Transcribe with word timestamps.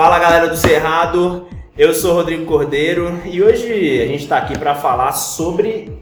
Fala 0.00 0.18
galera 0.18 0.48
do 0.48 0.56
Cerrado, 0.56 1.46
eu 1.76 1.92
sou 1.92 2.14
Rodrigo 2.14 2.46
Cordeiro 2.46 3.20
e 3.26 3.42
hoje 3.42 4.00
a 4.00 4.06
gente 4.06 4.22
está 4.22 4.38
aqui 4.38 4.58
para 4.58 4.74
falar 4.74 5.12
sobre 5.12 5.92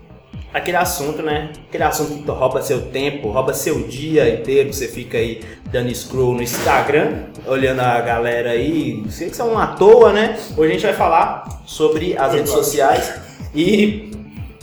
aquele 0.54 0.76
assunto, 0.76 1.20
né? 1.20 1.50
Aquele 1.68 1.82
assunto 1.82 2.22
que 2.22 2.30
rouba 2.30 2.62
seu 2.62 2.80
tempo, 2.92 3.28
rouba 3.28 3.52
seu 3.52 3.88
dia 3.88 4.32
inteiro, 4.32 4.72
você 4.72 4.86
fica 4.86 5.18
aí 5.18 5.42
dando 5.64 5.92
scroll 5.92 6.32
no 6.32 6.40
Instagram, 6.40 7.24
olhando 7.44 7.80
a 7.80 8.00
galera 8.00 8.50
aí, 8.50 9.02
sei 9.10 9.30
que 9.30 9.36
são 9.36 9.58
à 9.58 9.66
toa, 9.66 10.12
né? 10.12 10.38
Hoje 10.56 10.70
a 10.70 10.74
gente 10.74 10.86
vai 10.86 10.94
falar 10.94 11.62
sobre 11.66 12.16
as 12.16 12.34
redes 12.34 12.52
sociais 12.52 13.20
e 13.52 14.12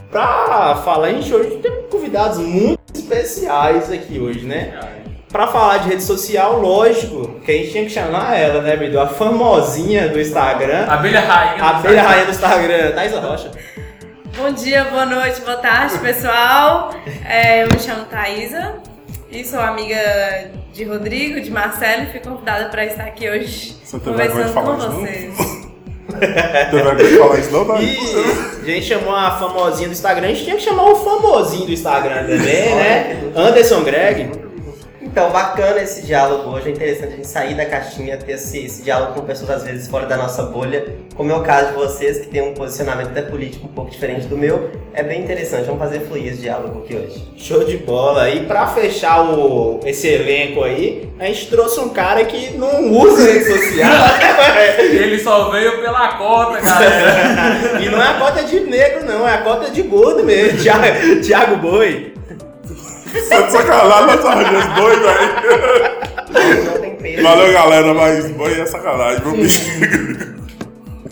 para 0.09 0.77
falar, 0.77 1.07
a 1.07 1.11
gente 1.11 1.33
hoje 1.33 1.57
tem 1.57 1.73
convidados 1.91 2.37
muito 2.37 2.79
especiais 2.93 3.91
aqui 3.91 4.17
hoje, 4.17 4.45
né? 4.45 5.03
Para 5.35 5.47
falar 5.47 5.79
de 5.79 5.89
rede 5.89 6.01
social, 6.01 6.61
lógico 6.61 7.41
que 7.43 7.51
a 7.51 7.55
gente 7.55 7.71
tinha 7.71 7.83
que 7.83 7.89
chamar 7.89 8.39
ela, 8.39 8.61
né, 8.61 8.77
Bidu? 8.77 8.97
A 8.97 9.05
famosinha 9.05 10.07
do 10.07 10.17
Instagram. 10.17 10.85
Abelha 10.87 11.19
rainha. 11.19 11.61
A 11.61 11.69
abelha 11.71 12.03
rainha 12.03 12.23
do 12.23 12.31
Instagram, 12.31 12.91
Thaisa 12.93 13.19
Rocha. 13.19 13.51
Bom 14.37 14.49
dia, 14.53 14.85
boa 14.85 15.05
noite, 15.05 15.41
boa 15.41 15.57
tarde, 15.57 15.99
pessoal. 15.99 16.95
É, 17.27 17.63
eu 17.63 17.67
me 17.67 17.77
chamo 17.77 18.05
Thaisa 18.05 18.75
e 19.29 19.43
sou 19.43 19.59
amiga 19.59 19.97
de 20.71 20.85
Rodrigo, 20.85 21.41
de 21.41 21.51
Marcelo 21.51 22.03
e 22.03 22.11
fui 22.11 22.21
convidada 22.21 22.69
para 22.69 22.85
estar 22.85 23.03
aqui 23.03 23.29
hoje 23.29 23.75
Você 23.83 23.99
conversando 23.99 24.53
com 24.53 24.77
vocês. 24.77 25.35
Tem 26.71 26.81
vergonha 26.81 27.09
de 27.09 27.17
falar 27.17 27.39
isso 27.39 27.51
não, 27.51 27.81
E 27.81 27.95
Thaís? 27.97 28.61
a 28.61 28.65
gente 28.65 28.85
chamou 28.85 29.13
a 29.13 29.31
famosinha 29.31 29.89
do 29.89 29.91
Instagram, 29.91 30.27
a 30.27 30.29
gente 30.29 30.45
tinha 30.45 30.55
que 30.55 30.63
chamar 30.63 30.85
o 30.85 30.95
famosinho 30.95 31.65
do 31.65 31.73
Instagram 31.73 32.21
também, 32.21 32.75
né? 32.75 33.31
Anderson 33.35 33.83
Greg. 33.83 34.44
Então, 35.15 35.29
bacana 35.29 35.81
esse 35.81 36.01
diálogo 36.01 36.49
hoje, 36.49 36.67
é 36.67 36.71
interessante 36.73 37.13
a 37.13 37.15
gente 37.15 37.27
sair 37.29 37.55
da 37.55 37.65
caixinha, 37.65 38.17
ter 38.17 38.33
esse, 38.33 38.65
esse 38.65 38.81
diálogo 38.81 39.13
com 39.13 39.21
pessoas 39.21 39.49
às 39.49 39.63
vezes 39.63 39.87
fora 39.87 40.05
da 40.05 40.17
nossa 40.17 40.43
bolha, 40.43 40.93
como 41.15 41.31
é 41.31 41.35
o 41.35 41.41
caso 41.41 41.69
de 41.69 41.75
vocês, 41.75 42.19
que 42.19 42.27
tem 42.27 42.41
um 42.41 42.53
posicionamento 42.53 43.11
até 43.11 43.21
político 43.21 43.65
um 43.65 43.69
pouco 43.69 43.89
diferente 43.89 44.27
do 44.27 44.37
meu, 44.37 44.71
é 44.93 45.01
bem 45.01 45.23
interessante, 45.23 45.67
vamos 45.67 45.79
fazer 45.79 46.01
fluir 46.01 46.33
esse 46.33 46.41
diálogo 46.41 46.83
aqui 46.83 46.95
hoje. 46.97 47.23
Show 47.37 47.63
de 47.63 47.77
bola. 47.77 48.29
E 48.29 48.45
pra 48.45 48.67
fechar 48.67 49.21
o, 49.21 49.79
esse 49.85 50.05
elenco 50.05 50.61
aí, 50.65 51.09
a 51.17 51.27
gente 51.27 51.47
trouxe 51.47 51.79
um 51.79 51.87
cara 51.87 52.25
que 52.25 52.57
não 52.57 52.91
usa 52.91 53.23
rede 53.23 53.45
social. 53.45 53.91
Ele 54.83 55.17
só 55.19 55.49
veio 55.49 55.79
pela 55.79 56.09
cota, 56.17 56.59
galera. 56.59 57.79
e 57.81 57.87
não 57.87 58.01
é 58.01 58.09
a 58.09 58.13
cota 58.15 58.43
de 58.43 58.59
negro, 58.59 59.05
não, 59.05 59.25
é 59.25 59.35
a 59.35 59.37
cota 59.37 59.71
de 59.71 59.81
gordo 59.81 60.25
mesmo. 60.25 60.59
Thiago, 60.59 61.21
Thiago 61.21 61.55
Boi. 61.55 62.14
É 63.17 63.41
de 63.41 63.51
sacanagem 63.51 64.07
nessa 64.07 64.29
reunião 64.33 64.75
boi, 64.75 64.95
velho. 64.95 66.65
Não 66.65 66.81
tem 66.81 66.95
peso. 66.95 67.23
Valeu, 67.23 67.53
galera, 67.53 67.93
mas 67.93 68.31
boi 68.31 68.59
é 68.59 68.65
sacanagem, 68.65 69.21
viu, 69.23 69.37
bicho? 69.37 70.35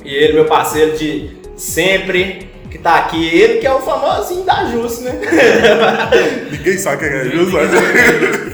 E 0.03 0.13
ele, 0.13 0.33
meu 0.33 0.45
parceiro 0.45 0.97
de 0.97 1.31
sempre, 1.55 2.49
que 2.69 2.77
tá 2.77 2.97
aqui. 2.97 3.25
Ele 3.27 3.59
que 3.59 3.67
é 3.67 3.73
o 3.73 3.79
famosinho 3.79 4.43
da 4.43 4.65
Jus, 4.65 4.99
né? 4.99 5.13
Ninguém 6.51 6.77
sabe 6.77 6.97
quem 6.97 7.17
é 7.17 7.25
Jus, 7.25 7.51
mas... 7.51 7.69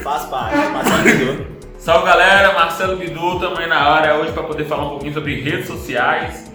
Faz 0.02 0.24
parte, 0.26 0.56
passarinho. 0.72 1.46
Salve 1.80 2.04
galera, 2.06 2.52
Marcelo 2.52 2.98
Bidu, 2.98 3.40
também 3.40 3.66
na 3.66 3.78
área 3.78 4.14
hoje 4.16 4.32
para 4.32 4.42
poder 4.42 4.64
falar 4.66 4.84
um 4.84 4.90
pouquinho 4.90 5.14
sobre 5.14 5.40
redes 5.40 5.66
sociais, 5.66 6.52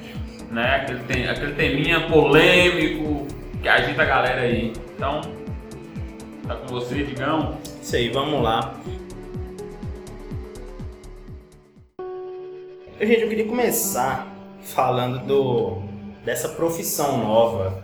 né? 0.51 0.81
Aquele, 0.83 0.99
tem, 0.99 1.27
aquele 1.27 1.53
teminha 1.53 2.01
polêmico 2.01 3.25
que 3.59 3.67
agita 3.67 4.03
a 4.03 4.05
galera 4.05 4.41
aí. 4.41 4.71
Então, 4.95 5.21
tá 6.47 6.55
com 6.55 6.67
você, 6.67 7.03
Digão. 7.03 7.57
Isso 7.81 7.95
aí, 7.95 8.09
vamos 8.09 8.41
lá. 8.41 8.75
Gente, 12.99 13.21
eu 13.21 13.29
queria 13.29 13.45
começar 13.45 14.33
falando 14.61 15.19
do 15.25 15.83
dessa 16.23 16.49
profissão 16.49 17.17
nova 17.17 17.83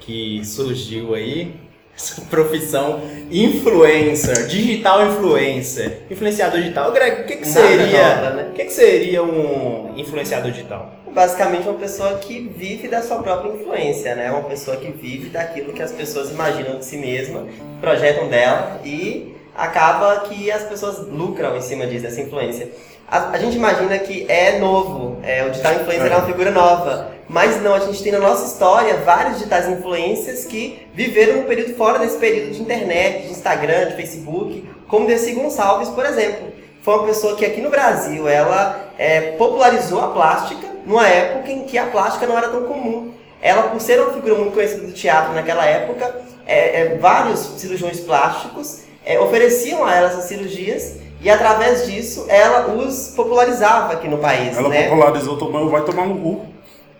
que 0.00 0.44
surgiu 0.44 1.14
aí. 1.14 1.56
Essa 1.96 2.22
profissão 2.22 3.00
influencer, 3.30 4.48
digital 4.48 5.06
influencer, 5.06 6.02
influenciador 6.10 6.60
digital. 6.60 6.90
Greg, 6.90 7.22
o 7.22 7.24
que, 7.24 7.36
que 7.36 7.46
seria? 7.46 8.30
né? 8.32 8.48
O 8.50 8.52
que, 8.52 8.64
que 8.64 8.72
seria 8.72 9.22
um 9.22 9.96
influenciador 9.96 10.50
digital? 10.50 10.92
Basicamente 11.14 11.68
uma 11.68 11.78
pessoa 11.78 12.18
que 12.18 12.40
vive 12.56 12.88
da 12.88 13.00
sua 13.00 13.22
própria 13.22 13.52
influência, 13.52 14.16
né? 14.16 14.30
Uma 14.32 14.42
pessoa 14.42 14.76
que 14.76 14.90
vive 14.90 15.30
daquilo 15.30 15.72
que 15.72 15.80
as 15.80 15.92
pessoas 15.92 16.30
imaginam 16.30 16.78
de 16.78 16.84
si 16.84 16.96
mesma, 16.96 17.46
projetam 17.80 18.28
dela 18.28 18.80
e 18.84 19.32
acaba 19.54 20.20
que 20.28 20.50
as 20.50 20.64
pessoas 20.64 20.98
lucram 21.06 21.56
em 21.56 21.60
cima 21.60 21.86
disso, 21.86 22.02
dessa 22.02 22.20
influência. 22.20 22.68
A, 23.06 23.30
a 23.30 23.38
gente 23.38 23.56
imagina 23.56 23.96
que 23.98 24.26
é 24.28 24.58
novo, 24.58 25.18
é, 25.22 25.44
o 25.44 25.50
digital 25.50 25.74
influencer 25.74 26.10
é 26.10 26.16
uma 26.16 26.26
figura 26.26 26.50
nova, 26.50 27.12
mas 27.28 27.62
não, 27.62 27.74
a 27.74 27.80
gente 27.80 28.02
tem 28.02 28.10
na 28.10 28.18
nossa 28.18 28.46
história 28.46 28.96
vários 28.98 29.38
digitais 29.38 29.68
influencers 29.68 30.44
que 30.44 30.84
viveram 30.92 31.40
um 31.40 31.44
período 31.44 31.74
fora 31.76 32.00
desse 32.00 32.16
período 32.18 32.52
de 32.52 32.60
internet, 32.60 33.26
de 33.26 33.30
Instagram, 33.30 33.90
de 33.90 33.96
Facebook, 33.96 34.68
como 34.88 35.06
Desi 35.06 35.32
Gonçalves, 35.32 35.90
por 35.90 36.04
exemplo. 36.04 36.53
Foi 36.84 36.94
uma 36.96 37.06
pessoa 37.06 37.34
que 37.34 37.46
aqui 37.46 37.62
no 37.62 37.70
Brasil, 37.70 38.28
ela 38.28 38.90
é, 38.98 39.32
popularizou 39.38 40.04
a 40.04 40.08
plástica 40.08 40.68
numa 40.84 41.08
época 41.08 41.50
em 41.50 41.64
que 41.64 41.78
a 41.78 41.86
plástica 41.86 42.26
não 42.26 42.36
era 42.36 42.48
tão 42.48 42.64
comum. 42.64 43.10
Ela, 43.40 43.62
por 43.62 43.80
ser 43.80 43.98
uma 44.00 44.12
figura 44.12 44.34
muito 44.34 44.52
conhecida 44.52 44.86
do 44.86 44.92
teatro 44.92 45.32
naquela 45.32 45.64
época, 45.64 46.14
é, 46.46 46.82
é, 46.82 46.98
vários 46.98 47.40
cirurgiões 47.56 48.00
plásticos 48.00 48.80
é, 49.02 49.18
ofereciam 49.18 49.82
a 49.82 49.94
ela 49.94 50.08
essas 50.08 50.24
cirurgias 50.24 50.96
e 51.22 51.30
através 51.30 51.86
disso 51.86 52.26
ela 52.28 52.66
os 52.74 53.14
popularizava 53.16 53.94
aqui 53.94 54.06
no 54.06 54.18
país, 54.18 54.54
Ela 54.54 54.68
né? 54.68 54.88
popularizou, 54.88 55.38
tomando, 55.38 55.70
vai 55.70 55.80
tomar 55.80 56.04
no 56.04 56.18
cu. 56.18 56.44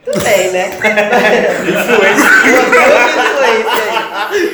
Também, 0.03 0.50
né? 0.50 0.71
Uma 0.81 1.21
grande 1.21 1.71
influência. 1.73 2.25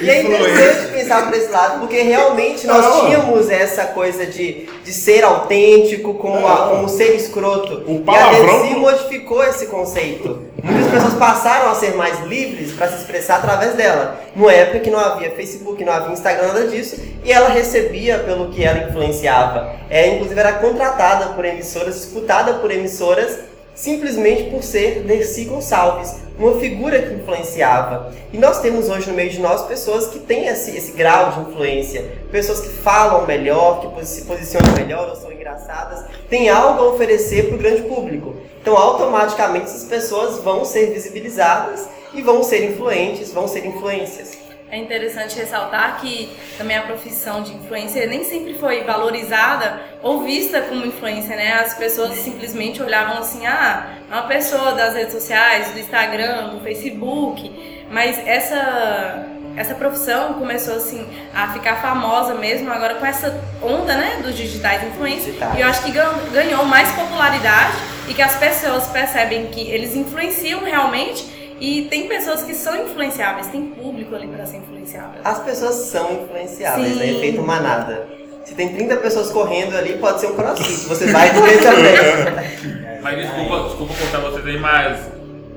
E 0.03 0.09
é 0.11 0.23
interessante 0.23 0.93
pensar 0.93 1.27
por 1.27 1.37
esse 1.37 1.51
lado, 1.51 1.81
porque 1.81 2.01
realmente 2.03 2.67
nós 2.67 2.85
Não. 2.85 3.01
tínhamos 3.07 3.51
essa 3.51 3.85
coisa 3.87 4.25
de, 4.27 4.67
de 4.83 4.93
ser 4.93 5.23
autêntico 5.23 6.15
como, 6.15 6.47
a- 6.47 6.69
como 6.69 6.89
ser 6.89 7.15
escroto. 7.15 7.83
E 7.87 8.03
a 8.17 8.31
Desi 8.31 8.75
modificou 8.77 9.45
esse 9.45 9.67
conceito. 9.67 10.43
Muitas 10.63 10.91
pessoas 10.91 11.15
passaram 11.15 11.71
a 11.71 11.75
ser 11.75 11.95
mais 11.95 12.21
livres 12.27 12.73
para 12.73 12.89
se 12.89 12.97
expressar 12.97 13.37
através 13.37 13.75
dela. 13.75 14.21
Numa 14.35 14.53
época 14.53 14.81
que 14.81 14.91
não 14.91 14.99
havia 14.99 15.31
Facebook, 15.31 15.83
não 15.85 15.93
havia 15.93 16.13
Instagram, 16.13 16.49
nada 16.49 16.67
disso, 16.67 16.97
e 17.25 17.33
ela 17.33 17.49
recebia 17.49 18.19
pelo 18.19 18.51
que 18.51 18.63
ela 18.65 18.89
influenciava. 18.89 19.75
É, 19.91 20.09
inclusive 20.09 20.39
era 20.39 20.55
contratada 20.55 21.35
por 21.35 21.45
emissoras, 21.45 21.95
disputada 21.97 22.55
por 22.55 22.71
emissoras 22.71 23.39
simplesmente 23.75 24.51
por 24.51 24.63
ser 24.63 25.03
Dercy 25.03 25.45
Gonçalves, 25.45 26.17
uma 26.39 26.59
figura 26.59 27.01
que 27.03 27.15
influenciava. 27.15 28.13
E 28.33 28.39
nós 28.39 28.61
temos 28.61 28.89
hoje 28.89 29.09
no 29.09 29.15
meio 29.15 29.31
de 29.31 29.41
nós 29.41 29.67
pessoas 29.67 30.07
que 30.07 30.19
têm 30.19 30.47
esse, 30.47 30.77
esse 30.77 30.93
grau 30.93 31.33
de 31.33 31.41
influência, 31.51 32.11
pessoas 32.33 32.61
que 32.61 32.69
falam 32.69 33.27
melhor, 33.27 33.95
que 33.95 34.07
se 34.07 34.23
posicionam 34.23 34.73
melhor 34.75 35.09
ou 35.09 35.17
são 35.17 35.31
engraçadas, 35.31 36.05
têm 36.29 36.49
algo 36.49 36.83
a 36.83 36.89
oferecer 36.89 37.47
para 37.47 37.57
o 37.57 37.59
grande 37.59 37.83
público. 37.83 38.37
Então, 38.61 38.77
automaticamente, 38.77 39.67
essas 39.67 39.85
pessoas 39.85 40.39
vão 40.39 40.65
ser 40.65 40.93
visibilizadas 40.93 41.89
e 42.13 42.23
vão 42.23 42.43
ser 42.43 42.65
influentes, 42.71 43.33
vão 43.33 43.47
ser 43.47 43.65
influências. 43.65 44.40
É 44.71 44.77
interessante 44.79 45.37
ressaltar 45.37 46.01
que 46.01 46.31
também 46.57 46.77
a 46.77 46.83
profissão 46.83 47.43
de 47.43 47.53
influencer 47.53 48.09
nem 48.09 48.23
sempre 48.25 48.55
foi 48.55 48.85
valorizada 48.85 49.81
ou 50.01 50.23
vista 50.23 50.61
como 50.61 50.87
influência, 50.87 51.35
né? 51.35 51.55
As 51.55 51.75
pessoas 51.75 52.15
simplesmente 52.15 52.81
olhavam 52.81 53.19
assim, 53.19 53.47
ah, 53.47 53.95
é 54.09 54.15
uma 54.15 54.23
pessoa 54.29 54.73
das 54.73 54.95
redes 54.95 55.13
sociais, 55.13 55.71
do 55.73 55.79
Instagram, 55.81 56.51
do 56.51 56.61
Facebook, 56.61 57.85
mas 57.91 58.17
essa 58.27 59.27
essa 59.57 59.75
profissão 59.75 60.35
começou 60.35 60.77
assim 60.77 61.05
a 61.35 61.49
ficar 61.53 61.83
famosa 61.83 62.35
mesmo 62.35 62.71
agora 62.71 62.95
com 62.95 63.05
essa 63.05 63.43
onda, 63.61 63.97
né, 63.97 64.21
dos 64.23 64.37
digitais 64.37 64.81
influencers. 64.85 65.37
E 65.57 65.61
eu 65.61 65.67
acho 65.67 65.83
que 65.83 65.91
gan- 65.91 66.15
ganhou 66.33 66.65
mais 66.65 66.89
popularidade 66.93 67.73
e 68.09 68.15
que 68.15 68.23
as 68.23 68.37
pessoas 68.37 68.87
percebem 68.87 69.47
que 69.49 69.61
eles 69.69 69.97
influenciam 69.97 70.61
realmente 70.63 71.25
e 71.61 71.83
tem 71.91 72.09
pessoas 72.09 72.43
que 72.43 72.55
são 72.55 72.75
influenciáveis, 72.85 73.49
tem 73.49 73.67
público 73.67 74.15
ali 74.15 74.27
para 74.27 74.47
ser 74.47 74.57
influenciável. 74.57 75.21
As 75.23 75.41
pessoas 75.41 75.75
são 75.75 76.11
influenciáveis, 76.13 76.95
Sim. 76.95 77.03
é 77.03 77.13
efeito 77.13 77.43
manada. 77.43 78.09
Se 78.45 78.55
tem 78.55 78.71
30 78.71 78.97
pessoas 78.97 79.31
correndo 79.31 79.77
ali, 79.77 79.99
pode 79.99 80.21
ser 80.21 80.29
um 80.29 80.35
crossfit, 80.35 80.89
você 80.89 81.13
vai 81.13 81.33
correr 81.35 81.59
também. 81.59 83.01
Mas 83.03 83.17
desculpa, 83.19 83.69
desculpa 83.69 83.95
cortar 83.95 84.19
vocês 84.19 84.47
aí, 84.47 84.59
mas 84.59 85.09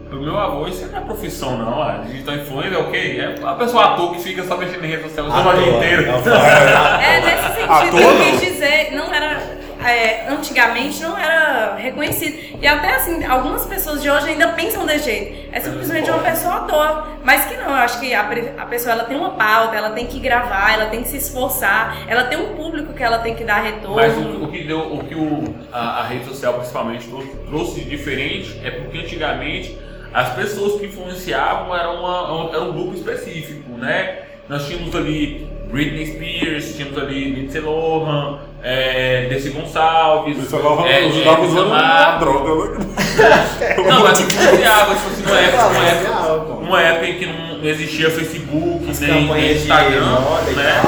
pro 0.09 0.21
meu 0.21 0.37
avô 0.37 0.65
isso 0.65 0.85
não 0.87 0.97
é 0.97 1.01
profissão 1.01 1.57
não, 1.57 1.81
a 1.81 1.97
digital 1.97 2.35
influencer 2.35 2.73
é 2.73 2.77
o 2.77 2.89
quê? 2.89 3.17
É 3.19 3.45
a 3.45 3.53
pessoa 3.55 3.83
ator 3.93 4.13
que 4.13 4.21
fica 4.21 4.43
só 4.43 4.55
mexendo 4.55 4.85
em 4.85 4.87
rede 4.87 5.03
social 5.03 5.27
o 5.27 5.53
dia 5.57 5.75
inteiro. 5.75 6.03
É 7.01 7.19
nesse 7.19 7.59
sentido 7.59 7.99
eu 7.99 8.17
quis 8.17 8.41
dizer, 8.53 8.95
não 8.95 9.13
era 9.13 9.41
é, 9.85 10.27
antigamente 10.29 11.01
não 11.01 11.17
era 11.17 11.75
reconhecido. 11.75 12.57
E 12.61 12.67
até 12.67 12.95
assim, 12.95 13.23
algumas 13.23 13.65
pessoas 13.65 14.01
de 14.01 14.09
hoje 14.09 14.29
ainda 14.29 14.49
pensam 14.49 14.85
desse 14.85 15.05
jeito. 15.05 15.49
É 15.51 15.59
simplesmente 15.59 16.09
uma 16.09 16.19
pessoa 16.19 16.55
à 16.55 16.59
toa. 16.61 17.07
Mas 17.23 17.45
que 17.45 17.55
não, 17.55 17.69
eu 17.69 17.75
acho 17.75 17.99
que 17.99 18.13
a, 18.13 18.21
a 18.57 18.65
pessoa 18.65 18.93
ela 18.93 19.03
tem 19.05 19.17
uma 19.17 19.31
pauta, 19.31 19.75
ela 19.75 19.91
tem 19.91 20.07
que 20.07 20.19
gravar, 20.19 20.73
ela 20.73 20.87
tem 20.87 21.03
que 21.03 21.09
se 21.09 21.17
esforçar, 21.17 21.97
ela 22.07 22.25
tem 22.25 22.37
um 22.37 22.55
público 22.55 22.93
que 22.93 23.03
ela 23.03 23.19
tem 23.19 23.35
que 23.35 23.43
dar 23.43 23.61
retorno. 23.61 23.95
Mas 23.95 24.17
o, 24.17 24.43
o 24.43 24.51
que 24.51 24.63
deu, 24.63 24.93
o 24.93 25.03
que 25.03 25.15
o, 25.15 25.55
a, 25.71 26.01
a 26.01 26.03
rede 26.03 26.25
social 26.25 26.55
principalmente 26.55 27.07
trouxe, 27.07 27.29
trouxe 27.47 27.81
de 27.81 27.89
diferente 27.89 28.59
é 28.63 28.71
porque 28.71 28.97
antigamente 28.97 29.77
as 30.13 30.33
pessoas 30.33 30.79
que 30.79 30.85
influenciavam 30.85 31.75
eram, 31.75 31.99
uma, 31.99 32.49
era 32.49 32.63
um 32.63 32.71
grupo 32.71 32.93
específico, 32.93 33.71
né? 33.77 34.19
Nós 34.47 34.67
tínhamos 34.67 34.95
ali 34.95 35.47
Britney 35.73 36.05
Spears, 36.05 36.75
tínhamos 36.75 36.99
ali 36.99 37.31
Lindsay 37.31 37.59
Lohan, 37.59 38.37
é, 38.61 39.25
Desi 39.27 39.49
Gonçalves, 39.49 40.37
Isso 40.37 40.55
ela 40.55 40.87
é, 40.87 41.07
usando 41.07 41.65
uma 41.65 42.17
droga, 42.17 42.77
né? 42.77 42.85
Não, 43.89 44.03
mas 44.03 44.19
influenciava, 44.19 44.93
tipo 44.93 45.07
assim, 45.07 45.23
numa 45.23 45.39
época, 45.39 45.63
numa 45.63 45.83
época, 45.87 46.61
numa 46.61 46.81
época 46.81 47.07
em 47.07 47.17
que 47.17 47.25
não 47.25 47.65
existia 47.67 48.11
Facebook, 48.11 48.87
As 48.87 48.99
nem, 48.99 49.33
nem 49.33 49.51
Instagram, 49.53 50.19
né? 50.55 50.81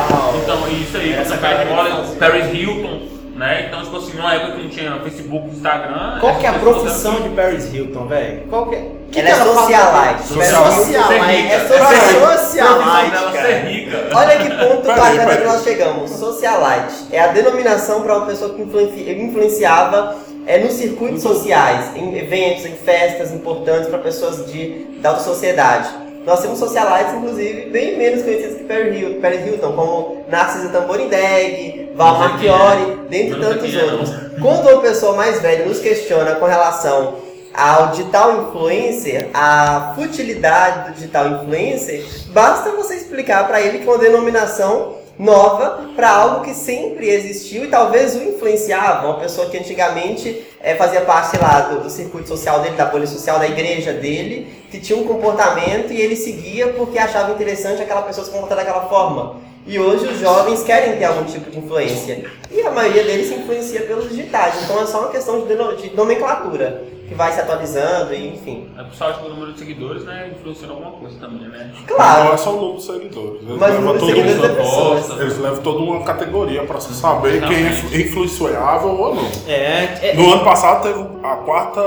Então, 0.44 0.68
isso 0.70 0.98
aí, 0.98 1.14
Essa 1.14 1.38
de 1.38 1.66
moda. 1.66 2.16
Paris 2.20 2.54
Hilton, 2.54 3.15
né? 3.36 3.66
Então, 3.68 3.82
tipo 3.84 3.98
assim, 3.98 4.14
numa 4.18 4.34
época 4.34 4.54
que 4.54 4.64
não 4.64 4.70
tinha 4.70 5.00
Facebook, 5.02 5.50
Instagram. 5.50 6.20
Qual 6.20 6.36
que 6.38 6.46
é 6.46 6.50
a 6.50 6.54
profissão 6.54 7.22
de 7.22 7.30
Paris 7.30 7.74
Hilton, 7.74 8.08
velho? 8.08 8.44
Qual 8.50 8.68
que 8.68 8.76
é? 8.76 8.92
que 9.12 9.20
Ela 9.22 9.30
que 9.30 9.34
é 9.34 9.46
socialite. 9.46 10.24
Socialite. 10.28 10.76
Socialite. 10.76 11.48
É 11.54 11.60
profissão 11.60 12.38
socialite, 12.38 13.32
ser 13.32 13.66
rica. 13.68 13.98
Olha 14.14 14.38
que 14.38 14.50
ponto 14.50 14.88
bacana 14.88 15.38
que 15.38 15.44
nós 15.44 15.64
chegamos. 15.64 16.12
Socialite 16.12 16.96
é 17.12 17.20
a 17.20 17.28
denominação 17.28 18.02
para 18.02 18.18
uma 18.18 18.26
pessoa 18.26 18.54
que 18.54 18.62
influenci- 18.62 19.10
influenciava 19.12 20.16
é, 20.48 20.58
nos 20.60 20.74
circuitos 20.74 21.22
sociais, 21.22 21.96
em 21.96 22.18
eventos, 22.18 22.66
em 22.66 22.76
festas 22.76 23.32
importantes 23.32 23.88
para 23.90 24.00
pessoas 24.00 24.52
de, 24.52 24.86
da 25.00 25.10
alta 25.10 25.22
sociedade. 25.22 25.90
Nós 26.26 26.42
temos 26.42 26.58
socialites, 26.58 27.14
inclusive, 27.14 27.70
bem 27.70 27.98
menos 27.98 28.24
conhecidos 28.24 28.58
que 28.58 28.64
Paris 28.64 29.00
Hilton, 29.00 29.22
Paris 29.22 29.46
Hilton 29.46 29.74
como 29.74 30.26
Narcisa 30.28 30.70
Tamborindeg, 30.70 31.92
Val 31.96 32.18
Marchiori, 32.18 33.00
dentre 33.10 33.40
Não 33.40 33.44
sei 33.44 33.54
tantos 33.54 33.76
é, 33.76 33.84
outros. 33.84 34.10
Quando 34.42 34.70
uma 34.70 34.82
pessoa 34.82 35.16
mais 35.16 35.40
velha 35.40 35.66
nos 35.66 35.80
questiona 35.80 36.36
com 36.36 36.46
relação 36.46 37.16
ao 37.54 37.88
digital 37.92 38.42
influencer, 38.42 39.30
a 39.34 39.94
futilidade 39.96 40.90
do 40.90 40.96
digital 40.96 41.28
influencer, 41.28 42.04
basta 42.30 42.72
você 42.72 42.96
explicar 42.96 43.48
para 43.48 43.62
ele 43.62 43.80
que 43.80 43.88
é 43.88 43.92
uma 43.92 44.00
denominação 44.00 44.96
nova 45.18 45.90
para 45.96 46.10
algo 46.10 46.44
que 46.44 46.54
sempre 46.54 47.10
existiu 47.10 47.64
e 47.64 47.68
talvez 47.68 48.16
o 48.16 48.24
influenciava, 48.24 49.08
uma 49.08 49.20
pessoa 49.20 49.50
que 49.50 49.58
antigamente 49.58 50.46
eh, 50.62 50.76
fazia 50.76 51.02
parte 51.02 51.38
lá, 51.38 51.62
do, 51.62 51.84
do 51.84 51.90
circuito 51.90 52.28
social 52.28 52.60
dele, 52.62 52.76
da 52.76 52.86
bolha 52.86 53.08
social 53.08 53.40
da 53.40 53.48
igreja 53.48 53.94
dele, 53.94 54.48
que 54.70 54.80
tinha 54.80 54.98
um 54.98 55.06
comportamento 55.06 55.94
e 55.94 56.02
ele 56.02 56.16
seguia 56.16 56.68
porque 56.74 57.00
achava 57.00 57.32
interessante 57.32 57.82
aquela 57.82 58.02
pessoa 58.02 58.26
se 58.26 58.32
comportar 58.32 58.58
daquela 58.58 58.88
forma. 58.88 59.38
E 59.68 59.80
hoje 59.80 60.06
os 60.06 60.20
jovens 60.20 60.62
querem 60.64 60.98
ter 60.98 61.06
algum 61.06 61.24
tipo 61.24 61.50
de 61.50 61.58
influência. 61.58 62.26
E 62.52 62.62
a 62.62 62.70
maioria 62.72 63.04
deles 63.04 63.28
se 63.28 63.34
influencia 63.36 63.82
pelos 63.82 64.10
digitais. 64.10 64.64
Então 64.64 64.80
é 64.82 64.86
só 64.86 65.00
uma 65.02 65.10
questão 65.10 65.42
de, 65.46 65.56
de 65.90 65.96
nomenclatura, 65.96 66.84
que 67.08 67.16
vai 67.16 67.32
se 67.32 67.40
atualizando 67.40 68.14
e 68.14 68.28
enfim. 68.36 68.70
É 68.78 68.84
pessoal, 68.84 69.10
acho 69.10 69.20
que 69.22 69.26
o 69.26 69.30
número 69.30 69.54
de 69.54 69.60
seguidores, 69.60 70.04
né, 70.04 70.32
influencia 70.36 70.68
em 70.68 70.70
alguma 70.72 70.92
coisa 70.92 71.20
também, 71.20 71.48
né? 71.50 71.72
Não 71.88 71.96
Claro, 71.96 72.34
é 72.34 72.38
só 72.38 72.54
o 72.56 72.62
número 72.62 72.78
de 72.78 72.84
seguidores. 72.84 73.42
Eles 73.42 73.58
mas 73.60 73.70
o 73.76 73.78
levam 73.78 73.82
número 73.82 73.94
de 73.94 74.00
todo 74.00 74.16
seguidores 74.16 74.36
mundo- 74.36 74.46
é 74.46 74.64
pessoas. 74.64 75.22
Eles 75.22 75.38
levam 75.40 75.62
toda 75.64 75.78
uma 75.80 76.04
categoria 76.04 76.64
para 76.64 76.80
saber 76.80 77.42
quem 77.48 77.66
é 77.66 78.02
influenciável 78.06 78.90
ou 78.90 79.16
não. 79.16 79.26
É, 79.48 80.10
é, 80.10 80.14
No 80.16 80.32
ano 80.34 80.44
passado 80.44 80.84
teve 80.84 81.00
a 81.24 81.36
quarta, 81.38 81.82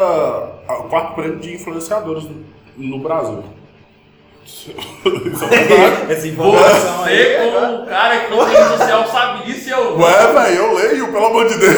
a 0.68 0.74
quarto 0.90 1.14
prêmio 1.14 1.38
de 1.38 1.54
influenciadores 1.54 2.24
no, 2.24 2.44
no 2.76 2.98
Brasil. 2.98 3.42
É 6.08 6.12
essa 6.12 6.26
informação 6.28 7.04
aí. 7.04 7.16
Você, 7.16 7.34
como 7.52 7.82
um 7.82 7.86
cara 7.86 8.18
que 8.20 8.30
não 8.30 8.44
tem 8.46 8.56
social, 8.78 9.06
sabe 9.08 9.44
disso 9.46 9.68
e 9.68 9.72
eu. 9.72 9.98
Ué, 9.98 10.32
velho, 10.32 10.56
eu 10.56 10.74
leio, 10.74 11.12
pelo 11.12 11.26
amor 11.26 11.48
de 11.48 11.58
Deus. 11.58 11.76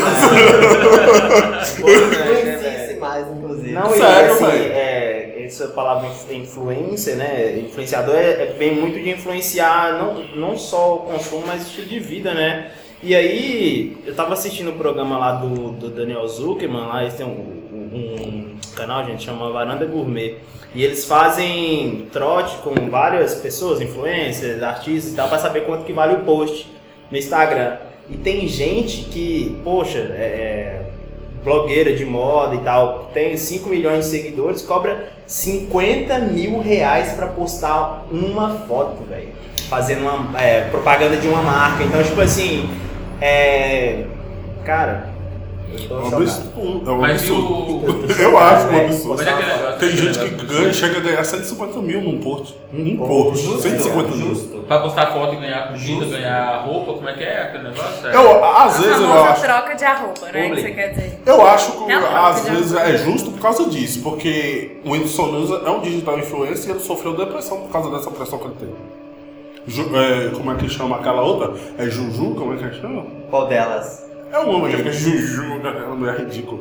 influencia-se 1.79 2.95
mais, 2.99 3.27
inclusive. 3.29 3.73
Não, 3.73 3.91
Sério, 3.91 4.29
e 4.29 4.33
assim, 4.33 4.47
velho? 4.47 4.73
é, 4.73 5.45
essa 5.45 5.69
palavra 5.69 6.09
inf- 6.09 6.31
influencer, 6.33 7.17
né? 7.17 7.59
Influenciador 7.59 8.15
é, 8.15 8.43
é- 8.45 8.55
vem 8.59 8.75
muito 8.75 8.99
de 9.03 9.11
influenciar 9.11 9.95
não, 9.99 10.25
não 10.37 10.57
só 10.59 10.95
o 10.95 10.99
consumo, 11.01 11.45
mas 11.47 11.63
o 11.63 11.67
estilo 11.67 11.87
de 11.89 11.99
vida, 11.99 12.33
né? 12.35 12.71
E 13.03 13.15
aí, 13.15 13.97
eu 14.07 14.15
tava 14.15 14.35
assistindo 14.35 14.71
o 14.71 14.75
programa 14.75 15.17
lá 15.19 15.33
do, 15.33 15.71
do 15.73 15.89
Daniel 15.89 16.27
Zuckerman, 16.29 16.87
lá 16.87 17.03
eles 17.03 17.15
têm 17.15 17.25
um, 17.27 17.31
um- 17.31 18.29
um 18.29 18.30
canal, 18.81 19.05
gente, 19.05 19.25
chama 19.25 19.51
Varanda 19.51 19.85
Gourmet. 19.85 20.37
E 20.75 20.83
eles 20.85 21.05
fazem 21.05 22.09
trote 22.13 22.57
com 22.59 22.75
várias 22.89 23.35
pessoas, 23.35 23.81
influencers, 23.81 24.63
artistas 24.63 25.13
e 25.13 25.17
tal, 25.17 25.29
pra 25.29 25.39
saber 25.39 25.63
quanto 25.63 25.85
que 25.85 25.93
vale 25.93 26.15
o 26.15 26.21
post 26.21 26.71
no 27.11 27.19
Instagram. 27.19 27.77
E 28.09 28.17
tem 28.17 28.49
gente 28.49 29.05
que, 29.05 29.61
poxa, 29.63 29.99
é, 29.99 30.83
blogueira 31.45 31.93
de 31.95 32.05
moda 32.05 32.55
e 32.55 32.59
tal, 32.59 33.11
tem 33.13 33.37
5 33.37 33.69
milhões 33.69 34.05
de 34.05 34.11
seguidores, 34.11 34.63
cobra 34.63 35.11
50 35.27 36.19
mil 36.21 36.61
reais 36.61 37.13
pra 37.13 37.27
postar 37.27 38.07
uma 38.11 38.61
foto, 38.67 39.03
velho. 39.05 39.29
Fazendo 39.69 40.03
uma 40.03 40.41
é, 40.41 40.63
propaganda 40.63 41.17
de 41.17 41.29
uma 41.29 41.43
marca. 41.43 41.85
Então, 41.85 42.03
tipo 42.03 42.21
assim, 42.21 42.69
é. 43.21 44.05
Cara, 44.65 45.10
É 45.10 45.10
um 45.91 46.07
absurdo. 46.17 46.83
É 46.87 46.93
um 46.93 47.01
Mas 47.01 47.11
absurdo. 47.23 47.53
o. 47.53 47.81
Eu 48.21 48.39
acho 48.39 48.67
um 48.69 48.73
É, 48.73 48.85
absurdo. 48.85 49.23
É 49.23 49.25
negócio, 49.25 49.79
Tem 49.79 49.91
gente 49.91 50.19
que 50.19 50.47
ganha, 50.47 50.73
chega 50.73 50.99
a 50.99 51.01
ganhar 51.01 51.25
150 51.25 51.79
mil 51.81 52.01
num 52.03 52.21
post. 52.21 52.57
Num 52.73 52.97
post. 52.97 53.45
justo, 53.45 53.63
150 53.63 54.09
mil. 54.17 54.29
justo. 54.35 54.59
Pra 54.71 54.79
postar 54.81 55.07
foto 55.13 55.35
e 55.35 55.37
ganhar 55.39 55.69
comida, 55.73 55.85
Justo. 55.85 56.11
ganhar 56.11 56.65
roupa, 56.65 56.93
como 56.95 57.09
é 57.09 57.13
que 57.15 57.25
é 57.25 57.43
aquele 57.43 57.65
negócio? 57.65 58.07
É. 58.09 58.15
Eu, 58.15 58.45
às 58.45 58.79
vezes 58.79 59.01
eu 59.01 59.25
acho. 59.25 59.43
troca 59.43 59.75
de 59.75 59.85
arroba, 59.85 60.33
né? 60.33 60.49
Que 60.51 60.61
você 60.61 60.71
quer 60.71 60.89
dizer. 60.91 61.19
Eu 61.27 61.47
acho 61.47 61.73
que 61.73 61.91
É 61.93 61.95
às 61.97 62.49
vezes 62.49 62.73
é 62.75 62.97
justo 62.99 63.31
por 63.33 63.41
causa 63.41 63.65
disso, 63.69 64.01
porque 64.03 64.77
o 64.85 64.93
Whindersson 64.93 65.27
Nunes 65.27 65.51
é 65.51 65.71
um 65.71 65.81
digital 65.81 66.19
influencer 66.19 66.69
e 66.69 66.73
ele 66.73 66.81
sofreu 66.81 67.17
depressão 67.17 67.59
por 67.63 67.71
causa 67.71 67.91
dessa 67.91 68.11
pressão 68.11 68.39
que 68.39 68.45
ele 68.47 68.55
teve. 68.61 68.73
Ju- 69.67 69.91
é, 69.95 70.31
como 70.35 70.51
é 70.53 70.55
que 70.55 70.69
chama 70.69 70.97
aquela 70.97 71.23
outra? 71.23 71.53
É 71.79 71.85
Juju? 71.91 72.35
Como 72.35 72.55
é 72.55 72.57
que 72.57 72.81
chama? 72.81 73.05
Qual 73.29 73.47
delas? 73.47 74.09
É 74.33 74.39
uma 74.39 74.59
mulher 74.59 74.83
que 74.83 74.89
é 74.89 74.93
Juju, 74.93 75.61
é 75.65 75.87
uma 75.87 75.95
mulher 75.97 76.17
ridícula. 76.19 76.61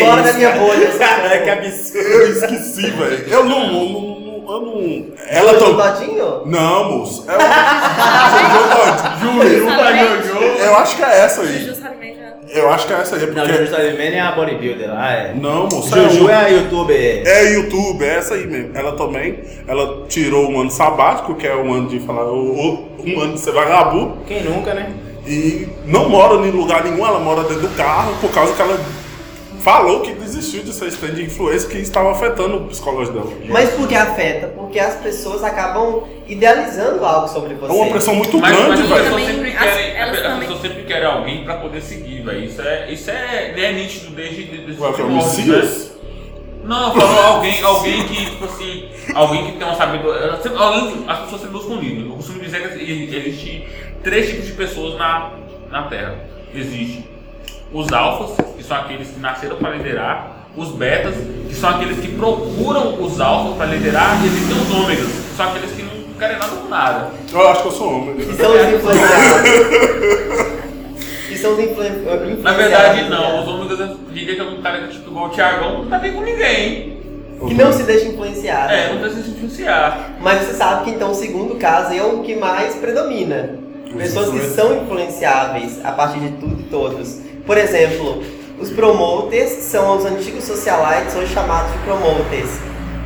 Fora 0.00 0.22
da 0.22 0.32
minha 0.34 0.52
bolha. 0.52 0.88
Cara, 0.98 1.38
que 1.38 1.50
absurdo. 1.50 2.08
Eu 2.08 2.30
esqueci, 2.30 2.90
velho. 2.90 3.24
Eu 3.28 3.44
não, 3.44 3.66
não, 3.72 3.84
não, 3.88 4.00
não- 4.20 4.28
eu 4.48 4.60
não. 4.60 5.06
Ela 5.28 5.54
Jojo 5.58 5.76
também. 5.76 5.92
Todinho? 5.92 6.42
Não, 6.46 6.98
moço. 6.98 7.24
É 7.30 7.36
o 9.24 9.42
Juju 9.42 9.58
Justamente. 9.58 10.62
Eu 10.64 10.76
acho 10.76 10.96
que 10.96 11.02
é 11.02 11.18
essa 11.18 11.42
aí. 11.42 11.64
Né? 11.66 12.34
Eu 12.50 12.70
acho 12.70 12.86
que 12.86 12.92
é 12.94 12.96
essa 12.96 13.16
aí, 13.16 13.26
Não, 13.26 13.34
porque. 13.34 13.52
Juju 13.52 13.70
Salimene 13.70 14.16
é 14.16 14.20
a 14.20 14.32
bodybuilder 14.32 14.88
lá, 14.88 15.12
é. 15.12 15.34
Não, 15.34 15.64
moço. 15.64 15.94
Juju 15.94 16.28
é 16.28 16.32
é 16.32 16.36
a 16.36 16.48
youtuber. 16.48 17.22
É 17.26 17.52
YouTube, 17.54 18.04
é 18.04 18.16
essa 18.16 18.34
aí 18.34 18.46
mesmo. 18.46 18.70
Ela 18.74 18.92
também, 18.92 19.38
ela 19.66 20.06
tirou 20.08 20.48
um 20.50 20.60
ano 20.60 20.70
sabático, 20.70 21.34
que 21.34 21.46
é 21.46 21.54
um 21.54 21.72
ano 21.72 21.88
de 21.88 22.00
falar, 22.00 22.30
um 22.32 22.80
ano 23.20 23.32
de 23.34 23.40
ser 23.40 23.52
vagabundo, 23.52 24.18
Quem 24.26 24.42
nunca, 24.44 24.72
né? 24.74 24.90
E 25.28 25.68
não 25.86 26.08
mora 26.08 26.34
em 26.46 26.50
lugar 26.50 26.82
nenhum, 26.84 27.06
ela 27.06 27.18
mora 27.20 27.42
dentro 27.42 27.60
do 27.68 27.76
carro, 27.76 28.14
por 28.20 28.30
causa 28.30 28.54
que 28.54 28.62
ela 28.62 28.78
falou 29.60 30.00
que 30.00 30.12
desistiu 30.12 30.62
de 30.62 30.72
ser 30.72 30.86
stand 30.88 31.14
de 31.14 31.24
influência 31.24 31.68
que 31.68 31.78
estava 31.78 32.12
afetando 32.12 32.56
o 32.56 32.64
psicológico 32.68 33.18
dela. 33.18 33.32
Mas 33.48 33.70
por 33.70 33.86
que 33.88 33.94
afeta? 33.94 34.46
Porque 34.48 34.78
as 34.78 34.94
pessoas 34.94 35.42
acabam 35.42 36.04
idealizando 36.26 37.04
algo 37.04 37.28
sobre 37.28 37.52
É 37.54 37.56
você. 37.56 37.72
uma 37.72 37.86
pressão 37.90 38.14
muito 38.14 38.38
Mas, 38.38 38.56
grande, 38.56 38.68
mas 38.70 38.80
as 38.80 38.88
velho. 38.88 39.04
pessoas 39.04 39.24
sempre 39.26 39.50
as- 39.50 39.58
querem, 39.74 40.00
as 40.00 40.20
também- 40.22 40.38
pessoas 40.40 40.60
sempre 40.62 40.82
querem 40.84 41.06
alguém 41.06 41.44
pra 41.44 41.54
poder 41.56 41.82
seguir, 41.82 42.22
velho. 42.22 42.44
Isso 42.44 42.62
é, 42.62 42.90
isso 42.92 43.10
é, 43.10 43.54
é 43.60 43.72
nítido 43.72 44.10
desde, 44.14 44.44
desde 44.44 44.80
Ué, 44.80 44.92
que 44.92 45.00
é 45.00 45.04
o 45.04 45.06
primórdios, 45.06 45.36
Messias? 45.36 45.88
Não, 46.64 46.94
eu 46.94 47.00
falo 47.00 47.18
alguém, 47.36 47.62
alguém 47.62 48.04
que, 48.08 48.26
tipo 48.26 48.44
assim, 48.44 48.88
alguém 49.14 49.46
que 49.46 49.52
tem 49.52 49.66
uma 49.66 49.76
sabedoria. 49.76 50.38
Alguém, 50.56 51.04
as 51.08 51.18
pessoas 51.20 51.40
sempre 51.40 51.56
buscam 51.58 51.74
um 51.74 51.80
líder. 51.80 52.06
Eu 52.06 52.12
costumo 52.16 52.40
dizer 52.40 52.60
que 52.76 53.16
existe 53.16 53.66
três 54.02 54.28
tipos 54.28 54.46
de 54.46 54.52
pessoas 54.52 54.98
na, 54.98 55.30
na 55.70 55.82
Terra. 55.84 56.14
Existe 56.54 57.04
os 57.72 57.92
alfas, 57.92 58.44
que 58.56 58.62
são 58.64 58.76
aqueles 58.78 59.08
que 59.08 59.20
nasceram 59.20 59.56
para 59.56 59.70
liderar, 59.70 60.46
os 60.56 60.70
betas, 60.72 61.14
que 61.48 61.54
são 61.54 61.70
aqueles 61.70 61.98
que 62.00 62.08
procuram 62.08 63.02
os 63.02 63.20
alfas 63.20 63.56
para 63.56 63.66
liderar, 63.66 64.18
e 64.22 64.26
existem 64.26 64.56
os 64.56 64.74
ômegas, 64.74 65.06
que 65.06 65.36
são 65.36 65.48
aqueles 65.50 65.70
que 65.72 65.82
não 65.82 66.14
querem 66.18 66.38
nada 66.38 66.56
com 66.56 66.68
nada. 66.68 67.10
Eu 67.32 67.48
acho 67.48 67.62
que 67.62 67.68
eu 67.68 67.72
sou 67.72 67.88
homem. 67.94 68.16
E 68.18 68.24
são 68.34 68.52
os 68.52 68.74
influenciados. 68.74 69.50
e 71.30 71.36
são 71.36 71.52
os 71.52 71.58
influ- 71.58 71.84
influenciados. 71.84 72.42
Na 72.42 72.52
verdade, 72.54 73.08
não. 73.08 73.42
Os 73.42 73.48
ômegas 73.48 73.96
diria 74.10 74.34
que 74.34 74.40
é 74.40 74.44
um 74.44 74.60
cara 74.62 74.78
que, 74.86 74.94
tipo 74.94 75.10
igual 75.10 75.26
o 75.26 75.28
Thiagão, 75.30 75.82
não 75.82 75.86
tá 75.90 75.98
bem 75.98 76.12
com 76.12 76.22
ninguém. 76.22 76.98
Que 77.46 77.54
não 77.54 77.72
se 77.72 77.84
deixa 77.84 78.06
influenciar. 78.06 78.68
É, 78.72 78.92
não 78.92 78.98
precisa 79.00 79.22
se 79.22 79.30
influenciar. 79.30 80.10
Mas 80.20 80.40
você 80.42 80.54
sabe 80.54 80.84
que 80.86 80.90
então 80.90 81.12
o 81.12 81.14
segundo 81.14 81.54
caso 81.54 81.94
é 81.94 82.02
o 82.02 82.20
que 82.22 82.34
mais 82.34 82.74
predomina. 82.74 83.54
Pessoas 83.96 84.30
que 84.30 84.46
são 84.54 84.82
influenciáveis 84.82 85.84
a 85.84 85.92
partir 85.92 86.20
de 86.20 86.30
tudo 86.32 86.60
e 86.60 86.64
todos. 86.64 87.20
Por 87.46 87.56
exemplo, 87.56 88.22
os 88.60 88.70
promoters 88.70 89.50
são 89.50 89.96
os 89.96 90.04
antigos 90.04 90.44
socialites, 90.44 91.14
hoje 91.14 91.32
chamados 91.32 91.72
de 91.72 91.78
promoters. 91.78 92.50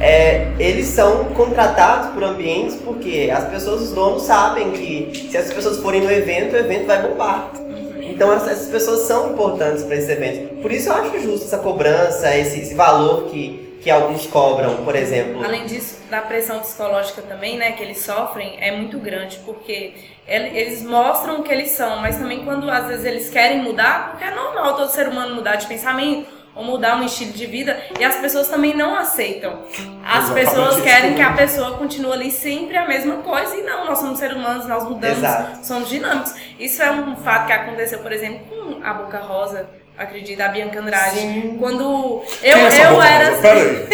É, 0.01 0.51
eles 0.59 0.87
são 0.87 1.27
contratados 1.27 2.11
por 2.11 2.25
ambientes 2.25 2.77
porque 2.77 3.31
as 3.33 3.45
pessoas, 3.49 3.83
os 3.83 3.93
donos, 3.93 4.23
sabem 4.23 4.73
que 4.73 5.29
se 5.31 5.37
as 5.37 5.53
pessoas 5.53 5.79
forem 5.79 6.01
no 6.01 6.11
evento, 6.11 6.55
o 6.55 6.59
evento 6.59 6.87
vai 6.87 7.03
bombar. 7.03 7.53
Então 8.01 8.33
essas 8.33 8.67
pessoas 8.69 9.01
são 9.01 9.33
importantes 9.33 9.85
para 9.85 9.97
esse 9.97 10.11
evento. 10.11 10.61
Por 10.61 10.73
isso 10.73 10.89
eu 10.89 10.95
acho 10.95 11.21
justo 11.21 11.47
essa 11.47 11.59
cobrança, 11.59 12.37
esse, 12.37 12.61
esse 12.61 12.75
valor 12.75 13.31
que, 13.31 13.79
que 13.83 13.91
alguns 13.91 14.27
cobram, 14.27 14.85
por 14.85 14.97
exemplo. 14.97 15.45
Além 15.45 15.67
disso, 15.67 15.99
da 16.11 16.21
pressão 16.21 16.59
psicológica 16.61 17.23
também, 17.23 17.57
né, 17.57 17.73
que 17.73 17.83
eles 17.83 17.99
sofrem, 17.99 18.57
é 18.61 18.73
muito 18.73 18.99
grande, 18.99 19.39
porque 19.45 19.95
eles 20.27 20.83
mostram 20.83 21.41
o 21.41 21.43
que 21.43 21.53
eles 21.53 21.71
são, 21.71 21.99
mas 21.99 22.17
também 22.17 22.45
quando 22.45 22.71
às 22.71 22.87
vezes 22.87 23.05
eles 23.05 23.29
querem 23.29 23.63
mudar, 23.63 24.11
porque 24.11 24.25
é 24.25 24.31
normal 24.31 24.77
todo 24.77 24.91
ser 24.91 25.09
humano 25.09 25.35
mudar 25.35 25.57
de 25.57 25.67
pensamento, 25.67 26.43
ou 26.55 26.65
mudar 26.65 26.97
um 26.97 27.05
estilo 27.05 27.33
de 27.33 27.47
vida 27.47 27.79
e 27.99 28.05
as 28.05 28.17
pessoas 28.17 28.49
também 28.49 28.75
não 28.75 28.95
aceitam. 28.95 29.61
As 30.05 30.25
Exatamente 30.25 30.47
pessoas 30.47 30.75
isso 30.75 30.83
querem 30.83 31.15
que 31.15 31.23
a 31.23 31.33
pessoa 31.33 31.79
continue 31.79 32.13
ali 32.13 32.31
sempre 32.31 32.77
a 32.77 32.87
mesma 32.87 33.17
coisa 33.17 33.57
e 33.57 33.63
não, 33.63 33.87
nós 33.87 33.99
somos 33.99 34.19
seres 34.19 34.37
humanos, 34.37 34.67
nós 34.67 34.85
mudamos, 34.85 35.19
Exato. 35.19 35.67
somos 35.67 35.89
dinâmicos. 35.89 36.35
Isso 36.59 36.83
é 36.83 36.91
um 36.91 37.17
fato 37.17 37.47
que 37.47 37.53
aconteceu, 37.53 38.01
por 38.01 38.13
exemplo, 38.13 38.41
com 38.49 38.85
a 38.85 38.93
Boca 38.93 39.19
Rosa, 39.19 39.69
acredito, 39.97 40.41
a 40.41 40.49
Bianca 40.49 40.81
Andrade. 40.81 41.19
Sim. 41.19 41.57
Quando 41.59 41.83
eu, 41.83 42.23
Quem 42.41 42.51
é 42.51 42.67
essa 42.67 42.83
eu 42.83 42.93
boca 42.93 43.09
era 43.09 43.31
rosa? 43.31 43.43
Pera 43.43 43.61
aí. 43.61 43.89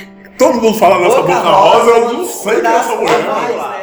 Todo 0.38 0.54
mundo 0.62 0.78
fala 0.78 0.98
nessa 1.00 1.20
boca, 1.20 1.34
rosa, 1.34 1.90
eu 1.90 2.12
não 2.14 2.24
sei 2.24 2.60
quem 2.62 2.70
é 2.70 2.76
essa 2.76 2.96
mulher. 2.96 3.79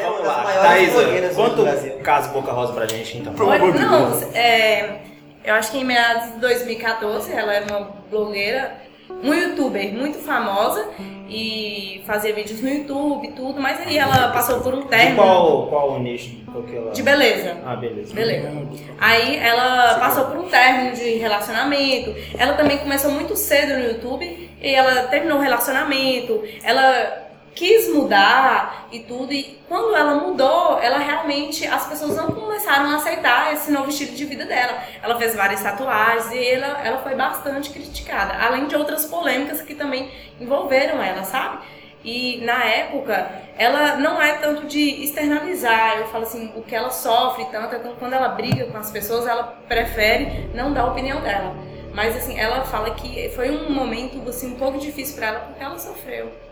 Maiores 0.57 0.93
Thaisa, 0.93 1.01
blogueiras 1.01 1.35
conta 1.35 1.55
do 1.55 1.63
Brasil. 1.63 1.93
o 1.95 2.03
caso 2.03 2.29
Boca 2.31 2.51
Rosa 2.51 2.73
pra 2.73 2.87
gente, 2.87 3.17
então. 3.17 3.33
Pelo 3.33 3.51
amor 3.51 3.71
de 3.71 3.79
não, 3.79 4.11
é, 4.33 4.99
eu 5.43 5.55
acho 5.55 5.71
que 5.71 5.77
em 5.77 5.83
meados 5.83 6.33
de 6.33 6.39
2014 6.39 7.31
ela 7.31 7.53
era 7.53 7.65
uma 7.65 7.89
blogueira, 8.09 8.75
um 9.23 9.33
youtuber 9.33 9.93
muito 9.93 10.17
famosa 10.17 10.85
e 11.29 12.03
fazia 12.05 12.33
vídeos 12.33 12.61
no 12.61 12.69
YouTube 12.69 13.27
e 13.27 13.31
tudo, 13.31 13.59
mas 13.59 13.79
aí 13.79 13.97
ela 13.97 14.29
passou 14.29 14.61
por 14.61 14.73
um 14.73 14.81
De 14.81 14.87
término 14.87 15.15
qual, 15.15 15.67
qual 15.67 15.91
o 15.91 15.99
nicho? 15.99 16.37
Ela... 16.73 16.91
de 16.91 17.03
beleza. 17.03 17.57
Ah, 17.65 17.75
beleza. 17.75 18.13
Beleza. 18.13 18.51
Aí 18.99 19.37
ela 19.37 19.99
passou 19.99 20.25
por 20.25 20.37
um 20.37 20.49
término 20.49 20.95
de 20.95 21.15
relacionamento. 21.15 22.15
Ela 22.37 22.53
também 22.53 22.77
começou 22.77 23.11
muito 23.11 23.35
cedo 23.35 23.73
no 23.73 23.85
YouTube 23.85 24.49
e 24.61 24.73
ela 24.73 25.03
terminou 25.07 25.37
o 25.37 25.41
relacionamento. 25.41 26.43
Ela 26.63 27.26
quis 27.57 27.91
mudar 27.91 28.87
e 28.91 28.99
tudo. 28.99 29.33
E 29.33 29.59
quando 29.67 29.95
ela 29.95 30.13
mudou, 30.15 30.79
ela 30.79 30.99
realmente. 30.99 31.65
As 31.65 31.87
pessoas 31.87 32.15
não 32.15 32.27
começaram 32.27 32.91
a 32.91 32.97
aceitar 32.97 33.51
esse 33.53 33.71
novo 33.71 33.89
estilo 33.89 34.15
de 34.15 34.25
vida 34.25 34.45
dela. 34.45 34.77
Ela 35.01 35.17
fez 35.17 35.35
várias 35.35 35.61
tatuagens 35.61 36.31
e 36.31 36.47
ela, 36.47 36.79
ela 36.85 36.99
foi 36.99 37.15
bastante 37.15 37.71
criticada. 37.71 38.33
Além 38.45 38.67
de 38.67 38.75
outras 38.75 39.05
polêmicas 39.05 39.61
que 39.61 39.73
também 39.73 40.11
envolveram 40.39 41.01
ela, 41.01 41.23
sabe? 41.23 41.57
E 42.05 42.39
na 42.45 42.63
época, 42.63 43.29
ela 43.57 43.95
não 43.95 44.21
é 44.21 44.33
tanto 44.33 44.67
de 44.67 45.03
externalizar, 45.03 45.97
eu 45.97 46.07
falo 46.07 46.23
assim, 46.23 46.53
o 46.55 46.61
que 46.61 46.75
ela 46.75 46.91
sofre 46.91 47.45
tanto, 47.51 47.75
então 47.75 47.95
quando 47.97 48.13
ela 48.13 48.29
briga 48.29 48.67
com 48.67 48.77
as 48.77 48.91
pessoas, 48.91 49.27
ela 49.27 49.43
prefere 49.67 50.47
não 50.53 50.71
dar 50.71 50.83
a 50.83 50.91
opinião 50.91 51.19
dela. 51.21 51.53
Mas 51.93 52.15
assim, 52.15 52.39
ela 52.39 52.63
fala 52.63 52.91
que 52.91 53.29
foi 53.35 53.49
um 53.49 53.71
momento 53.71 54.21
assim, 54.29 54.53
um 54.53 54.55
pouco 54.55 54.77
difícil 54.77 55.15
pra 55.17 55.27
ela 55.27 55.39
porque 55.39 55.63
ela 55.63 55.79
sofreu. 55.79 56.46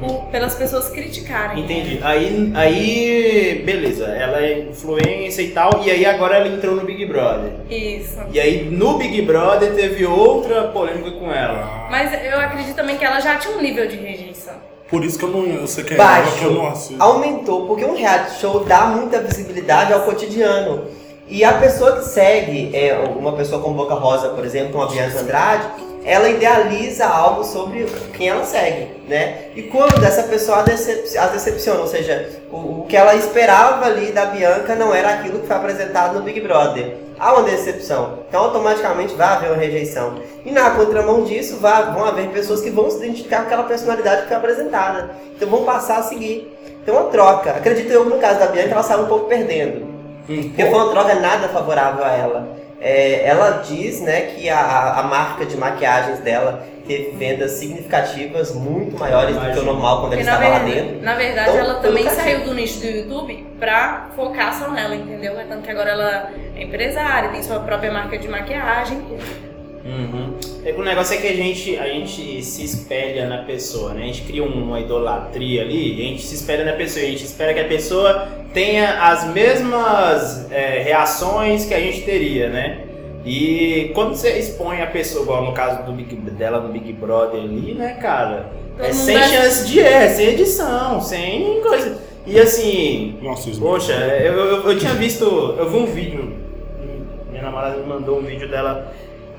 Por- 0.00 0.24
pelas 0.30 0.54
pessoas 0.54 0.88
criticarem. 0.88 1.62
Entendi. 1.64 2.00
Aí, 2.02 2.50
aí, 2.54 3.62
beleza, 3.64 4.06
ela 4.06 4.38
é 4.42 4.60
influência 4.70 5.42
e 5.42 5.50
tal, 5.50 5.82
e 5.84 5.90
aí 5.90 6.04
agora 6.06 6.36
ela 6.36 6.48
entrou 6.48 6.74
no 6.74 6.84
Big 6.84 7.04
Brother. 7.06 7.52
Isso. 7.70 8.18
E 8.32 8.40
aí 8.40 8.64
no 8.64 8.96
Big 8.98 9.20
Brother 9.22 9.74
teve 9.74 10.06
outra 10.06 10.68
polêmica 10.68 11.10
com 11.12 11.30
ela. 11.32 11.86
Mas 11.90 12.12
eu 12.24 12.38
acredito 12.40 12.74
também 12.74 12.96
que 12.96 13.04
ela 13.04 13.20
já 13.20 13.36
tinha 13.36 13.56
um 13.56 13.60
nível 13.60 13.86
de 13.86 13.96
rejeição. 13.96 14.54
Por 14.88 15.04
isso 15.04 15.18
que 15.18 15.24
eu 15.24 15.30
não 15.30 15.46
eu 15.46 15.66
sei 15.66 15.84
é 15.90 15.94
ela, 15.94 16.22
que 16.38 16.44
eu 16.44 16.50
não 16.52 16.62
Baixo. 16.62 16.76
assisto. 16.76 17.02
Aumentou, 17.02 17.66
porque 17.66 17.84
um 17.84 17.96
reality 17.96 18.40
show 18.40 18.64
dá 18.64 18.86
muita 18.86 19.20
visibilidade 19.20 19.92
ao 19.92 20.00
cotidiano. 20.02 20.84
E 21.26 21.42
a 21.42 21.54
pessoa 21.54 21.96
que 21.96 22.04
segue, 22.04 22.70
é, 22.76 22.94
uma 23.16 23.32
pessoa 23.32 23.60
como 23.62 23.74
Boca 23.74 23.94
Rosa, 23.94 24.28
por 24.30 24.44
exemplo, 24.44 24.72
como 24.72 24.84
a 24.84 24.88
Bianca 24.88 25.20
Andrade, 25.20 25.64
ela 26.04 26.28
idealiza 26.28 27.06
algo 27.06 27.42
sobre 27.42 27.86
quem 28.12 28.28
ela 28.28 28.44
segue, 28.44 28.88
né? 29.08 29.46
E 29.56 29.62
quando 29.62 30.04
essa 30.04 30.24
pessoa 30.24 30.58
a, 30.58 30.62
decep 30.62 31.16
a 31.16 31.26
decepciona, 31.28 31.80
ou 31.80 31.86
seja, 31.86 32.28
o, 32.52 32.82
o 32.82 32.86
que 32.86 32.96
ela 32.96 33.14
esperava 33.14 33.86
ali 33.86 34.12
da 34.12 34.26
Bianca 34.26 34.74
não 34.74 34.94
era 34.94 35.14
aquilo 35.14 35.40
que 35.40 35.46
foi 35.46 35.56
apresentado 35.56 36.18
no 36.18 36.22
Big 36.22 36.40
Brother. 36.40 36.96
Há 37.18 37.32
uma 37.32 37.44
decepção, 37.44 38.18
então 38.28 38.44
automaticamente 38.44 39.14
vai 39.14 39.28
haver 39.28 39.50
uma 39.50 39.56
rejeição. 39.56 40.16
E 40.44 40.50
na 40.50 40.70
contramão 40.72 41.24
disso, 41.24 41.56
vai, 41.58 41.92
vão 41.92 42.04
haver 42.04 42.28
pessoas 42.28 42.60
que 42.60 42.70
vão 42.70 42.90
se 42.90 42.98
identificar 42.98 43.38
com 43.38 43.46
aquela 43.46 43.62
personalidade 43.62 44.22
que 44.22 44.28
foi 44.28 44.36
apresentada. 44.36 45.10
Então 45.34 45.48
vão 45.48 45.64
passar 45.64 46.00
a 46.00 46.02
seguir. 46.02 46.52
Então 46.82 46.96
uma 46.96 47.10
troca. 47.10 47.52
Acredito 47.52 47.90
eu, 47.90 48.04
no 48.04 48.18
caso 48.18 48.40
da 48.40 48.46
Bianca, 48.46 48.72
ela 48.72 48.82
saiu 48.82 49.04
um 49.04 49.06
pouco 49.06 49.26
perdendo. 49.26 49.86
Porque 50.26 50.64
foi 50.66 50.74
uma 50.74 50.90
troca 50.90 51.14
nada 51.14 51.48
favorável 51.48 52.04
a 52.04 52.12
ela. 52.12 52.63
É, 52.86 53.26
ela 53.26 53.62
diz 53.66 54.02
né, 54.02 54.20
que 54.36 54.50
a, 54.50 54.98
a 54.98 55.02
marca 55.04 55.46
de 55.46 55.56
maquiagens 55.56 56.18
dela 56.18 56.66
teve 56.86 57.12
vendas 57.16 57.52
significativas 57.52 58.54
muito 58.54 58.98
maiores 58.98 59.34
do 59.34 59.40
que 59.52 59.58
o 59.58 59.62
normal 59.62 60.02
quando 60.02 60.12
ela 60.12 60.22
Porque 60.22 60.30
estava 60.30 60.48
lá 60.48 60.58
verdade, 60.58 60.86
dentro. 60.88 61.02
na 61.02 61.14
verdade, 61.14 61.48
Então, 61.48 61.60
ela 61.64 61.74
também 61.80 62.10
saiu 62.10 62.44
do 62.44 62.52
nicho 62.52 62.80
do 62.80 62.86
YouTube 62.86 63.46
pra 63.58 64.08
focar 64.14 64.52
só 64.52 64.70
nela, 64.70 64.94
entendeu? 64.94 65.32
É 65.40 65.44
Tanto 65.44 65.62
que 65.62 65.70
agora 65.70 65.90
ela 65.92 66.30
é 66.54 66.62
empresária, 66.62 67.30
tem 67.30 67.42
sua 67.42 67.60
própria 67.60 67.90
marca 67.90 68.18
de 68.18 68.28
maquiagem. 68.28 69.02
Uhum. 69.84 70.32
É 70.64 70.72
que 70.72 70.80
o 70.80 70.84
negócio 70.84 71.14
é 71.14 71.20
que 71.20 71.26
a 71.26 71.36
gente, 71.36 71.76
a 71.76 71.86
gente 71.86 72.42
se 72.42 72.64
espelha 72.64 73.28
na 73.28 73.38
pessoa, 73.44 73.92
né? 73.92 74.04
A 74.04 74.06
gente 74.06 74.22
cria 74.22 74.42
uma 74.42 74.80
idolatria 74.80 75.60
ali, 75.62 75.92
a 75.92 76.04
gente 76.08 76.22
se 76.22 76.34
espelha 76.36 76.64
na 76.64 76.72
pessoa, 76.72 77.04
e 77.04 77.08
a 77.08 77.10
gente 77.10 77.24
espera 77.24 77.52
que 77.52 77.60
a 77.60 77.64
pessoa 77.68 78.28
tenha 78.54 79.02
as 79.02 79.26
mesmas 79.32 80.50
é, 80.50 80.82
reações 80.82 81.66
que 81.66 81.74
a 81.74 81.80
gente 81.80 82.00
teria, 82.02 82.48
né? 82.48 82.78
E 83.26 83.90
quando 83.94 84.14
você 84.14 84.38
expõe 84.38 84.80
a 84.80 84.86
pessoa, 84.86 85.22
igual 85.24 85.44
no 85.44 85.52
caso 85.52 85.82
do 85.84 85.92
Big, 85.92 86.14
dela 86.16 86.60
no 86.60 86.68
Big 86.72 86.92
Brother 86.92 87.40
ali, 87.42 87.74
né, 87.74 87.98
cara? 88.00 88.50
Todo 88.76 88.86
é 88.86 88.92
sem 88.92 89.18
vai- 89.18 89.28
chance 89.28 89.66
de 89.68 89.80
é, 89.80 90.08
sem 90.08 90.28
edição, 90.28 91.00
sem 91.00 91.60
coisa. 91.60 91.98
E 92.26 92.38
assim, 92.40 93.18
Nossa, 93.22 93.50
Poxa, 93.60 93.92
eu, 93.92 94.32
eu, 94.32 94.70
eu 94.70 94.78
tinha 94.78 94.94
visto. 94.94 95.24
Eu 95.58 95.68
vi 95.68 95.76
um 95.76 95.86
vídeo. 95.86 96.32
Minha 97.30 97.42
namorada 97.42 97.76
me 97.76 97.86
mandou 97.86 98.18
um 98.18 98.22
vídeo 98.22 98.48
dela 98.48 98.92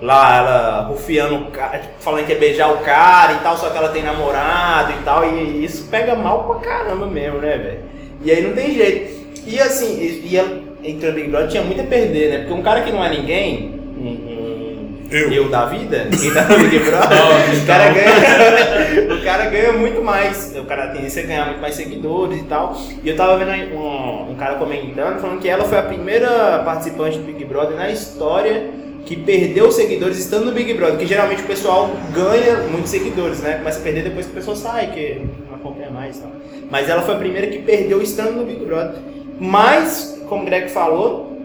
lá, 0.05 0.37
ela 0.37 0.81
rufiando 0.87 1.35
o 1.35 1.51
cara, 1.51 1.79
tipo, 1.79 1.93
falando 1.99 2.25
que 2.25 2.31
ia 2.33 2.39
beijar 2.39 2.71
o 2.71 2.77
cara 2.77 3.33
e 3.33 3.37
tal, 3.39 3.57
só 3.57 3.69
que 3.69 3.77
ela 3.77 3.89
tem 3.89 4.03
namorado 4.03 4.91
e 4.93 5.03
tal. 5.03 5.25
E 5.25 5.65
isso 5.65 5.87
pega 5.89 6.15
mal 6.15 6.43
pra 6.43 6.69
caramba 6.69 7.07
mesmo, 7.07 7.39
né, 7.39 7.57
velho? 7.57 7.79
E 8.23 8.31
aí 8.31 8.41
não 8.41 8.53
tem 8.53 8.73
jeito. 8.73 9.25
E 9.45 9.59
assim, 9.59 9.99
e, 9.99 10.27
e 10.31 10.37
ela 10.37 10.59
entrou 10.83 11.11
no 11.11 11.15
Big 11.17 11.29
Brother 11.29 11.49
tinha 11.49 11.63
muito 11.63 11.81
a 11.81 11.85
perder, 11.85 12.29
né? 12.31 12.37
Porque 12.39 12.53
um 12.53 12.61
cara 12.63 12.81
que 12.81 12.91
não 12.91 13.03
é 13.03 13.09
ninguém. 13.09 13.79
Um, 13.97 14.07
um- 14.07 15.05
Eu. 15.11 15.31
eu 15.31 15.49
da 15.49 15.65
vida, 15.65 16.07
quem 16.19 16.33
tá 16.33 16.43
no 16.43 16.57
Big 16.57 16.79
Brother, 16.79 17.09
Não, 17.17 17.63
o 17.63 17.65
cara 17.65 17.89
ganha. 17.89 19.13
o 19.15 19.23
cara 19.23 19.45
ganha 19.45 19.73
muito 19.73 20.01
mais. 20.03 20.55
O 20.57 20.65
cara 20.65 20.87
tem 20.87 21.05
a 21.05 21.27
ganhar 21.27 21.45
muito 21.45 21.61
mais 21.61 21.75
seguidores 21.75 22.39
e 22.39 22.43
tal. 22.43 22.75
E 23.03 23.09
eu 23.09 23.15
tava 23.15 23.37
vendo 23.37 23.51
um, 23.75 24.31
um 24.31 24.35
cara 24.35 24.55
comentando, 24.55 25.19
falando 25.19 25.39
que 25.39 25.47
ela 25.47 25.63
foi 25.65 25.77
a 25.77 25.83
primeira 25.83 26.61
participante 26.65 27.17
do 27.17 27.23
Big 27.23 27.43
Brother 27.45 27.77
na 27.77 27.89
história 27.89 28.84
que 29.05 29.15
perdeu 29.15 29.71
seguidores 29.71 30.17
estando 30.17 30.45
no 30.45 30.51
Big 30.51 30.73
Brother. 30.73 30.97
Que 30.97 31.05
geralmente 31.05 31.43
o 31.43 31.45
pessoal 31.45 31.91
ganha 32.13 32.57
muitos 32.69 32.89
seguidores, 32.89 33.39
né? 33.39 33.57
Começa 33.57 33.79
a 33.79 33.83
perder 33.83 34.03
depois 34.03 34.25
que 34.25 34.31
a 34.31 34.35
pessoa 34.35 34.55
sai, 34.55 34.91
que 34.91 35.21
não 35.47 35.55
acompanha 35.55 35.91
mais 35.91 36.17
e 36.17 36.21
tal. 36.21 36.31
Mas 36.69 36.89
ela 36.89 37.03
foi 37.03 37.15
a 37.15 37.17
primeira 37.17 37.47
que 37.47 37.59
perdeu 37.59 38.01
estando 38.01 38.33
no 38.33 38.45
Big 38.45 38.65
Brother. 38.65 38.95
Mas, 39.39 40.19
como 40.27 40.41
o 40.41 40.45
Greg 40.45 40.69
falou, 40.69 41.35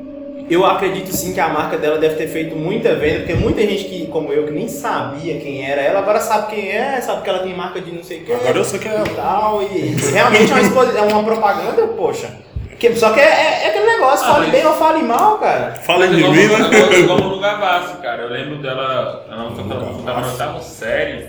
eu 0.50 0.64
acredito 0.64 1.14
sim 1.14 1.32
que 1.32 1.38
a 1.38 1.48
marca 1.48 1.76
dela 1.76 1.98
deve 1.98 2.16
ter 2.16 2.26
feito 2.26 2.56
muita 2.56 2.96
venda, 2.96 3.20
porque 3.20 3.34
muita 3.34 3.60
gente 3.62 3.84
que, 3.84 4.06
como 4.06 4.32
eu, 4.32 4.46
que 4.46 4.52
nem 4.52 4.66
sabia 4.66 5.38
quem 5.38 5.64
era 5.64 5.80
ela, 5.80 6.00
agora 6.00 6.18
sabe 6.18 6.54
quem 6.54 6.68
é, 6.70 7.00
sabe 7.00 7.22
que 7.22 7.30
ela 7.30 7.38
tem 7.38 7.54
marca 7.54 7.80
de 7.80 7.92
não 7.92 8.02
sei 8.02 8.18
o 8.18 8.24
que. 8.24 8.32
Agora 8.32 8.58
eu 8.58 8.64
sei 8.64 8.80
quem 8.80 8.90
é. 8.90 9.00
E 9.00 9.14
tal, 9.14 9.62
e 9.62 9.94
realmente 10.12 10.50
é 10.50 10.54
uma, 10.56 10.98
é 10.98 11.02
uma 11.02 11.22
propaganda, 11.22 11.86
poxa. 11.88 12.30
Que, 12.80 12.96
só 12.96 13.12
que 13.12 13.20
é, 13.20 13.24
é- 13.24 13.64
é 13.64 13.68
aquele 13.68 13.86
negócio, 13.86 14.26
Ah, 14.26 14.34
fale 14.34 14.50
bem 14.50 14.66
ou 14.66 14.74
fale 14.74 15.02
mal, 15.02 15.38
cara. 15.38 15.72
Fala 15.82 16.06
Mas 16.06 16.16
de 16.16 16.22
mim, 16.24 16.30
né? 16.30 16.98
igual 16.98 17.18
no 17.18 17.28
lugar 17.28 17.60
Gavassi, 17.60 17.96
cara. 17.98 18.22
Eu 18.22 18.30
lembro 18.30 18.56
dela, 18.56 19.24
ela 19.30 19.52
ela 19.52 20.04
tava 20.04 20.26
oitava 20.28 20.60
série, 20.62 21.28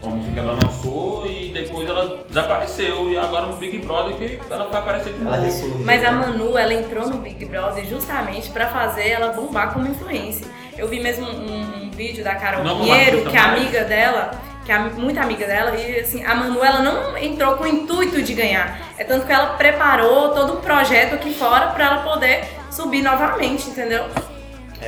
como 0.00 0.32
que 0.32 0.38
ela 0.38 0.52
lançou 0.62 1.26
e 1.26 1.50
depois 1.52 1.88
ela 1.88 2.24
desapareceu. 2.28 3.10
E 3.10 3.18
agora 3.18 3.46
no 3.46 3.56
Big 3.56 3.78
Brother 3.78 4.14
que 4.16 4.40
ela 4.50 4.66
vai 4.68 4.80
aparecer 4.80 5.12
de 5.14 5.18
novo. 5.24 5.36
Mas 5.84 6.04
a 6.04 6.12
Manu, 6.12 6.56
ela 6.56 6.72
entrou 6.72 7.08
no 7.08 7.16
Big 7.18 7.44
Brother 7.44 7.84
justamente 7.86 8.50
pra 8.50 8.68
fazer 8.68 9.08
ela 9.08 9.32
bombar 9.32 9.72
como 9.72 9.88
influência. 9.88 10.46
Eu 10.78 10.86
vi 10.88 11.00
mesmo 11.00 11.26
um, 11.26 11.86
um 11.86 11.90
vídeo 11.90 12.22
da 12.22 12.34
Carol 12.36 12.62
Não 12.64 12.78
como 12.78 12.84
Pinheiro, 12.84 13.22
que 13.30 13.36
é 13.36 13.40
amiga 13.40 13.84
dela, 13.84 14.30
que 14.64 14.72
é 14.72 14.78
muita 14.78 15.20
amiga 15.20 15.46
dela, 15.46 15.76
e 15.76 16.00
assim, 16.00 16.24
a 16.24 16.34
Manu 16.34 16.64
ela 16.64 16.80
não 16.80 17.16
entrou 17.18 17.54
com 17.56 17.64
o 17.64 17.66
intuito 17.66 18.22
de 18.22 18.32
ganhar. 18.34 18.78
É 18.98 19.04
tanto 19.04 19.26
que 19.26 19.32
ela 19.32 19.48
preparou 19.54 20.30
todo 20.30 20.54
um 20.54 20.60
projeto 20.60 21.14
aqui 21.14 21.34
fora 21.34 21.66
pra 21.68 21.84
ela 21.86 21.96
poder 21.98 22.44
subir 22.70 23.02
novamente, 23.02 23.68
entendeu? 23.68 24.04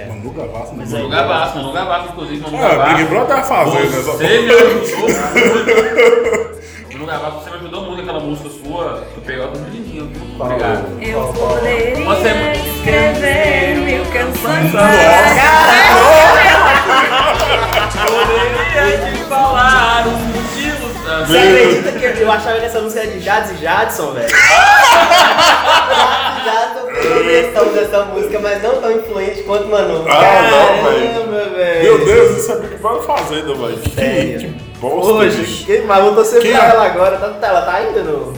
Manu 0.09 0.31
Gavassi, 0.31 0.75
Manu 0.75 0.83
aí- 0.97 1.03
Manu 1.03 1.09
Gavassi, 1.09 1.57
Manu 1.57 1.73
Gavassi, 1.73 2.09
inclusive, 2.11 2.41
Manu 2.43 2.57
É, 2.59 2.69
Gavassi. 2.69 2.95
Big 2.97 3.05
Brother 3.09 3.37
tá 3.37 3.43
fazendo 3.43 3.85
essa 3.87 4.03
Você 4.03 4.29
me 4.29 4.51
ajudou 4.53 5.09
muito. 5.09 6.57
Manu 6.93 7.07
Gavassi, 7.07 7.37
você 7.45 7.51
me 7.51 7.57
ajudou 7.57 7.83
muito 7.83 8.01
aquela 8.03 8.21
música 8.21 8.49
sua. 8.51 9.07
Tu 9.15 9.21
pegou 9.23 9.45
a 9.47 9.49
lindinho, 9.71 10.07
viu? 10.09 10.23
Obrigado. 10.39 11.03
Eu 11.03 11.33
poderia 11.33 12.05
Você 12.05 12.29
é 12.29 12.35
muito- 12.35 12.77
escrever 12.77 13.77
mil 13.77 14.05
canções. 14.07 14.73
Poderia 18.07 18.99
te 18.99 19.25
falar 19.71 20.07
os 20.07 20.13
motivos. 20.21 20.97
Ah, 21.09 21.25
Você 21.27 21.39
acredita 21.39 21.93
que 22.15 22.21
eu 22.23 22.33
achava 22.33 22.59
que 22.59 22.65
essa 22.67 22.81
música 22.81 23.01
era 23.03 23.11
de 23.11 23.21
Jades 23.21 23.51
e 23.53 23.57
Jadson, 23.63 24.13
velho? 24.13 24.29
Já 26.45 26.73
tô 26.75 26.87
com 26.87 27.25
versão 27.25 27.73
dessa 27.73 28.05
música, 28.07 28.39
mas 28.41 28.63
não 28.63 28.81
tão 28.81 28.93
influente 28.93 29.43
quanto 29.43 29.69
Manu. 29.69 30.05
Ah, 30.09 30.51
não, 30.51 30.91
velho. 30.91 31.09
Caramba, 31.13 31.45
velho. 31.57 31.83
Meu 31.83 32.05
Deus, 32.05 32.39
isso 32.39 32.53
é 32.53 32.57
Big 32.57 32.75
Brother 32.77 33.03
fazenda, 33.03 33.55
velho. 33.55 33.79
Que, 33.79 33.91
Sério? 33.91 34.39
que 34.41 34.47
bosta, 34.81 35.13
Hoje, 35.13 35.65
quem- 35.67 35.83
mas 35.87 36.03
vou 36.05 36.15
torcer 36.15 36.41
pra 36.41 36.65
ela 36.67 36.85
agora. 36.87 37.17
Tá, 37.19 37.47
ela 37.47 37.63
tá 37.63 37.75
ainda 37.75 38.03
no. 38.03 38.35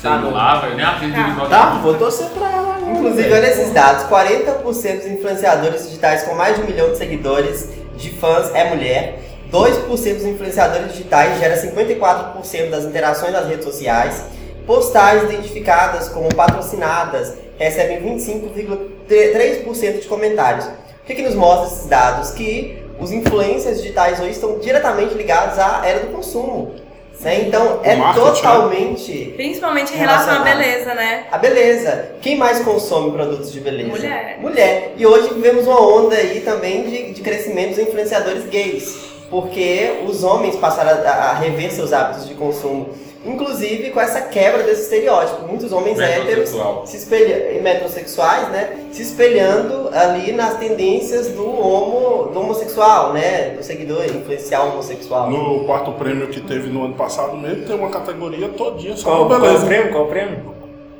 Sei 0.00 0.10
lá, 0.10 0.60
velho. 0.60 0.76
Nem 0.76 0.84
a 0.84 0.94
filha 0.98 1.12
de 1.12 1.22
Big 1.32 1.48
Tá, 1.48 1.80
vou 1.82 1.94
torcer 1.94 2.26
pra 2.28 2.46
ela 2.50 2.74
agora. 2.76 2.90
Inclusive, 2.98 3.32
olha 3.32 3.46
esses 3.46 3.72
dados: 3.72 4.04
40% 4.04 4.96
dos 4.98 5.06
influenciadores 5.06 5.84
digitais 5.86 6.22
com 6.22 6.34
mais 6.34 6.56
de 6.56 6.62
um 6.62 6.66
milhão 6.66 6.90
de 6.90 6.98
seguidores 6.98 7.68
de 7.96 8.10
fãs 8.10 8.54
é 8.54 8.64
mulher. 8.70 9.22
2% 9.50 9.88
dos 9.88 10.24
influenciadores 10.24 10.92
digitais 10.92 11.38
gera 11.38 11.56
54% 11.56 12.70
das 12.70 12.84
interações 12.84 13.32
nas 13.32 13.46
redes 13.46 13.64
sociais. 13.64 14.24
Postais 14.66 15.22
identificadas 15.24 16.08
como 16.08 16.34
patrocinadas 16.34 17.34
recebem 17.58 18.02
25,3% 18.02 20.00
de 20.00 20.08
comentários. 20.08 20.66
O 20.66 21.06
que, 21.06 21.14
que 21.14 21.22
nos 21.22 21.34
mostra 21.34 21.68
esses 21.68 21.86
dados? 21.86 22.32
Que 22.32 22.84
os 22.98 23.12
influencers 23.12 23.80
digitais 23.80 24.18
hoje 24.18 24.30
estão 24.30 24.58
diretamente 24.58 25.14
ligados 25.14 25.58
à 25.58 25.82
era 25.84 26.00
do 26.00 26.08
consumo. 26.08 26.74
né? 27.20 27.42
Então, 27.42 27.80
é 27.84 27.94
né? 27.94 28.12
totalmente 28.14 29.32
Principalmente 29.36 29.94
em 29.94 29.98
relação 29.98 30.34
à 30.34 30.38
beleza, 30.40 30.94
né? 30.94 31.26
a 31.30 31.38
beleza. 31.38 32.10
Quem 32.20 32.36
mais 32.36 32.60
consome 32.60 33.12
produtos 33.12 33.52
de 33.52 33.60
beleza? 33.60 33.88
Mulher. 33.88 34.38
Mulher. 34.40 34.92
E 34.96 35.06
hoje 35.06 35.32
vivemos 35.32 35.66
uma 35.66 35.80
onda 35.80 36.16
aí 36.16 36.40
também 36.40 36.84
de, 36.90 37.12
de 37.12 37.20
crescimento 37.20 37.76
dos 37.76 37.78
influenciadores 37.78 38.46
gays. 38.46 39.15
Porque 39.30 40.02
os 40.06 40.22
homens 40.22 40.56
passaram 40.56 41.02
a, 41.06 41.10
a 41.10 41.32
rever 41.34 41.72
seus 41.72 41.92
hábitos 41.92 42.28
de 42.28 42.34
consumo. 42.34 42.90
Inclusive 43.24 43.90
com 43.90 44.00
essa 44.00 44.20
quebra 44.20 44.62
desse 44.62 44.82
estereótipo. 44.82 45.48
Muitos 45.48 45.72
homens 45.72 45.98
héteros 45.98 46.54
se 46.84 46.96
espelha, 46.96 47.52
e 47.52 47.60
metrosexuais, 47.60 48.48
né? 48.50 48.86
Se 48.92 49.02
espelhando 49.02 49.90
ali 49.92 50.30
nas 50.30 50.56
tendências 50.58 51.26
do 51.28 51.44
homo, 51.44 52.30
do 52.30 52.38
homossexual, 52.40 53.12
né? 53.12 53.50
Do 53.50 53.64
seguidor 53.64 54.04
influenciar 54.04 54.62
o 54.64 54.74
homossexual. 54.74 55.28
No 55.28 55.64
quarto 55.64 55.90
prêmio 55.92 56.28
que 56.28 56.40
teve 56.40 56.68
no 56.68 56.84
ano 56.84 56.94
passado 56.94 57.36
mesmo, 57.36 57.66
tem 57.66 57.74
uma 57.74 57.90
categoria 57.90 58.48
todinha 58.50 58.96
só 58.96 59.08
Qual, 59.10 59.26
pra 59.26 59.38
qual 59.38 59.40
o 59.40 59.44
beleza. 59.44 59.66
prêmio? 59.66 59.92
Qual 59.92 60.04
o 60.04 60.08
prêmio? 60.08 60.55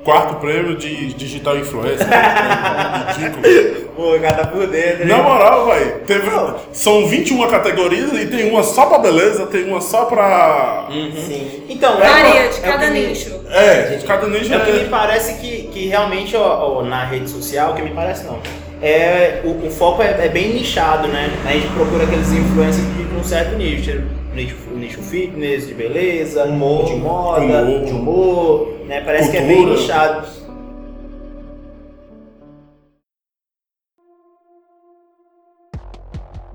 Quarto 0.06 0.36
prêmio 0.36 0.76
de 0.76 1.12
digital 1.14 1.56
influencer. 1.58 2.06
Ridículo. 3.18 3.86
Pô, 3.96 4.14
o 4.14 4.20
cara 4.20 4.34
tá 4.36 4.46
por 4.46 4.64
dentro. 4.68 5.04
Na 5.04 5.16
moral, 5.16 5.66
velho, 5.66 5.98
teve. 6.06 6.30
São 6.72 7.08
21 7.08 7.44
categorias 7.48 8.12
e 8.12 8.26
tem 8.26 8.48
uma 8.48 8.62
só 8.62 8.86
pra 8.86 8.98
beleza, 8.98 9.46
tem 9.46 9.64
uma 9.64 9.80
só 9.80 10.04
pra. 10.04 10.86
Sim. 10.92 11.64
Então, 11.68 11.96
Varia 11.98 12.40
é, 12.42 12.48
de 12.48 12.56
é 12.56 12.58
o 12.60 12.62
cada 12.62 12.86
me- 12.92 13.06
nicho. 13.08 13.40
É, 13.50 13.98
cada 14.06 14.28
nicho 14.28 14.54
É 14.54 14.58
o 14.58 14.64
que 14.64 14.72
me 14.74 14.80
é. 14.82 14.84
parece 14.84 15.40
que, 15.40 15.62
que 15.72 15.88
realmente 15.88 16.36
ó, 16.36 16.78
ó, 16.78 16.82
na 16.84 17.04
rede 17.04 17.28
social, 17.28 17.72
o 17.72 17.74
que 17.74 17.82
me 17.82 17.90
parece 17.90 18.24
não. 18.26 18.38
É, 18.80 19.40
o, 19.42 19.66
o 19.66 19.70
foco 19.72 20.02
é, 20.02 20.24
é 20.24 20.28
bem 20.28 20.52
nichado, 20.54 21.08
né? 21.08 21.30
A 21.44 21.50
gente 21.50 21.66
procura 21.68 22.04
aqueles 22.04 22.30
influencers 22.30 22.86
de 22.96 23.16
um 23.18 23.24
certo 23.24 23.56
nicho. 23.56 24.02
Nicho, 24.36 24.56
nicho 24.74 25.00
fitness, 25.00 25.66
de 25.66 25.72
beleza, 25.72 26.44
Humor. 26.44 26.84
de 26.84 26.96
moda, 26.96 27.40
Humor. 27.40 27.84
de 27.86 27.90
humor, 27.92 28.68
né? 28.86 29.00
Parece 29.00 29.30
que 29.30 29.38
é 29.38 29.40
bem 29.40 29.56
Cultura. 29.64 29.80
nichado. 29.80 30.28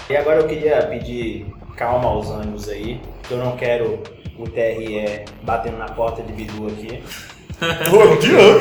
E 0.09 0.15
agora 0.15 0.41
eu 0.41 0.47
queria 0.47 0.81
pedir 0.83 1.47
calma 1.75 2.07
aos 2.09 2.29
ânimos 2.29 2.69
aí, 2.69 2.99
que 3.23 3.31
eu 3.33 3.37
não 3.37 3.55
quero 3.55 3.99
o 4.37 4.43
TRE 4.47 5.25
batendo 5.41 5.77
na 5.77 5.87
porta 5.87 6.21
de 6.21 6.33
Bidu 6.33 6.67
aqui. 6.67 7.01
Pô, 7.89 8.15
de 8.17 8.29
ano. 8.35 8.59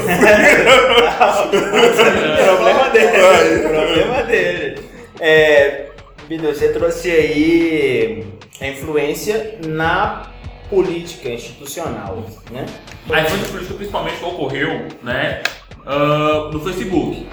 problema 2.47 2.89
dele. 2.91 3.69
problema 3.69 4.23
dele. 4.23 4.79
É, 5.21 5.87
Bidu, 6.29 6.47
você 6.55 6.73
trouxe 6.73 7.11
aí 7.11 8.25
a 8.61 8.67
influência 8.67 9.59
na 9.67 10.27
política 10.69 11.31
institucional, 11.31 12.25
né? 12.51 12.67
A 13.11 13.21
influência 13.23 13.49
política 13.49 13.75
principalmente 13.75 14.25
ocorreu 14.25 14.89
né, 15.03 15.43
ah, 15.87 16.51
no 16.53 16.61
Facebook. 16.61 17.27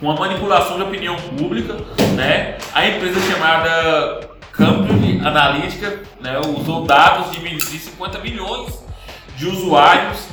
Com 0.00 0.10
a 0.10 0.16
manipulação 0.16 0.76
de 0.76 0.82
opinião 0.82 1.14
pública, 1.16 1.74
né, 2.16 2.58
a 2.74 2.88
empresa 2.88 3.20
chamada 3.30 4.28
Cambridge 4.52 5.24
Analytica 5.24 6.00
né, 6.20 6.40
usou 6.40 6.84
dados 6.84 7.30
de 7.30 7.40
medir 7.40 7.78
50 7.78 8.18
milhões 8.18 8.82
de 9.36 9.46
usuários 9.46 10.26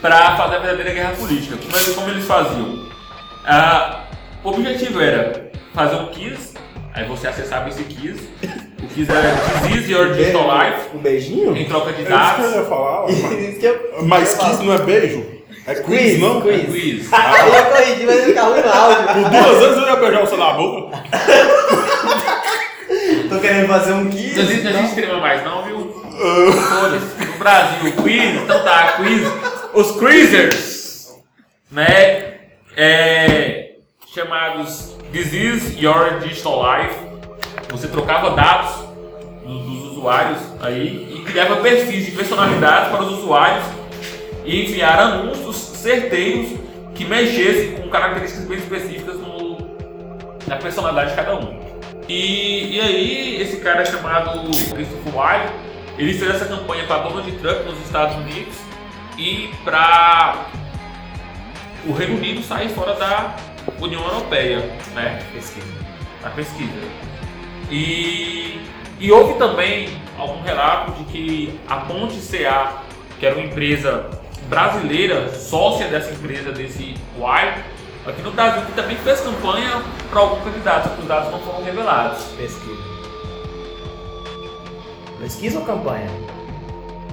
para 0.00 0.36
fazer 0.36 0.56
a 0.56 0.58
verdadeira 0.58 0.92
guerra 0.92 1.12
política. 1.12 1.56
Como, 1.56 1.94
como 1.94 2.08
eles 2.08 2.24
faziam? 2.26 2.88
Ah, 3.44 4.04
o 4.42 4.48
objetivo 4.50 5.00
era 5.00 5.50
fazer 5.72 5.96
um 5.96 6.06
quiz, 6.06 6.54
aí 6.98 7.06
você 7.08 7.28
acessava 7.28 7.68
esse 7.68 7.82
quiz. 7.84 8.16
O 8.82 8.86
quiz 8.94 9.08
era 9.08 9.34
Disease 9.68 9.92
Your 9.92 10.12
Digital 10.14 10.42
Life, 10.58 10.96
Um 10.96 10.98
beijinho? 10.98 11.56
em 11.56 11.64
troca 11.66 11.92
de 11.92 12.00
É 12.02 12.04
isso 12.04 12.06
que 12.06 12.12
eu 12.12 12.18
dados. 12.18 12.54
ia 12.54 12.64
falar. 12.64 13.02
mas- 13.08 13.48
Isso 13.48 13.60
que 13.60 13.66
eu- 13.66 13.94
Mas 14.02 14.34
kiss 14.34 14.62
não 14.62 14.72
é 14.74 14.78
beijo? 14.78 15.38
É 15.66 15.74
quiz, 15.74 15.84
Quiz, 15.84 16.20
não? 16.20 16.40
quiz. 16.40 16.64
Quiz. 16.72 17.12
Eu 17.12 17.52
ia 17.52 17.62
corrigir, 17.64 18.06
mas 18.06 18.16
ia 18.20 18.24
ficar 18.24 18.42
ruim 18.44 18.60
no 18.62 18.72
áudio. 18.72 19.06
Por 19.06 19.30
duas 19.30 19.58
vezes 19.58 19.76
eu 19.76 19.82
ia 19.86 19.96
beijar 19.96 20.20
você 20.22 20.36
na 20.36 20.52
boca. 20.54 20.98
Tô 23.28 23.38
querendo 23.38 23.68
fazer 23.68 23.92
um 23.92 24.08
quiz. 24.08 24.34
Não 24.36 24.42
existe, 24.44 24.64
não 24.72 24.80
existe 24.80 25.06
mais 25.20 25.44
não, 25.44 25.62
viu? 25.64 25.92
Foda-se. 25.92 27.26
No 27.26 27.38
Brasil, 27.38 27.92
quiz, 28.02 28.42
então 28.42 28.64
tá, 28.64 28.92
quiz. 28.96 29.28
Os 29.74 29.90
quizzers, 30.00 31.12
né? 31.70 32.34
É, 32.76 33.67
chamados 34.14 34.96
Disease 35.12 35.78
Your 35.78 36.20
Digital 36.20 36.62
Life. 36.62 36.96
Você 37.70 37.88
trocava 37.88 38.30
dados 38.30 38.86
dos, 39.44 39.62
dos 39.62 39.92
usuários 39.92 40.40
aí 40.62 41.14
e 41.14 41.24
criava 41.24 41.56
perfis 41.56 42.06
de 42.06 42.12
personalidades 42.12 42.90
para 42.90 43.02
os 43.02 43.18
usuários 43.18 43.64
e 44.44 44.64
enviar 44.64 44.98
anúncios 44.98 45.56
certeiros 45.56 46.58
que 46.94 47.04
mexessem 47.04 47.76
com 47.76 47.88
características 47.90 48.46
bem 48.46 48.58
específicas 48.58 49.16
no, 49.16 49.58
na 50.46 50.56
personalidade 50.56 51.10
de 51.10 51.16
cada 51.16 51.36
um. 51.36 51.60
E, 52.08 52.76
e 52.76 52.80
aí, 52.80 53.42
esse 53.42 53.58
cara 53.58 53.84
chamado 53.84 54.40
Christopher 54.40 55.14
Wilde, 55.14 55.52
ele 55.98 56.14
fez 56.14 56.30
essa 56.30 56.46
campanha 56.46 56.84
para 56.86 57.02
Donald 57.02 57.30
Trump 57.32 57.66
nos 57.66 57.78
Estados 57.84 58.16
Unidos 58.16 58.56
e 59.18 59.50
para 59.62 60.46
o 61.86 61.92
Reino 61.92 62.16
Unido 62.16 62.42
sair 62.42 62.70
fora 62.70 62.94
da 62.94 63.36
União 63.80 64.02
Europeia, 64.04 64.58
né? 64.94 65.20
Pesquisa. 65.32 65.66
Na 66.22 66.30
pesquisa. 66.30 66.72
E, 67.70 68.60
e 68.98 69.12
houve 69.12 69.34
também 69.34 69.88
algum 70.18 70.42
relato 70.42 70.92
de 70.92 71.04
que 71.04 71.60
a 71.68 71.76
Ponte 71.76 72.16
CA, 72.20 72.82
que 73.20 73.26
era 73.26 73.36
uma 73.36 73.44
empresa 73.44 74.10
brasileira, 74.48 75.28
sócia 75.34 75.88
dessa 75.88 76.10
empresa, 76.12 76.50
desse 76.52 76.94
Wild, 77.18 77.62
aqui 78.06 78.22
no 78.22 78.30
Brasil, 78.32 78.62
que 78.62 78.72
também 78.72 78.96
fez 78.96 79.20
campanha 79.20 79.82
para 80.10 80.20
algum 80.20 80.40
candidato, 80.42 80.98
os 81.00 81.06
dados 81.06 81.30
não 81.30 81.38
foram 81.40 81.62
revelados. 81.62 82.24
Pesquisa. 82.36 82.88
Pesquisa 85.20 85.58
ou 85.58 85.64
campanha? 85.64 86.06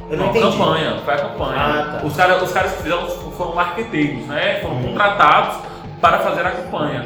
Eu 0.09 0.17
não, 0.17 0.25
Não, 0.25 0.35
entendi. 0.35 0.57
campanha, 0.57 1.01
foi 1.03 1.13
a 1.13 1.17
campanha. 1.17 1.59
Ah, 1.59 1.99
tá. 1.99 2.05
os, 2.05 2.15
cara, 2.15 2.43
os 2.43 2.51
caras 2.51 2.71
que 2.73 2.83
fizeram 2.83 3.09
foram 3.09 3.55
marqueteiros, 3.55 4.25
né? 4.27 4.59
Foram 4.61 4.81
contratados 4.83 5.57
para 6.01 6.19
fazer 6.19 6.45
a 6.45 6.51
campanha 6.51 7.05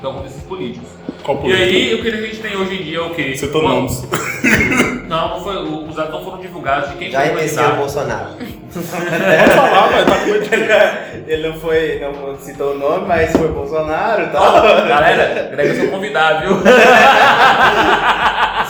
de 0.00 0.06
algum 0.06 0.20
desses 0.22 0.42
políticos. 0.42 0.88
Qual 1.22 1.38
E 1.38 1.40
político? 1.40 1.62
aí, 1.64 1.94
o 1.94 2.02
que 2.02 2.08
a 2.08 2.16
gente 2.20 2.36
tem 2.40 2.56
hoje 2.56 2.74
em 2.80 2.82
dia 2.84 2.98
é 2.98 3.00
o 3.00 3.10
quê? 3.10 3.36
Citou 3.36 3.62
Uma- 3.62 3.74
nomes. 3.74 4.06
Não, 5.06 5.28
não 5.28 5.40
foi, 5.40 5.56
os 5.56 5.94
dados 5.94 6.10
não 6.12 6.24
foram 6.24 6.38
divulgados 6.38 6.90
de 6.90 6.96
quem 6.96 7.10
Já 7.12 7.20
foi 7.20 7.46
o. 7.48 7.76
Bolsonaro. 7.76 8.30
Pode 8.74 8.86
falar, 9.54 9.86
velho. 9.88 10.04
Tá 10.06 10.16
de... 10.16 11.30
Ele 11.32 11.48
não 11.48 11.60
foi, 11.60 12.00
não 12.00 12.36
citou 12.38 12.72
o 12.74 12.78
nome, 12.78 13.06
mas 13.06 13.30
foi 13.30 13.46
Bolsonaro 13.48 14.22
e 14.24 14.26
tal. 14.26 14.52
galera, 14.88 15.48
Greg, 15.52 15.68
eu 15.70 15.76
sou 15.82 15.88
convidado, 15.92 16.48
viu? 16.48 16.56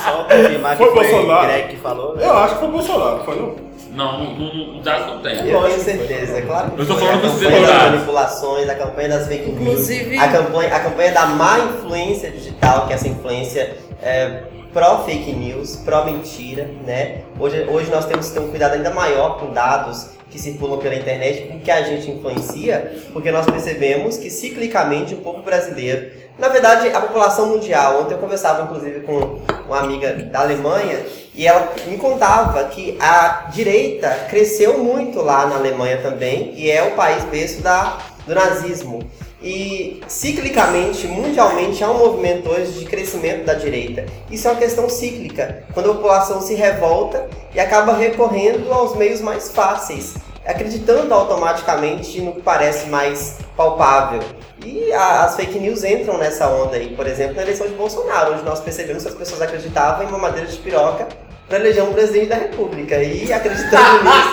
Só 0.04 0.24
confirmar 0.24 0.76
que 0.76 0.84
Foi 0.84 0.92
foi 0.94 1.10
Bolsonaro? 1.10 1.46
Greg 1.48 1.68
que 1.68 1.76
falou. 1.76 2.14
né? 2.16 2.24
Eu 2.26 2.36
acho 2.38 2.54
que 2.54 2.60
foi 2.60 2.68
Bolsonaro, 2.70 3.24
foi 3.24 3.36
não? 3.36 3.65
Não, 3.96 4.22
no, 4.24 4.34
no, 4.38 4.72
no 4.74 4.82
dados 4.82 5.06
não 5.06 5.22
tem. 5.22 5.48
Eu 5.48 5.62
tenho 5.62 5.80
certeza, 5.80 6.42
claro. 6.42 6.70
que 6.72 6.82
Eu 6.82 6.86
tô 6.86 6.94
foi. 6.94 7.02
falando 7.06 7.24
a 7.24 7.28
dos 7.28 7.40
campanha 7.42 7.66
das 7.66 7.82
manipulações, 7.92 8.68
a 8.68 8.74
campanha 8.74 9.08
das 9.08 9.26
fake 9.26 9.50
news, 9.50 9.60
Inclusive- 9.62 10.18
a 10.18 10.28
campanha, 10.28 10.76
a 10.76 10.80
campanha 10.80 11.12
da 11.12 11.26
má 11.26 11.58
influência 11.58 12.30
digital, 12.30 12.86
que 12.86 12.92
é 12.92 12.96
essa 12.96 13.08
influência 13.08 13.76
é, 14.02 14.42
pró-fake 14.72 15.32
news, 15.32 15.76
pró-mentira, 15.76 16.68
né? 16.86 17.22
Hoje, 17.40 17.66
hoje 17.68 17.90
nós 17.90 18.04
temos 18.04 18.28
que 18.28 18.34
ter 18.34 18.40
um 18.40 18.48
cuidado 18.50 18.74
ainda 18.74 18.90
maior 18.90 19.38
com 19.40 19.50
dados 19.50 20.10
que 20.30 20.38
circulam 20.38 20.78
pela 20.78 20.94
internet, 20.94 21.48
com 21.48 21.58
que 21.60 21.70
a 21.70 21.82
gente 21.82 22.10
influencia, 22.10 22.92
porque 23.14 23.30
nós 23.30 23.46
percebemos 23.46 24.18
que 24.18 24.28
ciclicamente 24.28 25.14
o 25.14 25.18
povo 25.18 25.40
brasileiro, 25.42 26.10
na 26.38 26.48
verdade 26.48 26.88
a 26.90 27.00
população 27.00 27.46
mundial, 27.46 28.02
ontem 28.02 28.12
eu 28.12 28.18
conversava 28.18 28.64
inclusive 28.64 29.00
com 29.00 29.40
uma 29.66 29.78
amiga 29.78 30.12
da 30.12 30.40
Alemanha, 30.40 30.98
e 31.36 31.46
ela 31.46 31.74
me 31.86 31.98
contava 31.98 32.64
que 32.64 32.96
a 32.98 33.48
direita 33.52 34.08
cresceu 34.30 34.78
muito 34.78 35.20
lá 35.20 35.46
na 35.46 35.56
Alemanha 35.56 35.98
também, 35.98 36.54
e 36.56 36.70
é 36.70 36.82
o 36.82 36.92
país 36.92 37.22
berço 37.24 37.60
da, 37.60 37.98
do 38.26 38.34
nazismo. 38.34 39.00
E 39.42 40.00
ciclicamente, 40.08 41.06
mundialmente, 41.06 41.84
há 41.84 41.90
um 41.90 41.98
movimento 41.98 42.48
hoje 42.48 42.72
de 42.72 42.86
crescimento 42.86 43.44
da 43.44 43.52
direita. 43.52 44.06
Isso 44.30 44.48
é 44.48 44.50
uma 44.50 44.58
questão 44.58 44.88
cíclica, 44.88 45.62
quando 45.74 45.90
a 45.90 45.94
população 45.94 46.40
se 46.40 46.54
revolta 46.54 47.28
e 47.54 47.60
acaba 47.60 47.92
recorrendo 47.92 48.72
aos 48.72 48.96
meios 48.96 49.20
mais 49.20 49.50
fáceis, 49.50 50.14
acreditando 50.42 51.12
automaticamente 51.12 52.18
no 52.22 52.32
que 52.32 52.40
parece 52.40 52.88
mais 52.88 53.36
palpável. 53.54 54.20
E 54.64 54.90
as 54.90 55.36
fake 55.36 55.58
news 55.58 55.84
entram 55.84 56.16
nessa 56.16 56.48
onda 56.48 56.76
aí, 56.76 56.96
por 56.96 57.06
exemplo, 57.06 57.36
na 57.36 57.42
eleição 57.42 57.68
de 57.68 57.74
Bolsonaro, 57.74 58.32
onde 58.32 58.42
nós 58.42 58.60
percebemos 58.60 59.02
que 59.02 59.10
as 59.10 59.14
pessoas 59.14 59.42
acreditavam 59.42 60.08
em 60.08 60.10
mamadeira 60.10 60.48
de 60.48 60.56
piroca 60.56 61.06
para 61.48 61.58
eleger 61.58 61.82
um 61.84 61.92
presidente 61.92 62.26
da 62.26 62.36
república. 62.36 62.96
E 63.02 63.32
acreditando 63.32 64.02
nisso, 64.04 64.32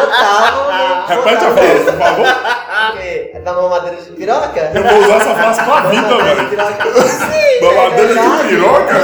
votavam. 0.00 0.70
Repete 1.10 1.44
a 1.44 1.50
frase, 1.52 1.84
por 1.84 1.98
favor. 1.98 2.26
Porque 2.92 3.30
é 3.34 3.40
da 3.40 3.52
mamadeira 3.52 3.96
de 3.96 4.10
piroca? 4.12 4.72
Eu 4.74 4.82
vou 4.82 4.98
usar 5.02 5.16
essa 5.16 5.34
frase 5.34 5.62
pra 5.64 5.80
vida, 5.90 6.16
velho. 6.24 6.48
piroca. 6.48 6.84
Mamadeira 7.62 8.12
é 8.12 8.42
de 8.42 8.48
piroca? 8.48 8.94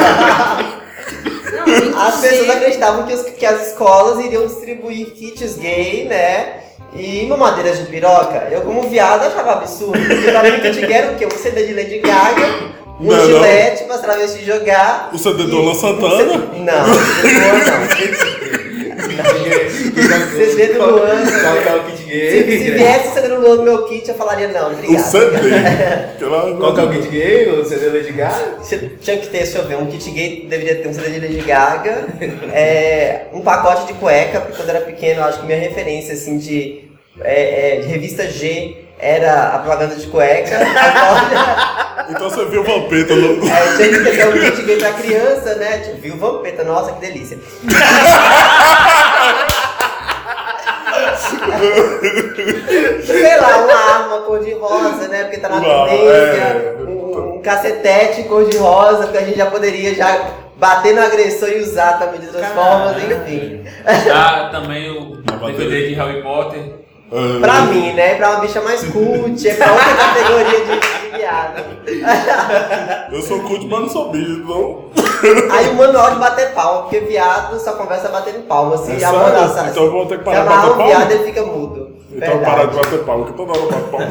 Não, 1.66 2.00
As 2.02 2.20
pessoas 2.20 2.50
acreditavam 2.50 3.06
que, 3.06 3.14
os- 3.14 3.22
que 3.22 3.46
as 3.46 3.68
escolas 3.68 4.24
iriam 4.24 4.46
distribuir 4.46 5.10
kits 5.12 5.56
gay, 5.56 6.06
né? 6.08 6.60
E 6.94 7.26
mamadeiras 7.26 7.78
de 7.78 7.86
piroca. 7.86 8.48
Eu, 8.50 8.62
como 8.62 8.82
viado, 8.82 9.26
achava 9.26 9.52
absurdo. 9.52 9.98
Porque 9.98 10.30
pra 10.30 10.42
mim, 10.42 10.60
kit 10.60 10.80
gay 10.86 10.92
era 10.96 11.12
o 11.12 11.16
quê? 11.16 11.26
Um 11.26 11.30
CD 11.38 11.66
de 11.66 11.74
Lady 11.74 11.98
Gaga, 11.98 12.46
um 13.00 13.04
Não, 13.06 13.16
não. 13.16 13.26
gilete 13.26 13.84
pra 13.84 13.98
travesti 13.98 14.44
jogar. 14.44 15.10
O 15.12 15.18
CD 15.18 15.44
do 15.44 15.48
e- 15.50 15.52
Luan 15.52 15.74
Santana? 15.74 16.24
Não, 16.24 16.64
não. 16.64 16.96
CD 20.34 20.66
do 20.74 20.84
Luan. 20.84 21.08
É 21.08 21.22
o 21.22 21.96
Se, 21.96 22.02
gay? 22.04 22.58
se 22.58 22.70
viesse 22.70 23.08
o 23.08 23.12
CD 23.14 23.28
do 23.28 23.40
Luan 23.40 23.56
no 23.56 23.62
meu 23.62 23.84
kit, 23.86 24.08
eu 24.08 24.14
falaria 24.14 24.48
não, 24.48 24.68
O 24.70 24.72
obrigado. 24.72 25.02
CD. 25.04 25.36
Aquela- 26.14 26.56
Qual 26.56 26.74
que 26.74 26.80
é 26.80 26.84
o 26.84 26.90
kit 26.90 27.08
gay? 27.08 27.48
O 27.50 27.64
CD 27.64 27.88
Lady 27.88 28.12
Gaga? 28.12 28.54
Você 28.58 28.78
Tinha 29.00 29.16
que 29.18 29.26
ter, 29.28 29.38
deixa 29.38 29.58
eu 29.58 29.66
ver, 29.66 29.76
um 29.76 29.86
kit 29.86 30.10
gay 30.10 30.46
deveria 30.48 30.76
ter 30.76 30.88
um 30.88 30.92
CD 30.94 31.10
de 31.10 31.20
Lady 31.20 31.40
Gaga, 31.46 32.06
é, 32.52 33.22
um 33.32 33.40
pacote 33.40 33.86
de 33.86 33.94
cueca, 33.94 34.40
porque 34.40 34.56
quando 34.56 34.68
eu 34.70 34.76
era 34.76 34.84
pequeno, 34.84 35.20
eu 35.20 35.24
acho 35.24 35.40
que 35.40 35.46
minha 35.46 35.58
referência, 35.58 36.14
assim, 36.14 36.38
de, 36.38 36.84
é, 37.22 37.76
é, 37.78 37.80
de 37.80 37.88
revista 37.88 38.28
G 38.28 38.76
era 38.98 39.48
a 39.48 39.58
propaganda 39.58 39.94
de 39.96 40.06
cueca. 40.06 40.56
Agora, 40.76 41.95
Então 42.08 42.30
você 42.30 42.44
viu 42.46 42.60
o 42.60 42.64
Vampeta 42.64 43.14
no. 43.16 43.46
é, 43.48 43.76
tinha 43.76 43.88
que 43.88 44.10
ter 44.16 44.28
um 44.28 44.32
kit 44.50 44.62
gay 44.62 44.76
pra 44.78 44.92
criança, 44.92 45.54
né? 45.56 45.78
Tipo, 45.78 46.00
viu 46.00 46.16
Vampeta, 46.16 46.62
nossa, 46.64 46.92
que 46.92 47.00
delícia. 47.00 47.38
Sei 53.04 53.36
lá, 53.40 53.56
uma 53.58 53.74
arma 53.94 54.18
cor-de-rosa, 54.26 55.08
né? 55.08 55.24
Porque 55.24 55.38
tá 55.38 55.48
na 55.48 55.56
Uau, 55.66 55.88
tendência. 55.88 56.10
é. 56.10 56.76
Um, 56.80 57.36
um 57.36 57.42
cacetete 57.42 58.24
cor-de-rosa, 58.24 59.04
porque 59.04 59.18
a 59.18 59.22
gente 59.22 59.38
já 59.38 59.46
poderia 59.46 59.94
já 59.94 60.30
bater 60.56 60.94
no 60.94 61.02
agressor 61.02 61.48
e 61.50 61.60
usar 61.60 61.98
também 61.98 62.20
de 62.20 62.26
outras 62.26 62.46
formas, 62.48 62.96
enfim. 63.02 63.64
Tá 64.08 64.48
também 64.50 64.90
o 64.90 65.16
DVD 65.46 65.88
de 65.88 65.94
Harry 65.94 66.22
Potter. 66.22 66.60
Pra 67.40 67.60
mim, 67.62 67.92
né? 67.92 68.14
Pra 68.16 68.30
uma 68.30 68.40
bicha 68.40 68.60
mais 68.60 68.82
cult, 68.84 69.48
é 69.48 69.54
pra 69.54 69.70
outra 69.72 69.94
categoria 69.94 70.60
de, 70.64 70.80
viado. 71.10 71.64
Eu 73.12 73.22
sou 73.22 73.40
culto, 73.40 73.66
mas 73.68 73.80
não 73.80 73.88
sou 73.88 74.10
bicho, 74.10 74.42
não. 74.46 74.84
Aí 75.52 75.68
o 75.70 75.74
manual 75.74 76.10
de 76.12 76.18
bater 76.18 76.52
palma, 76.52 76.82
porque 76.82 77.00
viado 77.00 77.58
só 77.58 77.72
conversa 77.72 78.08
batendo 78.08 78.42
palma. 78.46 78.76
Se 78.78 78.92
É 78.92 78.94
a 78.96 78.98
sério? 78.98 79.18
mão 79.18 79.30
dançar- 79.30 79.68
Então 79.68 79.84
eu 79.84 79.90
vou 79.92 80.06
ter 80.06 80.18
que 80.18 80.24
parar 80.24 80.42
de 80.42 80.48
bater 80.48 80.66
um 80.70 80.76
palma? 80.76 80.86
viado, 80.86 81.10
ele 81.12 81.24
fica 81.24 81.42
mudo. 81.42 81.96
Então 82.12 82.28
eu 82.34 82.40
parar 82.40 82.64
de 82.66 82.76
bater 82.76 82.98
palma, 83.04 83.26
que 83.26 83.32
toda 83.32 83.52
hora 83.52 83.60
eu 83.60 83.70
bato 83.70 83.84
palma. 83.90 84.06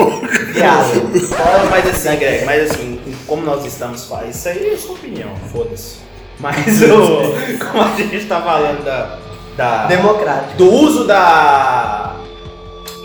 Viado. 0.53 1.19
Fala, 1.27 1.65
mas 1.69 1.87
assim, 1.89 2.15
Greg, 2.17 2.45
mas 2.45 2.71
assim, 2.71 3.15
como 3.27 3.43
nós 3.43 3.65
estamos 3.65 4.05
falando, 4.05 4.29
isso 4.29 4.47
aí 4.49 4.73
é 4.73 4.77
sua 4.77 4.95
opinião, 4.95 5.29
foda-se. 5.51 5.97
Mas 6.39 6.81
o, 6.81 7.65
como 7.71 7.83
a 7.83 7.87
gente 7.95 8.25
tá 8.27 8.41
falando 8.41 8.83
da, 8.83 9.17
da- 9.55 9.85
Democrático. 9.87 10.57
do 10.57 10.69
uso 10.71 11.05
da, 11.05 12.15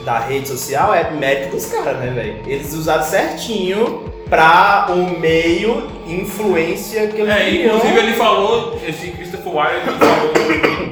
da 0.05 0.19
rede 0.19 0.49
social, 0.49 0.95
é 0.95 1.11
mérito 1.11 1.51
dos 1.57 1.67
caras, 1.67 1.99
né, 1.99 2.11
velho? 2.15 2.37
Eles 2.47 2.73
usaram 2.75 3.03
certinho 3.03 4.11
pra 4.29 4.87
o 4.91 5.19
meio 5.19 5.89
influência 6.07 7.09
que 7.09 7.21
eles 7.21 7.35
É, 7.35 7.45
queriam. 7.45 7.77
inclusive 7.77 7.99
ele 7.99 8.13
falou, 8.15 8.81
esse 8.87 9.09
Christopher 9.11 9.53
Wilde 9.55 9.89
ele 9.89 9.99
falou 9.99 10.33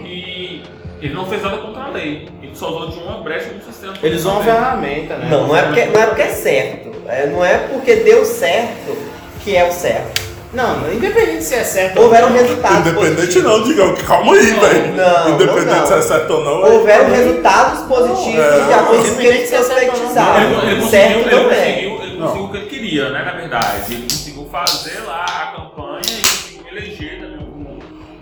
que 0.02 0.62
ele 1.00 1.14
não 1.14 1.26
fez 1.26 1.42
nada 1.42 1.58
contra 1.58 1.84
a 1.84 1.88
lei. 1.90 2.28
Ele 2.42 2.54
só 2.54 2.68
usou 2.68 2.88
de 2.90 2.98
uma 2.98 3.18
brecha 3.22 3.50
no 3.52 3.62
sistema. 3.62 3.94
Eles 4.02 4.20
usam 4.20 4.32
uma 4.34 4.42
ferramenta, 4.44 5.16
né? 5.16 5.28
Não, 5.30 5.46
não 5.46 5.56
é 5.56 5.62
porque, 5.62 5.84
não 5.86 6.00
é, 6.02 6.06
porque 6.06 6.22
é 6.22 6.28
certo. 6.28 6.92
É, 7.06 7.26
não 7.26 7.44
é 7.44 7.58
porque 7.58 7.96
deu 7.96 8.24
certo 8.24 8.96
que 9.44 9.56
é 9.56 9.64
o 9.68 9.72
certo. 9.72 10.27
Não, 10.52 10.90
independente 10.92 11.44
se 11.44 11.54
é 11.54 11.62
certo 11.64 12.00
Houveram 12.00 12.28
ou 12.28 12.32
não. 12.32 12.40
resultados 12.40 12.78
Independente 12.78 13.16
positivos. 13.16 13.44
não, 13.50 13.62
Digão, 13.64 13.94
calma 14.06 14.34
aí, 14.34 14.46
velho. 14.46 14.94
não, 14.94 15.28
Independente 15.34 15.66
não. 15.66 15.86
se 15.86 15.92
é 15.92 16.02
certo 16.02 16.30
ou 16.32 16.44
não. 16.44 16.62
Houveram 16.72 17.04
aí- 17.06 17.10
resultados 17.22 17.80
positivos 17.86 18.44
É, 18.44 18.60
de 18.66 18.72
acordo 18.72 19.02
com 19.08 19.14
o 19.14 19.16
que 19.18 19.26
eles 19.26 19.48
se 19.48 19.54
é 19.54 19.58
prospectizaram. 19.58 20.40
Ele, 20.40 20.54
ele 20.54 20.80
conseguiu, 20.80 20.88
certo 20.88 21.18
ele 21.18 21.34
é. 21.34 21.44
conseguiu, 21.44 22.02
ele 22.02 22.16
conseguiu 22.18 22.44
o 22.44 22.50
que 22.50 22.56
ele 22.56 22.66
queria, 22.66 23.08
né, 23.10 23.22
na 23.26 23.32
verdade. 23.32 23.92
Ele 23.92 24.02
conseguiu 24.04 24.48
fazer 24.50 25.00
lá 25.06 25.24
a 25.26 25.46
campanha 25.60 26.00
e 26.06 26.28
conseguiu 26.28 26.62
eleger 26.72 27.20
também 27.20 27.38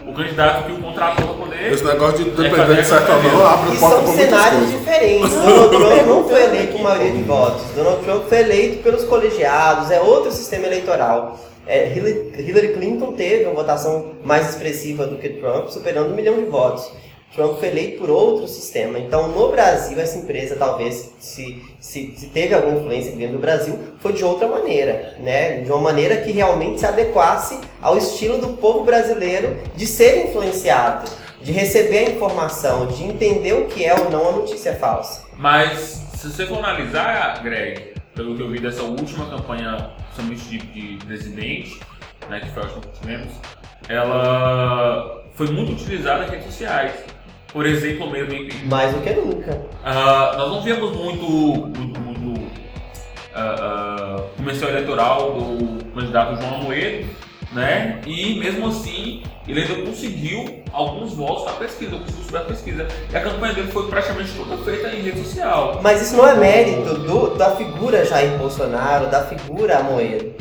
o, 0.04 0.10
o 0.10 0.12
candidato 0.14 0.64
que 0.64 0.72
o 0.72 0.76
contratou 0.82 1.26
para 1.28 1.34
poder... 1.46 1.72
Esse 1.72 1.84
negócio 1.84 2.18
de 2.18 2.22
independente 2.30 2.74
de 2.82 2.86
certo 2.88 3.12
ou 3.12 3.22
não 3.22 3.46
abre 3.46 3.74
E 3.74 3.78
porta 3.78 3.96
são 3.96 4.02
pra 4.04 4.12
muitas 4.12 4.28
cenários 4.28 4.70
diferentes. 4.72 5.30
Donald 5.70 5.70
Trump 5.70 6.06
não 6.08 6.24
foi 6.28 6.42
eleito 6.44 6.72
com 6.76 6.82
maioria 6.82 7.12
de 7.12 7.22
votos. 7.22 7.62
Donald 7.76 8.04
Trump 8.04 8.24
foi 8.28 8.38
eleito 8.40 8.82
pelos 8.82 9.04
colegiados, 9.04 9.92
é 9.92 10.00
outro 10.00 10.32
sistema 10.32 10.66
eleitoral. 10.66 11.38
É, 11.66 11.92
Hillary 11.92 12.74
Clinton 12.74 13.12
teve 13.12 13.44
uma 13.44 13.54
votação 13.54 14.12
mais 14.24 14.50
expressiva 14.50 15.06
do 15.06 15.16
que 15.18 15.28
Trump, 15.30 15.68
superando 15.68 16.12
um 16.12 16.14
milhão 16.14 16.38
de 16.38 16.44
votos. 16.44 16.90
Trump 17.34 17.58
foi 17.58 17.68
eleito 17.68 17.98
por 17.98 18.08
outro 18.08 18.48
sistema. 18.48 18.98
Então, 18.98 19.28
no 19.28 19.50
Brasil, 19.50 20.00
essa 20.00 20.16
empresa, 20.16 20.56
talvez, 20.56 21.12
se, 21.18 21.62
se, 21.78 22.14
se 22.16 22.26
teve 22.28 22.54
alguma 22.54 22.78
influência 22.78 23.12
dentro 23.14 23.34
do 23.34 23.40
Brasil, 23.40 23.78
foi 23.98 24.14
de 24.14 24.24
outra 24.24 24.48
maneira, 24.48 25.16
né? 25.20 25.60
De 25.60 25.70
uma 25.70 25.80
maneira 25.80 26.16
que 26.18 26.32
realmente 26.32 26.80
se 26.80 26.86
adequasse 26.86 27.60
ao 27.82 27.98
estilo 27.98 28.38
do 28.38 28.54
povo 28.54 28.84
brasileiro 28.84 29.56
de 29.74 29.86
ser 29.86 30.28
influenciado, 30.28 31.10
de 31.42 31.52
receber 31.52 31.98
a 31.98 32.10
informação, 32.10 32.86
de 32.86 33.04
entender 33.04 33.52
o 33.52 33.66
que 33.66 33.84
é 33.84 33.94
ou 33.94 34.08
não 34.08 34.28
a 34.28 34.32
notícia 34.32 34.74
falsa. 34.74 35.26
Mas 35.36 36.00
se 36.16 36.28
você 36.30 36.46
for 36.46 36.58
analisar, 36.58 37.42
Greg, 37.42 37.92
pelo 38.14 38.34
que 38.34 38.42
eu 38.42 38.48
vi 38.48 38.58
dessa 38.58 38.82
última 38.82 39.28
campanha, 39.28 39.90
principalmente 40.16 40.48
de, 40.48 40.96
de 40.96 41.04
presidente, 41.04 41.80
né, 42.28 42.40
que 42.40 42.50
foi 42.50 42.62
a 42.62 42.66
última 42.66 42.82
que 42.82 43.00
tivemos, 43.00 43.32
ela 43.88 45.24
foi 45.34 45.48
muito 45.48 45.72
utilizada 45.72 46.24
em 46.24 46.30
redes 46.30 46.46
sociais. 46.46 46.92
Por 47.52 47.64
exemplo, 47.64 48.10
mesmo 48.10 48.32
em, 48.32 48.50
Mais 48.66 48.92
do 48.92 49.00
que 49.00 49.10
nunca. 49.12 49.62
Ah, 49.84 50.34
nós 50.36 50.50
não 50.50 50.62
vemos 50.62 50.94
muito, 50.94 51.26
muito, 51.26 52.00
muito 52.00 52.50
ah, 53.34 53.56
ah, 53.58 54.22
comercial 54.36 54.70
eleitoral 54.70 55.32
do 55.32 55.84
candidato 55.94 56.40
João 56.40 56.56
Amoedo, 56.56 57.08
né? 57.56 58.00
E 58.06 58.38
mesmo 58.38 58.68
assim 58.68 59.22
ele 59.48 59.62
ainda 59.62 59.86
conseguiu 59.88 60.62
alguns 60.72 61.12
votos 61.14 61.44
na 61.46 61.52
pesquisa, 61.52 61.96
conseguiu 61.96 62.24
subir 62.24 62.36
a 62.36 62.40
pesquisa. 62.40 62.86
E 63.12 63.16
a 63.16 63.20
campanha 63.20 63.54
dele 63.54 63.70
foi 63.72 63.88
praticamente 63.88 64.30
toda 64.32 64.56
feita 64.64 64.88
em 64.88 65.00
rede 65.02 65.22
social. 65.24 65.78
Mas 65.82 66.02
isso 66.02 66.16
não 66.16 66.28
é 66.28 66.34
mérito 66.34 66.94
do, 66.98 67.34
da 67.36 67.54
figura 67.56 68.04
Jair 68.04 68.36
Bolsonaro, 68.38 69.06
da 69.06 69.22
figura 69.24 69.78
Amoedo, 69.78 70.34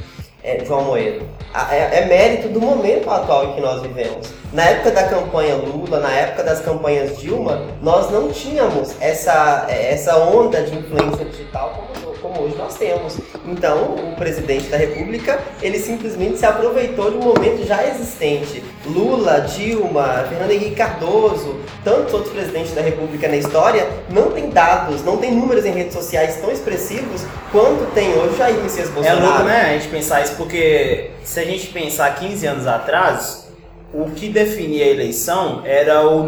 é, 0.44 0.64
João 0.66 0.82
Amoedo. 0.82 1.26
A- 1.54 1.74
É, 1.74 2.00
é 2.02 2.06
mérito 2.06 2.50
do 2.50 2.60
momento 2.60 3.10
atual 3.10 3.46
em 3.50 3.54
que 3.54 3.62
nós 3.62 3.82
vivemos. 3.82 4.34
Na 4.52 4.64
época 4.64 4.92
da 4.92 5.04
campanha 5.04 5.56
Lula, 5.56 6.00
na 6.00 6.12
época 6.12 6.44
das 6.44 6.60
campanhas 6.62 7.18
Dilma, 7.18 7.62
nós 7.82 8.10
não 8.12 8.32
tínhamos 8.32 8.96
essa, 9.00 9.66
essa 9.70 10.18
onda 10.18 10.62
de 10.64 10.76
influência 10.78 11.26
digital 11.26 11.70
como, 11.76 11.88
como 12.36 12.48
hoje 12.48 12.56
nós 12.58 12.76
temos. 12.76 13.18
Então, 13.48 13.96
o 13.96 14.16
presidente 14.16 14.68
da 14.68 14.78
República, 14.78 15.40
ele 15.62 15.80
simplesmente 15.80 16.38
se 16.38 16.46
aproveitou 16.46 17.12
de 17.12 17.18
um 17.18 17.22
momento 17.22 17.66
já 17.66 17.86
existente. 17.88 18.64
Lula, 18.86 19.42
Dilma, 19.42 20.26
Fernando 20.30 20.52
Henrique 20.52 20.76
Cardoso, 20.76 21.56
tantos 21.84 22.14
outros 22.14 22.34
presidentes 22.34 22.74
da 22.74 22.82
República 22.82 23.28
na 23.28 23.38
história, 23.38 23.88
não 24.10 24.32
tem 24.32 24.50
dados, 24.50 25.04
não 25.04 25.18
tem 25.18 25.32
números 25.34 25.66
em 25.66 25.72
redes 25.72 25.94
sociais 25.94 26.38
tão 26.42 26.52
expressivos 26.52 27.24
quanto 27.52 27.86
tem 27.94 28.14
hoje 28.14 28.38
Jair 28.38 28.58
Messias 28.62 28.90
É 28.90 28.92
Bolsonaro. 28.92 29.26
louco, 29.26 29.44
né, 29.44 29.62
a 29.62 29.74
gente 29.80 29.88
pensar 29.88 30.22
isso, 30.22 30.36
porque 30.36 31.12
se 31.24 31.40
a 31.40 31.44
gente 31.46 31.68
pensar 31.68 32.14
15 32.16 32.46
anos 32.46 32.68
atrás, 32.68 33.45
o 34.02 34.12
que 34.12 34.30
definia 34.30 34.86
a 34.86 34.88
eleição 34.90 35.62
era 35.66 36.06
o, 36.06 36.20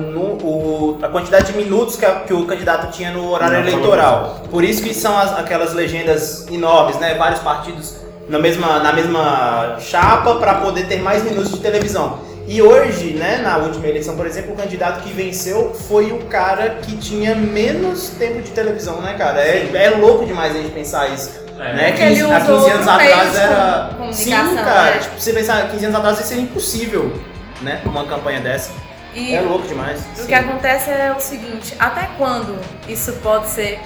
o- 0.44 1.00
a 1.02 1.08
quantidade 1.10 1.52
de 1.52 1.58
minutos 1.58 1.96
que, 1.96 2.06
a- 2.06 2.22
que 2.22 2.34
o 2.34 2.46
candidato 2.46 2.92
tinha 2.92 3.12
no 3.12 3.30
horário 3.32 3.58
eleitoral. 3.60 4.42
Por 4.50 4.64
isso 4.64 4.82
que 4.84 4.94
são 4.94 5.18
as- 5.18 5.38
aquelas 5.38 5.74
legendas 5.74 6.48
enormes, 6.50 6.98
né? 7.00 7.16
Vários 7.16 7.40
partidos 7.42 7.96
na 8.30 8.40
mesma, 8.40 8.80
na 8.80 8.92
mesma 8.94 9.78
chapa 9.80 10.36
para 10.36 10.56
poder 10.56 10.86
ter 10.88 11.02
mais 11.02 11.24
minutos 11.24 11.52
de 11.52 11.60
televisão. 11.60 12.20
E 12.48 12.62
hoje, 12.62 13.14
né, 13.14 13.40
na 13.44 13.58
última 13.58 13.86
eleição, 13.88 14.16
por 14.16 14.26
exemplo, 14.26 14.54
o 14.54 14.56
candidato 14.56 15.02
que 15.04 15.12
venceu 15.12 15.74
foi 15.74 16.12
o 16.14 16.20
cara 16.26 16.78
que 16.82 16.96
tinha 16.96 17.36
menos 17.36 18.10
tempo 18.18 18.42
de 18.42 18.52
televisão, 18.52 19.02
né, 19.02 19.16
cara? 19.18 19.42
É, 19.42 19.70
é 19.74 19.90
louco 19.90 20.26
demais 20.26 20.56
a 20.56 20.60
gente 20.60 20.72
pensar 20.72 21.10
isso. 21.14 21.46
É. 21.60 21.74
Né? 21.74 21.90
Ele 21.90 22.16
15, 22.22 22.22
há 22.32 22.38
usou 22.44 22.58
15 22.60 22.72
anos 22.72 22.88
atrás 22.88 23.36
era. 23.36 23.90
Sim, 24.14 24.30
cara. 24.56 24.84
né? 24.92 24.98
Tipo, 25.02 25.20
você 25.20 25.34
pensar 25.34 25.70
15 25.72 25.86
anos 25.86 25.98
atrás 25.98 26.20
isso 26.20 26.28
seria 26.30 26.44
impossível, 26.44 27.12
né? 27.62 27.82
Uma 27.86 28.06
campanha 28.06 28.40
dessa. 28.42 28.72
E 29.14 29.34
É 29.34 29.42
louco 29.42 29.68
demais. 29.68 30.00
o 30.16 30.22
Sim. 30.22 30.28
que 30.28 30.34
acontece 30.34 30.90
é 30.92 31.14
o 31.18 31.20
seguinte, 31.20 31.76
até 31.80 32.10
quando 32.18 32.58
isso 32.88 33.14
pode 33.24 33.48
ser 33.48 33.80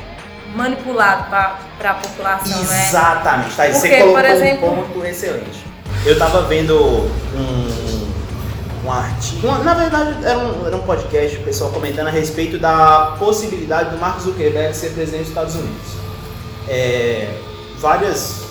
manipulado 0.55 1.29
para 1.29 1.91
a 1.91 1.93
população, 1.93 2.61
né? 2.63 2.87
Exatamente, 2.89 3.55
tá? 3.55 3.63
aí 3.63 3.73
Você 3.73 3.79
Porque, 3.87 3.97
colocou 4.01 4.21
por 4.21 4.29
exemplo- 4.29 4.71
um 4.71 4.75
ponto 4.83 5.05
excelente. 5.05 5.65
Eu 6.05 6.17
tava 6.17 6.41
vendo 6.43 6.75
um, 6.77 8.11
um 8.85 8.91
artigo. 8.91 9.47
uma- 9.47 9.59
na 9.63 9.73
verdade, 9.73 10.17
era 10.25 10.37
um, 10.37 10.67
era 10.67 10.75
um 10.75 10.81
podcast, 10.81 11.37
o 11.37 11.43
pessoal 11.43 11.71
comentando 11.71 12.07
a 12.07 12.11
respeito 12.11 12.57
da 12.57 13.15
possibilidade 13.17 13.91
do 13.91 13.97
Mark 13.97 14.19
Zuckerberg 14.19 14.75
ser 14.75 14.89
presidente 14.89 15.21
dos 15.21 15.29
Estados 15.29 15.55
Unidos. 15.55 15.91
É, 16.67 17.33
várias 17.77 18.41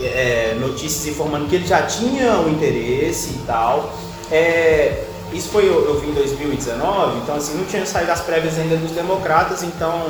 é, 0.00 0.56
notícias 0.60 1.06
informando 1.06 1.46
que 1.46 1.54
ele 1.56 1.66
já 1.66 1.82
tinha 1.82 2.36
o 2.40 2.50
interesse 2.50 3.30
e 3.30 3.38
tal. 3.46 3.92
É, 4.32 5.04
isso 5.32 5.48
foi 5.50 5.68
eu, 5.68 5.84
eu 5.84 6.00
vi 6.00 6.08
em 6.08 6.14
2019, 6.14 7.18
então 7.18 7.36
assim, 7.36 7.54
não 7.56 7.64
tinha 7.66 7.84
saído 7.86 8.10
as 8.12 8.20
prévias 8.22 8.58
ainda 8.58 8.76
dos 8.76 8.90
democratas, 8.92 9.62
então 9.62 10.02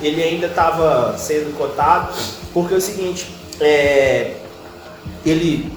ele 0.00 0.22
ainda 0.22 0.46
estava 0.46 1.16
sendo 1.18 1.56
cotado, 1.56 2.12
porque 2.52 2.74
é 2.74 2.76
o 2.76 2.80
seguinte, 2.80 3.26
é, 3.60 4.34
ele, 5.24 5.72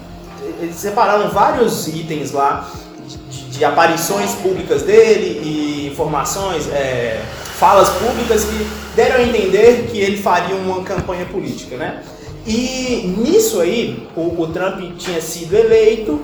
eles 0.60 0.76
separaram 0.76 1.30
vários 1.30 1.88
itens 1.88 2.32
lá 2.32 2.70
de, 3.06 3.16
de- 3.16 3.50
de 3.56 3.64
aparições 3.64 4.32
públicas 4.34 4.82
dele 4.82 5.40
e 5.42 5.88
informações, 5.90 6.68
é, 6.68 7.22
falas 7.58 7.88
públicas 7.90 8.44
que 8.44 8.66
deram 8.94 9.16
a 9.16 9.22
entender 9.22 9.88
que 9.90 9.98
ele 9.98 10.18
faria 10.18 10.54
uma 10.56 10.82
campanha 10.82 11.24
política, 11.24 11.76
né? 11.76 12.02
E 12.46 13.14
nisso 13.18 13.60
aí, 13.60 14.06
o, 14.14 14.42
o 14.42 14.46
Trump 14.48 14.80
tinha 14.98 15.20
sido 15.22 15.54
eleito 15.56 16.20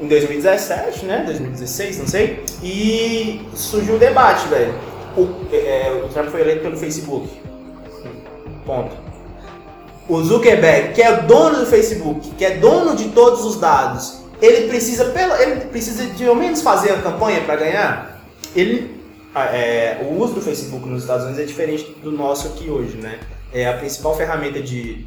em 0.00 0.06
2017, 0.06 1.04
né? 1.06 1.22
2016, 1.26 1.98
não 1.98 2.06
sei. 2.06 2.44
E 2.62 3.40
surgiu 3.54 3.96
um 3.96 3.98
debate, 3.98 4.46
velho. 4.48 4.74
O, 5.16 5.28
é, 5.52 6.02
o 6.04 6.08
Trump 6.08 6.28
foi 6.28 6.40
eleito 6.40 6.62
pelo 6.62 6.76
Facebook. 6.76 7.28
Ponto. 8.64 8.96
O 10.08 10.22
Zuckerberg, 10.22 10.94
que 10.94 11.02
é 11.02 11.22
dono 11.22 11.60
do 11.60 11.66
Facebook, 11.66 12.30
que 12.30 12.44
é 12.44 12.56
dono 12.56 12.96
de 12.96 13.08
todos 13.08 13.44
os 13.44 13.56
dados, 13.56 14.22
ele 14.40 14.68
precisa, 14.68 15.06
pelo, 15.06 15.34
ele 15.34 15.66
precisa 15.66 16.06
de 16.06 16.26
ao 16.26 16.34
menos 16.34 16.62
fazer 16.62 16.92
a 16.92 17.02
campanha 17.02 17.42
para 17.42 17.56
ganhar. 17.56 18.22
Ele, 18.54 19.02
ah, 19.34 19.46
é, 19.46 20.06
o 20.08 20.18
uso 20.18 20.34
do 20.34 20.40
Facebook 20.40 20.88
nos 20.88 21.02
Estados 21.02 21.24
Unidos 21.24 21.42
é 21.42 21.46
diferente 21.46 21.96
do 22.02 22.12
nosso 22.12 22.48
aqui 22.48 22.70
hoje, 22.70 22.96
né? 22.96 23.18
É 23.52 23.66
a 23.66 23.74
principal 23.74 24.16
ferramenta 24.16 24.62
de, 24.62 25.06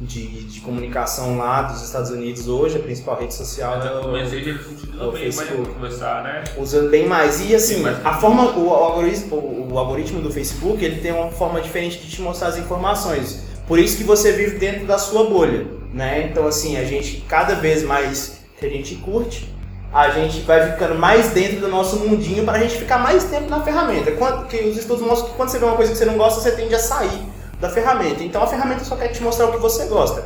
de, 0.00 0.26
de 0.44 0.60
comunicação 0.60 1.36
lá 1.36 1.62
dos 1.62 1.82
Estados 1.82 2.10
Unidos 2.10 2.48
hoje, 2.48 2.76
a 2.76 2.80
principal 2.80 3.18
rede 3.20 3.34
social 3.34 3.76
Mas 3.76 3.86
é 3.86 3.88
eu 3.90 3.98
o, 3.98 4.02
comecei 4.02 4.38
ele 4.40 4.52
utiliza 4.52 5.04
o 5.04 5.12
bem, 5.12 5.24
mas 5.26 5.34
Facebook. 5.36 5.70
começar, 5.74 6.22
né? 6.24 6.44
usando 6.56 6.90
bem 6.90 7.06
mais. 7.06 7.40
E 7.48 7.54
assim, 7.54 7.76
Sim, 7.76 7.82
mas- 7.82 8.04
a 8.04 8.14
forma, 8.14 8.50
o, 8.52 8.68
o 8.68 8.70
algoritmo, 8.74 9.36
o, 9.36 9.72
o 9.72 9.78
algoritmo 9.78 10.22
do 10.22 10.30
Facebook, 10.30 10.82
ele 10.82 11.00
tem 11.00 11.12
uma 11.12 11.30
forma 11.30 11.60
diferente 11.60 11.98
de 11.98 12.08
te 12.10 12.22
mostrar 12.22 12.48
as 12.48 12.56
informações. 12.56 13.40
Por 13.68 13.78
isso 13.78 13.98
que 13.98 14.04
você 14.04 14.32
vive 14.32 14.58
dentro 14.58 14.86
da 14.86 14.98
sua 14.98 15.24
bolha, 15.24 15.66
né? 15.92 16.26
Então 16.30 16.46
assim, 16.46 16.76
a 16.78 16.84
gente 16.84 17.24
cada 17.28 17.54
vez 17.54 17.82
mais 17.82 18.40
que 18.58 18.64
a 18.66 18.68
gente 18.70 18.96
curte, 18.96 19.54
a 19.92 20.08
gente 20.10 20.40
vai 20.40 20.72
ficando 20.72 20.94
mais 20.94 21.28
dentro 21.30 21.60
do 21.60 21.68
nosso 21.68 21.96
mundinho 21.96 22.44
para 22.44 22.58
a 22.58 22.60
gente 22.60 22.76
ficar 22.78 22.98
mais 22.98 23.24
tempo 23.24 23.50
na 23.50 23.60
ferramenta. 23.62 24.12
Quando, 24.12 24.46
que 24.46 24.56
os 24.56 24.76
estudos 24.78 25.02
mostram 25.06 25.30
que 25.30 25.36
quando 25.36 25.50
você 25.50 25.58
vê 25.58 25.64
uma 25.66 25.76
coisa 25.76 25.92
que 25.92 25.98
você 25.98 26.04
não 26.04 26.16
gosta, 26.16 26.40
você 26.40 26.52
tende 26.52 26.74
a 26.74 26.78
sair 26.78 27.20
da 27.60 27.68
ferramenta. 27.68 28.24
Então 28.24 28.42
a 28.42 28.46
ferramenta 28.46 28.84
só 28.84 28.96
quer 28.96 29.08
te 29.08 29.22
mostrar 29.22 29.46
o 29.46 29.52
que 29.52 29.58
você 29.58 29.84
gosta. 29.86 30.24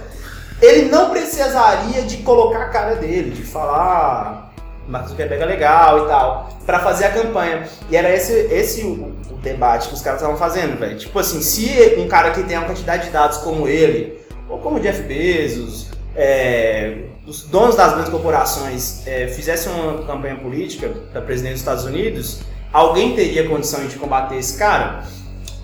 Ele 0.62 0.88
não 0.88 1.11
precisaria 1.11 2.03
de 2.03 2.18
colocar 2.18 2.62
a 2.62 2.68
cara 2.68 2.94
dele, 2.94 3.31
de 3.31 3.42
falar 3.42 3.75
"Ah, 3.77 4.44
Marcos 4.87 5.11
Zuckerberg 5.11 5.42
é 5.42 5.47
legal 5.47 6.05
e 6.05 6.09
tal, 6.09 6.49
pra 6.64 6.79
fazer 6.81 7.07
a 7.07 7.11
campanha. 7.11 7.66
E 7.90 7.97
era 7.97 8.14
esse, 8.14 8.33
esse 8.33 8.83
o, 8.83 9.14
o 9.31 9.37
debate 9.42 9.88
que 9.88 9.94
os 9.94 10.03
caras 10.03 10.20
estavam 10.20 10.38
fazendo, 10.38 10.79
velho. 10.79 10.97
Tipo 10.97 11.18
assim, 11.18 11.40
se 11.40 11.97
um 11.99 12.07
cara 12.07 12.31
que 12.31 12.42
tem 12.42 12.57
uma 12.57 12.66
quantidade 12.66 13.07
de 13.07 13.11
dados 13.11 13.38
como 13.38 13.66
ele, 13.66 14.20
ou 14.49 14.59
como 14.59 14.79
Jeff 14.81 15.03
Bezos, 15.03 15.88
é, 16.14 16.99
os 17.27 17.44
donos 17.44 17.75
das 17.77 17.92
grandes 17.92 18.11
corporações 18.11 19.07
é, 19.07 19.27
fizessem 19.29 19.73
uma 19.73 20.05
campanha 20.05 20.37
política 20.37 20.90
para 21.12 21.23
presidente 21.23 21.53
dos 21.53 21.61
Estados 21.61 21.85
Unidos, 21.85 22.40
alguém 22.73 23.16
teria 23.16 23.49
condição 23.49 23.87
de 23.87 23.97
combater 23.97 24.37
esse 24.37 24.59
cara? 24.59 25.05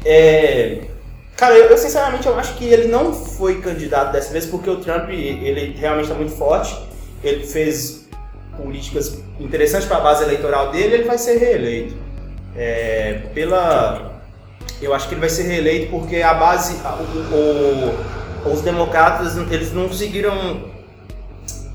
É, 0.04 0.83
Cara, 1.40 1.55
eu, 1.57 1.70
eu, 1.70 1.79
sinceramente 1.79 2.26
eu 2.26 2.38
acho 2.38 2.55
que 2.57 2.66
ele 2.66 2.88
não 2.88 3.14
foi 3.14 3.62
candidato 3.62 4.12
dessa 4.12 4.31
vez 4.31 4.44
porque 4.44 4.68
o 4.68 4.76
Trump 4.76 5.09
ele 5.09 5.74
realmente 5.74 6.05
está 6.05 6.14
muito 6.14 6.33
forte. 6.33 6.76
Ele 7.24 7.46
fez 7.46 8.07
políticas 8.59 9.18
interessantes 9.40 9.88
para 9.88 9.96
a 9.96 10.00
base 10.00 10.22
eleitoral 10.22 10.70
dele. 10.70 10.96
Ele 10.96 11.05
vai 11.05 11.16
ser 11.16 11.38
reeleito. 11.38 11.94
É, 12.55 13.22
pela, 13.33 14.20
eu 14.83 14.92
acho 14.92 15.09
que 15.09 15.14
ele 15.14 15.20
vai 15.20 15.31
ser 15.31 15.44
reeleito 15.44 15.90
porque 15.90 16.16
a 16.20 16.35
base, 16.35 16.76
o- 17.33 18.46
o- 18.46 18.53
os 18.53 18.61
democratas 18.61 19.35
eles 19.50 19.72
não 19.72 19.88
conseguiram 19.88 20.64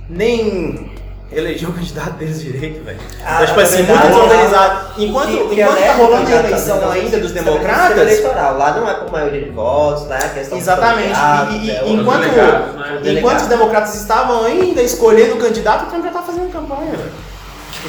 nem 0.08 0.92
eleger 1.32 1.70
o 1.70 1.74
candidato 1.74 2.12
deles 2.12 2.42
direito, 2.42 2.84
velho. 2.84 3.00
Ah, 3.26 3.44
Então, 3.44 3.46
tipo 3.48 3.58
na 3.60 3.64
assim, 3.64 3.76
verdade, 3.84 4.00
muito 4.08 4.14
desorganizado. 4.16 4.86
Enquanto, 4.98 5.28
que- 5.28 5.38
que 5.56 5.62
enquanto 5.62 5.76
tá 5.76 5.82
elege 5.82 5.98
rolando 6.02 6.30
a 6.30 6.36
eleição 6.36 6.92
ainda 6.92 7.18
dos 7.20 7.32
também 7.32 7.44
democratas, 7.44 7.98
eleitoral. 7.98 8.58
Lá 8.58 8.72
não 8.80 8.90
é 8.90 8.94
por 8.94 9.12
maioria 9.12 9.42
de 9.42 9.50
votos, 9.50 10.04
né? 10.08 10.18
A 10.24 10.30
questão 10.30 10.58
Exatamente. 10.58 11.10
E- 11.52 11.66
e- 11.66 11.72
é 11.72 11.90
enquanto, 11.90 12.22
delegados, 12.22 12.76
né? 12.76 13.00
Os 13.02 13.08
enquanto 13.08 13.40
os 13.42 13.48
democratas 13.48 13.96
estavam 13.96 14.46
ainda 14.46 14.82
escolhendo 14.82 15.36
o 15.36 15.38
candidato, 15.38 15.86
o 15.86 15.90
Trump 15.90 16.04
já 16.06 16.12
tá 16.12 16.22
fazendo 16.22 16.52
campanha, 16.52 16.92
velho. 16.92 17.12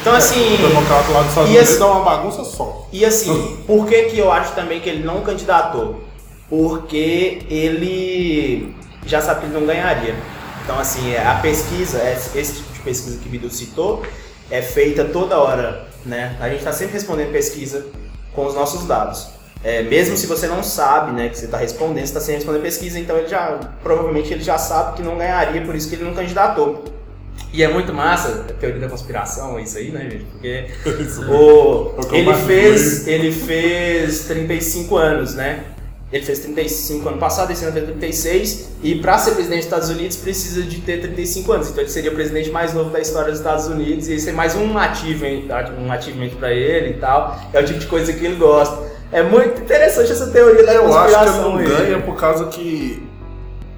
Então 0.00 0.14
assim. 0.14 0.54
O 0.54 0.68
democrata 0.68 1.12
lá 1.12 1.20
dos 1.20 1.28
Estados 1.28 1.50
E 1.50 1.52
Unidos 1.52 1.70
esse- 1.70 1.78
dá 1.78 1.86
uma 1.86 2.02
bagunça 2.04 2.44
só. 2.44 2.86
E 2.92 3.04
assim, 3.04 3.58
por 3.66 3.86
que, 3.86 4.02
que 4.04 4.18
eu 4.18 4.32
acho 4.32 4.52
também 4.52 4.80
que 4.80 4.88
ele 4.88 5.04
não 5.04 5.20
candidatou? 5.20 6.02
Porque 6.48 7.42
ele 7.50 8.74
já 9.06 9.20
sabe 9.20 9.40
que 9.40 9.46
ele 9.46 9.54
não 9.58 9.66
ganharia. 9.66 10.14
Então 10.64 10.78
assim, 10.78 11.12
é, 11.12 11.24
a 11.26 11.34
pesquisa, 11.34 12.00
esse 12.34 12.62
pesquisa 12.86 13.18
que 13.18 13.28
o 13.28 13.30
Bidu 13.30 13.50
citou, 13.50 14.02
é 14.50 14.62
feita 14.62 15.04
toda 15.04 15.38
hora, 15.38 15.86
né? 16.04 16.36
A 16.40 16.48
gente 16.48 16.60
está 16.60 16.72
sempre 16.72 16.94
respondendo 16.94 17.32
pesquisa 17.32 17.86
com 18.32 18.46
os 18.46 18.54
nossos 18.54 18.86
dados. 18.86 19.28
É, 19.64 19.82
mesmo 19.82 20.16
se 20.16 20.26
você 20.26 20.46
não 20.46 20.62
sabe, 20.62 21.12
né, 21.12 21.28
que 21.28 21.36
você 21.36 21.46
está 21.46 21.58
respondendo, 21.58 21.98
você 21.98 22.04
está 22.04 22.20
sem 22.20 22.36
responder 22.36 22.60
pesquisa, 22.60 22.98
então 23.00 23.16
ele 23.16 23.26
já, 23.26 23.58
provavelmente 23.82 24.32
ele 24.32 24.42
já 24.42 24.56
sabe 24.58 24.96
que 24.96 25.02
não 25.02 25.18
ganharia, 25.18 25.62
por 25.62 25.74
isso 25.74 25.88
que 25.88 25.96
ele 25.96 26.04
não 26.04 26.14
candidatou. 26.14 26.84
E 27.52 27.62
é 27.62 27.68
muito 27.68 27.92
massa, 27.92 28.44
a 28.48 28.52
teoria 28.52 28.80
da 28.80 28.88
conspiração, 28.88 29.58
isso 29.58 29.78
aí, 29.78 29.90
né, 29.90 30.08
gente? 30.10 30.24
Porque 30.24 30.66
o, 31.28 31.94
É 32.12 32.18
ele, 32.18 32.34
fez, 32.34 33.08
ele 33.08 33.32
fez 33.32 34.26
35 34.26 34.96
anos, 34.96 35.34
né? 35.34 35.64
Ele 36.12 36.24
fez 36.24 36.38
35 36.38 37.08
ano 37.08 37.18
passado, 37.18 37.50
esse 37.50 37.64
ano 37.64 37.72
fez 37.72 37.84
36, 37.86 38.68
e 38.82 38.94
para 38.96 39.18
ser 39.18 39.32
presidente 39.32 39.58
dos 39.58 39.66
Estados 39.66 39.88
Unidos 39.90 40.16
precisa 40.16 40.62
de 40.62 40.80
ter 40.80 41.00
35 41.00 41.52
anos. 41.52 41.68
Então 41.68 41.82
ele 41.82 41.90
seria 41.90 42.12
o 42.12 42.14
presidente 42.14 42.48
mais 42.50 42.72
novo 42.72 42.90
da 42.90 43.00
história 43.00 43.30
dos 43.30 43.40
Estados 43.40 43.66
Unidos, 43.66 44.06
e 44.08 44.14
isso 44.14 44.28
é 44.30 44.32
mais 44.32 44.54
um 44.54 44.78
achievement, 44.78 45.42
um 45.80 45.90
achievement 45.90 46.30
para 46.38 46.52
ele 46.52 46.90
e 46.90 46.94
tal. 47.00 47.36
É 47.52 47.60
o 47.60 47.64
tipo 47.64 47.80
de 47.80 47.86
coisa 47.86 48.12
que 48.12 48.24
ele 48.24 48.36
gosta. 48.36 48.94
É 49.10 49.22
muito 49.22 49.60
interessante 49.60 50.12
essa 50.12 50.28
teoria 50.28 50.64
da 50.64 50.74
Eu 50.74 50.96
acho 50.96 51.08
que 51.08 51.14
ele 51.14 51.30
conspiração. 51.32 51.56
não 51.56 51.64
ganha 51.64 52.02
por 52.02 52.16
causa 52.16 52.46
que 52.46 53.02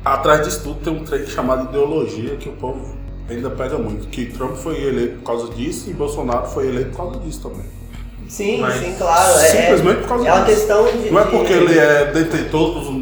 atrás 0.04 0.42
disso 0.42 0.60
tudo 0.62 0.80
tem 0.80 0.92
um 0.92 1.04
trem 1.04 1.26
chamado 1.26 1.68
ideologia 1.70 2.36
que 2.36 2.48
o 2.48 2.52
povo 2.52 2.94
ainda 3.28 3.48
pega 3.50 3.78
muito. 3.78 4.06
Que 4.08 4.26
Trump 4.26 4.54
foi 4.56 4.82
eleito 4.82 5.16
por 5.18 5.24
causa 5.24 5.54
disso 5.54 5.88
e 5.88 5.94
Bolsonaro 5.94 6.46
foi 6.46 6.68
eleito 6.68 6.90
por 6.90 6.96
causa 6.98 7.20
disso 7.20 7.40
também. 7.40 7.77
Sim, 8.28 8.60
Mas 8.60 8.74
sim, 8.74 8.94
claro. 8.98 9.32
É, 9.40 9.44
simplesmente 9.46 10.00
por 10.02 10.08
causa 10.08 10.28
é 10.28 10.32
uma 10.32 10.44
disso. 10.44 10.56
questão 10.58 10.84
de. 10.86 11.10
Não 11.10 11.20
é 11.20 11.24
de- 11.24 11.30
porque 11.30 11.52
ele 11.52 11.78
é 11.78 12.04
detentor 12.12 12.92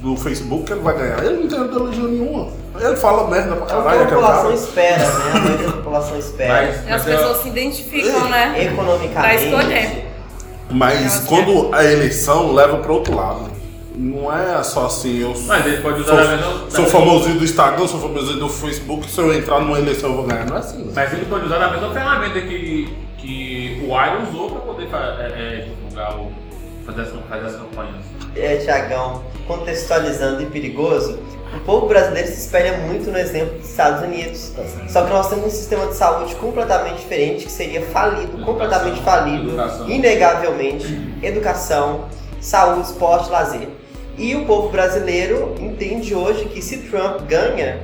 do 0.00 0.16
Facebook 0.16 0.64
que 0.64 0.72
ele 0.72 0.80
vai 0.80 0.96
ganhar. 0.98 1.24
Ele 1.24 1.36
não 1.42 1.48
tem 1.48 1.64
ideologia 1.64 2.02
nenhuma. 2.02 2.48
Ele 2.80 2.96
fala 2.96 3.28
merda 3.30 3.54
pra 3.54 3.76
É 3.76 3.78
o 3.78 3.82
que 3.82 3.88
caralho, 3.88 4.02
a 4.02 4.06
população 4.06 4.42
cara. 4.42 4.54
espera, 4.54 4.98
né? 5.06 5.30
A 5.34 5.38
maioria 5.38 5.66
da 5.66 5.72
população 5.74 6.18
espera. 6.18 6.52
Mas, 6.54 6.78
As 6.78 6.84
mas 6.88 7.06
eu- 7.06 7.16
pessoas 7.18 7.36
se 7.42 7.48
identificam, 7.48 8.28
né? 8.28 8.50
Pra 8.54 8.62
Economicamente. 8.64 9.44
escolher. 9.44 10.06
Mas 10.70 11.20
quando 11.28 11.68
a 11.74 11.84
eleição 11.84 12.52
leva 12.52 12.78
pro 12.78 12.94
outro 12.94 13.14
lado. 13.14 13.52
Não 13.94 14.32
é 14.34 14.62
só 14.62 14.86
assim, 14.86 15.20
eu 15.20 15.34
sou, 15.34 15.48
Mas 15.48 15.66
ele 15.66 15.82
pode 15.82 16.00
usar 16.00 16.12
sou, 16.14 16.18
a 16.18 16.36
mesma. 16.36 16.70
sou 16.70 16.86
famosinho 16.86 17.38
do 17.38 17.44
Instagram, 17.44 17.86
sou 17.86 18.00
famosinho 18.00 18.38
do 18.40 18.48
Facebook, 18.48 19.08
se 19.08 19.18
eu 19.20 19.34
entrar 19.34 19.60
numa 19.60 19.78
eleição 19.78 20.08
eu 20.10 20.16
vou 20.16 20.24
ganhar. 20.24 20.46
Não 20.46 20.56
é 20.56 20.60
assim. 20.60 20.78
né? 20.78 20.92
Mas 20.96 21.12
ele 21.12 21.26
pode 21.26 21.44
usar 21.44 21.62
a 21.62 21.70
mesma 21.72 21.92
ferramenta 21.92 22.40
que, 22.40 22.88
que 23.18 23.71
o 23.82 24.04
Iron 24.04 24.22
usou 24.28 24.50
para 24.50 24.60
poder 24.60 24.88
é, 24.92 25.26
é, 25.26 25.66
divulgar 25.68 26.18
o. 26.18 26.32
fazer 26.86 27.02
as, 27.02 27.08
fazer 27.28 27.46
as 27.46 27.56
campanhas. 27.56 28.04
é, 28.36 28.56
Tiagão, 28.56 29.22
contextualizando 29.46 30.42
e 30.42 30.46
perigoso, 30.46 31.18
o 31.54 31.60
povo 31.60 31.86
brasileiro 31.86 32.28
se 32.28 32.46
espelha 32.46 32.78
muito 32.78 33.10
no 33.10 33.18
exemplo 33.18 33.58
dos 33.58 33.68
Estados 33.68 34.02
Unidos. 34.02 34.52
Só 34.88 35.04
que 35.04 35.10
nós 35.10 35.28
temos 35.28 35.46
um 35.46 35.50
sistema 35.50 35.86
de 35.86 35.94
saúde 35.94 36.34
completamente 36.36 37.00
diferente, 37.00 37.44
que 37.44 37.52
seria 37.52 37.82
falido, 37.82 38.42
completamente 38.44 39.00
falido, 39.02 39.48
Educação. 39.50 39.88
inegavelmente. 39.90 41.14
Educação, 41.22 42.06
saúde, 42.40 42.86
esporte, 42.88 43.30
lazer. 43.30 43.68
E 44.16 44.34
o 44.34 44.44
povo 44.44 44.68
brasileiro 44.70 45.54
entende 45.60 46.14
hoje 46.14 46.46
que 46.46 46.60
se 46.62 46.78
Trump 46.88 47.22
ganha, 47.28 47.80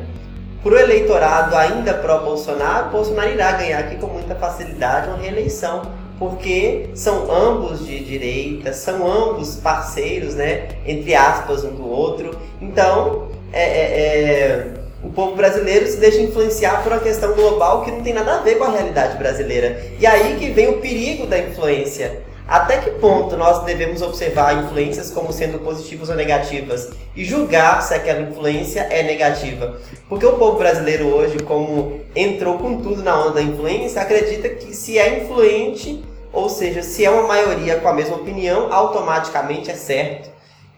para 0.69 0.77
o 0.77 0.81
eleitorado 0.81 1.57
ainda 1.57 1.95
pró-Bolsonaro, 1.95 2.91
Bolsonaro 2.91 3.31
irá 3.31 3.53
ganhar 3.53 3.79
aqui 3.79 3.97
com 3.97 4.07
muita 4.09 4.35
facilidade 4.35 5.09
uma 5.09 5.17
reeleição, 5.17 5.81
porque 6.19 6.91
são 6.95 7.33
ambos 7.33 7.87
de 7.87 8.01
direita, 8.01 8.75
são 8.75 9.11
ambos 9.11 9.57
parceiros, 9.57 10.35
né, 10.35 10.69
entre 10.85 11.15
aspas, 11.15 11.65
um 11.65 11.75
do 11.75 11.89
outro. 11.89 12.39
Então, 12.61 13.29
é, 13.51 13.63
é, 13.63 13.83
é, 13.83 14.67
o 15.03 15.09
povo 15.09 15.37
brasileiro 15.37 15.87
se 15.87 15.97
deixa 15.97 16.21
influenciar 16.21 16.83
por 16.83 16.93
uma 16.93 17.01
questão 17.01 17.33
global 17.33 17.83
que 17.83 17.91
não 17.91 18.03
tem 18.03 18.13
nada 18.13 18.35
a 18.35 18.43
ver 18.43 18.59
com 18.59 18.65
a 18.65 18.71
realidade 18.71 19.17
brasileira. 19.17 19.81
E 19.99 20.07
aí 20.07 20.37
que 20.39 20.51
vem 20.51 20.69
o 20.69 20.83
perigo 20.83 21.27
da 21.27 21.39
influência. 21.39 22.28
Até 22.49 22.79
que 22.79 22.93
ponto 22.93 23.37
nós 23.37 23.63
devemos 23.65 24.01
observar 24.01 24.65
influências 24.65 25.11
como 25.11 25.31
sendo 25.35 25.59
positivas 25.59 26.09
ou 26.09 26.17
negativas 26.17 26.89
e 27.15 27.23
julgar 27.23 27.83
se 27.83 27.93
aquela 27.93 28.23
influência 28.23 28.81
é 28.91 29.03
negativa? 29.03 29.79
Porque 30.09 30.25
o 30.25 30.39
povo 30.39 30.57
brasileiro 30.57 31.15
hoje, 31.15 31.41
como 31.41 32.01
entrou 32.17 32.57
com 32.57 32.81
tudo 32.81 33.03
na 33.03 33.21
onda 33.21 33.33
da 33.33 33.43
influência, 33.43 34.01
acredita 34.01 34.49
que 34.49 34.75
se 34.75 34.99
é 34.99 35.23
influente, 35.23 36.03
ou 36.33 36.49
seja, 36.49 36.83
se 36.83 37.05
é 37.05 37.11
uma 37.11 37.29
maioria 37.29 37.81
com 37.81 37.89
a 37.89 37.93
mesma 37.93 38.17
opinião, 38.17 38.73
automaticamente 38.73 39.71
é 39.71 39.75
certo. 39.75 40.31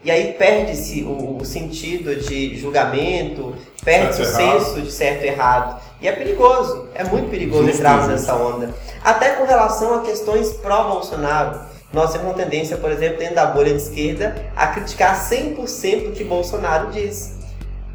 E 0.03 0.11
aí 0.11 0.33
perde-se 0.33 1.03
o, 1.03 1.45
sentido 1.45 2.15
de 2.15 2.57
julgamento, 2.57 3.55
perde-se 3.83 4.21
o 4.21 4.25
Certo 4.25 4.39
errado. 4.41 4.63
senso 4.63 4.81
de 4.81 4.91
certo 4.91 5.23
e 5.23 5.27
errado. 5.27 5.81
E 6.01 6.07
é 6.07 6.11
perigoso, 6.11 6.87
é 6.95 7.03
muito 7.03 7.29
perigoso 7.29 7.63
Justo, 7.63 7.77
entrarmos 7.77 8.07
nessa 8.07 8.35
onda. 8.35 8.69
Até 9.03 9.29
com 9.31 9.45
relação 9.45 9.95
a 9.95 10.01
questões 10.01 10.51
pró-Bolsonaro. 10.53 11.59
Nós 11.93 12.11
temos 12.11 12.27
uma 12.27 12.35
tendência, 12.35 12.77
por 12.77 12.89
exemplo, 12.89 13.17
dentro 13.17 13.35
da 13.35 13.47
bolha 13.47 13.73
de 13.73 13.81
esquerda, 13.81 14.35
a 14.55 14.67
criticar 14.67 15.29
100% 15.29 16.07
o 16.07 16.11
que 16.11 16.23
Bolsonaro 16.23 16.89
diz. 16.91 17.33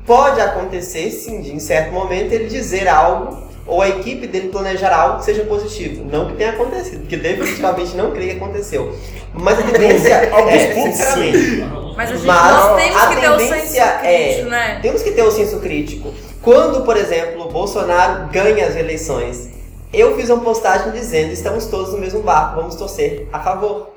Pode 0.04 0.40
acontecer, 0.40 1.10
sim, 1.10 1.40
de 1.40 1.52
em 1.52 1.58
certo 1.58 1.92
momento 1.92 2.30
ele 2.32 2.44
dizer 2.44 2.86
algo 2.88 3.46
ou 3.66 3.82
a 3.82 3.88
equipe 3.88 4.26
dele 4.26 4.48
planejar 4.48 4.92
algo 4.92 5.18
que 5.18 5.24
seja 5.24 5.44
positivo. 5.44 6.04
Não 6.04 6.26
que 6.28 6.34
tenha 6.34 6.50
acontecido, 6.50 7.00
porque 7.00 7.16
definitivamente 7.16 7.96
não 7.96 8.12
creio 8.12 8.30
que 8.32 8.36
aconteceu. 8.36 8.94
Mas 9.34 9.58
a 9.58 9.62
tendência 9.62 10.14
é, 10.14 10.74
sinceramente, 10.74 11.64
Mas 11.96 12.10
a 12.10 12.14
gente, 12.14 12.26
Mas 12.26 12.52
nós 12.52 12.76
temos 12.76 13.02
a 13.02 13.06
que 13.08 13.16
ter 13.16 13.30
o 13.30 13.38
senso 13.38 13.76
é- 13.80 13.98
crítico, 13.98 14.50
né? 14.50 14.78
temos 14.82 15.02
que 15.02 15.10
ter 15.12 15.22
o 15.22 15.30
senso 15.30 15.60
crítico. 15.60 16.14
Quando, 16.42 16.84
por 16.84 16.96
exemplo, 16.96 17.46
o 17.46 17.50
Bolsonaro 17.50 18.28
ganha 18.30 18.66
as 18.66 18.76
eleições, 18.76 19.48
eu 19.92 20.14
fiz 20.14 20.28
uma 20.28 20.42
postagem 20.42 20.92
dizendo: 20.92 21.32
estamos 21.32 21.66
todos 21.66 21.92
no 21.92 21.98
mesmo 21.98 22.20
barco, 22.20 22.56
vamos 22.56 22.74
torcer 22.74 23.26
a 23.32 23.40
favor. 23.40 23.90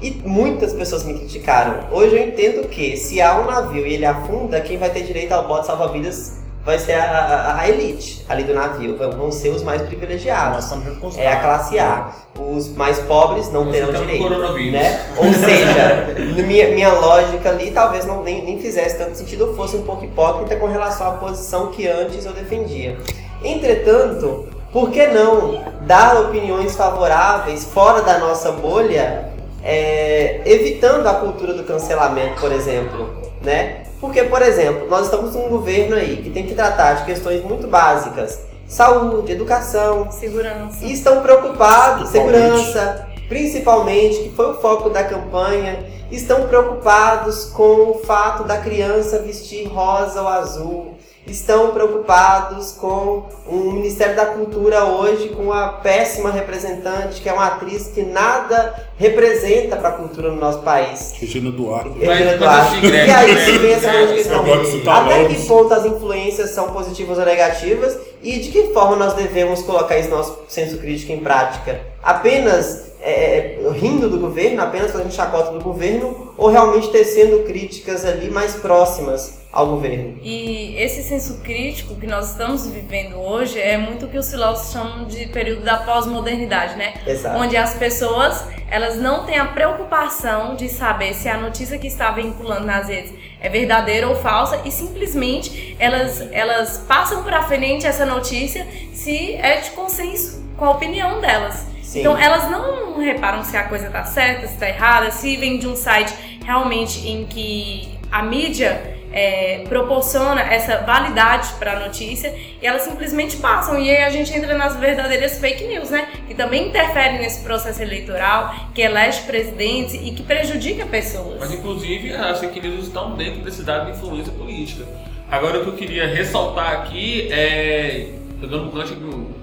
E 0.00 0.10
muitas 0.24 0.72
pessoas 0.72 1.04
me 1.04 1.14
criticaram. 1.18 1.88
Hoje 1.90 2.16
eu 2.16 2.28
entendo 2.28 2.68
que 2.68 2.96
se 2.96 3.20
há 3.20 3.38
um 3.38 3.46
navio 3.46 3.86
e 3.86 3.94
ele 3.94 4.04
afunda, 4.04 4.60
quem 4.60 4.76
vai 4.76 4.90
ter 4.90 5.02
direito 5.02 5.32
ao 5.32 5.46
bote 5.46 5.66
salva-vidas 5.66 6.38
vai 6.66 6.78
ser 6.78 6.94
a, 6.94 7.04
a- 7.04 7.60
a 7.60 7.68
elite 7.68 8.26
ali 8.28 8.42
do 8.42 8.52
navio, 8.52 8.96
vão 8.98 9.30
ser 9.32 9.50
os 9.50 9.62
mais 9.62 9.80
Nós 9.80 9.88
privilegiados. 9.88 10.68
É 11.16 11.28
a 11.32 11.40
classe 11.40 11.78
A. 11.78 12.10
Os 12.38 12.68
mais 12.76 12.98
pobres 12.98 13.50
não 13.50 13.64
Nós 13.64 13.74
terão 13.76 13.92
direito. 14.00 14.28
Né? 14.72 15.06
Ou 15.16 15.32
seja, 15.32 16.14
minha, 16.46 16.68
minha 16.70 16.92
lógica 16.92 17.48
ali 17.48 17.70
talvez 17.70 18.04
não 18.04 18.22
nem, 18.22 18.44
nem 18.44 18.58
fizesse 18.60 18.98
tanto 18.98 19.16
sentido, 19.16 19.44
eu 19.46 19.56
fosse 19.56 19.76
um 19.76 19.82
pouco 19.82 20.04
hipócrita 20.04 20.56
com 20.56 20.66
relação 20.66 21.06
à 21.06 21.12
posição 21.12 21.68
que 21.68 21.86
antes 21.88 22.26
eu 22.26 22.32
defendia. 22.32 22.98
Entretanto, 23.42 24.46
por 24.72 24.90
que 24.90 25.06
não 25.06 25.64
dar 25.82 26.20
opiniões 26.20 26.76
favoráveis 26.76 27.64
fora 27.64 28.02
da 28.02 28.18
nossa 28.18 28.52
bolha, 28.52 29.30
é, 29.64 30.42
evitando 30.44 31.06
a 31.06 31.14
cultura 31.14 31.54
do 31.54 31.64
cancelamento, 31.64 32.38
por 32.40 32.52
exemplo, 32.52 33.08
né? 33.42 33.84
Porque, 34.06 34.22
por 34.22 34.40
exemplo, 34.40 34.86
nós 34.88 35.06
estamos 35.06 35.34
num 35.34 35.48
governo 35.48 35.96
aí 35.96 36.18
que 36.22 36.30
tem 36.30 36.46
que 36.46 36.54
tratar 36.54 36.94
de 36.94 37.04
questões 37.06 37.42
muito 37.42 37.66
básicas, 37.66 38.40
saúde, 38.68 39.32
educação, 39.32 40.12
Segurança. 40.12 40.84
e 40.84 40.92
estão 40.92 41.22
preocupados, 41.22 42.10
Principalmente. 42.10 42.56
segurança, 42.66 43.08
principalmente, 43.28 44.18
que 44.22 44.30
foi 44.30 44.52
o 44.52 44.60
foco 44.60 44.90
da 44.90 45.02
campanha, 45.02 45.84
estão 46.10 46.46
preocupados 46.46 47.46
com 47.46 47.90
o 47.90 48.00
fato 48.06 48.44
da 48.44 48.58
criança 48.58 49.18
vestir 49.18 49.66
rosa 49.66 50.22
ou 50.22 50.28
azul, 50.28 50.95
estão 51.28 51.70
preocupados 51.70 52.72
com 52.72 53.24
o 53.46 53.72
Ministério 53.72 54.16
da 54.16 54.26
Cultura 54.26 54.84
hoje, 54.84 55.28
com 55.30 55.52
a 55.52 55.68
péssima 55.68 56.30
representante, 56.30 57.20
que 57.20 57.28
é 57.28 57.32
uma 57.32 57.46
atriz 57.46 57.88
que 57.88 58.02
nada 58.02 58.74
representa 58.96 59.76
para 59.76 59.90
a 59.90 59.92
cultura 59.92 60.30
no 60.30 60.36
nosso 60.36 60.60
país. 60.60 61.12
Regina 61.16 61.50
Duarte. 61.50 61.98
Regina 61.98 62.36
Duarte. 62.36 62.76
assim, 62.76 62.86
E 62.86 62.90
Greg, 62.90 63.10
aí 63.10 63.44
se 63.44 63.58
vem 63.58 63.72
essa 63.72 63.90
grande 63.90 64.06
Greg, 64.06 64.22
questão. 64.22 64.94
Até 64.94 65.24
que 65.26 65.46
ponto 65.46 65.74
as 65.74 65.84
influências 65.84 66.50
são 66.50 66.70
positivas 66.72 67.18
ou 67.18 67.24
negativas 67.24 67.98
e 68.22 68.38
de 68.38 68.50
que 68.50 68.72
forma 68.72 68.96
nós 68.96 69.14
devemos 69.14 69.62
colocar 69.62 69.98
esse 69.98 70.08
nosso 70.08 70.40
senso 70.48 70.78
crítico 70.78 71.12
em 71.12 71.20
prática? 71.20 71.80
Apenas 72.02 72.86
é, 73.00 73.58
rindo 73.74 74.08
do 74.08 74.18
governo, 74.18 74.62
apenas 74.62 74.90
fazendo 74.90 75.12
chacota 75.12 75.52
do 75.52 75.60
governo 75.60 76.32
ou 76.36 76.48
realmente 76.48 76.88
tecendo 76.88 77.44
críticas 77.44 78.04
ali 78.04 78.30
mais 78.30 78.54
próximas 78.54 79.45
ao 79.56 79.66
governo? 79.68 80.18
E 80.22 80.76
esse 80.76 81.02
senso 81.02 81.40
crítico 81.40 81.94
que 81.94 82.06
nós 82.06 82.32
estamos 82.32 82.66
vivendo 82.66 83.16
hoje 83.16 83.58
é 83.58 83.78
muito 83.78 84.04
o 84.04 84.08
que 84.08 84.18
os 84.18 84.30
filósofos 84.30 84.70
chamam 84.70 85.06
de 85.06 85.26
período 85.28 85.62
da 85.62 85.78
pós-modernidade, 85.78 86.76
né? 86.76 86.92
Exato. 87.06 87.38
Onde 87.38 87.56
as 87.56 87.72
pessoas, 87.74 88.44
elas 88.70 88.98
não 88.98 89.24
têm 89.24 89.38
a 89.38 89.46
preocupação 89.46 90.56
de 90.56 90.68
saber 90.68 91.14
se 91.14 91.26
a 91.26 91.38
notícia 91.38 91.78
que 91.78 91.86
está 91.86 92.10
vinculando 92.10 92.66
nas 92.66 92.88
redes 92.88 93.14
é 93.40 93.48
verdadeira 93.48 94.06
ou 94.06 94.14
falsa 94.16 94.60
e 94.66 94.70
simplesmente 94.70 95.74
elas, 95.78 96.20
elas 96.32 96.84
passam 96.86 97.24
para 97.24 97.42
frente 97.44 97.86
essa 97.86 98.04
notícia 98.04 98.66
se 98.92 99.32
é 99.36 99.60
de 99.60 99.70
consenso 99.70 100.44
com 100.58 100.66
a 100.66 100.70
opinião 100.72 101.18
delas. 101.18 101.66
Sim. 101.82 102.00
Então 102.00 102.18
elas 102.18 102.50
não 102.50 103.00
reparam 103.00 103.42
se 103.42 103.56
a 103.56 103.62
coisa 103.62 103.88
tá 103.88 104.04
certa, 104.04 104.48
se 104.48 104.58
tá 104.58 104.68
errada, 104.68 105.10
se 105.10 105.34
vem 105.36 105.58
de 105.58 105.66
um 105.66 105.74
site 105.74 106.12
realmente 106.44 107.08
em 107.08 107.24
que 107.24 107.96
a 108.12 108.22
mídia 108.22 108.95
é, 109.16 109.64
proporciona 109.66 110.42
essa 110.42 110.82
validade 110.82 111.54
para 111.58 111.72
a 111.72 111.80
notícia 111.80 112.34
e 112.60 112.66
elas 112.66 112.82
simplesmente 112.82 113.38
passam. 113.38 113.80
E 113.80 113.88
aí 113.88 114.04
a 114.04 114.10
gente 114.10 114.30
entra 114.36 114.54
nas 114.54 114.76
verdadeiras 114.76 115.38
fake 115.40 115.64
news, 115.64 115.88
né? 115.88 116.06
Que 116.28 116.34
também 116.34 116.68
interferem 116.68 117.18
nesse 117.18 117.42
processo 117.42 117.80
eleitoral, 117.80 118.54
que 118.74 118.82
elege 118.82 119.22
presidentes 119.22 119.94
e 119.94 120.10
que 120.10 120.22
prejudica 120.22 120.84
pessoas. 120.84 121.40
Mas 121.40 121.50
inclusive 121.50 122.12
as 122.12 122.40
fake 122.40 122.60
news 122.60 122.88
estão 122.88 123.16
dentro 123.16 123.40
desse 123.40 123.62
dado 123.62 123.86
de 123.90 123.96
influência 123.96 124.32
política. 124.34 124.84
Agora 125.30 125.60
o 125.60 125.62
que 125.62 125.68
eu 125.70 125.74
queria 125.74 126.06
ressaltar 126.06 126.72
aqui 126.72 127.32
é, 127.32 128.10
pegando 128.38 128.68
o 128.68 128.70
gancho 128.70 128.94
do 128.96 129.34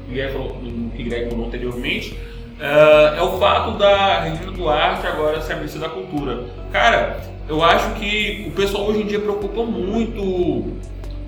que 0.95 1.03
Greg 1.03 1.29
falou 1.31 1.47
anteriormente, 1.47 2.15
é, 2.59 3.17
é 3.17 3.21
o 3.23 3.39
fato 3.39 3.71
da 3.79 4.21
Regina 4.21 4.51
Duarte 4.51 5.07
agora 5.07 5.41
ser 5.41 5.53
a 5.53 5.55
ministra 5.55 5.81
da 5.81 5.89
Cultura. 5.89 6.45
Cara, 6.71 7.19
eu 7.47 7.63
acho 7.63 7.93
que 7.95 8.45
o 8.47 8.51
pessoal 8.51 8.85
hoje 8.85 9.01
em 9.01 9.07
dia 9.07 9.19
preocupa 9.19 9.63
muito 9.63 10.71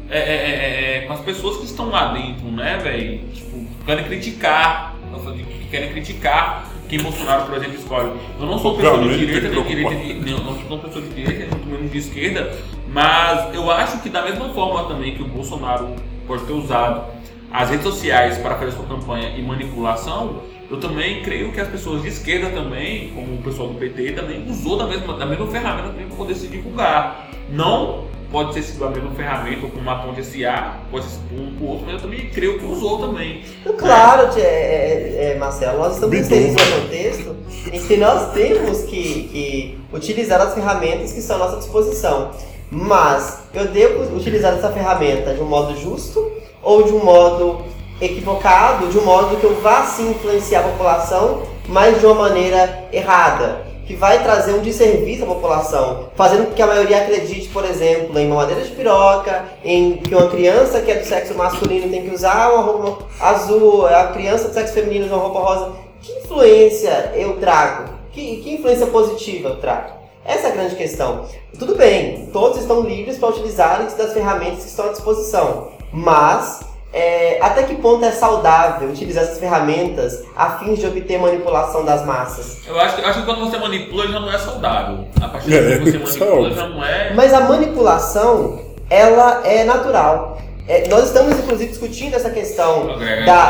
é, 0.10 0.20
é, 0.20 0.22
é, 0.22 0.98
é, 0.98 1.02
com 1.02 1.14
as 1.14 1.22
pessoas 1.22 1.58
que 1.58 1.66
estão 1.66 1.90
lá 1.90 2.14
dentro, 2.14 2.46
né, 2.52 2.78
velho? 2.78 3.20
Tipo, 3.34 3.66
querem 3.86 4.06
criticar, 4.06 4.96
que 5.36 5.68
querem 5.70 5.92
criticar 5.92 6.70
quem 6.88 7.00
Bolsonaro, 7.00 7.46
por 7.46 7.58
exemplo, 7.58 7.76
escolhe. 7.76 8.12
Eu 8.40 8.46
não 8.46 8.60
sou 8.60 8.76
pessoa 8.76 9.00
de 9.00 9.18
direita, 9.18 9.50
nem 9.50 9.64
direita, 9.64 9.96
de, 9.96 10.32
não, 10.32 10.44
não 10.44 10.68
sou 10.68 10.78
pessoa 10.80 11.04
de 11.04 11.14
direita, 11.14 11.56
muito 11.56 11.68
menos 11.68 11.92
de 11.92 11.98
esquerda, 11.98 12.56
mas 12.88 13.54
eu 13.56 13.70
acho 13.72 14.00
que 14.02 14.10
da 14.10 14.22
mesma 14.22 14.50
forma 14.50 14.88
também 14.88 15.16
que 15.16 15.24
o 15.24 15.28
Bolsonaro 15.28 15.96
pode 16.28 16.44
ter 16.46 16.54
usado 16.54 17.06
as 17.52 17.70
redes 17.70 17.86
sociais 17.86 18.38
para 18.38 18.56
fazer 18.56 18.72
sua 18.72 18.86
campanha 18.86 19.30
e 19.36 19.42
manipulação, 19.42 20.44
eu 20.70 20.80
também 20.80 21.22
creio 21.22 21.52
que 21.52 21.60
as 21.60 21.68
pessoas 21.68 22.02
de 22.02 22.08
esquerda 22.08 22.50
também, 22.50 23.12
como 23.14 23.36
o 23.36 23.38
pessoal 23.44 23.70
do 23.70 23.76
PT, 23.76 24.14
também 24.14 24.46
usou 24.50 24.78
da 24.78 24.88
mesma, 24.88 25.16
da 25.18 25.26
mesma 25.26 25.48
ferramenta 25.48 25.90
também 25.90 26.08
para 26.08 26.16
poder 26.16 26.36
se 26.36 26.48
divulgar. 26.48 27.30
Não 27.50 28.06
pode 28.32 28.54
ter 28.54 28.64
sido 28.64 28.84
a 28.84 28.90
mesma 28.90 29.12
ferramenta, 29.12 29.66
ou 29.66 29.72
com 29.72 29.78
uma 29.78 30.04
ponte 30.04 30.24
SA, 30.24 30.80
pode 30.92 31.06
ser 31.06 31.20
um 31.32 31.56
por 31.56 31.70
outro, 31.70 31.86
mas 31.86 31.96
eu 31.96 32.02
também 32.02 32.30
creio 32.30 32.60
que 32.60 32.66
usou 32.66 33.00
também. 33.00 33.44
Claro, 33.78 34.30
é, 34.38 34.42
é, 34.42 35.32
é, 35.34 35.38
Marcelo, 35.38 35.78
nós 35.78 35.94
estamos 35.94 36.18
inseridos 36.18 36.56
num 36.56 36.82
contexto 36.82 37.36
em 37.72 37.80
que 37.88 37.98
nós 37.98 38.34
temos 38.34 38.82
que, 38.84 39.30
que 39.32 39.80
utilizar 39.94 40.42
as 40.42 40.54
ferramentas 40.54 41.14
que 41.14 41.20
estão 41.20 41.36
à 41.38 41.40
nossa 41.40 41.58
disposição. 41.58 42.32
Mas 42.72 43.44
eu 43.54 43.68
devo 43.68 44.16
utilizar 44.18 44.54
essa 44.54 44.72
ferramenta 44.72 45.34
de 45.34 45.42
um 45.42 45.46
modo 45.46 45.80
justo 45.80 46.32
ou 46.64 46.84
de 46.84 46.92
um 46.92 47.06
modo 47.06 47.64
equivocado, 48.02 48.88
de 48.88 48.98
um 48.98 49.06
modo 49.06 49.38
que 49.38 49.44
eu 49.44 49.56
vá 49.62 49.84
sim 49.84 50.12
influenciar 50.12 50.62
a 50.62 50.70
população, 50.70 51.44
mas 51.68 52.00
de 52.00 52.06
uma 52.06 52.16
maneira 52.16 52.88
errada, 52.92 53.66
que 53.86 53.96
vai 53.96 54.24
trazer 54.24 54.54
um 54.54 54.62
desserviço 54.62 55.24
à 55.24 55.28
população, 55.28 56.10
fazendo 56.16 56.48
com 56.48 56.54
que 56.54 56.62
a 56.62 56.68
maioria 56.68 57.04
acredite, 57.04 57.50
por 57.50 57.64
exemplo, 57.64 58.18
em 58.18 58.28
mamadeira 58.28 58.62
de 58.62 58.72
piroca, 58.72 59.46
em 59.64 59.98
que 59.98 60.14
uma 60.14 60.30
criança 60.30 60.82
que 60.82 60.92
é 60.92 60.96
do 60.96 61.06
sexo 61.06 61.36
masculino 61.36 61.90
tem 61.90 62.04
que 62.04 62.14
usar 62.14 62.52
uma 62.52 62.64
roupa 62.64 63.06
azul, 63.20 63.86
a 63.86 64.08
criança 64.08 64.48
do 64.48 64.54
sexo 64.54 64.74
feminino 64.74 65.06
usa 65.06 65.16
uma 65.16 65.24
roupa 65.24 65.40
rosa. 65.40 65.72
Que 66.02 66.12
influência 66.14 67.12
eu 67.16 67.38
trago? 67.38 67.94
Que, 68.12 68.38
que 68.38 68.56
influência 68.56 68.88
positiva 68.88 69.50
eu 69.50 69.58
trago? 69.58 69.94
Essa 70.26 70.48
é 70.48 70.52
a 70.52 70.56
grande 70.56 70.76
questão. 70.76 71.26
Tudo 71.60 71.76
bem, 71.76 72.30
todos 72.34 72.60
estão 72.60 72.82
livres 72.82 73.20
para 73.20 73.30
utilizarem 73.30 73.88
das 73.96 74.14
ferramentas 74.14 74.64
que 74.64 74.70
estão 74.70 74.88
à 74.88 74.90
disposição, 74.90 75.70
mas 75.94 76.65
é, 76.98 77.38
até 77.42 77.64
que 77.64 77.76
ponto 77.76 78.06
é 78.06 78.12
saudável 78.12 78.88
utilizar 78.88 79.24
essas 79.26 79.38
ferramentas 79.38 80.24
a 80.36 80.52
fim 80.52 80.74
de 80.76 80.86
obter 80.88 81.20
manipulação 81.20 81.84
das 81.84 82.06
massas? 82.06 82.60
Eu 82.66 82.80
acho, 82.80 82.96
que- 82.96 83.02
eu 83.02 83.08
acho 83.10 83.20
que 83.20 83.26
quando 83.26 83.42
você 83.42 83.58
manipula 83.58 84.08
já 84.08 84.20
não 84.20 84.32
é 84.32 84.38
saudável. 84.38 85.06
A 85.22 85.28
partir 85.28 85.54
É, 85.54 85.78
do 85.78 85.92
que 85.92 85.98
você 85.98 85.98
isso 86.16 86.24
é 86.24 86.28
manipula 86.28 86.52
já 86.54 86.68
não 86.70 86.84
é. 86.84 87.14
Mas 87.14 87.34
a 87.34 87.42
manipulação, 87.42 88.60
ela 88.90 89.42
é 89.46 89.64
natural. 89.66 90.38
É, 90.68 90.88
nós 90.88 91.04
estamos, 91.08 91.38
inclusive, 91.38 91.70
discutindo 91.70 92.16
essa 92.16 92.30
questão 92.32 92.88
da, 92.88 92.96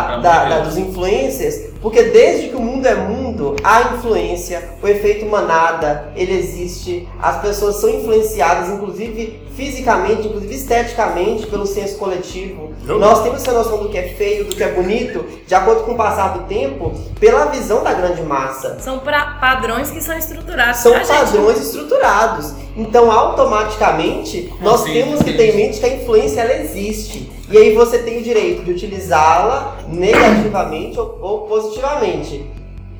pra 0.04 0.18
da- 0.18 0.46
da- 0.46 0.60
dos 0.62 0.76
influencers, 0.78 1.74
porque 1.86 2.02
desde 2.02 2.50
que 2.50 2.56
o 2.56 2.60
mundo 2.60 2.88
é 2.88 2.96
mundo, 2.96 3.56
há 3.64 3.94
influência, 3.94 4.72
o 4.82 4.88
efeito 4.88 5.24
manada, 5.28 6.12
ele 6.16 6.34
existe, 6.36 7.08
as 7.22 7.40
pessoas 7.42 7.76
são 7.76 7.88
influenciadas, 7.88 8.70
inclusive 8.70 9.40
fisicamente, 9.56 10.28
inclusive 10.28 10.56
esteticamente, 10.56 11.46
pelo 11.46 11.64
senso 11.68 11.98
coletivo. 12.00 12.74
Eu- 12.88 12.98
Nós 12.98 13.22
temos 13.22 13.40
essa 13.44 13.52
noção 13.54 13.84
do 13.84 13.90
que 13.90 14.00
é 14.00 14.08
feio, 14.18 14.46
do 14.46 14.56
que 14.56 14.64
é 14.64 14.72
bonito, 14.72 15.24
de 15.46 15.54
acordo 15.54 15.84
com 15.84 15.92
o 15.92 15.96
passar 15.96 16.30
do 16.40 16.46
tempo, 16.46 16.92
pela 17.20 17.46
visão 17.46 17.84
da 17.84 17.94
grande 17.94 18.24
massa. 18.24 18.78
São 18.80 18.98
pra- 18.98 19.38
padrões 19.40 19.92
que 19.92 20.02
são 20.02 20.18
estruturados 20.18 20.80
São 20.82 20.92
pra 20.92 21.04
gente. 21.04 21.16
padrões 21.18 21.60
estruturados. 21.62 22.52
Então, 22.76 23.12
automaticamente, 23.12 24.52
nós 24.60 24.82
Sim, 24.82 24.92
temos 24.94 25.22
que 25.22 25.32
sim. 25.32 25.38
ter 25.38 25.54
em 25.54 25.56
mente 25.56 25.80
que 25.80 25.86
a 25.86 25.90
influência 25.96 26.42
ela 26.42 26.54
existe. 26.64 27.32
E 27.50 27.58
aí 27.58 27.74
você 27.76 28.00
tem 28.00 28.18
o 28.20 28.24
direito 28.24 28.64
de 28.64 28.72
utilizá-la 28.72 29.78
negativamente 29.88 31.00
ou, 31.00 31.18
ou 31.22 31.40
positivamente. 31.42 32.44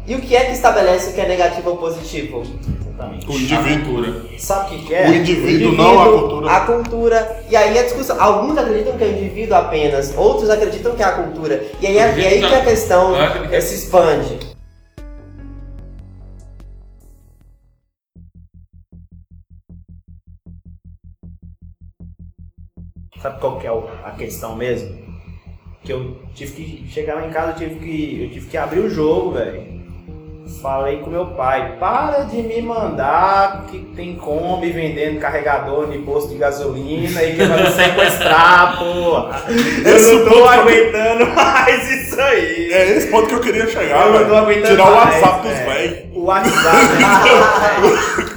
E 0.08 0.14
o 0.14 0.22
que 0.22 0.36
é 0.36 0.46
que 0.46 0.52
estabelece 0.54 1.10
o 1.10 1.14
que 1.14 1.22
é 1.22 1.28
negativo 1.28 1.72
ou 1.72 1.78
positivo? 1.78 2.44
Exatamente. 2.78 3.28
O 3.28 3.34
indivíduo. 3.34 3.96
cultura. 3.96 4.26
Sabe 4.38 4.76
o 4.76 4.80
que, 4.80 4.94
é? 4.94 5.10
O 5.10 5.16
indivíduo, 5.16 5.72
não 5.72 6.00
a 6.00 6.06
cultura. 6.06 6.52
A 6.52 6.60
cultura. 6.62 7.44
E 7.50 7.56
aí 7.56 7.78
a 7.78 7.84
discussão. 7.84 8.22
Alguns 8.22 8.58
acreditam 8.58 8.94
que 8.98 9.04
é 9.04 9.08
o 9.08 9.12
indivíduo 9.12 9.58
apenas, 9.58 10.14
outros 10.16 10.50
acreditam 10.50 10.96
que 10.96 11.02
é 11.02 11.06
a 11.06 11.12
cultura. 11.14 11.66
E 11.82 11.88
aí, 11.88 11.98
é- 11.98 12.14
e 12.18 12.26
aí 12.28 12.40
que 12.40 12.56
a 12.56 12.64
questão 12.64 13.14
se 13.62 13.76
expande. 13.76 14.55
Sabe 23.26 23.40
qual 23.40 23.58
que 23.58 23.66
é 23.66 23.72
a 24.04 24.12
questão 24.12 24.56
mesmo? 24.56 25.00
Que 25.84 25.92
eu 25.94 26.16
tive 26.36 26.52
que 26.52 26.88
chegar 26.92 27.16
lá 27.16 27.26
em 27.26 27.32
casa, 27.32 27.54
eu 27.54 27.56
tive 27.56 27.80
que, 27.80 28.24
eu 28.24 28.30
tive 28.30 28.48
que 28.48 28.56
abrir 28.56 28.82
o 28.82 28.90
jogo, 28.90 29.32
velho. 29.32 29.64
Falei 30.62 30.98
com 30.98 31.10
meu 31.10 31.26
pai, 31.28 31.76
para 31.80 32.26
de 32.26 32.44
me 32.44 32.62
mandar 32.62 33.66
que 33.66 33.80
tem 33.96 34.16
Kombi 34.16 34.70
vendendo 34.70 35.20
carregador 35.20 35.90
de 35.90 35.98
posto 36.00 36.30
de 36.30 36.38
gasolina 36.38 37.24
e 37.24 37.36
que 37.36 37.44
vai 37.46 37.64
me 37.64 37.70
sequestrar, 37.72 38.78
porra. 38.78 39.42
Eu 39.84 39.96
Esse 39.96 40.14
não 40.14 40.24
tô 40.26 40.30
ponto 40.30 40.44
que 40.44 40.48
aguentando 40.50 41.26
mais 41.34 41.92
isso 41.92 42.22
aí. 42.22 42.74
É 42.74 42.92
esse 42.92 43.08
ponto 43.08 43.28
que 43.28 43.34
eu 43.34 43.42
queria 43.42 43.66
chegar, 43.66 44.06
Eu 44.06 44.14
velho. 44.20 44.36
aguentando 44.36 44.68
Tirar 44.68 44.92
o 44.92 44.96
WhatsApp 44.96 45.42
dos 45.42 45.52
é. 45.52 45.66
velhos. 45.66 46.15
O 46.26 46.28
WhatsApp, 46.28 46.58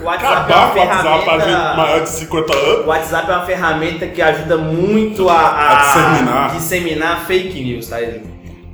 o 0.01 0.05
WhatsApp 0.05 0.53
é 0.53 0.55
uma 0.55 0.65
Acabar 0.67 0.73
com 0.75 0.79
o 0.79 0.83
WhatsApp 0.83 1.25
pra 1.25 1.33
gente 1.39 1.45
ferramenta... 1.47 1.75
maior 1.77 2.01
de 2.03 2.09
50 2.11 2.57
anos. 2.57 2.85
O 2.85 2.89
WhatsApp 2.89 3.31
é 3.31 3.35
uma 3.35 3.47
ferramenta 3.47 4.07
que 4.09 4.21
ajuda 4.21 4.57
muito 4.59 5.29
a, 5.31 5.71
A 5.71 5.75
disseminar. 5.77 6.51
disseminar 6.55 7.27
fake 7.27 7.65
news, 7.65 7.89
tá? 7.89 7.97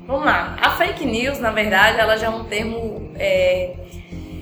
Vamos 0.09 0.25
lá. 0.25 0.57
A 0.61 0.71
fake 0.71 1.07
news, 1.07 1.39
na 1.39 1.53
verdade, 1.53 2.01
ela 2.01 2.17
já 2.17 2.27
é 2.27 2.31
um 2.31 2.43
termo. 2.43 3.13
é, 3.17 3.75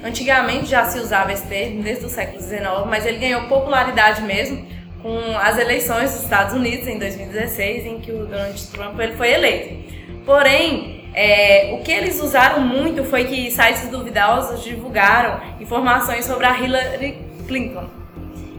Antigamente 0.03 0.67
já 0.67 0.87
se 0.87 0.99
usava 0.99 1.31
esse 1.33 1.47
termo, 1.47 1.83
desde 1.83 2.07
o 2.07 2.09
século 2.09 2.43
XIX, 2.43 2.63
mas 2.89 3.05
ele 3.05 3.19
ganhou 3.19 3.43
popularidade 3.43 4.23
mesmo 4.23 4.67
com 5.03 5.37
as 5.39 5.59
eleições 5.59 6.13
dos 6.13 6.23
Estados 6.23 6.55
Unidos 6.55 6.89
em 6.89 6.99
2016, 6.99 7.85
em 7.87 8.01
que 8.01 8.11
o 8.11 8.25
Donald 8.27 8.67
Trump 8.69 8.99
ele 8.99 9.17
foi 9.17 9.33
eleito. 9.33 9.93
Porém, 10.25 11.02
é, 11.15 11.77
o 11.79 11.83
que 11.83 11.93
eles 11.93 12.21
usaram 12.21 12.61
muito 12.61 13.05
foi 13.05 13.25
que 13.25 13.51
sites 13.51 13.89
duvidosos 13.89 14.63
divulgaram 14.63 15.41
informações 15.61 16.25
sobre 16.25 16.47
a 16.47 16.59
Hillary 16.59 17.19
Clinton. 17.47 17.87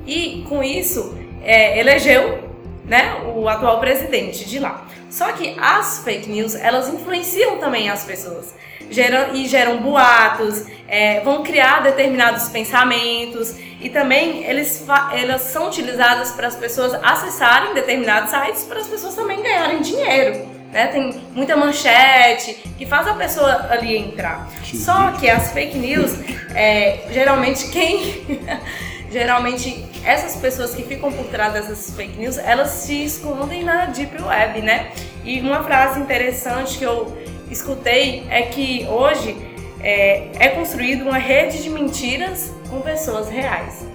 E 0.05 0.45
com 0.47 0.63
isso, 0.63 1.17
é, 1.43 1.79
elegeu 1.79 2.49
né, 2.85 3.15
o 3.35 3.47
atual 3.47 3.79
presidente 3.79 4.45
de 4.45 4.59
lá. 4.59 4.85
Só 5.09 5.31
que 5.31 5.55
as 5.59 5.99
fake 6.03 6.29
news, 6.29 6.55
elas 6.55 6.89
influenciam 6.89 7.57
também 7.57 7.89
as 7.89 8.03
pessoas. 8.03 8.53
Geram, 8.89 9.33
e 9.33 9.47
geram 9.47 9.77
boatos, 9.77 10.65
é, 10.87 11.21
vão 11.21 11.41
criar 11.41 11.81
determinados 11.81 12.49
pensamentos 12.49 13.55
e 13.79 13.89
também 13.89 14.43
eles, 14.43 14.85
elas 15.13 15.41
são 15.41 15.67
utilizadas 15.67 16.31
para 16.31 16.47
as 16.47 16.55
pessoas 16.55 16.93
acessarem 17.01 17.73
determinados 17.73 18.29
sites 18.29 18.63
para 18.65 18.79
as 18.79 18.87
pessoas 18.87 19.15
também 19.15 19.41
ganharem 19.41 19.81
dinheiro. 19.81 20.52
Né? 20.73 20.87
Tem 20.87 21.21
muita 21.33 21.55
manchete 21.55 22.55
que 22.77 22.85
faz 22.85 23.07
a 23.07 23.13
pessoa 23.13 23.67
ali 23.69 23.95
entrar. 23.95 24.49
Só 24.73 25.11
que 25.11 25.29
as 25.29 25.51
fake 25.51 25.77
news, 25.77 26.11
é, 26.55 27.05
geralmente 27.11 27.69
quem 27.69 28.23
geralmente 29.11 29.85
essas 30.03 30.35
pessoas 30.35 30.73
que 30.73 30.81
ficam 30.81 31.11
por 31.11 31.27
trás 31.27 31.53
dessas 31.53 31.95
fake 31.95 32.17
news, 32.17 32.39
elas 32.39 32.69
se 32.69 33.05
escondem 33.05 33.63
na 33.63 33.85
deep 33.85 34.21
web, 34.21 34.61
né? 34.63 34.91
E 35.23 35.39
uma 35.39 35.63
frase 35.63 35.99
interessante 35.99 36.79
que 36.79 36.83
eu 36.83 37.15
escutei 37.51 38.25
é 38.29 38.41
que 38.41 38.87
hoje 38.89 39.37
é, 39.79 40.29
é 40.39 40.49
construída 40.49 41.03
uma 41.03 41.19
rede 41.19 41.61
de 41.61 41.69
mentiras 41.69 42.51
com 42.69 42.81
pessoas 42.81 43.29
reais. 43.29 43.92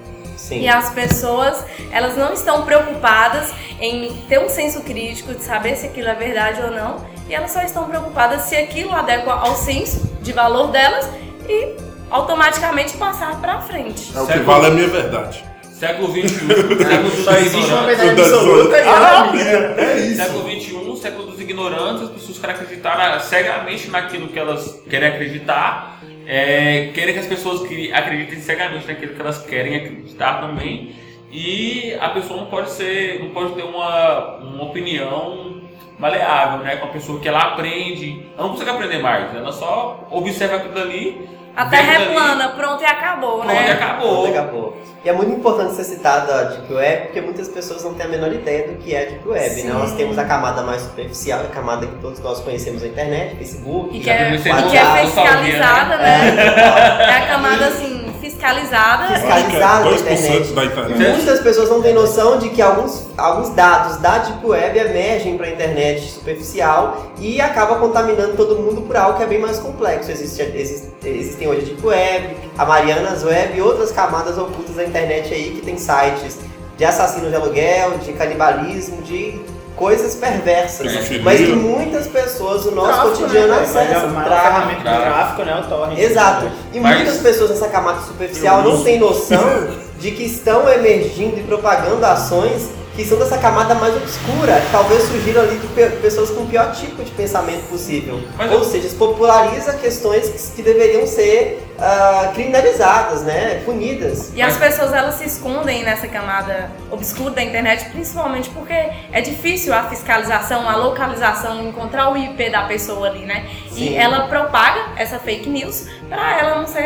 Sim. 0.49 0.61
E 0.61 0.67
as 0.67 0.89
pessoas, 0.89 1.63
elas 1.91 2.17
não 2.17 2.33
estão 2.33 2.63
preocupadas 2.65 3.53
em 3.79 4.13
ter 4.27 4.39
um 4.39 4.49
senso 4.49 4.81
crítico 4.81 5.33
de 5.35 5.43
saber 5.43 5.75
se 5.75 5.85
aquilo 5.85 6.07
é 6.09 6.15
verdade 6.15 6.59
ou 6.63 6.71
não, 6.71 7.05
e 7.29 7.35
elas 7.35 7.51
só 7.51 7.61
estão 7.61 7.85
preocupadas 7.87 8.41
se 8.41 8.55
aquilo 8.55 8.91
adequa 8.93 9.31
ao 9.31 9.55
senso 9.55 10.09
de 10.21 10.33
valor 10.33 10.71
delas 10.71 11.07
e 11.47 11.75
automaticamente 12.09 12.97
passar 12.97 13.39
para 13.39 13.61
frente. 13.61 14.11
É 14.15 14.19
o 14.21 14.25
que 14.27 14.39
vale 14.39 14.65
a 14.65 14.69
minha 14.71 14.87
verdade. 14.87 15.45
Século 15.61 16.11
XXI, 16.11 16.27
século 16.29 17.09
dos 17.09 17.27
existe 17.37 17.71
uma 17.71 17.83
verdade 17.83 18.09
absoluta 18.21 18.77
e 18.77 18.81
Ah, 18.81 19.29
mentira. 19.31 19.75
é 19.77 19.97
isso. 19.99 20.15
Século 20.17 20.49
XXI, 20.49 21.01
século 21.01 21.31
dos 21.31 21.39
ignorantes, 21.39 22.03
as 22.03 22.09
pessoas 22.09 22.37
querem 22.39 22.55
acreditar 22.55 23.19
cegamente 23.21 23.89
naquilo 23.89 24.27
que 24.27 24.37
elas 24.37 24.77
querem 24.89 25.07
acreditar, 25.07 25.99
é, 26.31 26.91
que 26.93 27.19
as 27.19 27.25
pessoas 27.25 27.67
que 27.67 27.91
acreditem 27.91 28.39
cegamente 28.39 28.85
naquilo 28.85 29.15
que 29.15 29.19
elas 29.19 29.43
querem 29.43 29.77
acreditar 29.77 30.39
também, 30.39 30.95
e 31.31 31.95
a 31.99 32.09
pessoa 32.09 32.41
não 32.41 32.45
pode 32.45 32.69
ser, 32.69 33.19
não 33.19 33.31
pode 33.31 33.55
ter 33.55 33.63
uma, 33.63 34.35
uma 34.37 34.63
opinião 34.65 35.63
maleável, 35.97 36.59
né? 36.59 36.75
Com 36.75 36.85
a 36.85 36.89
pessoa 36.89 37.19
que 37.19 37.27
ela 37.27 37.39
aprende, 37.39 38.23
ela 38.37 38.43
não 38.43 38.51
consegue 38.51 38.69
aprender 38.69 38.99
mais, 38.99 39.35
ela 39.35 39.51
só 39.51 40.07
observa 40.11 40.57
aquilo 40.57 40.79
ali, 40.79 41.27
A 41.55 41.65
terra 41.65 41.93
é 41.93 42.05
plana, 42.13 42.49
pronto 42.49 42.81
e 42.81 42.85
acabou, 42.85 43.39
pronto, 43.39 43.51
e 43.51 43.55
né? 43.55 43.71
acabou. 43.71 44.27
Acabou. 44.27 44.77
E 45.03 45.09
é 45.09 45.13
muito 45.13 45.31
importante 45.31 45.73
ser 45.75 45.85
citado 45.85 46.31
a 46.31 46.43
Deep 46.43 46.73
Web, 46.73 47.03
porque 47.05 47.21
muitas 47.21 47.47
pessoas 47.47 47.83
não 47.83 47.93
têm 47.93 48.05
a 48.05 48.09
menor 48.09 48.33
ideia 48.33 48.67
do 48.67 48.75
que 48.77 48.93
é 48.93 49.03
a 49.03 49.05
Deep 49.09 49.27
Web. 49.27 49.49
Sim. 49.49 49.67
Né? 49.67 49.73
Nós 49.73 49.93
temos 49.93 50.17
a 50.17 50.25
camada 50.25 50.61
mais 50.61 50.81
superficial, 50.81 51.39
a 51.41 51.47
camada 51.47 51.87
que 51.87 51.95
todos 51.99 52.19
nós 52.19 52.41
conhecemos 52.41 52.81
na 52.81 52.89
internet, 52.89 53.35
Facebook, 53.37 53.95
E 53.95 54.01
que 54.01 54.09
é, 54.09 54.33
e 54.33 54.41
que 54.41 54.49
é 54.77 55.05
fiscalizada, 55.05 55.97
né? 55.97 56.31
né? 56.31 57.03
É 57.03 57.15
a 57.15 57.27
camada 57.27 57.67
assim, 57.67 57.98
fiscalizada. 58.19 59.07
Que 59.07 59.13
é 59.13 59.19
Fiscalizado 59.19 59.85
na 59.85 59.91
2% 59.91 60.01
internet. 60.01 60.53
da 60.53 60.65
internet. 60.65 61.15
muitas 61.15 61.39
pessoas 61.41 61.69
não 61.69 61.81
têm 61.81 61.93
noção 61.93 62.37
de 62.39 62.49
que 62.49 62.61
alguns, 62.61 63.05
alguns 63.17 63.49
dados 63.49 63.97
da 63.97 64.19
Deep 64.19 64.45
Web 64.45 64.77
emergem 64.79 65.37
para 65.37 65.47
a 65.47 65.49
internet 65.49 66.01
superficial 66.11 67.05
e 67.19 67.39
acaba 67.41 67.75
contaminando 67.77 68.33
todo 68.35 68.57
mundo 68.57 68.81
por 68.81 68.95
algo 68.97 69.17
que 69.17 69.23
é 69.23 69.27
bem 69.27 69.39
mais 69.39 69.59
complexo. 69.59 70.11
Existe, 70.11 70.41
existe- 70.41 70.89
existem 71.03 71.47
hoje 71.47 71.61
a 71.61 71.65
Deep 71.65 71.85
Web, 71.85 72.35
a 72.57 72.65
Marianas 72.65 73.23
Web 73.23 73.57
e 73.57 73.61
outras 73.61 73.91
camadas 73.91 74.37
ocultas 74.37 74.75
da 74.75 74.83
internet 74.85 75.33
aí 75.33 75.51
que 75.55 75.61
tem 75.61 75.77
sites 75.77 76.37
de 76.77 76.85
assassino 76.85 77.29
de 77.29 77.35
aluguel, 77.35 77.97
de 77.97 78.13
canibalismo, 78.13 79.01
de 79.01 79.39
coisas 79.75 80.15
perversas. 80.15 80.91
Mas 81.23 81.39
que 81.39 81.53
muitas 81.53 82.07
pessoas 82.07 82.63
do 82.63 82.71
nosso 82.71 82.91
Tráfico, 82.91 83.17
cotidiano 83.17 83.47
né, 83.47 83.53
velho? 83.55 83.63
acessam. 83.63 84.03
É 84.03 84.07
maior 84.07 84.25
tráfico. 84.25 84.81
Tráfico. 84.81 85.05
tráfico, 85.09 85.43
né? 85.43 85.59
O 85.59 85.69
torrent. 85.69 85.97
Exato. 85.99 86.51
E 86.73 86.79
Mas- 86.79 86.95
muitas 86.97 87.17
pessoas 87.19 87.49
nessa 87.51 87.67
camada 87.69 88.01
superficial 88.01 88.61
não 88.63 88.83
têm 88.83 88.99
noção 88.99 89.67
de 89.99 90.11
que 90.11 90.23
estão 90.23 90.67
emergindo 90.69 91.39
e 91.39 91.43
propagando 91.43 92.05
ações 92.05 92.69
que 93.03 93.09
são 93.09 93.17
dessa 93.17 93.37
camada 93.37 93.73
mais 93.75 93.95
obscura, 93.95 94.59
que 94.59 94.71
talvez 94.71 95.03
surgiram 95.03 95.41
ali 95.43 95.57
de 95.57 95.67
pe- 95.67 95.89
pessoas 96.01 96.29
com 96.31 96.41
o 96.41 96.47
pior 96.47 96.71
tipo 96.73 97.01
de 97.03 97.11
pensamento 97.11 97.67
possível. 97.69 98.19
Mas 98.37 98.51
Ou 98.51 98.57
eu- 98.59 98.63
seja, 98.65 98.89
se 98.89 98.95
populariza 98.95 99.73
questões 99.73 100.51
que, 100.55 100.61
deveriam 100.61 101.07
ser 101.07 101.65
ah, 101.79 102.31
criminalizadas, 102.33 103.21
né? 103.23 103.61
Punidas. 103.63 104.31
E 104.35 104.41
as 104.41 104.57
pessoas 104.57 104.91
elas 104.91 105.15
se 105.15 105.23
escondem 105.25 105.83
nessa 105.83 106.07
camada 106.09 106.69
obscura 106.91 107.31
da 107.31 107.41
internet, 107.41 107.89
principalmente 107.91 108.49
porque 108.49 108.73
é 108.73 109.21
difícil 109.21 109.73
a 109.73 109.83
fiscalização, 109.83 110.67
a 110.69 110.75
localização, 110.75 111.65
encontrar 111.65 112.11
o 112.11 112.17
IP 112.17 112.49
da 112.49 112.63
pessoa 112.63 113.07
ali, 113.07 113.25
né? 113.25 113.45
Sim. 113.71 113.91
E 113.91 113.95
ela 113.95 114.27
propaga 114.27 114.87
essa 114.97 115.19
fake 115.19 115.47
news 115.49 115.87
para 116.09 116.37
ela 116.39 116.55
não 116.59 116.67
ser 116.67 116.81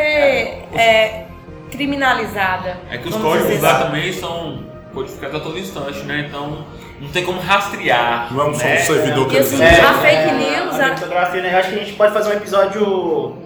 é, 0.76 1.24
criminalizada. 1.72 2.78
É 2.90 2.98
que 2.98 3.08
os 3.08 3.16
códigos 3.16 3.60
lá 3.60 3.72
assim. 3.76 3.84
também 3.84 4.12
são 4.12 4.73
codificados 4.94 5.36
a 5.36 5.40
todo 5.40 5.58
instante, 5.58 5.98
né? 6.04 6.26
Então 6.28 6.64
não 7.00 7.08
tem 7.08 7.24
como 7.24 7.40
rastrear. 7.40 8.32
Não 8.32 8.40
é 8.40 8.50
um 8.50 8.54
só 8.54 8.64
né? 8.64 8.74
um 8.74 8.78
servidor 8.78 9.28
que 9.28 9.36
eles 9.36 9.52
assim, 9.52 9.62
É, 9.62 9.80
a 9.80 9.94
fake 9.94 10.32
news, 10.34 10.80
A 10.80 10.86
a- 10.86 10.90
criptografia, 10.90 11.42
né? 11.42 11.54
Eu 11.54 11.58
acho 11.58 11.68
que 11.70 11.74
a 11.74 11.78
gente 11.78 11.92
pode 11.94 12.12
fazer 12.12 12.30
um 12.30 12.36
episódio 12.36 13.36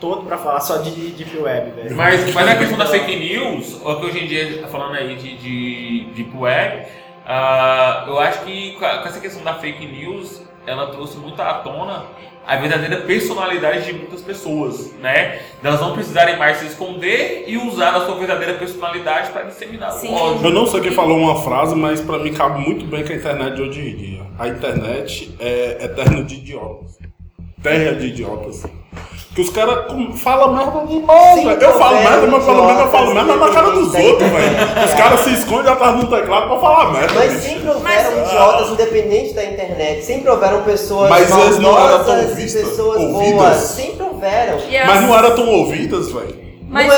todo 0.00 0.22
pra 0.26 0.36
falar 0.38 0.60
só 0.60 0.78
de 0.78 0.90
Deep 0.90 1.36
Web, 1.38 1.70
velho. 1.72 1.96
Mas, 1.96 2.32
mas 2.34 2.48
a 2.48 2.56
questão 2.56 2.78
da 2.78 2.86
fake 2.86 3.16
news, 3.16 3.80
o 3.84 3.96
que 3.96 4.06
hoje 4.06 4.24
em 4.24 4.26
dia 4.26 4.42
está 4.48 4.68
falando 4.68 4.94
aí 4.96 5.14
de, 5.14 5.36
de, 5.36 6.04
de 6.06 6.36
web, 6.36 6.86
ah, 7.26 8.04
eu 8.08 8.18
acho 8.18 8.40
que 8.40 8.72
com 8.72 8.84
essa 8.84 9.20
questão 9.20 9.44
da 9.44 9.54
fake 9.54 9.86
news, 9.86 10.42
ela 10.66 10.88
trouxe 10.88 11.16
muito 11.18 11.40
à 11.40 11.54
tona 11.54 12.04
a 12.46 12.56
verdadeira 12.56 13.02
personalidade 13.02 13.86
de 13.86 13.92
muitas 13.92 14.20
pessoas, 14.20 14.92
né? 15.00 15.40
Elas 15.62 15.80
não 15.80 15.92
precisarem 15.92 16.36
mais 16.36 16.58
se 16.58 16.66
esconder 16.66 17.44
e 17.46 17.56
usar 17.56 17.94
a 17.94 18.04
sua 18.04 18.16
verdadeira 18.16 18.54
personalidade 18.54 19.30
para 19.30 19.42
disseminar 19.42 19.92
Sim. 19.92 20.08
o 20.08 20.14
ódio. 20.14 20.46
Eu 20.46 20.50
não 20.50 20.66
sei 20.66 20.80
quem 20.80 20.92
falou 20.92 21.18
uma 21.18 21.40
frase, 21.42 21.74
mas 21.74 22.00
pra 22.00 22.18
mim 22.18 22.32
cabe 22.32 22.60
muito 22.60 22.84
bem 22.84 23.04
com 23.04 23.12
a 23.12 23.16
internet 23.16 23.54
de 23.54 23.62
hoje 23.62 23.80
em 23.80 23.96
dia. 23.96 24.22
A 24.38 24.48
internet 24.48 25.34
é 25.38 25.84
eterna 25.84 26.22
de 26.24 26.34
idiotas. 26.34 26.98
Terra 27.62 27.92
de 27.92 28.06
idiotas. 28.08 28.64
Que 29.34 29.40
os 29.40 29.48
caras 29.48 29.86
falam 30.22 30.52
merda 30.54 30.86
demais, 30.86 31.38
Sim, 31.38 31.46
velho. 31.46 31.62
Eu 31.62 31.78
falo 31.78 31.96
velho, 31.96 32.10
merda, 32.10 32.26
mas 32.26 32.44
pelo 32.44 32.66
menos 32.66 32.80
eu 32.82 32.88
falo 32.90 33.14
merda 33.14 33.36
na 33.36 33.48
cara 33.48 33.70
dos 33.70 33.94
outros, 33.94 34.30
velho. 34.30 34.84
Os 34.84 34.92
caras 34.94 35.20
se 35.20 35.32
escondem 35.32 35.72
atrás 35.72 35.98
de 35.98 36.04
um 36.04 36.08
teclado 36.10 36.48
pra 36.48 36.58
falar 36.58 36.92
merda. 36.92 37.14
Mas 37.14 37.32
bicho. 37.32 37.42
sempre 37.48 37.68
houveram 37.70 38.10
Mas- 38.18 38.28
idiotas 38.28 38.68
independente 38.72 39.32
da 39.32 39.44
internet. 39.46 40.04
Sempre 40.04 40.30
houveram 40.30 40.62
pessoas 40.64 41.08
Mas 41.08 41.30
eles 41.34 41.58
não 41.60 41.78
eram 41.78 42.04
tão 42.04 42.26
vistas, 42.34 42.68
pessoas 42.68 43.00
ouvidas. 43.00 43.32
boas. 43.32 43.56
Sempre 43.56 44.02
houveram. 44.02 44.56
As- 44.58 44.86
Mas 44.86 45.00
não 45.02 45.16
eram 45.18 45.34
tão 45.34 45.48
ouvidas, 45.48 46.12
velho. 46.12 46.42
Mas 46.68 46.92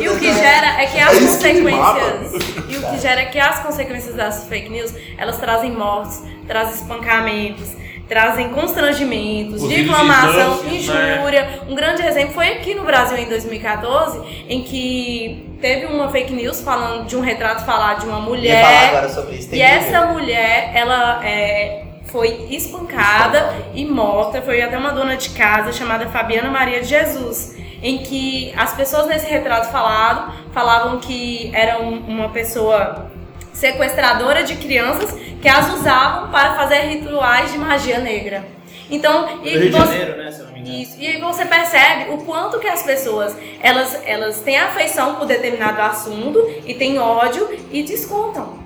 e 0.00 0.08
o 0.08 0.18
que 0.18 0.28
né? 0.30 0.34
gera 0.40 0.82
é 0.82 0.86
que 0.86 0.98
as 1.00 1.12
É 1.12 1.16
isso 1.16 1.38
que 1.38 1.62
consequências. 1.62 2.32
E 2.68 2.76
o 2.76 2.90
que 2.90 2.98
gera 3.00 3.20
é 3.22 3.24
que 3.26 3.38
as 3.40 3.58
consequências 3.60 4.14
das 4.14 4.44
fake 4.46 4.68
news, 4.68 4.92
elas 5.18 5.38
trazem 5.38 5.70
mortes, 5.72 6.22
trazem 6.46 6.74
espancamentos, 6.74 7.68
trazem 8.08 8.50
constrangimentos, 8.50 9.62
Os 9.62 9.68
difamação, 9.68 10.62
né? 10.64 10.74
injúria. 10.74 11.60
Um 11.68 11.74
grande 11.74 12.02
exemplo 12.02 12.34
foi 12.34 12.48
aqui 12.52 12.74
no 12.74 12.84
Brasil 12.84 13.16
em 13.16 13.26
2014, 13.26 14.20
em 14.48 14.62
que 14.62 15.56
teve 15.60 15.86
uma 15.86 16.08
fake 16.10 16.32
news 16.32 16.60
falando 16.60 17.06
de 17.06 17.16
um 17.16 17.20
retrato 17.20 17.64
falar 17.64 17.94
de 17.94 18.06
uma 18.06 18.16
Ia 18.16 18.22
falar 18.22 18.28
mulher. 18.28 18.88
agora 18.88 19.08
sobre 19.08 19.36
isso. 19.36 19.48
E 19.48 19.58
terrível. 19.58 19.68
essa 19.78 20.06
mulher, 20.06 20.72
ela 20.74 21.24
é, 21.24 21.84
foi 22.06 22.46
espancada 22.50 23.54
e 23.74 23.84
morta. 23.84 24.42
Foi 24.42 24.60
até 24.60 24.76
uma 24.76 24.90
dona 24.92 25.16
de 25.16 25.30
casa 25.30 25.72
chamada 25.72 26.06
Fabiana 26.08 26.50
Maria 26.50 26.80
de 26.82 26.88
Jesus. 26.88 27.56
Em 27.82 27.98
que 27.98 28.52
as 28.56 28.72
pessoas 28.74 29.06
nesse 29.08 29.26
retrato 29.28 29.70
falado 29.72 30.32
falavam 30.52 30.98
que 31.00 31.50
era 31.54 31.80
um- 31.80 31.98
uma 32.06 32.28
pessoa 32.28 33.10
sequestradora 33.52 34.42
de 34.42 34.56
crianças 34.56 35.12
que 35.40 35.48
as 35.48 35.72
usavam 35.74 36.30
para 36.30 36.54
fazer 36.54 36.80
rituais 36.82 37.52
de 37.52 37.58
magia 37.58 37.98
negra. 37.98 38.44
Então, 38.90 39.36
No 39.36 39.42
Rio 39.42 39.60
de 39.60 39.68
você- 39.70 39.78
Janeiro, 39.98 40.16
né? 40.22 40.30
Se 40.30 40.40
eu 40.40 40.46
não 40.46 40.52
me 40.52 40.60
engano. 40.60 40.76
isso. 40.76 40.96
E 40.98 41.06
aí 41.06 41.20
você 41.20 41.44
percebe 41.46 42.10
o 42.12 42.18
quanto 42.18 42.58
que 42.58 42.68
as 42.68 42.82
pessoas 42.82 43.34
elas, 43.60 43.98
elas 44.04 44.40
têm 44.40 44.58
afeição 44.58 45.14
por 45.14 45.26
determinado 45.26 45.80
assunto 45.80 46.38
e 46.66 46.74
têm 46.74 46.98
ódio 46.98 47.48
e 47.72 47.82
descontam. 47.82 48.58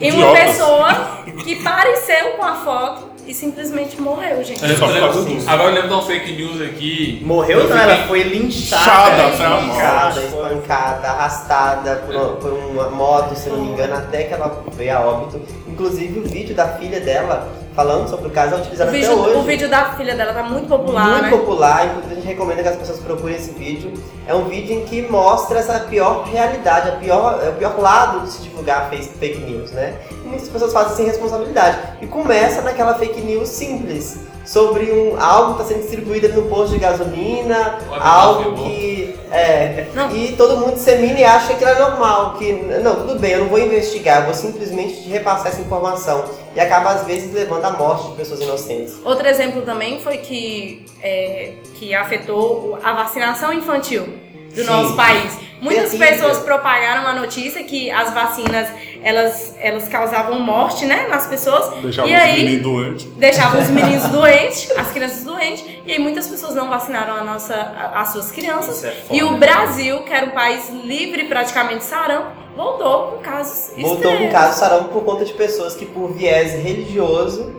Em 0.00 0.10
uma 0.12 0.32
pessoa 0.34 1.22
que 1.44 1.62
pareceu 1.62 2.32
com 2.32 2.44
a 2.44 2.54
foto 2.56 3.13
e 3.26 3.34
simplesmente 3.34 4.00
morreu, 4.00 4.42
gente. 4.44 4.62
Eu 4.62 4.76
Só 4.76 4.86
por 4.86 4.94
lembro- 4.94 5.12
causa 5.12 5.28
disso. 5.28 5.48
agora 5.50 5.68
eu 5.70 5.74
lembro 5.74 5.88
de 5.88 5.94
uma 5.94 6.02
fake 6.02 6.32
news 6.32 6.60
aqui. 6.60 7.22
Morreu 7.24 7.60
Eu 7.60 7.68
não, 7.68 7.76
ela 7.76 8.06
foi 8.06 8.22
linchada. 8.22 8.84
Chada 8.84 9.16
né? 9.16 9.34
até 9.34 9.44
a 9.44 9.60
morte. 9.60 10.18
Espancada, 10.20 11.08
arrastada 11.08 11.96
por, 12.06 12.14
uma- 12.14 12.28
por 12.36 12.52
uma 12.52 12.90
moto, 12.90 13.34
se 13.36 13.48
não 13.48 13.58
me 13.58 13.68
engano, 13.68 13.94
até 13.96 14.24
que 14.24 14.34
ela 14.34 14.64
veio 14.76 14.96
a 14.96 15.00
óbito. 15.00 15.40
Inclusive 15.74 16.20
o 16.20 16.22
vídeo 16.22 16.54
da 16.54 16.68
filha 16.68 17.00
dela 17.00 17.48
falando 17.74 18.08
sobre 18.08 18.28
o 18.28 18.30
caso 18.30 18.54
é 18.54 18.56
O 18.56 18.60
utilizado 18.60 18.90
até 18.90 19.10
hoje. 19.10 19.36
o 19.36 19.42
vídeo 19.42 19.68
da 19.68 19.86
filha 19.94 20.14
dela 20.14 20.32
tá 20.32 20.44
muito 20.44 20.68
popular, 20.68 21.08
muito 21.08 21.22
né? 21.24 21.30
popular, 21.30 21.86
inclusive 21.86 22.12
a 22.12 22.14
gente 22.14 22.26
recomenda 22.28 22.62
que 22.62 22.68
as 22.68 22.76
pessoas 22.76 23.00
procurem 23.00 23.34
esse 23.34 23.50
vídeo. 23.50 23.92
É 24.28 24.32
um 24.32 24.44
vídeo 24.44 24.76
em 24.76 24.84
que 24.84 25.02
mostra 25.02 25.58
essa 25.58 25.80
pior 25.80 26.22
realidade, 26.24 26.90
a 26.90 26.92
pior, 26.92 27.40
é 27.44 27.48
o 27.48 27.54
pior 27.54 27.76
lado 27.80 28.20
de 28.20 28.30
se 28.30 28.42
divulgar 28.42 28.88
fake 28.90 29.40
news, 29.40 29.72
né? 29.72 29.96
E 30.24 30.28
muitas 30.28 30.48
pessoas 30.48 30.72
fazem 30.72 30.96
sem 30.96 31.06
responsabilidade. 31.06 31.76
E 32.00 32.06
começa 32.06 32.62
naquela 32.62 32.94
fake 32.94 33.20
news 33.22 33.48
simples, 33.48 34.20
sobre 34.44 34.92
um, 34.92 35.20
algo 35.20 35.54
que 35.54 35.62
está 35.62 35.74
sendo 35.74 35.82
distribuído 35.82 36.28
no 36.28 36.48
posto 36.48 36.72
de 36.72 36.78
gasolina, 36.78 37.78
algo 38.00 38.54
que. 38.62 39.14
É, 39.30 39.86
Não. 39.94 40.14
e 40.14 40.32
todo 40.36 40.58
mundo 40.58 40.74
dissemina 40.74 41.18
e 41.18 41.24
acha 41.24 41.48
que 41.48 41.52
aquilo 41.54 41.70
é 41.70 41.78
normal, 41.78 42.34
que 42.34 42.52
não, 42.52 42.94
tudo 42.94 43.18
bem, 43.18 43.32
eu 43.32 43.40
não 43.40 43.48
vou 43.48 43.58
investigar, 43.58 44.20
eu 44.20 44.24
vou 44.26 44.34
simplesmente 44.34 45.02
te 45.02 45.08
repassar 45.08 45.48
essa 45.48 45.60
informação. 45.60 46.24
E 46.54 46.60
acaba 46.60 46.90
às 46.90 47.04
vezes 47.04 47.32
levando 47.32 47.64
à 47.64 47.70
morte 47.72 48.10
de 48.10 48.16
pessoas 48.16 48.40
inocentes. 48.40 48.94
Outro 49.04 49.26
exemplo 49.26 49.62
também 49.62 50.00
foi 50.00 50.18
que, 50.18 50.84
é, 51.02 51.54
que 51.74 51.94
afetou 51.94 52.78
a 52.82 52.92
vacinação 52.92 53.52
infantil 53.52 54.23
do 54.54 54.60
Sim. 54.62 54.66
nosso 54.70 54.94
país. 54.96 55.44
Muitas 55.60 55.92
Terrível. 55.92 56.08
pessoas 56.08 56.38
propagaram 56.40 57.06
a 57.06 57.14
notícia 57.14 57.64
que 57.64 57.90
as 57.90 58.12
vacinas 58.12 58.68
elas, 59.02 59.54
elas 59.58 59.88
causavam 59.88 60.38
morte 60.40 60.84
né, 60.84 61.06
nas 61.08 61.26
pessoas. 61.26 61.74
Deixava 61.80 62.08
e 62.08 62.14
os 62.14 62.20
aí 62.20 62.44
meninos 62.44 62.62
doentes. 62.62 63.04
deixavam 63.16 63.62
os 63.62 63.68
meninos 63.70 64.04
doentes, 64.12 64.70
as 64.76 64.90
crianças 64.92 65.24
doentes, 65.24 65.64
e 65.86 65.92
aí 65.92 65.98
muitas 65.98 66.26
pessoas 66.26 66.54
não 66.54 66.68
vacinaram 66.68 67.14
a 67.16 67.24
nossa, 67.24 67.54
a- 67.54 68.00
as 68.02 68.08
suas 68.08 68.30
crianças. 68.30 68.76
Isso 68.76 68.86
é 68.86 68.90
foda, 68.90 69.18
e 69.18 69.22
o 69.22 69.32
né? 69.32 69.38
Brasil, 69.38 70.02
que 70.02 70.12
era 70.12 70.26
um 70.26 70.30
país 70.30 70.68
livre 70.70 71.24
praticamente 71.24 71.78
de 71.78 71.84
sarampo, 71.84 72.28
voltou 72.54 73.12
com 73.12 73.18
casos 73.18 73.70
Voltou 73.78 73.96
com 74.02 74.08
extremos. 74.10 74.32
caso 74.32 74.58
sarampo 74.60 74.88
por 74.90 75.02
conta 75.04 75.24
de 75.24 75.32
pessoas 75.32 75.74
que, 75.74 75.86
por 75.86 76.12
viés 76.12 76.52
religioso, 76.62 77.54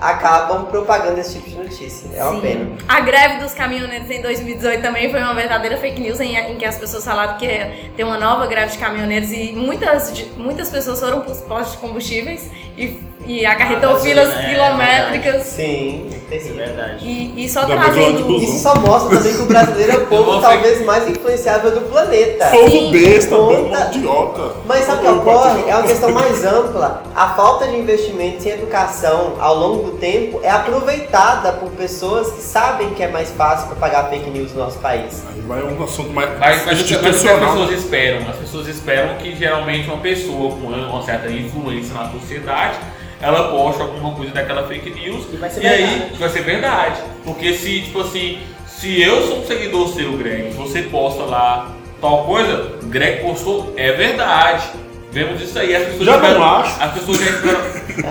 acabam 0.00 0.66
propagando 0.66 1.18
esse 1.18 1.34
tipo 1.34 1.50
de 1.50 1.56
notícia. 1.56 2.08
É 2.14 2.22
uma 2.22 2.34
Sim. 2.34 2.40
pena. 2.40 2.76
A 2.88 3.00
greve 3.00 3.38
dos 3.38 3.52
caminhoneiros 3.52 4.08
em 4.10 4.22
2018 4.22 4.80
também 4.80 5.10
foi 5.10 5.20
uma 5.20 5.34
verdadeira 5.34 5.76
fake 5.76 6.00
news 6.00 6.20
em, 6.20 6.36
em 6.36 6.56
que 6.56 6.64
as 6.64 6.78
pessoas 6.78 7.04
falaram 7.04 7.36
que 7.36 7.90
ter 7.96 8.04
uma 8.04 8.18
nova 8.18 8.46
greve 8.46 8.72
de 8.72 8.78
caminhoneiros 8.78 9.30
e 9.32 9.52
muitas, 9.52 10.12
muitas 10.36 10.70
pessoas 10.70 11.00
foram 11.00 11.20
para 11.20 11.32
os 11.32 11.40
postos 11.40 11.72
de 11.72 11.78
combustíveis 11.78 12.50
e, 12.76 13.00
e 13.28 13.46
acarretou 13.46 13.92
Ah, 13.92 13.98
filas 14.00 14.28
é, 14.36 14.48
quilométricas. 14.50 15.42
Sim, 15.46 16.10
É 16.30 16.38
verdade. 16.38 17.04
E, 17.06 17.44
e 17.44 17.48
só 17.48 17.64
trazendo. 17.64 18.36
Isso 18.42 18.58
só 18.62 18.74
mostra 18.76 19.16
também 19.16 19.34
que 19.34 19.42
o 19.42 19.46
brasileiro 19.46 19.92
é 19.92 19.96
o 19.98 20.06
povo 20.08 20.40
talvez 20.40 20.84
mais 20.84 21.08
influenciável 21.08 21.70
do 21.70 21.80
planeta. 21.82 22.46
Povo 22.46 22.90
besta, 22.90 23.36
conta- 23.36 23.90
idiota. 23.94 24.52
Mas 24.66 24.84
sabe 24.84 24.98
o 24.98 25.02
que 25.02 25.18
ocorre? 25.20 25.62
É 25.68 25.74
uma 25.76 25.82
questão 25.84 26.10
mais 26.10 26.44
ampla. 26.44 27.02
A 27.14 27.28
falta 27.34 27.66
de 27.68 27.76
investimento 27.76 28.46
em 28.46 28.50
educação 28.50 29.34
ao 29.38 29.54
longo 29.56 29.90
do 29.90 29.96
tempo 29.98 30.40
é 30.42 30.50
aproveitada 30.50 31.52
por 31.52 31.70
pessoas 31.70 32.30
que 32.32 32.40
sabem 32.42 32.90
que 32.90 33.02
é 33.02 33.08
mais 33.08 33.30
fácil 33.30 33.66
propagar 33.68 34.08
fake 34.10 34.30
news 34.30 34.52
no 34.52 34.60
nosso 34.60 34.78
país. 34.78 35.22
Aí 35.34 35.40
vai 35.42 35.62
um 35.62 35.82
assunto 35.82 36.10
mais 36.12 36.30
Mas, 36.38 36.40
mas, 36.40 36.60
que- 36.60 36.66
mas 36.66 36.80
o 36.80 36.84
que 36.84 36.94
as 36.94 37.00
institucional. 37.16 37.52
pessoas 37.52 37.70
esperam? 37.78 38.28
As 38.28 38.36
pessoas 38.36 38.68
esperam 38.68 39.14
que 39.16 39.34
geralmente 39.36 39.86
uma 39.88 39.98
pessoa 39.98 40.50
com 40.50 40.66
uma 40.66 41.02
certa 41.02 41.30
influência 41.30 41.94
na 41.94 42.10
sociedade 42.10 42.76
ela 43.20 43.50
posta 43.50 43.82
alguma 43.82 44.14
coisa 44.14 44.32
daquela 44.32 44.66
fake 44.66 44.90
news 44.90 45.24
E 45.32 45.36
vai 45.36 45.50
ser 45.50 45.62
e 45.62 45.66
aí 45.66 46.12
vai 46.18 46.28
ser 46.28 46.42
verdade. 46.42 47.00
Porque 47.24 47.52
se, 47.54 47.82
tipo 47.82 48.00
assim, 48.00 48.38
se 48.66 49.02
eu 49.02 49.26
sou 49.26 49.38
um 49.40 49.46
seguidor 49.46 49.88
seu, 49.88 50.12
Greg, 50.12 50.50
você 50.50 50.82
posta 50.82 51.22
lá 51.24 51.72
tal 52.00 52.24
coisa, 52.24 52.74
Greg 52.84 53.22
postou, 53.22 53.72
é 53.76 53.92
verdade. 53.92 54.64
Vemos 55.10 55.40
isso 55.42 55.58
aí. 55.58 55.74
As 55.74 55.84
pessoas 55.84 56.04
Já 56.04 56.16
não 56.18 56.22
esperam, 56.22 56.44
acho. 56.44 56.82
As 56.82 56.92
pessoas 56.92 57.18
já 57.18 57.30
esperam. 57.30 57.60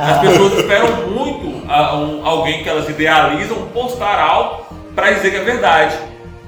as 0.02 0.20
pessoas 0.20 0.54
esperam 0.60 1.08
muito 1.10 1.62
a- 1.70 1.96
um- 1.96 2.26
alguém 2.28 2.64
que 2.64 2.70
elas 2.70 2.90
idealizam 2.90 3.68
postar 3.74 4.20
algo 4.20 4.66
para 4.96 5.12
dizer 5.12 5.30
que 5.32 5.38
é 5.38 5.44
verdade. 5.44 5.96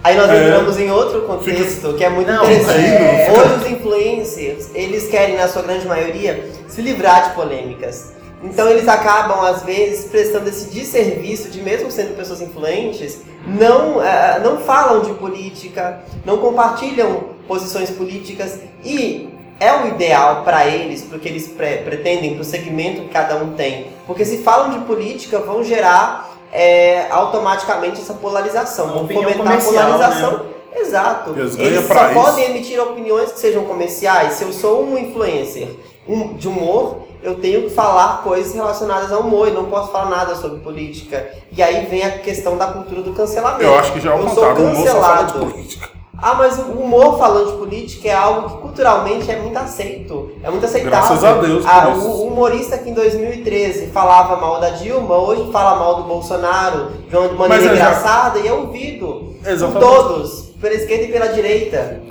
Aí 0.03 0.15
nós 0.17 0.29
É. 0.29 0.43
entramos 0.47 0.79
em 0.79 0.89
outro 0.89 1.21
contexto 1.21 1.93
que 1.93 2.03
é 2.03 2.09
muito 2.09 2.31
Não, 2.31 2.43
interessante. 2.43 2.79
é. 2.85 3.31
Hoje 3.31 3.53
os 3.65 3.69
influencers, 3.71 4.69
eles 4.73 5.07
querem, 5.09 5.37
na 5.37 5.47
sua 5.47 5.61
grande 5.61 5.85
maioria, 5.87 6.49
se 6.67 6.81
livrar 6.81 7.29
de 7.29 7.35
polêmicas. 7.35 8.13
Então 8.41 8.69
eles 8.69 8.87
acabam, 8.87 9.41
às 9.45 9.63
vezes, 9.63 10.05
prestando 10.09 10.47
esse 10.47 10.69
desserviço 10.69 11.49
de, 11.49 11.61
mesmo 11.61 11.91
sendo 11.91 12.15
pessoas 12.15 12.41
influentes, 12.41 13.19
não, 13.45 14.01
eh, 14.01 14.39
não 14.43 14.57
falam 14.59 15.01
de 15.01 15.13
política, 15.13 16.01
não 16.25 16.37
compartilham 16.37 17.23
posições 17.47 17.89
políticas 17.89 18.59
e 18.83 19.29
é 19.59 19.73
o 19.73 19.87
ideal 19.89 20.43
para 20.43 20.65
eles, 20.67 21.01
porque 21.01 21.27
eles 21.27 21.49
pre- 21.49 21.77
pretendem, 21.79 22.33
para 22.35 22.41
o 22.41 22.45
segmento 22.45 23.01
que 23.01 23.09
cada 23.09 23.35
um 23.35 23.53
tem. 23.55 23.87
Porque 24.07 24.23
se 24.23 24.37
falam 24.37 24.69
de 24.71 24.79
política, 24.85 25.39
vão 25.39 25.61
gerar 25.63 26.37
eh, 26.53 27.07
automaticamente 27.09 27.99
essa 27.99 28.13
polarização, 28.13 28.87
vão 28.93 29.07
fomentar 29.07 29.47
a 29.47 29.55
né? 29.55 29.61
polarização. 29.61 30.45
Exato. 30.73 31.33
Eles 31.37 31.87
só 31.87 32.05
isso. 32.05 32.13
podem 32.13 32.45
emitir 32.51 32.79
opiniões 32.81 33.31
que 33.33 33.39
sejam 33.39 33.65
comerciais. 33.65 34.33
Se 34.33 34.43
eu 34.43 34.53
sou 34.53 34.85
um 34.85 34.97
influencer 34.97 35.67
um- 36.07 36.33
de 36.35 36.47
humor, 36.47 36.99
eu 37.21 37.35
tenho 37.35 37.63
que 37.63 37.69
falar 37.69 38.21
coisas 38.23 38.53
relacionadas 38.53 39.11
ao 39.11 39.21
humor 39.21 39.47
e 39.47 39.51
não 39.51 39.65
posso 39.65 39.91
falar 39.91 40.09
nada 40.09 40.35
sobre 40.35 40.59
política. 40.59 41.29
E 41.55 41.61
aí 41.61 41.85
vem 41.85 42.03
a 42.03 42.11
questão 42.19 42.57
da 42.57 42.67
cultura 42.67 43.01
do 43.01 43.13
cancelamento. 43.13 43.63
Eu 43.63 43.77
acho 43.77 43.91
que 43.93 43.99
já 43.99 44.11
é 44.11 44.15
o 44.15 44.19
eu 44.19 44.25
contrário, 44.25 44.55
o 44.55 44.75
sou 44.75 44.85
cancelado. 44.85 45.39
política. 45.39 45.89
Ah, 46.21 46.33
mas 46.33 46.59
o 46.59 46.63
humor 46.73 47.17
falando 47.17 47.51
de 47.53 47.57
política 47.57 48.09
é 48.09 48.13
algo 48.13 48.49
que 48.49 48.57
culturalmente 48.61 49.31
é 49.31 49.37
muito 49.39 49.57
aceito. 49.57 50.31
É 50.43 50.49
muito 50.49 50.65
aceitável. 50.65 50.99
Graças 50.99 51.23
a 51.23 51.33
Deus 51.35 51.63
por 51.63 51.71
Ah, 51.71 51.93
isso. 51.95 52.07
o 52.07 52.27
humorista 52.27 52.77
que 52.77 52.89
em 52.89 52.93
2013 52.93 53.87
falava 53.87 54.35
mal 54.35 54.59
da 54.59 54.71
Dilma, 54.71 55.15
hoje 55.17 55.49
fala 55.49 55.79
mal 55.79 55.95
do 55.95 56.03
Bolsonaro 56.03 56.91
de 57.09 57.15
uma 57.15 57.47
maneira 57.47 57.63
é 57.63 57.67
já- 57.67 57.73
engraçada 57.89 58.39
e 58.39 58.47
é 58.49 58.51
ouvido 58.53 59.33
por 59.41 59.49
Exatamente. 59.49 59.79
todos, 59.79 60.41
pela 60.59 60.73
esquerda 60.73 61.03
e 61.05 61.07
pela 61.11 61.27
direita. 61.27 62.01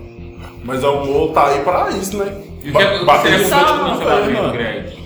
Mas 0.64 0.82
o 0.82 0.90
humor 0.90 1.32
tá 1.34 1.48
aí 1.48 1.60
pra 1.60 1.90
isso, 1.90 2.16
né? 2.16 2.32
E 2.64 2.70
o 2.70 2.72
Ba- 2.72 2.78
que 2.80 2.84
é- 2.86 2.96
o 2.96 3.06
que 3.06 3.18
frente 3.18 3.42
possível 3.42 3.76
com 3.76 3.84
no 3.84 4.97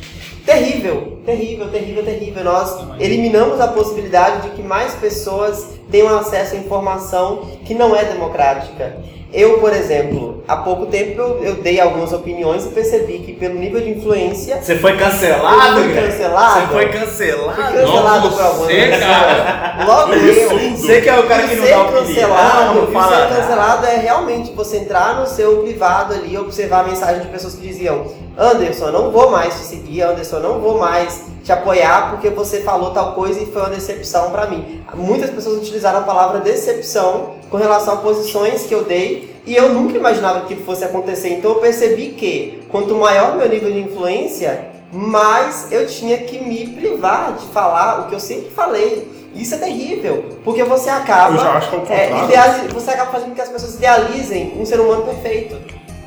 Terrível, 0.45 1.19
terrível, 1.25 1.69
terrível, 1.69 2.05
terrível. 2.05 2.45
Nós 2.45 2.77
eliminamos 2.99 3.61
a 3.61 3.69
possibilidade 3.69 4.43
de 4.43 4.57
que 4.57 4.63
mais 4.63 4.93
pessoas 4.95 5.69
tenham 5.91 6.19
acesso 6.19 6.55
à 6.55 6.59
informação 6.59 7.47
que 7.65 7.75
não 7.75 7.95
é 7.95 8.05
democrática. 8.05 8.97
Eu, 9.33 9.61
por 9.61 9.73
exemplo, 9.73 10.43
há 10.47 10.59
pouco 10.59 10.85
tempo 10.87 11.19
eu, 11.19 11.43
eu 11.43 11.55
dei 11.55 11.81
algumas 11.81 12.13
opiniões 12.13 12.67
e 12.67 12.69
percebi 12.69 13.21
que 13.21 13.33
pelo 13.33 13.55
nível 13.55 13.81
de 13.81 13.89
influência 13.89 14.61
Você 14.61 14.77
foi 14.77 14.95
cancelado, 14.99 15.79
Eu 15.79 15.85
fui 15.85 15.93
Greg? 15.95 16.07
cancelado? 16.11 16.61
Você 16.61 16.67
foi 16.67 16.83
fui 16.83 17.01
cancelado? 17.01 17.57
cancelado 17.73 18.29
Não, 18.29 18.33
por 18.37 18.43
algumas 18.43 18.67
você, 18.67 18.75
pessoas. 18.75 19.01
cara. 19.01 19.85
Logo 19.87 20.13
eu. 20.13 20.77
Você 20.77 21.01
que 21.01 21.09
é 21.09 21.19
o 21.19 21.27
cara 21.27 21.49
que 21.49 21.55
não 21.57 21.67
dá 21.67 21.83
opinião, 21.83 22.05
cancelado, 22.05 22.75
não 22.75 22.91
e 22.91 22.93
fala 22.93 23.29
ser 23.29 23.35
cancelado 23.41 23.87
é 23.87 23.97
realmente 23.97 24.53
você 24.53 24.77
entrar 24.79 25.19
no 25.19 25.27
seu 25.27 25.63
privado 25.63 26.13
ali 26.13 26.35
e 26.35 26.39
observar 26.39 26.81
a 26.81 26.89
mensagem 26.89 27.23
de 27.23 27.29
pessoas 27.29 27.55
que 27.55 27.67
diziam 27.67 28.05
Anderson, 28.39 28.87
eu 28.87 28.93
não 28.93 29.11
vou 29.11 29.31
mais 29.31 29.55
te 29.55 29.61
seguir, 29.67 30.03
Anderson, 30.03 30.37
eu 30.37 30.43
não 30.43 30.61
vou 30.61 30.79
mais 30.79 31.25
te 31.45 31.53
apoiar 31.53 32.11
porque 32.11 32.31
você 32.31 32.61
falou 32.61 32.91
tal 32.91 33.13
coisa 33.15 33.41
e 33.41 33.47
foi 33.47 33.61
uma 33.63 33.71
decepção 33.71 34.31
pra 34.31 34.47
mim. 34.47 34.83
Muitas 34.95 35.31
pessoas 35.31 35.59
utilizaram 35.59 35.99
a 35.99 36.03
palavra 36.03 36.41
decepção 36.41 37.35
com 37.51 37.57
relação 37.57 37.95
a 37.95 37.97
posições 37.99 38.63
que 38.65 38.75
eu 38.75 38.85
dei 38.85 39.37
e 39.47 39.55
eu 39.55 39.69
nunca 39.71 39.97
imaginava 39.99 40.47
que 40.47 40.57
fosse 40.57 40.85
acontecer. 40.85 41.29
Então 41.31 41.53
eu 41.53 41.57
percebi 41.59 42.09
que 42.11 42.63
quanto 42.71 42.95
maior 42.95 43.37
meu 43.37 43.49
nível 43.49 43.71
de 43.71 43.81
influência, 43.81 44.69
mais 44.93 45.71
eu 45.71 45.87
tinha 45.87 46.17
que 46.19 46.39
me 46.39 46.67
privar 46.69 47.35
de 47.35 47.47
falar 47.49 48.01
o 48.03 48.09
que 48.09 48.15
eu 48.15 48.21
sempre 48.21 48.51
falei. 48.51 49.11
Isso 49.35 49.55
é 49.55 49.59
terrível, 49.59 50.27
porque 50.45 50.63
você 50.63 50.91
acaba 50.91 51.35
Eu 51.35 51.41
já 51.41 51.53
acho 51.53 51.71
que 51.71 51.75
é 51.75 51.79
é, 51.79 51.81
contrário. 52.09 52.25
ideali- 52.29 52.69
você 52.75 52.91
acaba 52.91 53.11
fazendo 53.13 53.29
com 53.31 53.35
que 53.35 53.41
as 53.41 53.49
pessoas 53.49 53.75
idealizem 53.77 54.53
um 54.59 54.65
ser 54.67 54.79
humano 54.79 55.03
perfeito. 55.05 55.57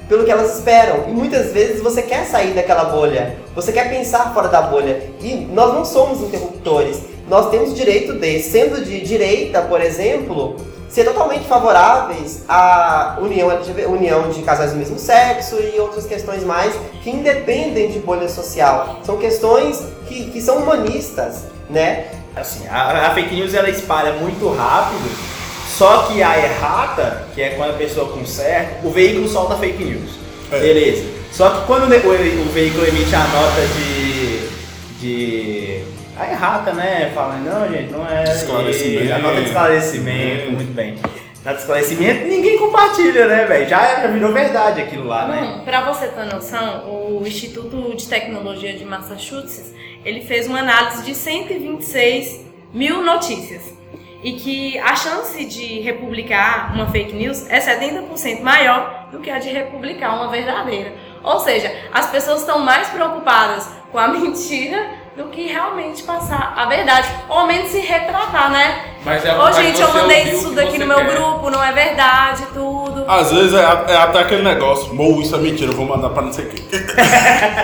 Pelo 0.08 0.24
que 0.24 0.32
elas 0.32 0.58
esperam. 0.58 1.06
E 1.08 1.12
muitas 1.12 1.52
vezes 1.52 1.82
você 1.82 2.02
quer 2.02 2.26
sair 2.26 2.54
daquela 2.54 2.86
bolha. 2.86 3.38
Você 3.56 3.72
quer 3.72 3.90
pensar 3.90 4.34
fora 4.34 4.48
da 4.48 4.62
bolha. 4.62 5.10
E 5.22 5.34
nós 5.52 5.74
não 5.74 5.84
somos 5.84 6.22
interruptores. 6.22 7.02
Nós 7.28 7.50
temos 7.50 7.74
direito 7.74 8.14
de, 8.14 8.40
sendo 8.40 8.84
de 8.84 9.02
direita, 9.02 9.62
por 9.64 9.82
exemplo, 9.82 10.58
ser 10.90 11.04
totalmente 11.04 11.46
favoráveis 11.46 12.44
à 12.48 13.18
união, 13.20 13.50
união 13.90 14.30
de 14.30 14.42
casais 14.44 14.72
do 14.72 14.78
mesmo 14.78 14.98
sexo 14.98 15.58
e 15.60 15.80
outras 15.80 16.06
questões 16.06 16.44
mais 16.44 16.74
que 17.04 17.10
independem 17.10 17.90
de 17.90 18.00
bolha 18.00 18.30
social. 18.30 19.00
São 19.04 19.18
questões 19.18 19.84
que, 20.08 20.30
que 20.32 20.42
são 20.42 20.58
humanistas, 20.60 21.46
né? 21.70 22.06
Assim, 22.36 22.68
a, 22.68 23.08
a 23.08 23.14
fake 23.14 23.34
news 23.34 23.54
ela 23.54 23.70
espalha 23.70 24.14
muito 24.14 24.48
rápido, 24.50 25.10
só 25.78 26.04
que 26.04 26.24
a 26.24 26.38
errata, 26.38 27.28
que 27.36 27.42
é 27.42 27.50
quando 27.50 27.72
a 27.72 27.74
pessoa 27.74 28.10
conserta, 28.10 28.88
o 28.88 28.90
veículo 28.90 29.28
solta 29.28 29.58
fake 29.58 29.84
news. 29.84 30.12
É. 30.50 30.60
Beleza. 30.60 31.06
Só 31.34 31.50
que 31.50 31.68
quando 31.68 31.84
o, 31.84 31.88
o 31.88 32.50
veículo 32.54 32.88
emite 32.88 33.14
a 33.14 33.28
nota 33.28 33.62
de. 33.76 34.48
de. 35.02 35.84
A 36.18 36.32
errata, 36.32 36.72
né? 36.72 37.12
Fala, 37.14 37.36
não, 37.40 37.70
gente, 37.70 37.92
não 37.92 38.08
é. 38.10 38.24
Esclarecimento. 38.24 39.14
A 39.14 39.20
nota 39.20 39.42
de 39.42 39.48
esclarecimento, 39.48 40.52
muito 40.54 40.74
bem. 40.74 40.96
Nota 41.44 41.58
de 41.58 41.62
esclarecimento, 41.62 42.26
ninguém 42.26 42.58
compartilha, 42.58 43.28
né, 43.28 43.46
velho? 43.46 43.68
Já, 43.68 44.02
já 44.02 44.08
virou 44.08 44.32
verdade 44.32 44.82
aquilo 44.82 45.06
lá, 45.06 45.28
né? 45.28 45.42
Não, 45.42 45.66
pra 45.66 45.82
você 45.92 46.08
ter 46.08 46.26
noção, 46.26 46.86
o 46.88 47.28
Instituto 47.28 47.94
de 47.98 48.08
Tecnologia 48.08 48.74
de 48.74 48.86
Massachusetts, 48.86 49.74
ele 50.06 50.22
fez 50.22 50.48
uma 50.48 50.60
análise 50.60 51.04
de 51.04 51.14
126 51.14 52.46
mil 52.74 53.04
notícias. 53.04 53.75
E 54.26 54.34
que 54.34 54.80
a 54.80 54.96
chance 54.96 55.46
de 55.46 55.82
republicar 55.82 56.74
uma 56.74 56.88
fake 56.90 57.14
news 57.14 57.48
é 57.48 57.60
70% 57.60 58.42
maior 58.42 59.08
do 59.12 59.20
que 59.20 59.30
a 59.30 59.38
de 59.38 59.50
republicar 59.50 60.16
uma 60.16 60.30
verdadeira. 60.30 60.96
Ou 61.22 61.40
seja, 61.42 61.72
as 61.94 62.10
pessoas 62.10 62.40
estão 62.40 62.58
mais 62.58 62.90
preocupadas 62.90 63.70
com 63.92 64.00
a 64.00 64.08
mentira 64.18 64.84
do 65.16 65.26
que 65.26 65.44
realmente 65.44 66.02
passar 66.02 66.56
a 66.58 66.66
verdade. 66.66 67.08
Ou 67.30 67.38
ao 67.38 67.46
menos 67.46 67.70
se 67.70 67.80
retratar, 67.82 68.50
né? 68.50 68.95
Mas 69.06 69.24
é 69.24 69.38
Ô, 69.38 69.52
gente, 69.52 69.80
eu 69.80 69.94
mandei 69.94 70.24
isso 70.24 70.50
que 70.50 70.56
daqui 70.56 70.80
no 70.80 70.88
meu 70.88 70.98
quer. 70.98 71.14
grupo, 71.16 71.50
não 71.52 71.64
é 71.64 71.72
verdade, 71.72 72.44
tudo. 72.56 73.06
Às 73.08 73.32
vezes 73.32 73.54
é, 73.54 73.60
é 73.60 73.98
até 73.98 74.20
aquele 74.20 74.42
negócio, 74.42 74.96
Mou, 74.96 75.22
isso 75.22 75.36
é 75.36 75.38
mentira, 75.38 75.72
eu 75.72 75.76
vou 75.76 75.86
mandar 75.86 76.10
pra 76.10 76.24
não 76.24 76.34
sei 76.34 76.46
quem. 76.46 76.66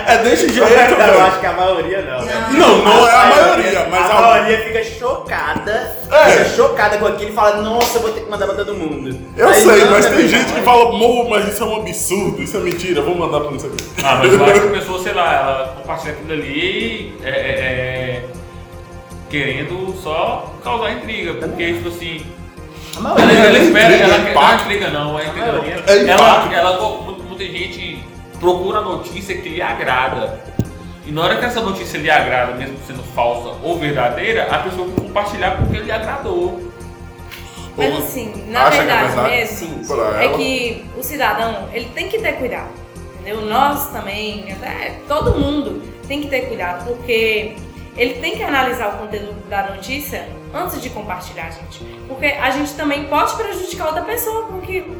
é 0.06 0.18
desse 0.18 0.48
jeito, 0.52 0.70
Eu 0.70 1.20
acho 1.24 1.40
que 1.40 1.46
a 1.46 1.52
maioria 1.52 2.02
não. 2.02 2.24
né? 2.24 2.46
Não, 2.52 2.78
não 2.84 3.08
é 3.08 3.12
a 3.12 3.26
maioria, 3.26 3.86
mas 3.90 4.08
a 4.10 4.14
a- 4.18 4.20
maioria 4.22 4.58
fica 4.60 4.84
chocada, 4.84 5.96
É. 6.12 6.24
fica 6.30 6.44
chocada 6.50 6.98
com 6.98 7.06
aquilo 7.06 7.30
e 7.30 7.34
fala, 7.34 7.56
nossa, 7.60 7.98
eu 7.98 8.02
vou 8.02 8.12
ter 8.12 8.20
que 8.20 8.30
mandar 8.30 8.46
pra 8.46 8.54
todo 8.54 8.74
mundo. 8.74 9.18
Eu 9.36 9.48
Aí, 9.48 9.62
sei, 9.62 9.84
não, 9.84 9.90
mas 9.90 10.06
tem 10.06 10.28
gente 10.28 10.44
que 10.44 10.58
irmão? 10.58 10.64
fala, 10.64 10.92
Mou, 10.92 11.28
mas 11.28 11.48
isso 11.52 11.60
é 11.62 11.66
um 11.66 11.76
absurdo, 11.76 12.40
isso 12.40 12.56
é 12.56 12.60
mentira, 12.60 13.00
eu 13.00 13.04
vou 13.04 13.16
mandar 13.16 13.40
pra 13.40 13.50
não 13.50 13.58
sei 13.58 13.70
quem. 13.70 14.04
Ah, 14.04 14.14
mas 14.22 14.32
eu 14.32 14.44
acho 14.44 14.60
que 14.60 14.68
a 14.68 14.70
pessoa, 14.70 15.02
sei 15.02 15.12
lá, 15.12 15.34
ela 15.34 15.74
compartilha 15.76 16.12
aquilo 16.12 16.32
ali 16.34 17.18
é, 17.24 17.28
é, 17.28 17.32
é, 17.32 18.22
querendo 19.32 19.96
só 20.02 20.54
causar 20.62 20.92
intriga, 20.92 21.32
porque, 21.34 21.72
tipo 21.72 21.88
assim, 21.88 22.20
A 22.94 22.98
ela, 22.98 23.14
maioria, 23.14 23.38
ela 23.38 23.58
é 23.58 23.62
espera, 23.62 23.86
intriga, 23.86 24.04
ela 24.04 24.14
é 24.14 24.18
quer 24.18 24.34
não 24.34 24.50
é 24.50 24.54
intriga 24.54 24.90
não, 24.90 25.18
é 25.18 25.26
intriga 25.26 25.52
não. 25.52 25.64
É 25.64 26.08
Ela, 26.10 26.54
ela, 26.54 27.02
muita, 27.02 27.44
gente 27.44 28.04
procura 28.38 28.80
a 28.80 28.82
notícia 28.82 29.34
que 29.34 29.48
lhe 29.48 29.62
agrada. 29.62 30.38
E 31.06 31.10
na 31.10 31.22
hora 31.22 31.36
que 31.36 31.44
essa 31.46 31.62
notícia 31.62 31.98
lhe 31.98 32.10
agrada, 32.10 32.54
mesmo 32.54 32.76
sendo 32.86 33.02
falsa 33.14 33.56
ou 33.62 33.78
verdadeira, 33.78 34.48
a 34.50 34.58
pessoa 34.58 34.86
vai 34.86 35.06
compartilhar 35.06 35.56
porque 35.56 35.78
lhe 35.78 35.90
agradou. 35.90 36.70
Mas 37.74 37.96
assim, 37.96 38.44
na 38.48 38.70
que 38.70 38.76
é 38.76 38.78
verdade, 38.78 39.06
verdade? 39.06 39.30
mesmo, 39.30 39.94
é 40.20 40.24
ela. 40.26 40.36
que 40.36 40.84
o 40.96 41.02
cidadão, 41.02 41.70
ele 41.72 41.88
tem 41.94 42.08
que 42.08 42.18
ter 42.18 42.32
cuidado, 42.34 42.70
entendeu? 43.14 43.46
Nós 43.46 43.90
também, 43.90 44.52
até 44.52 45.00
todo 45.08 45.38
mundo 45.38 45.82
tem 46.06 46.20
que 46.20 46.28
ter 46.28 46.42
cuidado, 46.42 46.84
porque 46.84 47.56
ele 47.96 48.14
tem 48.14 48.36
que 48.36 48.42
analisar 48.42 48.94
o 48.94 48.98
conteúdo 48.98 49.48
da 49.48 49.70
notícia 49.70 50.28
antes 50.54 50.80
de 50.80 50.90
compartilhar, 50.90 51.50
gente. 51.50 51.84
Porque 52.08 52.26
a 52.26 52.50
gente 52.50 52.72
também 52.74 53.04
pode 53.04 53.34
prejudicar 53.34 53.86
outra 53.88 54.02
pessoa 54.02 54.46
com 54.46 54.58
aquilo, 54.58 54.96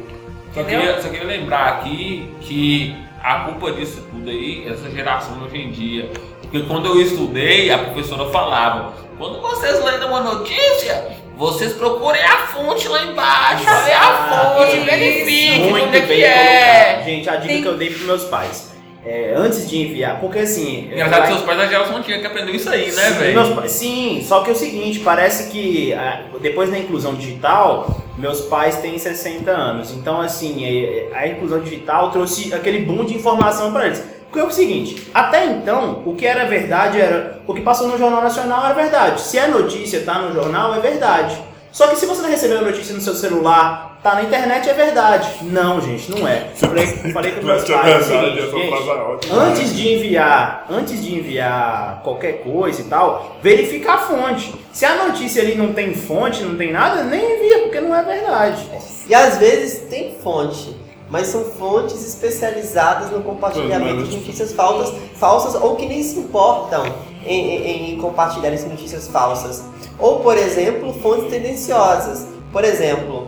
Só 0.53 0.63
queria, 0.63 1.01
só 1.01 1.09
queria 1.09 1.27
lembrar 1.27 1.67
aqui 1.69 2.33
que 2.41 2.95
a 3.21 3.39
culpa 3.45 3.71
disso 3.71 4.03
tudo 4.11 4.29
aí, 4.29 4.67
essa 4.67 4.89
geração 4.91 5.41
hoje 5.43 5.57
em 5.57 5.71
dia. 5.71 6.11
Porque 6.41 6.61
quando 6.67 6.85
eu 6.87 7.01
estudei, 7.01 7.71
a 7.71 7.79
professora 7.79 8.29
falava: 8.29 8.93
quando 9.17 9.41
vocês 9.41 9.83
lerem 9.83 10.07
uma 10.07 10.19
notícia, 10.21 11.07
vocês 11.35 11.73
procurem 11.73 12.21
a 12.21 12.37
fonte 12.47 12.87
lá 12.87 13.03
embaixo. 13.03 13.65
Olha 13.67 13.97
a 13.97 14.55
fonte, 14.55 14.77
Isso. 14.77 14.85
verifiquem 14.85 15.69
muito 15.71 15.87
onde 15.87 15.97
é 15.97 16.01
bem 16.01 16.17
que 16.17 16.23
é. 16.23 16.83
colocado. 16.85 17.05
Gente, 17.05 17.29
a 17.29 17.35
dica 17.37 17.47
Tem- 17.47 17.61
que 17.63 17.67
eu 17.67 17.77
dei 17.77 17.89
pros 17.89 18.03
meus 18.03 18.23
pais. 18.25 18.72
É, 19.05 19.33
antes 19.35 19.69
de 19.69 19.81
enviar, 19.81 20.19
porque 20.19 20.39
assim. 20.39 20.89
Engraçado 20.91 21.23
que 21.23 21.27
seus 21.29 21.41
pais 21.41 21.57
da 21.57 21.65
geração 21.67 21.97
antiga 21.97 22.19
que 22.19 22.27
aprendeu 22.27 22.55
isso 22.55 22.69
aí, 22.69 22.91
né, 22.91 23.09
velho? 23.11 23.69
Sim, 23.69 24.23
só 24.25 24.41
que 24.41 24.49
é 24.49 24.53
o 24.53 24.55
seguinte, 24.55 24.99
parece 24.99 25.51
que 25.51 25.93
ah, 25.93 26.23
depois 26.41 26.69
da 26.69 26.77
inclusão 26.77 27.13
digital, 27.13 28.01
meus 28.17 28.41
pais 28.41 28.77
têm 28.77 28.97
60 28.97 29.51
anos. 29.51 29.91
Então, 29.91 30.21
assim, 30.21 30.63
é, 30.63 31.09
a 31.13 31.27
inclusão 31.27 31.59
digital 31.59 32.11
trouxe 32.11 32.53
aquele 32.53 32.79
boom 32.79 33.03
de 33.03 33.15
informação 33.15 33.71
para 33.73 33.87
eles. 33.87 34.03
Porque 34.33 34.39
é 34.39 34.49
o 34.49 34.51
seguinte, 34.51 35.11
até 35.13 35.45
então, 35.45 36.01
o 36.05 36.15
que 36.15 36.25
era 36.25 36.45
verdade 36.45 36.99
era. 36.99 37.39
O 37.45 37.53
que 37.53 37.61
passou 37.61 37.87
no 37.87 37.99
Jornal 37.99 38.23
Nacional 38.23 38.65
era 38.65 38.73
verdade. 38.73 39.21
Se 39.21 39.37
é 39.37 39.47
notícia, 39.47 40.01
tá 40.01 40.17
no 40.19 40.33
jornal, 40.33 40.73
é 40.73 40.79
verdade. 40.79 41.37
Só 41.73 41.87
que 41.87 41.95
se 41.95 42.05
você 42.05 42.21
não 42.21 42.29
recebeu 42.29 42.59
a 42.59 42.61
notícia 42.61 42.93
no 42.93 43.01
seu 43.01 43.15
celular, 43.15 43.97
tá 44.03 44.13
na 44.13 44.21
internet, 44.21 44.69
é 44.69 44.73
verdade. 44.73 45.27
Não, 45.41 45.81
gente, 45.81 46.11
não 46.11 46.27
é. 46.27 46.51
Falei, 46.53 46.85
falei 46.85 47.31
com 47.31 47.43
meus 47.43 47.67
é 47.67 47.73
pais. 47.73 48.05
o 48.05 48.09
verdade, 48.09 48.35
seguinte, 48.35 48.39
essa 48.39 48.51
gente, 48.51 49.31
é. 49.31 49.33
Antes 49.33 49.75
de 49.75 49.93
enviar, 49.93 50.67
antes 50.69 51.03
de 51.03 51.15
enviar 51.15 52.01
qualquer 52.03 52.43
coisa 52.43 52.79
e 52.79 52.83
tal, 52.83 53.37
verificar 53.41 53.95
a 53.95 53.97
fonte. 53.97 54.53
Se 54.71 54.85
a 54.85 55.07
notícia 55.07 55.41
ali 55.41 55.55
não 55.55 55.73
tem 55.73 55.95
fonte, 55.95 56.43
não 56.43 56.55
tem 56.55 56.71
nada, 56.71 57.05
nem 57.05 57.37
envia, 57.37 57.63
porque 57.63 57.81
não 57.81 57.95
é 57.95 58.03
verdade. 58.03 58.69
E 59.07 59.15
às 59.15 59.39
vezes 59.39 59.89
tem 59.89 60.15
fonte, 60.21 60.77
mas 61.09 61.25
são 61.25 61.43
fontes 61.43 62.05
especializadas 62.07 63.09
no 63.09 63.23
compartilhamento 63.23 64.03
de 64.03 64.17
notícias 64.17 64.53
falsas, 64.53 64.93
falsas 65.15 65.59
ou 65.59 65.75
que 65.75 65.87
nem 65.87 66.03
se 66.03 66.19
importam 66.19 66.83
em, 67.25 67.55
em- 67.57 67.93
em 67.93 67.97
compartilhar 67.97 68.49
essas 68.51 68.69
notícias 68.69 69.07
falsas. 69.07 69.63
Ou, 69.99 70.19
por 70.19 70.37
exemplo, 70.37 70.93
fontes 71.01 71.29
tendenciosas. 71.29 72.25
Por 72.51 72.63
exemplo, 72.63 73.27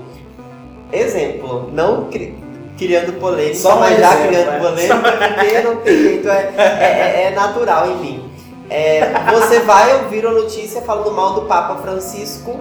exemplo, 0.92 1.70
não 1.74 2.06
cri- 2.06 2.36
criando 2.78 3.14
polêmica, 3.20 3.56
Só 3.58 3.78
mas 3.80 4.00
já 4.00 4.14
exemplo, 4.14 4.28
criando 4.28 4.50
é. 4.52 4.60
polêmica, 4.60 5.12
porque 5.36 5.62
não 5.62 5.76
tem 5.78 5.98
jeito, 5.98 6.30
é, 6.30 6.54
é- 6.58 6.64
é- 6.64 7.24
é 7.28 7.32
natural 7.36 7.90
em 7.92 7.96
mim. 7.98 8.30
É, 8.70 9.02
você 9.32 9.60
vai 9.60 9.96
ouvir 10.04 10.26
uma 10.26 10.34
notícia 10.42 10.82
falando 10.82 11.12
mal 11.12 11.34
do 11.34 11.42
Papa 11.44 11.76
Francisco 11.82 12.60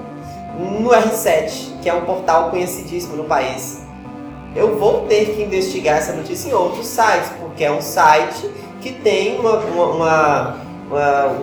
no 0.59 0.91
R7, 0.91 1.81
que 1.83 1.89
é 1.89 1.95
um 1.95 2.03
portal 2.03 2.51
conhecidíssimo 2.51 3.17
no 3.17 3.25
país. 3.25 3.83
Eu 4.55 4.79
vou 4.79 5.01
ter 5.07 5.35
que 5.35 5.43
investigar 5.43 5.97
essa 5.99 6.13
notícia 6.13 6.49
em 6.49 6.53
outros 6.53 6.87
sites, 6.87 7.31
porque 7.41 7.65
é 7.65 7.73
um 7.73 7.81
site 7.83 8.49
que 8.81 8.93
tem 8.93 9.41
uma- 9.41 9.57
uma- 9.59 9.87
uma- 9.87 10.57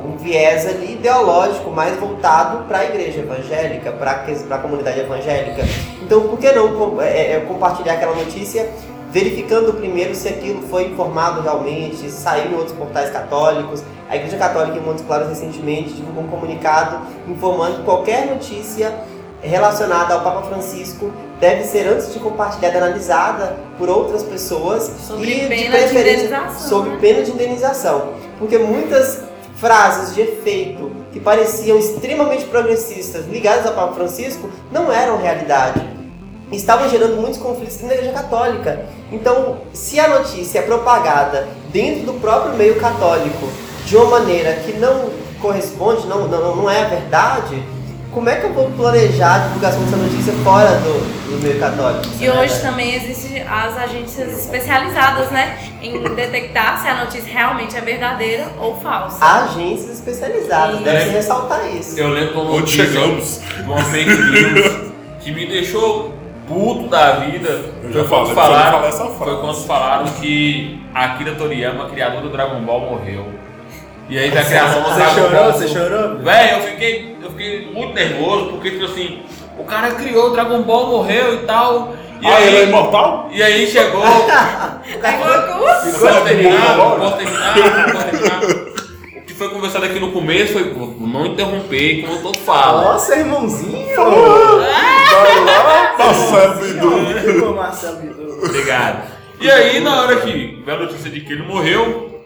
um 0.06 0.18
viés 0.18 0.68
ali 0.68 0.94
ideológico 0.94 1.72
mais 1.72 1.98
voltado 2.00 2.66
para 2.66 2.80
a 2.80 2.86
igreja 2.86 3.20
evangélica, 3.20 3.92
para 3.92 4.24
a 4.50 4.58
comunidade 4.60 5.00
evangélica. 5.00 5.64
Então, 6.02 6.22
por 6.22 6.38
que 6.39 6.52
não 6.52 7.02
é, 7.02 7.34
é, 7.34 7.39
compartilhar 7.42 7.94
aquela 7.94 8.16
notícia 8.16 8.70
verificando 9.12 9.74
primeiro 9.74 10.16
se 10.16 10.30
aquilo 10.30 10.62
foi 10.70 10.86
informado 10.86 11.42
realmente, 11.42 12.10
saiu 12.10 12.52
em 12.52 12.56
outros 12.56 12.76
portais 12.78 13.10
católicos. 13.10 13.84
A 14.10 14.16
Igreja 14.16 14.38
Católica 14.38 14.78
em 14.78 14.82
Montes 14.82 15.04
Claros 15.06 15.28
recentemente 15.28 15.94
divulgou 15.94 16.24
um 16.24 16.28
comunicado 16.28 17.00
informando 17.28 17.80
que 17.80 17.84
qualquer 17.84 18.28
notícia 18.28 18.94
relacionada 19.42 20.14
ao 20.14 20.22
Papa 20.22 20.44
Francisco 20.44 21.12
deve 21.39 21.64
ser 21.64 21.88
antes 21.88 22.14
de 22.14 22.20
compartilhada 22.20 22.78
analisada 22.78 23.58
por 23.78 23.89
outras 23.89 24.24
pessoas 24.24 24.84
Sob 24.84 25.24
e 25.24 25.48
pena 25.48 25.64
de 25.64 25.70
preferência 25.70 26.26
indenização, 26.28 26.70
sob 26.70 26.89
né? 26.89 26.98
pena 27.02 27.24
de 27.24 27.32
indenização, 27.32 28.10
porque 28.38 28.58
muitas 28.60 29.24
frases 29.62 30.14
de 30.14 30.22
efeito 30.22 30.91
que 31.14 31.20
pareciam 31.20 31.78
extremamente 31.78 32.45
progressistas 32.45 33.28
ligadas 33.28 33.66
ao 33.66 33.74
Papa 33.74 33.93
Francisco 33.93 34.49
não 34.72 34.91
eram 34.91 35.18
realidade 35.18 36.01
estavam 36.51 36.89
gerando 36.89 37.16
muitos 37.16 37.39
conflitos 37.39 37.78
da 37.78 37.93
Igreja 37.93 38.12
Católica. 38.12 38.86
Então, 39.12 39.59
se 39.74 39.99
a 39.99 40.07
notícia 40.07 40.59
é 40.59 40.62
propagada 40.62 41.47
dentro 41.72 42.05
do 42.05 42.20
próprio 42.20 42.55
meio 42.55 42.80
católico 42.80 43.47
de 43.86 43.95
uma 43.95 44.20
maneira 44.20 44.53
que 44.55 44.74
não 44.74 45.09
corresponde, 45.41 46.07
não, 46.07 46.28
não, 46.28 46.55
não 46.55 46.70
é 46.70 46.82
a 46.82 46.88
verdade, 46.88 47.64
como 48.12 48.30
é 48.30 48.36
que 48.36 48.45
eu 48.45 48.53
vou 48.53 48.70
planejar 48.72 49.36
a 49.36 49.39
divulgação 49.39 49.82
dessa 49.84 49.95
notícia 49.97 50.34
fora 50.43 50.72
do, 50.80 51.32
do 51.32 51.41
meio 51.43 51.59
católico? 51.59 52.03
E 52.20 52.30
hoje 52.30 52.59
também 52.62 52.95
existem 52.95 53.41
as 53.47 53.78
agências 53.78 54.38
especializadas, 54.39 55.32
né? 55.32 55.57
Em 55.82 55.99
detectar 56.16 56.82
se 56.82 56.88
a 56.88 56.95
notícia 57.03 57.32
realmente 57.32 57.76
é 57.78 57.82
verdadeira 57.82 58.47
ou 58.59 58.76
falsa. 58.82 59.24
Agências 59.24 59.89
especializadas, 59.91 60.78
Sim. 60.78 60.84
deve 60.84 61.01
se 61.03 61.09
É. 61.09 61.12
ressaltar 61.14 61.62
isso. 61.74 61.99
Eu 61.99 62.09
lembro 62.09 62.34
como 62.34 62.53
Onde 62.57 62.70
chegamos? 62.72 63.39
uma 63.64 63.78
fake 63.86 64.09
news 64.09 64.91
que 65.22 65.32
me 65.32 65.45
deixou 65.47 66.14
puto 66.47 66.89
da 66.89 67.12
vida. 67.14 67.47
Eu 67.84 67.91
Foi 67.91 67.93
já 67.93 68.03
quando 68.09 68.36
falei, 68.36 68.36
falaram, 68.36 68.91
foi 69.18 69.38
quando 69.39 69.66
falaram 69.66 70.05
que 70.20 70.82
Akira 70.93 71.36
Toriyama, 71.36 71.89
criador 71.89 72.22
do 72.22 72.30
Dragon 72.30 72.59
Ball, 72.62 72.82
morreu. 72.82 73.26
E 74.09 74.20
aí 74.20 74.30
da 74.30 74.43
criação 74.43 74.82
do 74.82 74.89
Você 74.89 74.95
Dragon 74.95 75.16
chorou? 75.16 75.32
Ball. 75.43 75.53
Você 75.53 75.68
chorou? 75.70 76.18
Véi, 76.20 76.53
eu 76.57 76.62
fiquei, 76.64 77.18
eu 77.32 77.38
fiquei 77.38 77.72
muito 77.72 77.94
nervoso 77.94 78.52
porque 78.52 78.72
tipo 78.72 78.86
assim, 78.86 79.22
o 79.58 79.64
cara 79.64 79.92
criou 79.92 80.28
o 80.28 80.30
Dragon 80.32 80.62
Ball, 80.64 80.88
morreu 80.88 81.36
e 81.36 81.46
tal. 81.46 81.96
E 82.22 82.28
ah, 82.28 82.42
ele 82.42 82.56
é 82.56 82.60
aí, 82.60 82.68
imortal? 82.68 83.30
e 83.32 83.42
aí 83.42 83.68
chegou. 83.68 84.04
Aí 85.02 85.18
Posso 86.00 86.24
terminar? 86.24 86.78
Bom, 86.78 87.00
Posso 87.00 87.18
terminar? 87.18 87.92
Posso 87.92 88.06
terminar? 88.06 88.44
O 88.44 89.22
que 89.22 89.34
foi 89.34 89.50
conversado 89.50 89.86
aqui 89.86 90.00
no 90.00 90.12
começo 90.12 90.54
foi 90.54 90.74
não 91.00 91.26
interromper 91.26 92.00
enquanto 92.00 92.26
eu 92.26 92.34
falo. 92.42 92.82
Nossa, 92.82 93.16
irmãozinho! 93.16 93.88
Marcelo 95.98 96.56
Bidu. 96.60 97.56
Marcelo 97.56 97.98
Bidu. 97.98 98.46
Obrigado. 98.46 99.12
E 99.40 99.50
aí, 99.50 99.80
na 99.80 100.02
hora 100.02 100.18
que 100.18 100.62
veio 100.64 100.78
a 100.78 100.84
notícia 100.84 101.10
de 101.10 101.22
que 101.22 101.34
ele 101.34 101.44
morreu, 101.44 102.26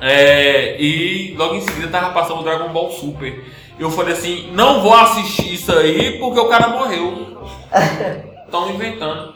é, 0.00 0.76
e 0.80 1.34
logo 1.38 1.54
em 1.54 1.60
seguida 1.60 1.88
tava 1.88 2.12
passando 2.12 2.40
o 2.40 2.42
Dragon 2.42 2.68
Ball 2.70 2.90
Super. 2.90 3.44
Eu 3.78 3.90
falei 3.90 4.12
assim, 4.12 4.50
não 4.52 4.80
vou 4.82 4.94
assistir 4.94 5.54
isso 5.54 5.72
aí 5.72 6.18
porque 6.18 6.38
o 6.38 6.48
cara 6.48 6.68
morreu. 6.68 7.38
Estão 8.44 8.70
inventando. 8.70 9.34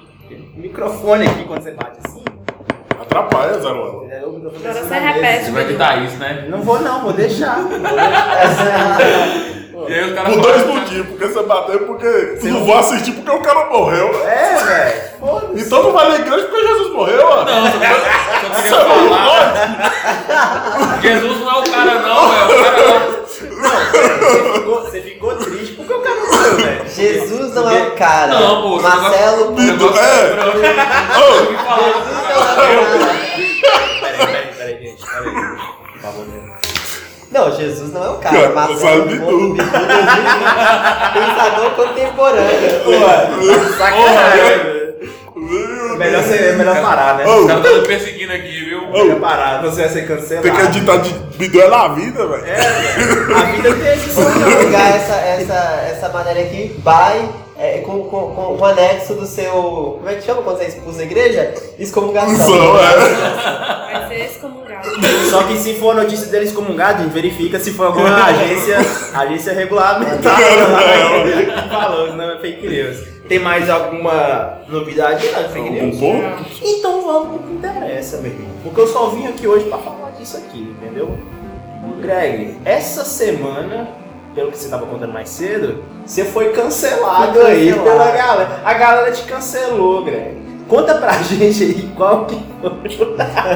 Microfone 0.54 1.26
aqui 1.26 1.44
quando 1.44 1.62
você 1.62 1.70
bate 1.72 1.98
assim. 2.06 2.24
Atrapalha, 3.00 3.58
Zé. 3.60 3.68
É, 3.68 4.22
o 4.24 4.36
Agora 4.36 4.84
você 4.84 4.94
repete. 4.94 5.44
Você 5.46 5.50
vai 5.52 5.64
editar 5.64 5.96
isso, 6.04 6.16
né? 6.16 6.46
Não 6.48 6.62
vou 6.62 6.80
não, 6.80 7.02
vou 7.02 7.12
deixar. 7.12 7.58
E 9.88 9.92
aí 9.94 10.04
os 10.04 10.14
caras 10.14 10.34
Por 10.34 10.42
dois 10.42 10.66
motivos, 10.66 11.06
porque 11.10 11.26
você 11.26 11.42
bateu 11.42 11.78
porque 11.80 12.38
não 12.44 12.64
vou 12.64 12.78
assistir 12.78 13.12
porque 13.12 13.30
o 13.30 13.40
cara 13.40 13.66
morreu. 13.66 14.08
É, 14.24 14.64
velho. 14.64 15.02
Então 15.54 15.82
não 15.82 15.92
vai 15.92 16.08
na 16.08 16.14
igreja 16.16 16.46
porque 16.46 16.66
Jesus 16.66 16.92
morreu, 16.92 17.24
ó. 17.24 17.44
Não, 17.44 17.66
só, 17.66 17.72
só 17.72 17.78
Você 17.78 18.62
queria 18.62 18.78
não 18.88 19.08
falar. 19.08 19.26
pode. 20.80 21.02
Jesus 21.08 21.40
não 21.40 21.50
é 21.50 21.58
o 21.58 21.70
cara 21.70 21.94
não, 22.00 22.32
é 22.34 22.44
o 22.46 22.64
cara 22.64 23.00
não. 23.10 23.15
Você 23.56 24.52
ficou, 24.52 24.80
você 24.82 25.00
ficou 25.02 25.34
triste 25.36 25.74
porque 25.74 25.92
o 25.92 26.00
cara 26.00 26.16
morreu, 26.16 26.56
velho. 26.56 26.88
Jesus 26.88 27.54
não 27.54 27.70
é 27.70 27.82
o 27.82 27.90
cara. 27.92 28.38
Não, 28.38 28.62
pô, 28.62 28.80
Marcelo 28.82 29.48
O 29.48 29.54
negócio 29.60 30.02
É. 30.02 30.28
Jesus 30.28 30.36
não 30.36 30.42
é 30.42 30.48
o 30.48 30.60
cara. 30.60 30.76
Peraí, 34.00 34.26
peraí, 34.26 34.46
peraí, 34.56 34.78
gente. 34.82 35.06
Peraí. 35.06 35.32
Por 35.92 36.00
favor, 36.00 36.24
gente. 36.26 36.56
Não, 37.30 37.50
Jesus 37.56 37.92
não 37.92 38.04
é 38.04 38.10
o 38.10 38.18
cara. 38.18 38.36
Cara, 38.36 38.54
Marcelo. 38.54 39.06
Bidu, 39.06 39.56
Pensador 41.14 41.70
contemporâneo. 41.72 42.80
Pô, 42.84 42.92
sacanagem. 43.78 44.85
Melhor, 45.36 46.22
ser, 46.22 46.56
melhor 46.56 46.80
parar, 46.80 47.18
né? 47.18 47.26
Ô, 47.26 47.40
Os 47.40 47.46
caras 47.46 47.64
estão 47.64 47.80
me 47.82 47.86
perseguindo 47.86 48.32
aqui, 48.32 48.64
viu? 48.64 48.90
Melhor 48.90 49.20
parar, 49.20 49.60
você 49.60 49.82
vai 49.82 49.90
ser 49.90 50.08
cancelado. 50.08 50.42
Tem 50.42 50.54
que 50.54 50.62
editar 50.62 50.96
de 50.96 51.12
Bidu 51.36 51.68
na 51.68 51.88
vida, 51.88 52.26
velho. 52.26 52.46
É, 52.46 52.56
velho. 52.56 53.36
A 53.36 53.42
vida 53.42 53.74
tem 53.74 53.98
Vamos 53.98 54.32
sonho. 54.32 54.58
pegar 54.58 54.88
essa, 54.96 55.14
essa, 55.14 55.54
essa 55.90 56.08
matéria 56.08 56.42
aqui, 56.42 56.74
by, 56.78 57.28
é, 57.58 57.78
com, 57.78 58.04
com, 58.04 58.34
com 58.34 58.56
o 58.58 58.64
anexo 58.64 59.14
do 59.14 59.26
seu. 59.26 59.52
Como 59.52 60.08
é 60.08 60.14
que 60.14 60.24
chama 60.24 60.40
quando 60.40 60.56
você 60.56 60.64
é 60.64 60.68
expulso 60.68 60.96
da 60.98 61.04
igreja? 61.04 61.54
Excomungação. 61.78 62.36
São, 62.38 62.78
é. 62.78 63.92
vai 63.92 64.08
ser 64.08 64.24
excomungado. 64.24 64.88
Só 65.28 65.42
que 65.42 65.58
se 65.58 65.74
for 65.74 65.94
notícia 65.94 66.28
deles 66.28 66.52
comungado, 66.52 67.02
gente, 67.02 67.12
verifica 67.12 67.60
se 67.60 67.72
for 67.72 67.88
alguma 67.88 68.08
agência, 68.24 68.78
agência 69.12 69.52
regulamentada 69.52 70.30
lá 70.72 70.80
que 71.62 71.68
falou, 71.68 72.14
não 72.14 72.30
é 72.30 72.38
fake 72.40 72.66
news. 72.66 73.15
Tem 73.28 73.38
mais 73.40 73.68
alguma 73.68 74.58
novidade 74.68 75.28
lá 75.30 75.42
de 75.42 75.52
fake 75.52 75.70
news? 75.70 75.98
Pouco? 75.98 76.20
Então 76.62 77.02
vamos 77.02 77.28
pro 77.28 77.38
que 77.40 77.52
interessa, 77.54 78.18
meu 78.18 78.30
irmão. 78.30 78.50
Porque 78.62 78.80
eu 78.80 78.86
só 78.86 79.08
vim 79.08 79.26
aqui 79.26 79.46
hoje 79.48 79.64
pra 79.66 79.78
falar 79.78 80.10
disso 80.12 80.36
aqui, 80.36 80.74
entendeu? 80.80 81.18
Greg, 82.00 82.56
essa 82.64 83.04
semana, 83.04 83.88
pelo 84.34 84.50
que 84.52 84.58
você 84.58 84.68
tava 84.68 84.86
contando 84.86 85.12
mais 85.12 85.28
cedo, 85.28 85.82
você 86.04 86.24
foi 86.24 86.52
cancelado 86.52 87.40
aí 87.40 87.68
cancelado. 87.70 87.82
pela 87.90 88.10
galera. 88.12 88.60
A 88.64 88.74
galera 88.74 89.10
te 89.12 89.22
cancelou, 89.24 90.04
Greg. 90.04 90.45
Conta 90.68 90.94
pra 90.96 91.12
gente 91.22 91.62
aí 91.62 91.90
qual 91.96 92.24
que 92.26 92.34
foi. 92.60 92.70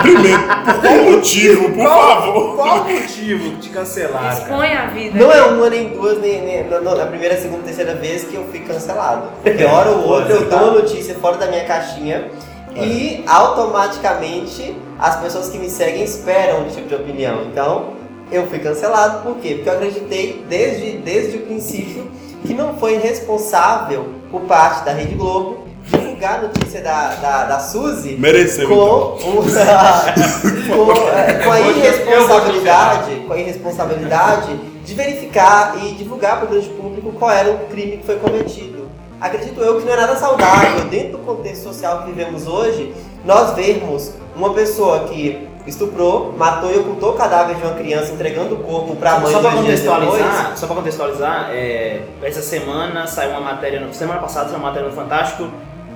Primeiro, 0.02 0.42
por 0.64 0.80
qual 0.80 0.96
motivo, 1.10 1.70
por 1.70 1.82
Qual- 1.82 2.22
favor? 2.22 2.56
Qual 2.56 2.80
o 2.82 2.92
motivo 2.92 3.52
cancelaram? 3.72 4.28
cara? 4.28 4.40
Expõe 4.42 4.72
a 4.72 4.86
vida. 4.86 5.18
Não 5.18 5.32
é 5.32 5.42
uma, 5.42 5.68
nem 5.68 5.88
duas, 5.88 6.18
nem, 6.20 6.40
nem 6.42 6.68
na, 6.68 6.80
na 6.80 7.06
primeira, 7.06 7.36
segunda, 7.36 7.64
terceira 7.64 7.94
vez 7.96 8.24
que 8.24 8.36
eu 8.36 8.44
fui 8.44 8.60
cancelado. 8.60 9.28
Porque 9.42 9.64
hora 9.64 9.90
ou 9.90 10.06
outra 10.08 10.34
eu 10.34 10.48
dou 10.48 10.58
uma 10.60 10.70
notícia 10.82 11.14
fora 11.16 11.36
da 11.36 11.46
minha 11.48 11.64
caixinha 11.64 12.30
e 12.76 13.24
automaticamente 13.26 14.76
as 14.98 15.16
pessoas 15.16 15.48
que 15.48 15.58
me 15.58 15.68
seguem 15.68 16.04
esperam 16.04 16.64
esse 16.66 16.76
tipo 16.76 16.88
de 16.88 16.94
opinião. 16.94 17.42
Então 17.50 17.94
eu 18.30 18.46
fui 18.46 18.60
cancelado, 18.60 19.22
por 19.24 19.36
quê? 19.38 19.54
Porque 19.56 19.68
eu 19.68 19.72
acreditei 19.74 20.44
desde, 20.48 20.92
desde 20.98 21.38
o 21.38 21.40
princípio 21.40 22.08
que 22.46 22.54
não 22.54 22.76
foi 22.76 22.98
responsável 22.98 24.06
por 24.30 24.42
parte 24.42 24.84
da 24.84 24.92
Rede 24.92 25.14
Globo 25.16 25.59
divulgar 25.90 26.38
a 26.38 26.42
notícia 26.42 26.80
da, 26.82 27.14
da, 27.16 27.44
da 27.44 27.58
Suzy 27.60 28.16
Mereceu, 28.16 28.68
com, 28.68 28.74
então. 28.74 29.30
o- 29.30 29.42
com, 30.86 30.92
é, 31.18 31.32
com 31.44 31.50
a 31.50 31.60
irresponsabilidade, 31.60 33.16
com 33.26 33.32
a 33.32 33.38
irresponsabilidade 33.38 34.56
de 34.84 34.94
verificar 34.94 35.76
e 35.82 35.92
divulgar 35.94 36.36
para 36.38 36.46
o 36.46 36.50
grande 36.50 36.68
público 36.70 37.12
qual 37.18 37.30
era 37.30 37.50
o 37.50 37.58
crime 37.70 37.98
que 37.98 38.06
foi 38.06 38.16
cometido. 38.16 38.88
Acredito 39.20 39.60
eu 39.60 39.78
que 39.78 39.86
não 39.86 39.92
é 39.92 39.96
nada 39.96 40.16
saudável, 40.16 40.84
dentro 40.86 41.12
do 41.12 41.18
contexto 41.18 41.64
social 41.64 41.98
que 42.02 42.06
vivemos 42.12 42.46
hoje, 42.46 42.94
nós 43.24 43.52
vermos 43.54 44.12
uma 44.34 44.54
pessoa 44.54 45.00
que 45.00 45.46
estuprou, 45.66 46.32
matou 46.38 46.72
e 46.72 46.78
ocultou 46.78 47.10
o 47.10 47.12
cadáver 47.12 47.54
de 47.56 47.62
uma 47.62 47.74
criança 47.74 48.12
entregando 48.12 48.54
o 48.54 48.58
corpo 48.60 48.96
para 48.96 49.12
a 49.12 49.20
mãe 49.20 49.30
Só 49.30 49.38
depois. 49.40 49.56
contextualizar, 49.60 50.52
só 50.56 50.66
pra 50.66 50.76
contextualizar, 50.76 51.50
é, 51.52 52.00
essa 52.22 52.40
semana 52.40 53.06
saiu 53.06 53.32
uma 53.32 53.40
matéria, 53.42 53.78
no- 53.78 53.92
semana 53.92 54.20
passada 54.20 54.46
saiu 54.48 54.58
uma 54.58 54.68
matéria 54.68 54.88
no 54.88 54.94
Fantástico, 54.94 55.48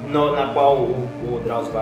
no- 0.09 0.33
na 0.33 0.53
qual 0.53 0.77
o, 0.77 1.09
o 1.33 1.41
Drauzio 1.45 1.73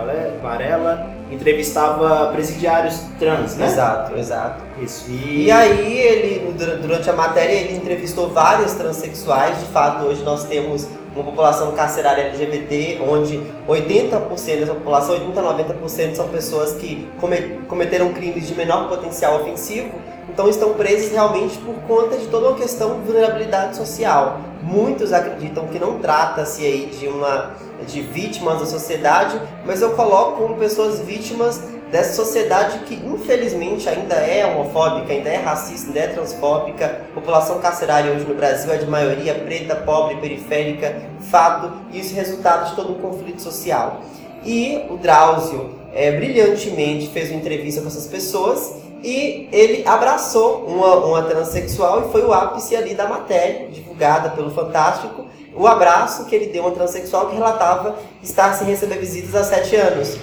Varela 0.42 1.06
entrevistava 1.30 2.26
presidiários 2.32 3.00
trans, 3.18 3.56
né? 3.56 3.66
Exato, 3.66 4.16
exato. 4.18 4.62
Isso. 4.80 5.06
E 5.10 5.50
aí 5.50 5.98
ele, 5.98 6.52
dur- 6.52 6.76
durante 6.78 7.08
a 7.08 7.12
matéria, 7.12 7.52
ele 7.52 7.76
entrevistou 7.76 8.28
vários 8.30 8.72
transexuais. 8.72 9.58
De 9.58 9.66
fato, 9.66 10.04
hoje 10.04 10.22
nós 10.22 10.44
temos 10.44 10.86
uma 11.14 11.24
população 11.24 11.72
carcerária 11.72 12.22
LGBT, 12.24 13.00
onde 13.08 13.40
80% 13.68 14.60
dessa 14.60 14.74
população, 14.74 15.14
80 15.14 15.40
a 15.40 15.42
90% 15.42 16.14
são 16.14 16.28
pessoas 16.28 16.72
que 16.74 17.08
come- 17.20 17.58
cometeram 17.68 18.12
crimes 18.12 18.46
de 18.46 18.54
menor 18.54 18.88
potencial 18.88 19.36
ofensivo, 19.40 19.90
então 20.28 20.48
estão 20.48 20.72
presos 20.74 21.10
realmente 21.12 21.58
por 21.58 21.74
conta 21.86 22.16
de 22.16 22.26
toda 22.28 22.48
uma 22.48 22.56
questão 22.56 23.00
de 23.00 23.06
vulnerabilidade 23.06 23.76
social. 23.76 24.38
Muitos 24.62 25.12
acreditam 25.12 25.66
que 25.66 25.78
não 25.78 25.98
trata-se 25.98 26.64
aí 26.64 26.86
de 26.98 27.08
uma 27.08 27.50
de 27.86 28.00
vítimas 28.00 28.60
da 28.60 28.66
sociedade, 28.66 29.40
mas 29.64 29.82
eu 29.82 29.90
coloco 29.90 30.42
como 30.42 30.56
pessoas 30.56 31.00
vítimas 31.00 31.60
dessa 31.90 32.14
sociedade 32.14 32.78
que 32.80 32.94
infelizmente 32.94 33.86
ainda 33.86 34.14
é 34.14 34.46
homofóbica, 34.46 35.12
ainda 35.12 35.28
é 35.28 35.36
racista, 35.36 35.88
ainda 35.88 36.00
é 36.00 36.06
transfóbica. 36.06 37.02
A 37.10 37.14
população 37.14 37.58
carcerária 37.60 38.10
hoje 38.10 38.24
no 38.24 38.34
Brasil 38.34 38.72
é 38.72 38.78
de 38.78 38.86
maioria 38.86 39.34
preta, 39.34 39.76
pobre, 39.76 40.16
periférica, 40.16 41.02
fato, 41.30 41.70
e 41.92 42.00
isso 42.00 42.14
é 42.14 42.16
resultado 42.16 42.70
de 42.70 42.76
todo 42.76 42.92
um 42.92 42.98
conflito 42.98 43.42
social. 43.42 44.00
E 44.44 44.86
o 44.88 44.96
Drauzio 44.96 45.70
é, 45.92 46.10
brilhantemente 46.12 47.08
fez 47.08 47.30
uma 47.30 47.38
entrevista 47.38 47.82
com 47.82 47.88
essas 47.88 48.06
pessoas 48.06 48.76
e 49.04 49.48
ele 49.52 49.86
abraçou 49.86 50.64
uma, 50.64 50.96
uma 51.04 51.22
transexual 51.24 52.06
e 52.06 52.12
foi 52.12 52.24
o 52.24 52.32
ápice 52.32 52.74
ali 52.74 52.94
da 52.94 53.06
matéria, 53.06 53.68
divulgada 53.68 54.30
pelo 54.30 54.50
Fantástico, 54.50 55.26
o 55.54 55.66
abraço 55.66 56.26
que 56.26 56.34
ele 56.34 56.46
deu 56.46 56.64
a 56.64 56.66
uma 56.68 56.74
transexual 56.74 57.28
que 57.28 57.34
relatava 57.36 57.96
estar 58.22 58.54
sem 58.54 58.66
receber 58.66 58.98
visitas 58.98 59.34
há 59.34 59.44
sete 59.44 59.76
anos. 59.76 60.16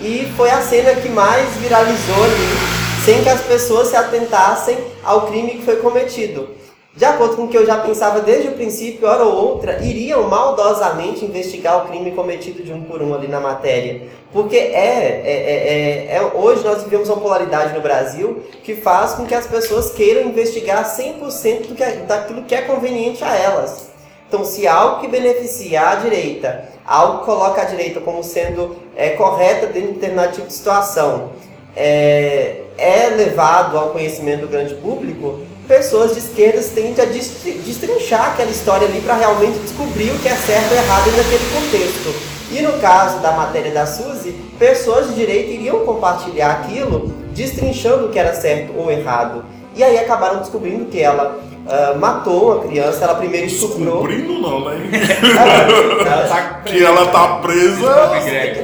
E 0.00 0.32
foi 0.36 0.50
a 0.50 0.60
cena 0.60 0.94
que 0.94 1.08
mais 1.08 1.48
viralizou 1.56 2.24
ali, 2.24 3.04
sem 3.04 3.22
que 3.22 3.28
as 3.28 3.40
pessoas 3.42 3.88
se 3.88 3.96
atentassem 3.96 4.76
ao 5.02 5.22
crime 5.26 5.52
que 5.52 5.64
foi 5.64 5.76
cometido. 5.76 6.48
De 6.96 7.04
acordo 7.04 7.34
com 7.34 7.44
o 7.44 7.48
que 7.48 7.56
eu 7.58 7.66
já 7.66 7.78
pensava 7.78 8.20
desde 8.20 8.48
o 8.48 8.52
princípio, 8.52 9.08
hora 9.08 9.24
ou 9.24 9.34
outra, 9.34 9.82
iriam 9.82 10.28
maldosamente 10.28 11.24
investigar 11.24 11.84
o 11.84 11.88
crime 11.88 12.12
cometido 12.12 12.62
de 12.62 12.72
um 12.72 12.82
por 12.84 13.02
um 13.02 13.12
ali 13.12 13.26
na 13.26 13.40
matéria. 13.40 14.02
Porque 14.32 14.56
é, 14.56 14.68
é, 14.70 15.22
é, 15.26 16.12
é- 16.12 16.16
é- 16.16 16.30
hoje 16.34 16.62
nós 16.64 16.84
vivemos 16.84 17.08
uma 17.08 17.16
polaridade 17.20 17.74
no 17.74 17.80
Brasil 17.80 18.44
que 18.62 18.76
faz 18.76 19.12
com 19.14 19.26
que 19.26 19.34
as 19.34 19.44
pessoas 19.44 19.90
queiram 19.90 20.28
investigar 20.28 20.84
100% 20.84 21.66
do 21.68 21.74
que, 21.74 21.82
é- 21.82 21.96
daquilo 22.06 22.42
que 22.44 22.54
é 22.54 22.62
conveniente 22.62 23.24
a 23.24 23.34
elas. 23.36 23.93
Então, 24.34 24.44
se 24.44 24.66
algo 24.66 25.00
que 25.00 25.06
beneficia 25.06 25.90
a 25.90 25.94
direita, 25.94 26.64
algo 26.84 27.20
que 27.20 27.26
coloca 27.26 27.62
a 27.62 27.64
direita 27.66 28.00
como 28.00 28.24
sendo 28.24 28.74
é, 28.96 29.10
correta 29.10 29.66
dentro 29.68 29.90
de 29.90 29.94
determinado 29.94 30.32
tipo 30.32 30.48
de 30.48 30.52
situação, 30.52 31.30
é, 31.76 32.62
é 32.76 33.10
levado 33.16 33.78
ao 33.78 33.90
conhecimento 33.90 34.40
do 34.40 34.48
grande 34.48 34.74
público, 34.74 35.38
pessoas 35.68 36.14
de 36.14 36.18
esquerdas 36.18 36.70
tendem 36.70 37.00
a 37.00 37.06
destri- 37.06 37.60
destrinchar 37.64 38.32
aquela 38.32 38.50
história 38.50 38.88
ali 38.88 39.00
para 39.02 39.14
realmente 39.14 39.56
descobrir 39.60 40.10
o 40.10 40.18
que 40.18 40.26
é 40.26 40.34
certo 40.34 40.72
ou 40.72 40.78
errado 40.78 41.04
dentro 41.04 41.22
daquele 41.22 41.50
contexto. 41.54 42.14
E 42.50 42.60
no 42.60 42.72
caso 42.80 43.20
da 43.20 43.30
matéria 43.30 43.70
da 43.70 43.86
Suzy, 43.86 44.32
pessoas 44.58 45.10
de 45.10 45.14
direita 45.14 45.50
iriam 45.52 45.86
compartilhar 45.86 46.50
aquilo, 46.50 47.06
destrinchando 47.32 48.06
o 48.06 48.08
que 48.08 48.18
era 48.18 48.34
certo 48.34 48.76
ou 48.76 48.90
errado. 48.90 49.44
E 49.76 49.84
aí 49.84 49.96
acabaram 49.96 50.40
descobrindo 50.40 50.86
que 50.86 51.00
ela 51.00 51.40
ah, 51.66 51.94
matou 51.98 52.52
uma 52.52 52.64
criança, 52.64 53.04
ela 53.04 53.14
primeiro 53.14 53.46
estuprou. 53.46 54.06
Descumprindo 54.06 54.40
não, 54.40 54.64
né? 54.68 54.76
Ela 56.04 56.28
tá 56.28 56.60
que 56.64 56.84
ela 56.84 57.06
tá 57.06 57.28
presa. 57.38 57.80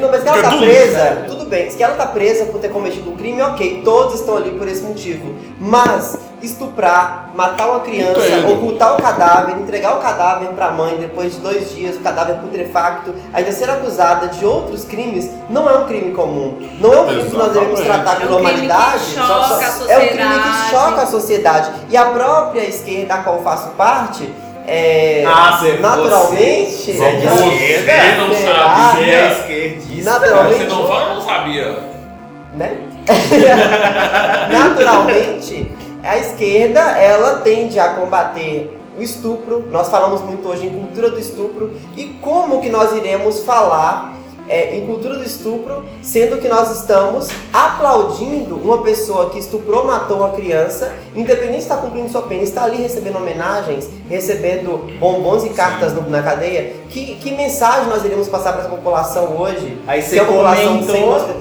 Não, 0.00 0.10
mas 0.10 0.22
que 0.22 0.28
ela 0.28 0.42
tá 0.42 0.50
tudo. 0.50 0.64
presa, 0.64 1.24
tudo 1.28 1.44
bem. 1.46 1.70
Se 1.70 1.82
ela 1.82 1.94
tá 1.94 2.06
presa 2.06 2.46
por 2.46 2.60
ter 2.60 2.68
cometido 2.68 3.10
um 3.10 3.16
crime, 3.16 3.40
ok. 3.42 3.82
Todos 3.84 4.20
estão 4.20 4.36
ali 4.36 4.50
por 4.50 4.68
esse 4.68 4.82
motivo. 4.82 5.34
Mas 5.58 6.18
estuprar, 6.42 7.30
matar 7.34 7.68
uma 7.68 7.80
criança, 7.80 8.20
Entendo. 8.20 8.52
ocultar 8.54 8.94
o 8.94 9.02
cadáver, 9.02 9.56
entregar 9.58 9.96
o 9.96 10.00
cadáver 10.00 10.48
pra 10.50 10.70
mãe 10.70 10.96
depois 10.98 11.34
de 11.34 11.40
dois 11.40 11.74
dias, 11.74 11.96
o 11.96 12.00
cadáver 12.00 12.36
putrefacto, 12.36 13.14
ainda 13.32 13.52
ser 13.52 13.68
acusada 13.70 14.28
de 14.28 14.44
outros 14.44 14.84
crimes, 14.84 15.30
não 15.48 15.68
é 15.68 15.74
um 15.78 15.86
crime 15.86 16.12
comum. 16.12 16.58
Não 16.80 16.92
é 16.92 17.00
um 17.00 17.06
crime 17.06 17.30
que 17.30 17.36
nós 17.36 17.52
devemos 17.52 17.80
tratar 17.80 18.16
com 18.16 18.22
É 18.22 18.26
um 18.26 18.30
normalidade. 18.30 19.04
a 19.18 19.22
É 19.22 19.98
um 19.98 20.08
crime 20.08 20.18
que 20.18 20.48
sociedade. 20.48 20.70
choca 20.70 21.02
a 21.02 21.06
sociedade. 21.06 21.70
E 21.90 21.96
a 21.96 22.04
própria 22.06 22.62
esquerda, 22.68 23.16
da 23.16 23.22
qual 23.22 23.36
eu 23.36 23.42
faço 23.42 23.68
parte, 23.70 24.32
é, 24.66 25.24
Ah, 25.26 25.58
você- 25.60 25.78
naturalmente. 25.78 26.70
você- 26.70 26.92
Você 26.92 27.10
de 27.16 27.26
esquerda? 27.26 28.16
não 28.26 28.34
Será? 28.34 28.68
sabia. 28.76 29.04
Você 29.04 29.10
é 29.10 29.32
esquerdista. 29.32 30.10
Naturalmente. 30.10 30.58
Você 30.58 30.66
não 30.68 31.14
não 31.14 31.20
sabia. 31.22 31.78
né? 32.54 32.76
Naturalmente, 34.50 35.72
a 36.02 36.18
esquerda 36.18 36.80
ela 36.80 37.40
tende 37.40 37.78
a 37.78 37.94
combater 37.94 38.78
o 38.98 39.02
estupro. 39.02 39.64
Nós 39.70 39.88
falamos 39.88 40.20
muito 40.22 40.48
hoje 40.48 40.66
em 40.66 40.70
cultura 40.70 41.10
do 41.10 41.18
estupro 41.18 41.72
e 41.96 42.06
como 42.20 42.60
que 42.60 42.68
nós 42.68 42.92
iremos 42.96 43.44
falar 43.44 44.14
é, 44.50 44.76
em 44.76 44.84
cultura 44.86 45.14
do 45.16 45.22
estupro, 45.24 45.84
sendo 46.02 46.38
que 46.38 46.48
nós 46.48 46.80
estamos 46.80 47.28
aplaudindo 47.52 48.56
uma 48.56 48.82
pessoa 48.82 49.30
que 49.30 49.38
estuprou, 49.38 49.84
matou 49.84 50.18
uma 50.18 50.30
criança, 50.30 50.92
independente 51.14 51.58
de 51.58 51.62
estar 51.62 51.76
cumprindo 51.76 52.08
sua 52.10 52.22
pena, 52.22 52.42
está 52.42 52.64
ali 52.64 52.78
recebendo 52.82 53.16
homenagens, 53.16 53.88
recebendo 54.08 54.90
bombons 54.98 55.44
e 55.44 55.50
cartas 55.50 55.92
no- 55.94 56.10
na 56.10 56.22
cadeia. 56.22 56.74
Que, 56.90 57.14
que 57.14 57.30
mensagem 57.30 57.88
nós 57.88 58.04
iremos 58.04 58.28
passar 58.28 58.52
para 58.52 58.62
essa 58.62 58.70
população 58.70 59.36
hoje? 59.40 59.78
Aí 59.86 60.02
você 60.02 60.18
é 60.18 60.24
comentou, 60.24 60.96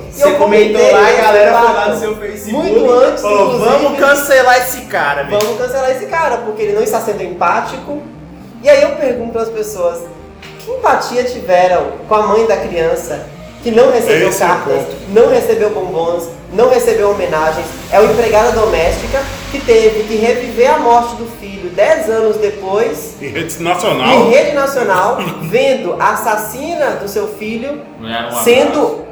E 0.08 0.12
você 0.14 0.32
comentou 0.34 0.82
lá, 0.92 1.00
a 1.06 1.12
esse 1.12 1.22
galera 1.22 1.60
foi 1.60 1.74
lá 1.74 1.90
no 1.90 2.00
seu 2.00 2.16
Facebook. 2.16 2.70
Muito 2.70 2.92
antes, 2.92 3.22
falou, 3.22 3.58
vamos 3.60 4.00
cancelar 4.00 4.58
esse 4.60 4.82
cara. 4.82 5.24
Vamos 5.24 5.58
cancelar 5.58 5.90
esse 5.92 6.06
cara, 6.06 6.38
porque 6.38 6.62
ele 6.62 6.74
não 6.74 6.84
está 6.84 7.02
sendo 7.02 7.24
empático. 7.24 8.02
E 8.62 8.70
aí 8.70 8.82
eu 8.84 8.92
pergunto 8.98 9.40
as 9.40 9.50
pessoas, 9.50 10.00
que 10.70 10.78
empatia 10.78 11.24
tiveram 11.24 11.94
com 12.08 12.16
a 12.16 12.28
mãe 12.28 12.46
da 12.46 12.58
criança 12.58 13.28
que 13.64 13.72
não 13.72 13.92
recebeu 13.92 14.30
Esse 14.30 14.42
é 14.42 14.48
cartas, 14.48 14.86
não 15.10 15.30
recebeu 15.30 15.70
bombons, 15.72 16.30
não 16.54 16.70
recebeu 16.70 17.12
homenagens? 17.12 17.66
É 17.92 18.00
uma 18.00 18.12
empregada 18.12 18.54
doméstica 18.54 19.22
que 19.52 19.60
teve 19.60 20.04
que 20.04 20.16
reviver 20.16 20.74
a 20.74 20.80
morte 20.80 21.16
do 21.16 21.26
filho 21.40 21.70
10 21.72 22.10
anos 22.10 22.38
depois, 22.38 23.16
Em 23.22 23.28
rede 23.28 23.60
em 23.60 23.64
nacional. 23.64 24.30
rede 24.30 24.52
nacional, 24.54 25.18
vendo 25.44 25.96
a 26.00 26.12
assassina 26.12 26.92
do 26.92 27.08
seu 27.08 27.28
filho 27.28 27.82
um 28.00 28.44
sendo, 28.44 29.06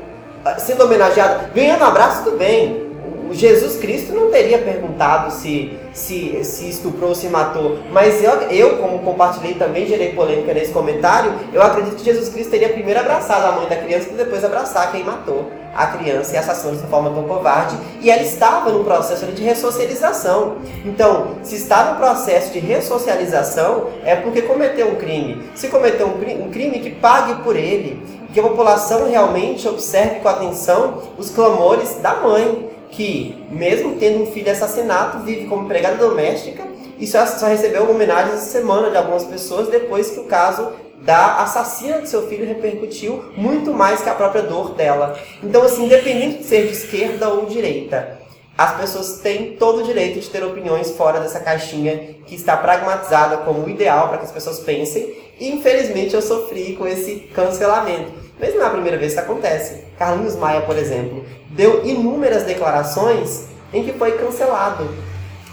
sendo 0.60 0.86
homenageado, 0.86 1.51
ganhando 1.53 1.84
abraço, 1.84 2.24
tudo 2.24 2.38
bem. 2.38 2.88
O 3.30 3.34
Jesus 3.34 3.78
Cristo 3.78 4.14
não 4.14 4.32
teria 4.32 4.60
perguntado 4.60 5.34
se, 5.34 5.78
se, 5.98 6.43
se 6.43 6.70
estuprou 6.70 7.10
ou 7.10 7.16
se 7.16 7.28
matou. 7.28 7.80
Mas 7.91 8.24
eu, 8.24 8.32
eu, 8.52 8.78
como 8.78 9.00
compartilhei 9.00 9.56
também, 9.56 9.88
gerei 9.88 10.14
polêmica 10.14 10.54
nesse 10.54 10.72
comentário, 10.72 11.34
eu 11.52 11.62
acredito 11.62 11.95
que 11.95 12.06
Jesus 12.06 12.30
Cristo 12.30 12.52
teria 12.52 12.70
primeiro 12.70 13.00
abraçado 13.00 13.48
a 13.48 13.52
mãe 13.54 13.68
da 13.68 13.76
criança 13.76 14.08
para 14.08 14.24
depois 14.24 14.43
abraçar 14.43 14.91
quem 14.91 15.04
matou 15.04 15.52
a 15.76 15.88
criança 15.88 16.34
e 16.34 16.38
assassinou 16.38 16.74
dessa 16.74 16.88
forma 16.88 17.12
tão 17.12 17.24
covarde. 17.24 17.78
E 18.02 18.10
ela 18.10 18.22
estava 18.22 18.72
num 18.72 18.84
processo 18.84 19.26
de 19.28 19.43
ressocialização. 19.43 20.58
Então, 20.84 21.36
se 21.43 21.56
está 21.56 21.91
no 21.91 21.98
processo 21.98 22.52
de 22.52 22.60
ressocialização, 22.60 23.88
é 24.04 24.16
porque 24.16 24.41
cometeu 24.41 24.89
um 24.89 24.95
crime. 24.95 25.43
Se 25.54 25.68
cometeu 25.68 26.08
um, 26.08 26.45
um 26.45 26.50
crime, 26.50 26.80
que 26.80 26.91
pague 26.91 27.43
por 27.43 27.56
ele. 27.56 28.02
Que 28.34 28.39
a 28.39 28.43
população 28.43 29.08
realmente 29.08 29.68
observe 29.68 30.20
com 30.20 30.28
atenção 30.28 31.02
os 31.18 31.30
clamores 31.30 31.95
da 32.02 32.16
mãe, 32.16 32.70
que, 32.92 33.36
mesmo 33.50 33.96
tendo 33.98 34.24
um 34.24 34.32
filho 34.32 34.52
assassinato, 34.52 35.20
vive 35.20 35.46
como 35.46 35.66
empregada 35.66 35.98
doméstica 35.98 36.64
e 37.00 37.06
só, 37.06 37.26
só 37.26 37.48
recebeu 37.48 37.90
homenagens 37.90 38.36
essa 38.36 38.52
semana 38.52 38.90
de 38.90 38.98
algumas 38.98 39.24
pessoas 39.24 39.68
depois 39.68 40.12
que 40.12 40.20
o 40.20 40.26
caso 40.26 40.72
da 41.02 41.38
assassina 41.38 42.00
do 42.00 42.08
seu 42.08 42.28
filho 42.28 42.46
repercutiu 42.46 43.24
muito 43.36 43.72
mais 43.74 44.02
que 44.02 44.10
a 44.10 44.16
própria 44.16 44.42
dor 44.42 44.74
dela. 44.74 45.18
Então, 45.44 45.62
assim, 45.64 45.86
independente 45.86 46.40
de 46.40 46.44
ser 46.46 46.66
de 46.66 46.74
esquerda 46.74 47.30
ou 47.30 47.46
direita, 47.46 48.20
as 48.58 48.76
pessoas 48.76 49.20
têm 49.20 49.56
todo 49.56 49.82
o 49.82 49.84
direito 49.84 50.20
de 50.20 50.30
ter 50.30 50.44
opiniões 50.44 50.92
fora 50.92 51.20
dessa 51.20 51.40
caixinha 51.40 52.16
que 52.26 52.34
está 52.34 52.58
pragmatizada 52.58 53.38
como 53.38 53.64
o 53.64 53.70
ideal 53.70 54.10
para 54.10 54.18
que 54.18 54.26
as 54.26 54.32
pessoas 54.32 54.60
pensem. 54.60 55.16
E 55.40 55.50
infelizmente 55.50 56.16
eu 56.16 56.22
sofri 56.22 56.76
com 56.76 56.88
esse 56.88 57.18
cancelamento. 57.36 58.26
Mas 58.40 58.54
não 58.54 58.64
é 58.64 58.68
a 58.68 58.72
primeira 58.72 58.98
vez 58.98 59.14
que 59.14 59.20
acontece. 59.20 59.84
Carlinhos 59.98 60.36
Maia, 60.36 60.62
por 60.62 60.78
exemplo, 60.78 61.26
deu 61.50 61.86
inúmeras 61.86 62.44
declarações 62.44 63.46
em 63.74 63.84
que 63.84 63.94
foi 63.94 64.14
cancelado. 64.14 64.88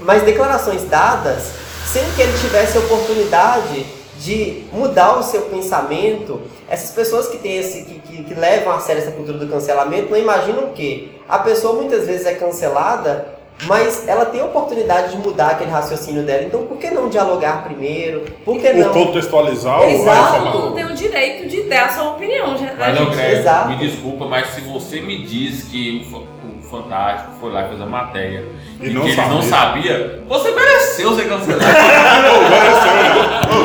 Mas 0.01 0.23
declarações 0.23 0.85
dadas 0.85 1.53
sem 1.87 2.05
que 2.13 2.23
ele 2.23 2.39
tivesse 2.39 2.77
oportunidade 2.77 3.87
de 4.19 4.65
mudar 4.73 5.19
o 5.19 5.23
seu 5.23 5.43
pensamento. 5.43 6.41
Essas 6.69 6.91
pessoas 6.91 7.29
que, 7.29 7.39
têm 7.39 7.59
esse, 7.59 7.83
que, 7.85 8.01
que, 8.01 8.25
que 8.25 8.35
levam 8.35 8.73
a 8.73 8.81
sério 8.81 9.03
essa 9.03 9.13
cultura 9.13 9.39
do 9.39 9.49
cancelamento 9.49 10.11
não 10.11 10.19
imaginam 10.19 10.69
que 10.69 11.21
a 11.29 11.39
pessoa 11.39 11.75
muitas 11.75 12.07
vezes 12.07 12.27
é 12.27 12.35
cancelada 12.35 13.34
mas 13.63 14.07
ela 14.09 14.27
tem 14.27 14.41
a 14.41 14.45
oportunidade 14.45 15.13
de 15.13 15.19
mudar 15.19 15.51
aquele 15.53 15.71
raciocínio 15.71 16.23
dela. 16.25 16.43
Então, 16.43 16.67
por 16.67 16.77
que 16.77 16.91
não 16.91 17.09
dialogar 17.09 17.63
primeiro? 17.65 18.23
Por 18.45 18.61
que 18.61 18.71
não? 18.73 18.89
Ou 18.89 18.93
contextualizar 19.07 19.83
Exato. 19.89 20.45
Todo 20.53 20.63
mundo 20.65 20.75
tem 20.75 20.85
o 20.85 20.93
direito 20.95 21.49
de 21.49 21.63
dar 21.63 21.87
a 21.87 21.89
sua 21.91 22.11
opinião. 22.11 22.59
Já, 22.59 22.73
Mas 22.79 22.89
a 22.89 22.93
não, 23.01 23.07
gente- 23.07 23.17
Greg, 23.17 23.37
exato. 23.39 23.69
me 23.71 23.77
desculpa, 23.77 24.27
mas 24.27 24.49
se 24.49 24.61
você 24.61 25.01
me 25.01 25.25
diz 25.25 25.65
que 25.65 26.05
o, 26.07 26.11
Fa- 26.11 26.19
o 26.19 26.63
Fantástico 26.69 27.31
foi 27.41 27.53
lá 27.53 27.65
e 27.65 27.69
fez 27.69 27.81
a 27.81 27.87
matéria 27.87 28.45
E 28.81 28.89
e, 28.89 28.93
não 28.93 29.03
que 29.03 29.09
ele 29.09 29.17
sabia. 29.17 29.33
não 29.35 29.43
sabia, 29.43 30.23
você 30.29 30.51
mereceu 30.51 31.15
ser 31.15 31.29
cancelado. 31.29 31.65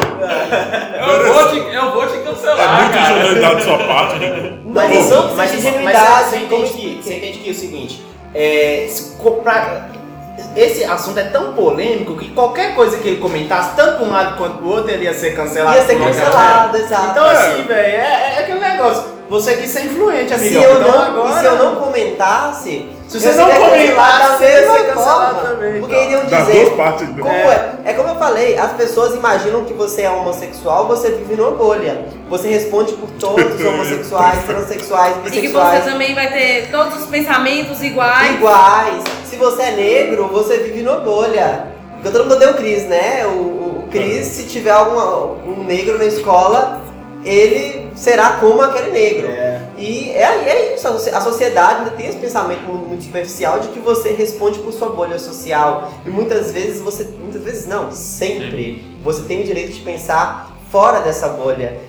eu, 0.99 1.33
vou 1.33 1.49
te, 1.49 1.57
eu 1.75 1.91
vou 1.91 2.07
te 2.07 2.15
É 2.15 2.19
cancelar, 2.21 2.83
muita 2.83 2.97
cara. 2.99 3.19
ingenuidade 3.19 3.55
de 3.57 3.63
sua 3.63 3.77
parte. 3.79 4.15
Mas 4.65 5.09
não 5.09 5.35
mas, 5.35 5.51
precisa 5.51 5.71
de 5.71 5.75
mas 5.83 5.95
ingenuidade. 5.95 6.29
você, 6.29 6.37
como 6.39 6.65
entende 6.65 6.77
que, 6.77 7.03
você 7.03 7.13
entende 7.15 7.37
que 7.39 7.49
é 7.49 7.51
o 7.51 7.55
seguinte, 7.55 8.01
é, 8.33 8.87
se 8.89 9.15
comprar- 9.17 9.89
esse 10.55 10.83
assunto 10.83 11.19
é 11.19 11.23
tão 11.23 11.53
polêmico 11.53 12.15
que 12.17 12.29
qualquer 12.29 12.73
coisa 12.75 12.97
que 12.97 13.07
ele 13.07 13.17
comentasse, 13.17 13.75
tanto 13.75 13.97
para 13.97 14.05
um 14.05 14.11
lado 14.11 14.37
quanto 14.37 14.57
para 14.57 14.65
o 14.65 14.69
outro, 14.69 14.91
ele 14.91 15.03
ia 15.03 15.13
ser 15.13 15.35
cancelado. 15.35 15.77
Ia 15.77 15.85
ser 15.85 15.97
cancelado, 15.97 16.33
galera. 16.71 16.77
exato. 16.77 17.07
Então 17.11 17.25
assim, 17.25 17.61
velho, 17.63 17.87
é, 17.97 18.33
é 18.35 18.39
aquele 18.39 18.59
negócio. 18.59 19.03
Você 19.29 19.57
quis 19.57 19.69
ser 19.69 19.85
influente, 19.85 20.29
se 20.29 20.33
amigão. 20.35 20.63
eu, 20.63 20.81
então 20.81 20.91
não, 20.91 21.01
agora... 21.03 21.39
se 21.39 21.45
eu 21.45 21.55
não 21.57 21.75
comentasse, 21.75 22.89
Se 23.09 23.19
você 23.19 23.33
não 23.33 23.49
comentasse, 23.49 24.37
cancelado 24.37 24.37
da 24.37 24.39
mesma 24.39 24.93
cancelado 24.93 25.35
forma. 25.35 25.49
também, 25.49 25.79
Porque 25.79 25.95
iriam 25.95 26.21
dizer. 26.25 26.75
né? 26.75 27.05
Como 27.17 27.27
é? 27.29 27.71
é 27.85 27.93
como 27.93 28.09
eu 28.09 28.15
falei, 28.15 28.57
as 28.57 28.71
pessoas 28.73 29.15
imaginam 29.15 29.65
que 29.65 29.73
você 29.73 30.03
é 30.03 30.09
homossexual, 30.11 30.87
você 30.87 31.09
vive 31.11 31.35
numa 31.35 31.51
bolha. 31.51 32.05
Você 32.29 32.47
responde 32.47 32.93
por 32.93 33.09
todos 33.19 33.55
os 33.59 33.65
homossexuais, 33.65 34.43
transexuais, 34.45 35.15
E 35.17 35.21
que 35.21 35.29
você 35.29 35.39
bissexuais. 35.47 35.85
também 35.85 36.13
vai 36.13 36.31
ter 36.31 36.69
todos 36.69 37.01
os 37.01 37.07
pensamentos 37.07 37.81
iguais. 37.81 38.35
iguais. 38.35 39.03
Se 39.25 39.35
você 39.37 39.63
é 39.63 39.71
negro, 39.71 40.27
você 40.27 40.57
vive 40.57 40.83
numa 40.83 40.99
bolha. 40.99 41.65
Porque 41.95 42.15
todo 42.17 42.29
mundo 42.29 42.45
o 42.49 42.53
Cris, 42.53 42.85
né? 42.85 43.25
O, 43.25 43.29
o, 43.29 43.83
o 43.85 43.87
Cris, 43.91 44.27
se 44.27 44.43
tiver 44.43 44.69
alguma, 44.71 45.25
um 45.45 45.63
negro 45.65 45.97
na 45.97 46.05
escola, 46.05 46.79
ele 47.25 47.89
será 47.95 48.37
como 48.39 48.61
aquele 48.61 48.91
negro. 48.91 49.27
É. 49.29 49.58
E 49.79 50.09
é, 50.11 50.23
é 50.49 50.75
isso, 50.75 50.87
a 50.87 50.91
socie- 50.91 51.13
a 51.13 51.21
sociedade 51.21 51.79
ainda 51.79 51.91
tem 51.91 52.05
esse 52.07 52.17
pensamento 52.17 52.61
muito, 52.63 53.03
superficial 53.03 53.59
de 53.59 53.69
que 53.69 53.79
você 53.79 54.11
responde 54.11 54.59
por 54.59 54.73
sua 54.73 54.89
bolha 54.89 55.17
social. 55.17 55.91
E 56.05 56.09
muitas 56.09 56.51
vezes 56.51 56.81
você. 56.81 57.05
Muitas 57.05 57.41
vezes 57.43 57.65
não, 57.65 57.91
sempre. 57.91 58.83
Você 59.03 59.21
tem 59.23 59.41
o 59.41 59.43
direito 59.45 59.71
de 59.73 59.79
pensar 59.81 60.51
fora 60.71 60.99
dessa 60.99 61.29
bolha. 61.29 61.79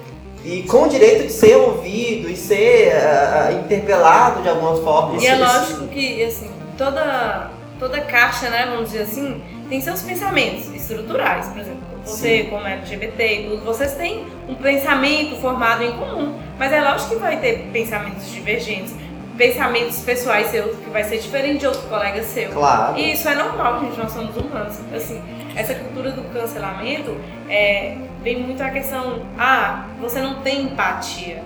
E 0.45 0.63
com 0.63 0.85
o 0.85 0.89
direito 0.89 1.27
de 1.27 1.33
ser 1.33 1.57
ouvido 1.57 2.31
e 2.31 2.37
ser 2.37 2.93
ah, 2.95 3.53
interpelado 3.53 4.41
de 4.43 4.49
alguma 4.49 4.77
forma. 4.77 5.21
E 5.23 5.27
é 5.27 5.33
Isso- 5.35 5.43
lógico 5.43 5.89
que, 5.89 6.23
assim, 6.25 6.51
toda, 6.79 7.51
toda 7.79 8.01
caixa, 8.03 8.49
né, 8.49 8.67
vamos 8.71 8.91
dizer 8.91 9.03
assim, 9.03 9.43
tem 9.69 9.81
seus 9.83 10.01
pensamentos 10.01 10.73
estruturais. 10.75 11.47
Por 11.49 11.59
exemplo, 11.61 11.83
você, 12.05 12.45
como 12.45 12.67
LGBT 12.67 13.41
e 13.41 13.49
tudo, 13.49 13.65
vocês 13.65 13.95
têm 13.95 14.27
um 14.49 14.55
pensamento 14.55 15.37
formado 15.37 15.83
em 15.83 15.93
comum. 15.93 16.39
Mas 16.59 16.73
é 16.73 16.81
lógico 16.81 17.11
que 17.11 17.17
vai 17.17 17.39
ter 17.39 17.69
pensamentos 17.73 18.31
divergentes, 18.31 18.95
pensamentos 19.37 20.01
pessoais 20.01 20.49
seus, 20.49 20.77
que 20.77 20.91
vai 20.91 21.05
ser 21.05 21.19
diferente 21.19 21.61
de 21.61 21.67
outro 21.67 21.83
colega 21.89 22.23
seu. 22.23 22.51
Claro. 22.51 22.99
E 22.99 23.13
isso 23.13 23.29
é 23.29 23.35
normal, 23.35 23.81
gente, 23.81 23.99
nós 23.99 24.13
somos 24.13 24.37
humanos. 24.37 24.79
Assim, 24.95 25.23
essa 25.57 25.75
cultura 25.75 26.11
do 26.11 26.23
cancelamento 26.33 27.17
é, 27.49 27.97
vem 28.23 28.43
muito 28.43 28.63
a 28.63 28.71
questão, 28.71 29.23
ah, 29.39 29.87
você 30.01 30.21
não 30.21 30.43
tem 30.43 30.63
empatia. 30.63 31.43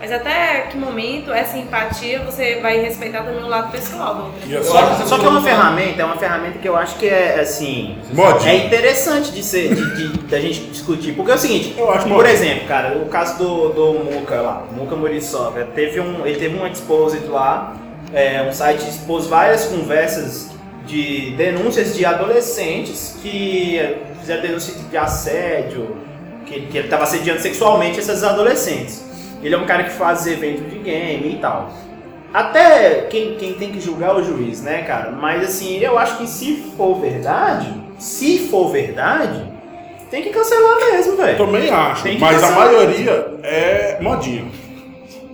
Mas 0.00 0.12
até 0.12 0.68
que 0.70 0.76
momento 0.78 1.32
essa 1.32 1.58
empatia 1.58 2.20
você 2.20 2.60
vai 2.62 2.78
respeitar 2.78 3.22
também 3.24 3.42
o 3.42 3.48
lado 3.48 3.72
pessoal 3.72 4.14
do 4.14 4.22
outro. 4.26 4.64
Só, 4.64 5.18
que 5.18 5.24
é 5.24 5.28
uma 5.28 5.42
ferramenta, 5.42 6.02
é 6.02 6.04
uma 6.04 6.16
ferramenta 6.16 6.58
que 6.58 6.68
eu 6.68 6.76
acho 6.76 6.94
que 6.96 7.08
é 7.08 7.40
assim. 7.40 7.98
Modinha. 8.12 8.52
É 8.52 8.66
interessante 8.66 9.32
de 9.32 9.42
ser, 9.42 9.74
de, 9.74 9.96
de- 10.08 10.18
da 10.28 10.38
gente 10.38 10.60
discutir. 10.66 11.14
Porque 11.14 11.32
é 11.32 11.34
o 11.34 11.38
seguinte, 11.38 11.74
Eu 11.76 11.90
acho 11.90 12.06
por 12.08 12.24
exemplo, 12.26 12.68
cara, 12.68 12.96
o 12.96 13.06
caso 13.06 13.38
do, 13.38 13.68
do 13.70 13.92
Muca 14.04 14.40
lá, 14.40 14.64
Muca 14.70 14.94
Muriçoca, 14.94 15.66
teve 15.74 15.98
um, 15.98 16.24
ele 16.24 16.38
teve 16.38 16.56
um 16.56 16.64
exposit 16.66 17.26
lá, 17.26 17.74
é, 18.14 18.42
um 18.48 18.52
site 18.52 18.84
que 18.84 18.90
expôs 18.90 19.26
várias 19.26 19.64
conversas 19.64 20.50
de 20.86 21.32
denúncias 21.36 21.96
de 21.96 22.04
adolescentes 22.06 23.16
que 23.20 23.96
fizeram 24.20 24.42
denúncia 24.42 24.74
de 24.90 24.96
assédio, 24.96 25.96
que, 26.46 26.60
que 26.62 26.78
ele 26.78 26.86
estava 26.86 27.02
assediando 27.02 27.40
sexualmente 27.40 27.98
essas 27.98 28.22
adolescentes. 28.22 29.07
Ele 29.42 29.54
é 29.54 29.58
um 29.58 29.66
cara 29.66 29.84
que 29.84 29.90
faz 29.90 30.26
evento 30.26 30.68
de 30.68 30.78
game 30.78 31.34
e 31.34 31.38
tal. 31.40 31.70
Até 32.32 33.06
quem, 33.08 33.36
quem 33.36 33.54
tem 33.54 33.70
que 33.72 33.80
julgar 33.80 34.10
é 34.10 34.14
o 34.14 34.22
juiz, 34.24 34.60
né, 34.62 34.82
cara? 34.82 35.10
Mas 35.12 35.42
assim, 35.44 35.78
eu 35.78 35.98
acho 35.98 36.18
que 36.18 36.26
se 36.26 36.72
for 36.76 37.00
verdade, 37.00 37.72
se 37.98 38.48
for 38.48 38.68
verdade, 38.70 39.44
tem 40.10 40.22
que 40.22 40.30
cancelar 40.30 40.76
mesmo, 40.90 41.16
velho. 41.16 41.38
Também 41.38 41.70
acho, 41.70 42.04
mas 42.18 42.22
a 42.22 42.48
cancelar. 42.48 42.58
maioria 42.66 43.26
é 43.42 43.98
modinha. 44.00 44.44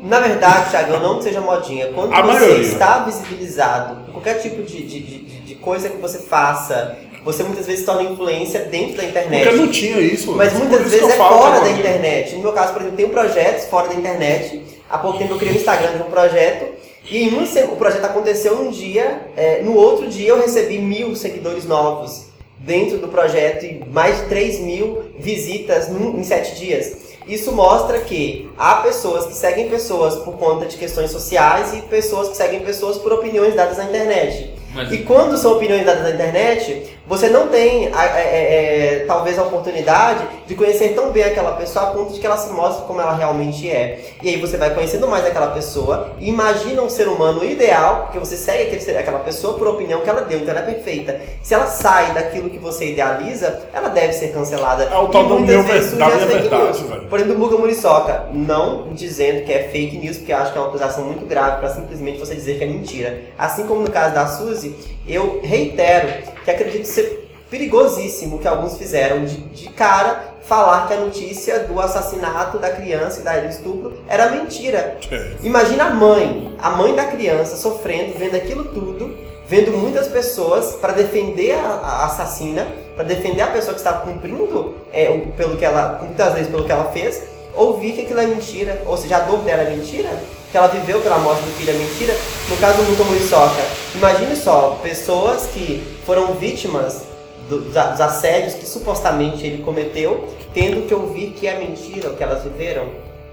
Na 0.03 0.21
verdade, 0.21 0.71
Thiago, 0.71 0.99
não 0.99 1.17
que 1.17 1.25
seja 1.25 1.41
modinha. 1.41 1.87
Quando 1.95 2.13
A 2.13 2.21
você 2.21 2.33
maioria. 2.33 2.61
está 2.63 2.99
visibilizado, 3.05 4.13
qualquer 4.13 4.35
tipo 4.35 4.63
de, 4.63 4.83
de, 4.83 5.01
de, 5.01 5.19
de 5.41 5.55
coisa 5.57 5.89
que 5.89 5.97
você 5.97 6.19
faça, 6.19 6.95
você 7.25 7.43
muitas 7.43 7.67
vezes 7.67 7.85
torna 7.85 8.03
influência 8.03 8.61
dentro 8.61 8.97
da 8.97 9.05
internet. 9.05 9.45
Porque 9.45 9.57
não 9.57 9.69
tinha 9.71 9.99
isso. 10.01 10.33
Mas 10.33 10.53
muitas 10.53 10.81
isso 10.83 10.91
vezes 10.91 11.09
é 11.09 11.13
eu 11.13 11.17
fora 11.17 11.61
da 11.61 11.71
internet. 11.71 12.35
No 12.35 12.43
meu 12.43 12.53
caso, 12.53 12.73
por 12.73 12.83
exemplo, 12.83 12.97
tem 12.97 13.09
projetos 13.09 13.65
fora 13.67 13.89
da 13.89 13.95
internet. 13.95 14.63
Há 14.91 14.99
pouco 14.99 15.19
tempo 15.19 15.35
eu 15.35 15.39
criei 15.39 15.55
um 15.55 15.57
Instagram 15.57 15.97
de 15.97 16.03
um 16.03 16.11
projeto. 16.11 16.75
E 17.11 17.29
um 17.29 17.43
o 17.73 17.77
projeto 17.77 18.05
aconteceu 18.05 18.59
um 18.61 18.71
dia, 18.71 19.29
é, 19.37 19.61
no 19.63 19.75
outro 19.77 20.07
dia 20.09 20.29
eu 20.31 20.41
recebi 20.41 20.79
mil 20.79 21.15
seguidores 21.15 21.67
novos 21.67 22.27
dentro 22.59 22.97
do 22.97 23.09
projeto 23.09 23.65
e 23.67 23.85
mais 23.93 24.17
de 24.21 24.25
3 24.29 24.61
mil 24.61 25.03
visitas 25.19 25.89
num- 25.91 26.19
em 26.19 26.25
sete 26.25 26.55
dias. 26.55 26.97
Isso 27.29 27.53
mostra 27.53 27.99
que 28.01 28.51
há 28.57 28.77
pessoas 28.77 29.27
que 29.27 29.35
seguem 29.35 29.69
pessoas 29.69 30.15
por 30.17 30.35
conta 30.39 30.65
de 30.65 30.77
questões 30.79 31.11
sociais 31.11 31.75
e 31.75 31.83
pessoas 31.83 32.29
que 32.29 32.37
seguem 32.39 32.61
pessoas 32.61 32.97
por 32.97 33.13
opiniões 33.13 33.55
dadas 33.55 33.77
na 33.77 33.85
internet. 33.85 34.55
Mas 34.75 34.91
E 34.91 34.99
quando 34.99 35.37
são 35.37 35.53
opiniões 35.53 35.85
dadas 35.85 36.03
na 36.05 36.11
internet, 36.11 36.94
você 37.07 37.29
não 37.29 37.49
tem 37.49 37.87
é, 37.87 37.91
é, 37.91 38.97
é, 39.03 39.05
talvez 39.07 39.39
a 39.39 39.43
oportunidade 39.43 40.25
de 40.47 40.55
conhecer 40.55 40.95
tão 40.95 41.11
bem 41.11 41.23
aquela 41.25 41.53
pessoa 41.53 41.87
a 41.87 41.91
ponto 41.91 42.13
de 42.15 42.21
que 42.21 42.27
ela 42.27 42.37
se 42.37 42.51
mostre 42.53 42.87
como 42.87 43.01
ela 43.01 43.15
realmente 43.15 43.71
é. 43.71 44.01
E 44.23 44.29
aí 44.31 44.41
você 44.41 44.57
vai 44.57 44.71
conhecendo 44.75 45.07
mais 45.07 45.25
aquela 45.27 45.49
pessoa 45.49 46.11
e 46.19 46.29
imagina 46.29 46.83
um 46.83 46.89
ser 46.89 47.09
humano 47.09 47.45
ideal, 47.45 48.03
porque 48.05 48.19
você 48.19 48.37
segue 48.37 48.65
aquele 48.65 48.81
ser- 48.81 48.97
aquela 48.97 49.19
pessoa 49.19 49.59
por 49.59 49.69
opinião 49.69 50.01
que 50.01 50.09
ela 50.09 50.23
deu, 50.23 50.39
então 50.41 50.51
ela 50.55 50.67
é 50.67 50.73
perfeita. 50.73 51.21
Se 51.43 51.53
ela 51.55 51.67
sai 51.67 52.13
daquilo 52.15 52.49
que 52.49 52.59
você 52.59 52.91
idealiza, 52.91 53.63
ela 53.73 53.89
deve 53.89 54.13
ser 54.13 54.29
cancelada. 54.33 54.85
É 54.85 54.97
o 54.97 55.09
tal 55.09 55.25
do 55.25 55.41
meu 55.41 55.63
vezes 55.63 55.93
da 55.99 56.07
minha 56.07 56.27
verdade, 56.27 56.85
velho. 56.85 57.07
Por 57.09 57.19
exemplo, 57.21 57.37
o 57.37 57.39
Muga 57.39 57.59
Muriçoca, 57.59 58.27
não 58.33 58.89
dizendo 58.93 59.45
que 59.45 59.53
é 59.53 59.65
fake 59.65 59.99
news, 59.99 60.17
porque 60.19 60.33
eu 60.33 60.37
acho 60.39 60.53
que 60.53 60.59
é 60.59 60.61
uma 60.61 60.69
acusação 60.69 61.05
muito 61.05 61.27
grave 61.27 61.59
para 61.59 61.69
simplesmente 61.71 62.19
você 62.19 62.35
dizer 62.35 62.59
que 62.59 62.65
é 62.65 62.67
mentira. 62.67 63.21
Assim 63.39 63.67
como 63.67 63.81
no 63.83 63.91
caso 63.91 64.15
da 64.15 64.27
Suzy, 64.27 64.75
eu 65.07 65.41
reitero 65.43 66.09
que 66.45 66.51
acredito 66.51 66.87
ser 66.87 67.25
perigosíssimo 67.51 68.39
que 68.39 68.49
alguns 68.49 68.77
fizeram 68.77 69.25
de, 69.25 69.37
de 69.37 69.69
cara 69.71 70.35
falar 70.43 70.87
que 70.87 70.95
a 70.95 70.99
notícia 70.99 71.61
do 71.61 71.81
assassinato 71.81 72.59
da 72.59 72.71
criança 72.71 73.21
e 73.21 73.23
da 73.23 73.39
do 73.39 73.49
estupro 73.49 73.95
era 74.09 74.31
mentira. 74.31 74.99
É. 75.11 75.33
Imagina 75.43 75.85
a 75.85 75.91
mãe, 75.91 76.55
a 76.59 76.71
mãe 76.71 76.95
da 76.95 77.05
criança 77.05 77.57
sofrendo, 77.57 78.19
vendo 78.19 78.37
aquilo 78.37 78.65
tudo, 78.65 79.17
vendo 79.49 79.73
muitas 79.73 80.09
pessoas 80.09 80.75
para 80.75 80.93
defender 80.93 81.53
a, 81.53 81.67
a 81.67 82.07
assassina, 82.07 82.67
para 82.95 83.05
defender 83.05 83.43
a 83.43 83.47
pessoa 83.49 83.73
que 83.73 83.81
está 83.81 83.93
cumprindo 83.95 84.75
é, 84.93 85.07
pelo 85.37 85.57
que 85.57 85.65
ela, 85.65 86.01
muitas 86.03 86.35
vezes 86.35 86.49
pelo 86.49 86.65
que 86.65 86.73
ela 86.73 86.91
fez, 86.93 87.23
ouvir 87.55 87.93
que 87.93 88.03
aquilo 88.03 88.21
é 88.21 88.27
mentira, 88.27 88.83
ou 88.87 88.97
seja, 88.97 89.17
a 89.17 89.21
dor 89.21 89.39
dela 89.39 89.63
é 89.63 89.71
mentira, 89.71 90.11
que 90.55 90.59
ela 90.59 90.69
viveu 90.69 91.01
pela 91.01 91.19
morte 91.19 91.43
do 91.43 91.51
filho 91.57 91.71
é 91.71 91.73
mentira. 91.73 92.17
No 92.49 92.57
caso 92.59 92.81
do 92.81 92.89
Luca 92.93 93.03
Muriçoca, 93.03 93.61
imagine 93.93 94.37
só, 94.37 94.79
pessoas 94.81 95.49
que 95.49 95.83
foram 96.07 96.35
vítimas 96.35 97.03
do- 97.49 97.59
dos 97.63 97.77
assédios 97.77 98.55
que 98.55 98.65
supostamente 98.65 99.45
ele 99.45 99.65
cometeu, 99.65 100.29
tendo 100.55 100.87
que 100.87 100.95
ouvir 100.95 101.33
que 101.33 101.49
é 101.49 101.59
mentira 101.59 102.09
o 102.09 102.15
que 102.17 102.23
elas 102.23 102.45
viveram. 102.45 102.87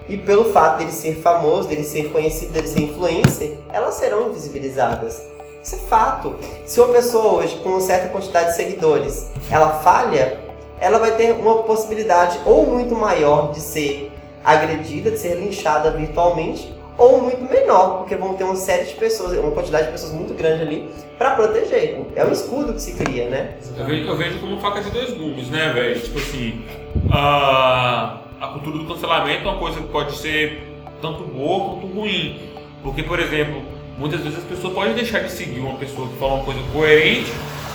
E 0.10 0.18
pelo 0.18 0.46
fato 0.52 0.80
dele 0.80 0.92
ser 0.92 1.18
famoso, 1.18 1.68
dele 1.68 1.84
ser 1.84 2.12
conhecido, 2.12 2.54
dele 2.54 2.68
ser 2.68 2.82
influencer, 2.82 3.56
elas 3.72 3.94
serão 3.94 4.30
invisibilizadas. 4.30 5.22
Isso 5.64 5.76
é 5.76 5.78
fato. 5.88 6.36
Se 6.66 6.80
uma 6.82 6.92
pessoa 6.92 7.34
hoje 7.34 7.56
com 7.58 7.70
uma 7.70 7.82
certa 7.82 8.10
quantidade 8.10 8.50
de 8.50 8.56
seguidores, 8.56 9.28
ela 9.52 9.74
falha, 9.84 10.40
ela 10.80 10.98
vai 10.98 11.12
ter 11.12 11.34
uma 11.34 11.58
possibilidade 11.62 12.40
ou 12.48 12.66
muito 12.66 12.96
maior 12.96 13.52
de 13.52 13.60
ser 13.62 14.12
agredida, 14.44 15.12
de 15.12 15.20
ser 15.20 15.36
linchada 15.36 15.92
virtualmente, 15.92 16.81
ou 16.98 17.22
muito 17.22 17.42
menor, 17.50 18.00
porque 18.00 18.16
vão 18.16 18.34
ter 18.36 18.44
uma 18.44 18.56
série 18.56 18.86
de 18.86 18.94
pessoas, 18.94 19.38
uma 19.38 19.52
quantidade 19.52 19.88
de 19.88 19.92
pessoas 19.92 20.14
muito 20.14 20.34
grande 20.34 20.62
ali 20.62 20.90
para 21.18 21.32
proteger. 21.32 22.00
É 22.16 22.26
um 22.26 22.32
escudo 22.32 22.74
que 22.74 22.82
se 22.82 22.94
cria, 22.94 23.30
né? 23.30 23.56
Eu 23.78 23.86
vejo, 23.86 24.08
eu 24.08 24.18
vejo 24.18 24.40
como 24.40 24.60
faca 24.60 24.82
de 24.82 24.90
dois 24.92 25.12
gumes, 25.12 25.50
né, 25.50 25.72
velho? 25.74 26.00
Tipo 26.00 26.20
assim, 26.20 26.66
a, 27.12 28.20
a 28.40 28.48
cultura 28.48 28.78
do 28.80 28.86
cancelamento 28.86 29.48
é 29.48 29.52
uma 29.52 29.60
coisa 29.60 29.80
que 29.80 29.88
pode 29.88 30.18
ser 30.18 30.64
tanto 31.02 31.24
boa 31.24 31.72
quanto 31.76 31.88
ruim. 31.88 32.40
Porque, 32.84 33.04
por 33.04 33.20
exemplo, 33.20 33.62
muitas 33.98 34.22
vezes 34.22 34.40
as 34.40 34.44
pessoas 34.44 34.74
podem 34.74 34.94
deixar 34.94 35.20
de 35.20 35.32
seguir 35.32 35.60
uma 35.60 35.78
pessoa 35.78 36.08
que 36.08 36.18
fala 36.18 36.36
uma 36.36 36.44
coisa 36.44 36.60
coerente 36.74 37.32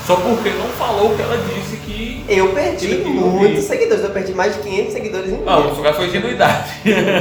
só 0.07 0.17
porque 0.17 0.51
não 0.51 0.67
falou 0.79 1.13
o 1.13 1.17
que 1.17 1.23
ela 1.23 1.37
disse 1.39 1.77
que. 1.79 2.25
Eu 2.29 2.49
perdi 2.53 2.89
muitos 3.05 3.65
seguidores, 3.65 4.03
eu 4.03 4.11
perdi 4.11 4.33
mais 4.33 4.55
de 4.57 4.61
500 4.63 4.93
seguidores 4.93 5.31
em 5.31 5.35
um 5.35 5.45
Não, 5.45 5.57
dia. 5.63 5.71
no 5.71 5.75
seu 5.75 5.85
caso 5.85 5.97
foi 5.97 6.07
ingenuidade. 6.07 6.65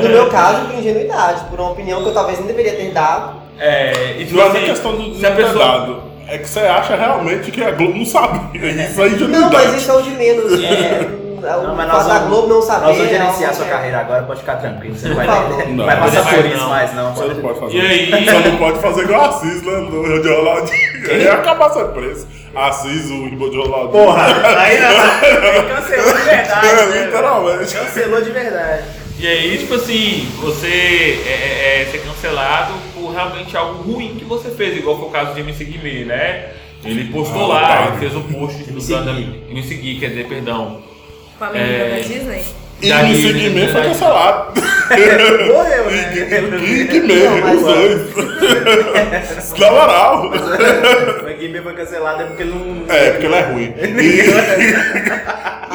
No 0.04 0.10
meu 0.10 0.30
caso, 0.30 0.66
por 0.66 0.76
ingenuidade, 0.80 1.44
por 1.50 1.60
uma 1.60 1.72
opinião 1.72 2.02
que 2.02 2.10
eu 2.10 2.14
talvez 2.14 2.40
nem 2.40 2.48
deveria 2.48 2.74
ter 2.76 2.92
dado. 2.92 3.38
É, 3.60 4.16
e 4.20 4.26
tipo 4.26 4.38
Não 4.38 4.46
é 4.46 4.48
assim, 4.50 4.66
questão 4.66 4.96
do 4.96 5.16
se 5.16 5.26
a 5.26 5.32
pessoa. 5.32 5.66
dado. 5.66 6.04
É 6.28 6.40
que 6.40 6.50
você 6.50 6.60
acha 6.62 6.96
realmente 6.96 7.52
que 7.52 7.64
a 7.64 7.70
Globo 7.70 7.96
não 8.00 8.06
sabe. 8.06 8.58
Isso 8.58 9.00
aí 9.02 9.14
de 9.16 9.28
Não, 9.28 9.50
mas 9.52 9.76
isso 9.76 9.92
é 9.92 9.94
o 9.94 10.02
de 10.02 10.10
menos. 10.10 10.54
É, 10.64 11.08
Não, 11.46 11.74
o 11.74 11.78
mas 11.78 11.88
nós 11.88 12.06
vamos- 12.08 12.28
Globo 12.30 12.48
não 12.48 12.62
saber. 12.62 12.86
Nós 12.88 12.98
vamos 12.98 13.12
é 13.12 13.18
gerenciar 13.18 13.54
sua 13.54 13.66
carreira 13.66 14.00
agora, 14.00 14.24
pode 14.24 14.40
ficar 14.42 14.56
tranquilo. 14.58 14.96
Você 14.96 15.08
não 15.10 15.16
vai, 15.16 15.28
não 15.28 15.86
vai 15.86 15.96
Não, 15.96 16.04
passar 16.04 16.24
por 16.26 16.44
não. 16.44 16.56
isso 16.56 16.68
mais, 16.70 16.94
não. 16.94 17.14
Você 17.16 17.26
não 17.26 17.36
pode 17.42 17.60
fazer. 17.60 17.78
E 17.78 17.82
aí? 17.82 18.26
Só 18.30 18.40
não 18.40 18.58
pode 18.58 18.80
fazer 18.80 19.02
igual 19.04 19.22
a 19.22 19.28
Assis, 19.30 19.62
né? 19.64 19.72
No 19.74 20.22
de 20.22 20.30
Ronaldinho. 20.30 21.10
Ele 21.12 21.24
ia 21.24 21.34
acabar 21.34 21.70
sendo 21.70 21.90
preso. 21.94 22.28
Assis, 22.56 23.10
o 23.12 23.14
irmão 23.26 23.50
de 23.50 23.58
Ronaldinho. 23.58 23.92
Porra, 23.92 24.26
aí 24.60 24.80
não. 24.80 25.76
Cancelou 25.76 26.14
de 26.18 26.24
verdade. 26.24 26.68
É, 26.68 26.86
né, 26.86 27.06
literalmente. 27.06 27.74
Cancelou 27.76 28.22
de 28.22 28.32
verdade. 28.32 28.84
E 29.18 29.28
aí, 29.28 29.58
tipo 29.60 29.74
assim, 29.76 30.28
você 30.42 31.22
é, 31.26 31.30
é, 31.30 31.82
é 31.82 31.86
ser 31.92 32.00
cancelado 32.00 32.74
por 32.94 33.12
realmente 33.14 33.56
algo 33.56 33.82
ruim 33.92 34.16
que 34.16 34.26
você 34.26 34.50
fez, 34.52 34.76
igual 34.78 34.98
foi 35.00 35.08
o 35.08 35.12
caso 35.12 35.34
de 35.34 35.40
MC 35.40 35.64
Guimê, 35.64 36.04
né? 36.04 36.50
Ele 36.84 37.06
postou 37.12 37.46
Ah, 37.46 37.48
lá, 37.48 37.68
tá. 37.68 37.88
ele 37.88 37.98
fez 37.98 38.16
um 38.16 38.22
post 38.24 38.64
do 38.64 38.80
da- 39.06 39.12
Gui. 39.14 39.44
MC 39.50 39.74
Gui, 39.76 40.00
quer 40.00 40.10
dizer, 40.10 40.28
perdão. 40.28 40.82
Com 41.38 41.46
a 41.46 41.50
menina 41.50 41.68
É. 41.70 41.90
da 41.90 42.08
Disney. 42.08 42.46
E 42.82 42.92
o 42.92 43.16
Seguimento 43.22 43.72
foi 43.72 43.82
cancelado. 43.84 44.54
Morreu, 45.52 45.86
né? 45.90 46.12
E 46.92 47.00
Não, 47.00 47.42
mas- 47.42 47.56
os 47.56 47.62
dois. 47.64 48.16
Na 49.60 49.72
moral. 49.72 50.26
O 50.28 51.38
Guimê 51.38 51.62
foi 51.62 51.74
cancelado 51.74 52.22
é 52.22 52.26
porque 52.26 52.44
ele 52.44 52.52
não. 52.52 52.86
É, 52.94 53.12
porque 53.12 53.26
ele 53.26 53.36
é 53.36 53.42
ruim. 53.42 53.74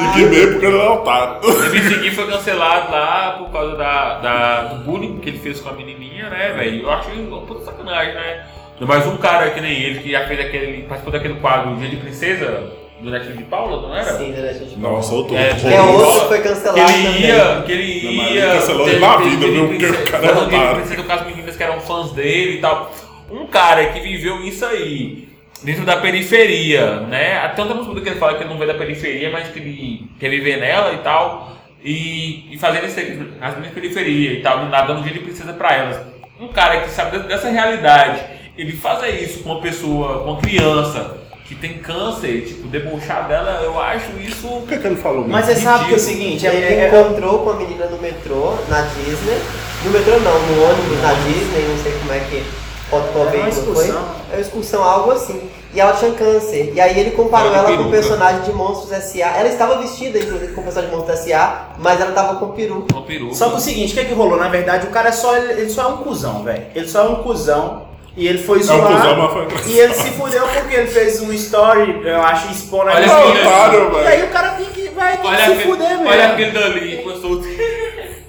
E, 0.01 0.03
e 0.03 0.07
Guimê 0.15 0.47
porque 0.47 0.65
ele 0.65 0.77
é 0.79 0.89
otário. 0.89 1.35
MC 1.43 1.95
Gui 1.99 2.11
foi 2.11 2.25
cancelado 2.27 2.91
lá 2.91 3.35
por 3.37 3.51
causa 3.51 3.75
da, 3.75 4.19
da- 4.19 4.61
do 4.63 4.75
bullying 4.83 5.19
que 5.19 5.29
ele 5.29 5.37
fez 5.39 5.59
com 5.59 5.69
a 5.69 5.73
menininha, 5.73 6.29
né, 6.29 6.53
velho? 6.57 6.83
Eu 6.83 6.91
acho 6.91 7.09
uma 7.11 7.41
puta 7.41 7.65
sacanagem, 7.65 8.13
né? 8.15 8.45
Mas 8.79 9.05
um 9.05 9.17
cara 9.17 9.51
que 9.51 9.61
nem 9.61 9.73
ele, 9.79 9.99
que 9.99 10.11
já 10.11 10.25
fez 10.27 10.39
aquele. 10.39 10.83
participou 10.83 11.11
daquele 11.13 11.35
quadro 11.35 11.75
Dia 11.75 11.89
de 11.89 11.97
Princesa, 11.97 12.63
do 13.01 13.09
Netflix 13.09 13.37
de 13.39 13.43
Paula, 13.45 13.81
não 13.81 13.95
era? 13.95 14.17
Sim, 14.17 14.31
durante 14.31 14.55
a 14.55 14.65
gente 14.65 14.79
Nossa, 14.79 15.13
outro. 15.13 15.35
É, 15.35 15.53
Que 15.55 15.67
é 15.73 15.81
outro 15.81 16.21
que 16.21 16.27
foi 16.27 16.41
cancelado 16.41 16.75
Que 16.75 16.91
ele 16.91 17.03
também. 17.07 17.21
ia, 17.21 17.63
que 17.65 17.71
ele 17.71 18.17
Não, 18.17 18.23
ia. 18.23 18.43
ele 18.45 18.59
cancelou 18.59 18.87
ele 18.89 18.99
na 18.99 19.17
vida, 19.17 19.47
viu? 19.47 19.67
Porque 19.67 19.85
o 19.85 20.03
cara 20.11 20.33
de 20.33 20.39
otário. 20.39 20.75
princesa 20.75 21.03
com 21.03 21.11
as 21.13 21.25
meninas 21.25 21.55
que 21.57 21.63
eram 21.63 21.79
fãs 21.81 22.11
dele 22.11 22.57
e 22.57 22.61
tal. 22.61 22.91
Um 23.31 23.47
cara 23.47 23.85
que 23.87 23.99
viveu 23.99 24.43
isso 24.43 24.65
aí, 24.65 25.27
dentro 25.63 25.85
da 25.85 25.97
periferia, 25.97 27.01
né? 27.01 27.37
Até 27.39 27.61
outra 27.61 27.75
música 27.77 28.01
que 28.01 28.09
ele 28.09 28.19
fala 28.19 28.35
que 28.35 28.43
ele 28.43 28.49
não 28.49 28.57
veio 28.57 28.71
da 28.71 28.77
periferia, 28.77 29.29
mas 29.31 29.47
que 29.49 29.59
ele 29.59 30.05
quer 30.19 30.29
viver 30.29 30.57
nela 30.57 30.93
e 30.93 30.97
tal. 30.97 31.51
E, 31.83 32.53
e 32.53 32.57
fazendo 32.59 32.85
as 32.85 33.57
minhas 33.57 33.73
periferias 33.73 34.37
e 34.37 34.41
tal, 34.41 34.65
nadando 34.65 35.01
dia 35.01 35.13
de 35.13 35.19
princesa 35.19 35.53
pra 35.53 35.73
elas. 35.73 35.99
Um 36.39 36.47
cara 36.49 36.81
que 36.81 36.89
sabe 36.89 37.17
dessa 37.19 37.49
realidade, 37.49 38.21
ele 38.57 38.71
fazer 38.73 39.09
isso 39.21 39.41
com 39.43 39.49
uma 39.51 39.61
pessoa, 39.61 40.19
com 40.23 40.31
uma 40.33 40.41
criança 40.41 41.17
que 41.51 41.55
tem 41.55 41.79
câncer, 41.79 42.45
tipo, 42.45 42.65
debochar 42.69 43.27
dela, 43.27 43.59
eu 43.61 43.77
acho 43.77 44.17
isso. 44.21 44.47
O 44.47 44.65
que, 44.65 44.75
é 44.75 44.77
que 44.77 44.87
ele 44.87 44.95
falou? 44.95 45.27
Mas 45.27 45.45
você 45.45 45.55
sabe 45.55 45.85
que 45.85 45.93
é 45.93 45.97
o 45.97 45.99
seguinte, 45.99 46.47
é, 46.47 46.55
Ele 46.55 46.65
é, 46.65 46.85
é, 46.85 46.87
encontrou 46.87 47.39
com 47.39 47.49
a 47.49 47.55
menina 47.55 47.87
no 47.87 47.97
metrô, 47.97 48.53
na 48.69 48.81
Disney. 48.83 49.37
No 49.83 49.91
metrô 49.91 50.13
não, 50.19 50.39
no 50.39 50.63
ônibus, 50.63 51.01
na 51.01 51.13
Disney, 51.13 51.67
não 51.67 51.83
sei 51.83 51.91
como 51.99 52.13
é 52.13 52.19
que 52.19 52.43
qual 52.89 53.29
veículo 53.29 53.51
foi. 53.51 53.85
excursão. 53.85 54.05
É 54.31 54.35
uma 54.35 54.41
excursão, 54.41 54.83
algo 54.83 55.11
assim. 55.11 55.49
E 55.73 55.79
ela 55.79 55.91
tinha 55.93 56.11
câncer. 56.11 56.71
E 56.73 56.79
aí 56.79 56.97
ele 56.97 57.11
comparou 57.11 57.53
Ela 57.53 57.77
com 57.77 57.83
o 57.83 57.91
personagem 57.91 58.43
de 58.43 58.53
Monstros 58.53 58.91
S.A. 58.91 59.37
Ela 59.37 59.49
estava 59.49 59.77
vestida, 59.77 60.19
inclusive, 60.19 60.53
com 60.53 60.61
o 60.61 60.63
personagem 60.63 60.89
de 60.89 60.97
Monstros 60.97 61.19
S.A., 61.19 61.75
mas 61.79 61.99
ela 61.99 62.11
estava 62.11 62.39
com 62.39 62.51
peru. 62.51 62.85
Uma 62.91 63.03
peruca. 63.03 63.35
Só 63.35 63.49
que 63.49 63.55
o 63.57 63.59
seguinte, 63.59 63.91
o 63.91 63.93
que 63.93 63.99
é 63.99 64.05
que 64.05 64.13
rolou? 64.13 64.37
Na 64.37 64.47
verdade, 64.47 64.87
o 64.87 64.89
cara 64.89 65.09
é 65.09 65.13
só, 65.13 65.35
ele 65.35 65.69
só 65.69 65.83
é 65.83 65.87
um 65.87 65.97
cuzão, 65.97 66.43
velho. 66.43 66.65
Ele 66.73 66.87
só 66.87 67.05
é 67.05 67.09
um 67.09 67.15
cuzão. 67.23 67.90
E 68.15 68.27
ele 68.27 68.39
foi 68.39 68.59
É 68.59 68.61
um 68.61 68.65
zoar. 68.65 69.37
e 69.65 69.79
ele 69.79 69.93
se 69.93 70.09
fudeu 70.11 70.45
porque 70.47 70.75
ele 70.75 70.87
fez 70.87 71.21
um 71.21 71.31
story, 71.31 72.01
eu 72.03 72.21
acho, 72.21 72.51
expondo 72.51 72.89
a 72.89 72.95
Olha 72.95 73.05
E 73.05 74.07
aí 74.07 74.23
o 74.23 74.27
cara 74.27 74.49
tem 74.51 74.65
que, 74.65 74.89
vai, 74.89 75.17
tem 75.17 75.29
Olha 75.29 75.45
que 75.45 75.55
se 75.55 75.63
fuder 75.63 75.89
mesmo. 75.89 76.07
olha 76.09 76.31
aquele 76.33 76.51
dali, 76.51 76.97
começou. 76.97 77.41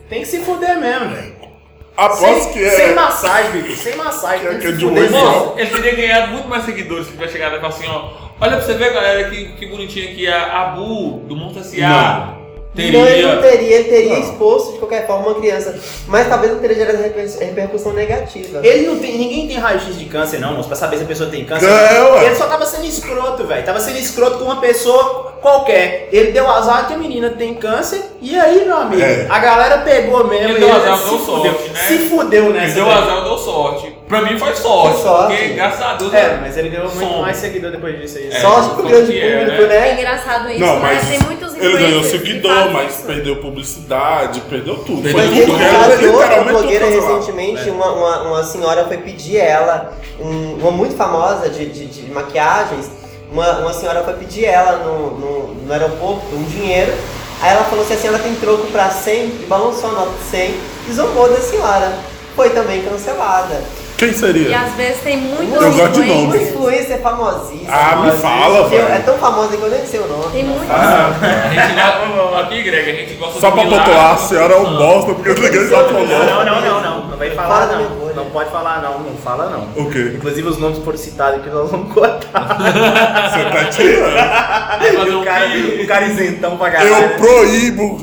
Tem 0.09 0.21
que 0.21 0.27
se 0.27 0.39
fuder 0.41 0.79
mesmo, 0.79 1.09
velho. 1.11 1.33
Aposto 1.97 2.25
Sem, 2.25 2.53
que 2.53 2.71
sem 2.71 2.91
é. 2.91 2.95
massagem, 2.95 3.51
Bico. 3.53 3.77
Sem 3.77 3.97
massagem. 3.97 4.41
Que 4.41 4.47
é 4.47 4.51
Tem 4.51 4.61
que 4.61 4.67
é 4.67 4.71
se 4.71 4.77
de 4.79 4.85
ele 5.61 5.71
teria 5.71 5.95
ganhado 5.97 6.33
muito 6.33 6.49
mais 6.49 6.65
seguidores 6.65 7.07
se 7.07 7.13
tivesse 7.13 7.33
chegado 7.33 7.57
e 7.57 7.61
falado 7.61 7.75
assim, 7.75 7.87
ó. 7.89 8.11
Olha 8.41 8.57
pra 8.57 8.61
você 8.63 8.75
ver, 8.75 8.93
galera, 8.93 9.29
que, 9.31 9.53
que 9.53 9.67
bonitinha 9.67 10.11
aqui 10.11 10.27
a 10.27 10.63
Abu 10.63 11.21
do 11.29 11.37
Monte 11.37 11.59
S.A. 12.75 12.93
Não, 12.93 13.07
ele 13.07 13.23
não 13.23 13.41
Teria. 13.43 13.51
teria, 13.51 13.75
ele 13.77 13.85
teria 13.91 14.13
Não. 14.15 14.21
exposto 14.21 14.73
de 14.73 14.79
qualquer 14.79 15.07
forma 15.07 15.27
uma 15.29 15.35
criança. 15.35 15.79
Mas 16.09 16.27
talvez 16.27 16.53
não 16.53 16.59
teria 16.61 16.77
gerado 16.77 17.03
reper- 17.03 17.39
repercussão 17.39 17.93
negativa. 17.93 18.61
Ele 18.67 18.87
não 18.87 18.99
tem. 18.99 19.19
Ninguém 19.19 19.47
tem 19.47 19.59
raio-x 19.59 19.99
de 19.99 20.07
câncer, 20.07 20.39
não, 20.41 20.55
moço, 20.55 20.69
pra 20.69 20.77
saber 20.77 20.97
se 20.97 21.03
a 21.03 21.07
pessoa 21.07 21.29
tem 21.29 21.45
câncer. 21.45 21.67
É, 21.67 22.03
ué. 22.03 22.25
Ele 22.27 22.35
só 22.35 22.47
tava 22.47 22.65
sendo 22.65 22.87
escroto, 22.87 23.45
velho. 23.47 23.65
Tava 23.65 23.79
sendo 23.79 23.99
escroto 23.99 24.39
com 24.39 24.45
uma 24.45 24.57
pessoa 24.61 25.35
qualquer. 25.43 26.09
Ele 26.11 26.33
deu 26.33 26.49
azar 26.51 26.87
que 26.89 26.95
a 26.95 26.97
menina 26.97 27.31
tem 27.31 27.55
câncer. 27.55 28.03
E 28.23 28.39
aí, 28.39 28.65
meu 28.65 28.77
amigo? 28.77 29.03
É. 29.03 29.27
A 29.29 29.39
galera 29.39 29.79
pegou 29.79 30.27
mesmo. 30.27 30.49
Ele 30.49 30.57
e 30.57 30.61
deu 30.61 30.73
azar, 30.75 30.97
se 30.99 31.09
deu 31.11 31.19
fudeu. 31.19 31.53
sorte, 31.53 31.69
né? 31.71 31.81
Se 31.89 31.99
fudeu 32.09 32.51
nessa. 32.51 32.65
Ele 32.67 32.75
deu 32.75 32.91
azar, 32.91 33.25
deu 33.25 33.39
sorte. 33.39 33.92
Pra 34.13 34.21
mim 34.31 34.39
foi 34.39 34.55
sorte, 34.55 34.93
Foi 34.95 35.03
sorte. 35.05 35.37
porque 35.37 35.49
graças 35.55 35.81
a 35.81 35.95
Deus. 35.95 36.13
É, 36.13 36.39
mas 36.39 36.57
ele 36.59 36.69
ganhou 36.69 36.95
muito 36.95 37.09
Som. 37.13 37.23
mais 37.23 37.37
seguidor 37.39 37.71
depois 37.71 37.99
disso 37.99 38.19
aí. 38.19 38.29
É. 38.29 38.41
Sorte 38.41 38.75
pro 38.75 38.83
grande 38.83 39.19
é, 39.19 39.39
público, 39.41 39.63
né? 39.69 39.77
É 39.77 39.81
né? 39.81 39.93
engraçado 39.95 40.51
isso, 40.51 40.61
Não, 40.61 40.81
mas 40.81 40.99
mas 40.99 41.09
tem 41.09 41.21
muitos 41.21 41.55
ele 41.57 41.79
ganhou 41.79 42.03
seguidor, 42.05 42.71
mas 42.73 42.95
isso. 42.97 43.07
perdeu 43.07 43.37
publicidade, 43.37 44.41
perdeu 44.43 44.77
tudo. 44.79 45.03
Perdeu 45.03 45.13
Foi 45.13 45.31
Mas 45.31 45.45
tudo, 45.47 45.57
né? 45.59 45.97
de 45.97 46.07
outra 46.09 46.43
blogueira 46.45 46.87
recentemente, 46.87 47.71
uma, 47.71 47.91
uma, 47.93 48.23
uma 48.23 48.45
senhora 48.45 48.85
foi 48.85 48.97
pedir 48.99 49.37
ela, 49.39 49.93
um- 50.21 50.57
uma 50.61 50.71
muito 50.73 50.95
famosa 50.97 51.49
de, 51.49 51.65
de, 51.67 51.87
de 51.87 52.11
maquiagens, 52.11 52.91
uma, 53.33 53.61
uma 53.61 53.73
senhora 53.73 54.03
foi 54.05 54.15
pedir 54.15 54.45
ela 54.45 54.73
no, 54.79 55.11
no, 55.19 55.55
no 55.55 55.73
aeroporto 55.73 56.27
um 56.35 56.43
dinheiro. 56.45 56.93
Aí 57.41 57.51
ela 57.53 57.65
falou 57.65 57.83
assim, 57.85 57.95
a 57.95 57.97
senhora 57.97 58.19
tem 58.19 58.35
troco 58.35 58.67
pra 58.67 58.91
100, 58.91 59.25
e 59.25 59.47
balançou 59.49 59.89
a 59.91 59.93
nota 59.95 60.11
de 60.19 60.31
100 60.31 60.55
e 60.89 60.93
zombou 60.93 61.29
da 61.31 61.41
senhora. 61.41 61.93
Foi 62.37 62.51
também 62.51 62.83
cancelada. 62.83 63.61
Quem 64.03 64.11
E 64.11 64.15
seria? 64.15 64.61
às 64.61 64.73
vezes 64.75 65.01
tem 65.03 65.17
muitos 65.17 65.55
Eu 65.63 65.73
gosto 65.73 65.93
de 65.93 66.01
Uma 66.01 66.07
nome. 66.15 66.27
influencers. 66.27 66.51
influencer 66.57 67.01
famosíssima. 67.03 67.71
Ah, 67.73 67.97
me 67.97 68.11
fala, 68.13 68.59
Eu- 68.59 68.69
velho. 68.69 68.89
É 68.89 68.99
tão 68.99 69.17
famosa 69.17 69.57
que 69.57 69.63
eu 69.63 69.71
nem 69.71 69.87
sei 69.87 70.01
o 70.01 70.09
nome. 70.09 70.33
Tem 70.33 70.43
muitos. 70.45 70.69
Ah, 70.71 71.11
A 71.23 71.49
gente 71.55 72.17
gosta, 72.17 72.41
aqui, 72.41 72.63
Greg, 72.65 72.91
a 72.91 72.95
gente 72.95 73.15
gosta 73.15 73.41
só 73.41 73.51
pra 73.53 73.63
pontuar, 73.63 74.15
a 74.15 74.17
senhora 74.17 74.55
é 74.55 74.57
um 74.57 74.77
bosta 74.77 75.15
porque 75.15 75.29
ninguém 75.35 75.69
sabe 75.69 75.93
falar. 75.93 76.05
Não, 76.05 76.45
não, 76.45 76.61
não, 76.61 76.81
não. 76.83 77.07
Não 77.13 77.17
vai 77.17 77.31
Fala 77.31 77.49
falar, 77.49 77.67
não. 77.79 78.03
Não 78.13 78.25
pode 78.31 78.51
falar, 78.51 78.83
não. 78.83 78.99
Não 78.99 79.17
fala, 79.19 79.49
não. 79.51 79.85
O 79.85 79.89
quê? 79.91 80.13
Inclusive 80.17 80.49
os 80.49 80.59
nomes 80.59 80.79
foram 80.85 80.99
citados 80.99 81.39
aqui, 81.41 81.49
nós 81.51 81.71
vamos 81.71 81.93
cortar. 81.95 82.59
Você 83.31 83.45
tá 83.45 83.65
tirando. 83.71 85.21
O, 85.21 85.25
cara, 85.25 85.47
o 85.83 85.87
cara 85.87 86.05
isentão 86.07 86.57
pra 86.57 86.67
Eu 86.69 86.73
caralho. 86.91 87.17
proíbo. 87.19 87.99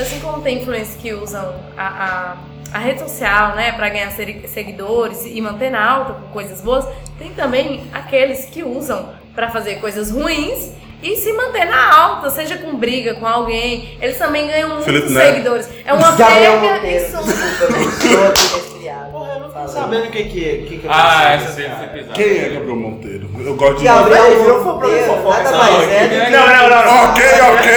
Assim 0.00 0.20
como 0.20 0.40
tem 0.42 0.62
influencers 0.62 0.96
que 1.00 1.12
usam 1.12 1.52
a, 1.76 2.36
a, 2.72 2.78
rede 2.78 3.00
social, 3.00 3.54
né, 3.54 3.72
pra 3.72 3.88
ganhar 3.88 4.10
seguidores 4.10 5.24
e 5.26 5.40
manter 5.40 5.74
alta 5.74 6.14
coisas 6.32 6.60
boas, 6.60 6.86
tem 7.18 7.32
também 7.32 7.88
aqueles 7.92 8.44
que 8.46 8.62
usam 8.62 9.12
pra 9.34 9.50
fazer 9.50 9.80
coisas 9.80 10.10
ruins 10.10 10.72
e 11.02 11.16
se 11.16 11.32
manter 11.32 11.64
na 11.66 11.96
alta, 11.98 12.30
seja 12.30 12.56
com 12.58 12.76
briga 12.76 13.14
com 13.14 13.26
alguém. 13.26 13.96
Eles 14.00 14.18
também 14.18 14.46
ganham 14.46 14.68
muitos 14.68 14.84
Felipe 14.86 15.10
Neto. 15.10 15.26
seguidores. 15.26 15.68
É 15.84 15.92
uma 15.92 16.10
Monteiro, 16.10 16.32
e 16.32 16.68
aqui 16.68 18.08
resfriado. 18.54 19.10
Porra, 19.10 19.32
eu 19.34 19.40
não 19.40 19.50
tô 19.50 19.68
sabendo 19.68 20.04
o 20.06 20.10
que 20.10 20.24
que, 20.24 20.66
que, 20.68 20.78
que 20.78 20.86
Ah, 20.88 21.34
aconteceu 21.34 21.48
essa 21.48 21.56
deve 21.56 21.74
ser 21.80 21.88
pesada. 21.92 22.12
Quem 22.14 22.38
é 22.38 22.48
Gabriel 22.50 22.76
Monteiro? 22.76 23.30
Eu 23.44 23.54
gosto 23.56 23.78
de 23.78 23.84
Gabriel 23.84 24.26
Ele 24.26 24.40
virou 24.42 24.60
pro 24.62 24.72
Monteiro, 24.74 25.04
fofoca, 25.06 25.42
nada 25.42 25.50
não, 25.50 25.58
mais 25.58 25.88
é 25.88 25.96
é- 25.96 26.08
do 26.08 26.24
que... 26.24 26.30
Não, 26.30 26.46
não, 26.46 26.70
não, 26.70 26.84
não. 26.84 27.10
Ok, 27.10 27.24
ok. 27.24 27.70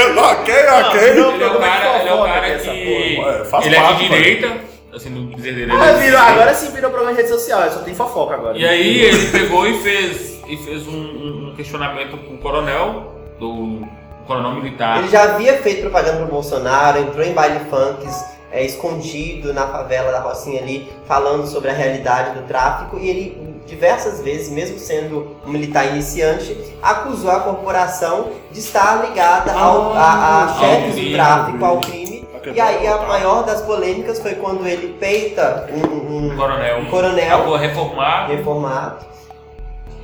Ok, 0.30 0.54
ok. 0.54 1.00
Ele 1.00 1.20
é 1.20 1.22
o 1.22 1.32
Não, 1.38 1.38
não, 1.54 1.60
cara, 1.60 2.00
ele 2.00 2.08
é 2.08 2.14
o 2.14 2.22
cara 2.24 2.40
dessa 2.40 2.70
que. 2.70 3.16
porra. 3.16 3.62
É, 3.62 3.66
ele 3.66 3.76
é 3.76 3.92
de 3.92 4.08
direita, 4.08 4.52
assim, 4.94 5.10
no 5.10 5.34
dizer 5.34 5.52
dele. 5.54 5.72
ele 5.72 5.80
Ah, 5.80 5.86
é 5.86 5.94
virou, 5.94 6.20
agora 6.20 6.54
sim 6.54 6.70
virou 6.72 6.90
programa 6.90 7.14
de 7.16 7.22
rede 7.22 7.32
social, 7.34 7.70
só 7.70 7.80
tem 7.80 7.94
fofoca 7.94 8.34
agora. 8.34 8.56
E 8.58 8.66
aí 8.66 9.00
ele 9.02 9.26
pegou 9.28 9.66
e 9.66 9.78
fez, 9.82 10.39
e 10.50 10.56
fez 10.56 10.86
um, 10.88 10.92
um- 10.92 11.48
um 11.50 11.54
questionamento 11.56 12.16
pro 12.16 12.36
coronel, 12.38 13.14
do 13.38 13.86
coronel 14.26 14.52
militar. 14.52 14.98
Ele 14.98 15.08
já 15.08 15.22
havia 15.24 15.58
feito 15.58 15.80
propaganda 15.82 16.18
pro 16.18 16.26
Bolsonaro, 16.26 16.98
entrou 16.98 17.24
em 17.24 17.32
baile 17.32 17.60
funks, 17.70 18.24
é, 18.52 18.64
escondido 18.64 19.52
na 19.54 19.66
favela 19.68 20.10
da 20.10 20.20
Rocinha 20.20 20.60
ali, 20.60 20.90
falando 21.06 21.46
sobre 21.46 21.70
a 21.70 21.72
realidade 21.72 22.38
do 22.38 22.46
tráfico, 22.46 22.98
e 22.98 23.08
ele 23.08 23.50
diversas 23.66 24.20
vezes, 24.20 24.50
mesmo 24.50 24.78
sendo 24.80 25.36
um 25.46 25.50
militar 25.50 25.86
iniciante, 25.86 26.56
acusou 26.82 27.30
a 27.30 27.38
corporação 27.40 28.30
de 28.50 28.58
estar 28.58 29.06
ligada 29.08 29.52
ao, 29.52 29.92
a, 29.94 30.44
a 30.44 30.48
chefes 30.58 30.96
do 30.96 31.12
tráfico, 31.12 31.64
ao 31.64 31.78
crime. 31.80 32.28
E 32.52 32.60
aí 32.60 32.86
a 32.88 32.96
maior 33.02 33.44
das 33.44 33.60
polêmicas 33.60 34.18
foi 34.18 34.34
quando 34.34 34.66
ele 34.66 34.96
peita 34.98 35.68
um, 35.72 35.86
Um 36.26 36.32
um 36.32 36.36
coronel. 36.36 36.78
um 36.80 36.86
coronel 36.86 37.36
Acabou 37.36 37.56
reformado. 37.56 38.32
reformado. 38.32 39.04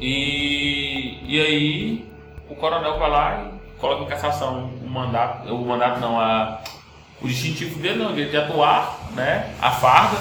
E, 0.00 1.18
e 1.26 1.40
aí 1.40 2.06
o 2.48 2.54
coronel 2.54 2.98
vai 2.98 3.10
lá 3.10 3.44
e 3.44 3.80
coloca 3.80 4.02
em 4.02 4.06
cassação 4.06 4.70
o 4.82 4.88
mandato, 4.88 5.48
o 5.54 5.64
mandato 5.64 6.00
não, 6.00 6.18
a, 6.20 6.60
o 7.20 7.28
distintivo 7.28 7.78
dele, 7.78 8.02
não, 8.02 8.14
de, 8.14 8.30
de 8.30 8.36
atuar, 8.36 8.98
né? 9.14 9.50
A 9.60 9.70
farda. 9.70 10.16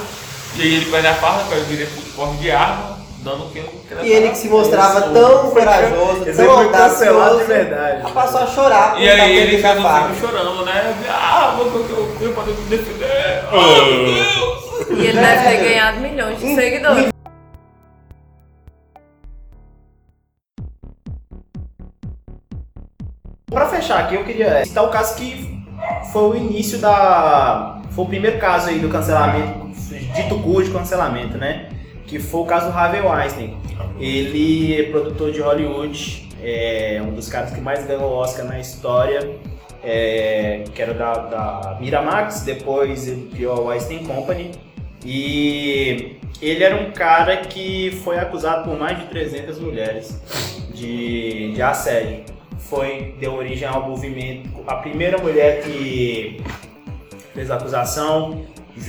E 0.56 0.62
aí 0.62 0.76
ele 0.76 0.92
perde 0.92 1.08
a 1.08 1.14
farda 1.14 1.44
para 1.46 1.58
vir 1.60 1.88
por 1.90 2.04
porte 2.16 2.38
de 2.38 2.52
arma, 2.52 2.98
dando 3.20 3.46
o 3.46 3.50
que 3.50 3.60
ele 3.60 3.70
E 4.04 4.12
ele 4.12 4.30
que 4.30 4.38
se 4.38 4.48
mostrava 4.48 5.00
Isso. 5.00 5.10
tão 5.10 5.52
corajoso, 5.52 6.26
tão 6.36 6.52
audacioso, 6.52 7.40
de 7.40 7.44
verdade. 7.46 8.12
passou 8.14 8.42
a 8.42 8.48
chorar 8.48 9.02
E 9.02 9.10
aí 9.10 9.38
ele 9.38 9.62
fez 9.62 9.78
um 9.78 10.16
chorando, 10.16 10.66
né? 10.66 10.96
Ah, 11.10 11.56
mas 11.58 11.72
porque 11.72 12.24
eu 12.24 12.34
para 12.34 12.44
me 12.44 12.54
defender. 12.70 13.44
Oh, 13.52 13.86
meu 13.86 14.06
Deus! 14.06 15.00
E 15.00 15.08
ele 15.08 15.20
deve 15.20 15.50
ter 15.50 15.64
ganhado 15.64 16.00
milhões 16.00 16.40
de 16.40 16.56
seguidores. 16.56 17.15
Pra 23.56 23.68
fechar 23.68 24.02
aqui, 24.02 24.16
eu 24.16 24.26
queria 24.26 24.66
citar 24.66 24.84
o 24.84 24.90
caso 24.90 25.16
que 25.16 25.64
foi 26.12 26.24
o 26.24 26.36
início 26.36 26.78
da. 26.78 27.82
Foi 27.92 28.04
o 28.04 28.08
primeiro 28.10 28.38
caso 28.38 28.68
aí 28.68 28.80
do 28.80 28.90
cancelamento, 28.90 29.70
dito 30.14 30.38
cujo 30.40 30.74
cancelamento, 30.74 31.38
né? 31.38 31.70
Que 32.06 32.20
foi 32.20 32.42
o 32.42 32.46
caso 32.46 32.70
do 32.70 32.78
Harvey 32.78 33.00
Weinstein. 33.00 33.58
Ele 33.98 34.78
é 34.78 34.84
produtor 34.92 35.32
de 35.32 35.40
Hollywood, 35.40 36.30
é 36.44 37.02
um 37.02 37.14
dos 37.14 37.30
caras 37.30 37.52
que 37.52 37.62
mais 37.62 37.88
ganhou 37.88 38.12
Oscar 38.12 38.46
na 38.46 38.60
história, 38.60 39.38
é, 39.82 40.66
que 40.76 40.82
era 40.82 40.94
da, 40.94 41.14
da 41.14 41.78
Miramax, 41.80 42.42
depois 42.42 43.08
ele 43.08 43.30
criou 43.34 43.56
a 43.56 43.70
Weinstein 43.70 44.04
Company. 44.04 44.52
E 45.06 46.18
ele 46.42 46.62
era 46.62 46.76
um 46.76 46.92
cara 46.92 47.38
que 47.38 48.02
foi 48.04 48.20
acusado 48.20 48.66
por 48.70 48.78
mais 48.78 49.00
de 49.00 49.06
300 49.06 49.60
mulheres 49.62 50.22
de, 50.74 51.54
de 51.54 51.62
assédio 51.62 52.35
foi 52.58 53.16
deu 53.20 53.34
origem 53.36 53.68
ao 53.68 53.88
movimento. 53.88 54.50
A 54.68 54.76
primeira 54.76 55.18
mulher 55.18 55.62
que 55.64 56.42
fez 57.34 57.50
a 57.52 57.56
acusação 57.56 58.42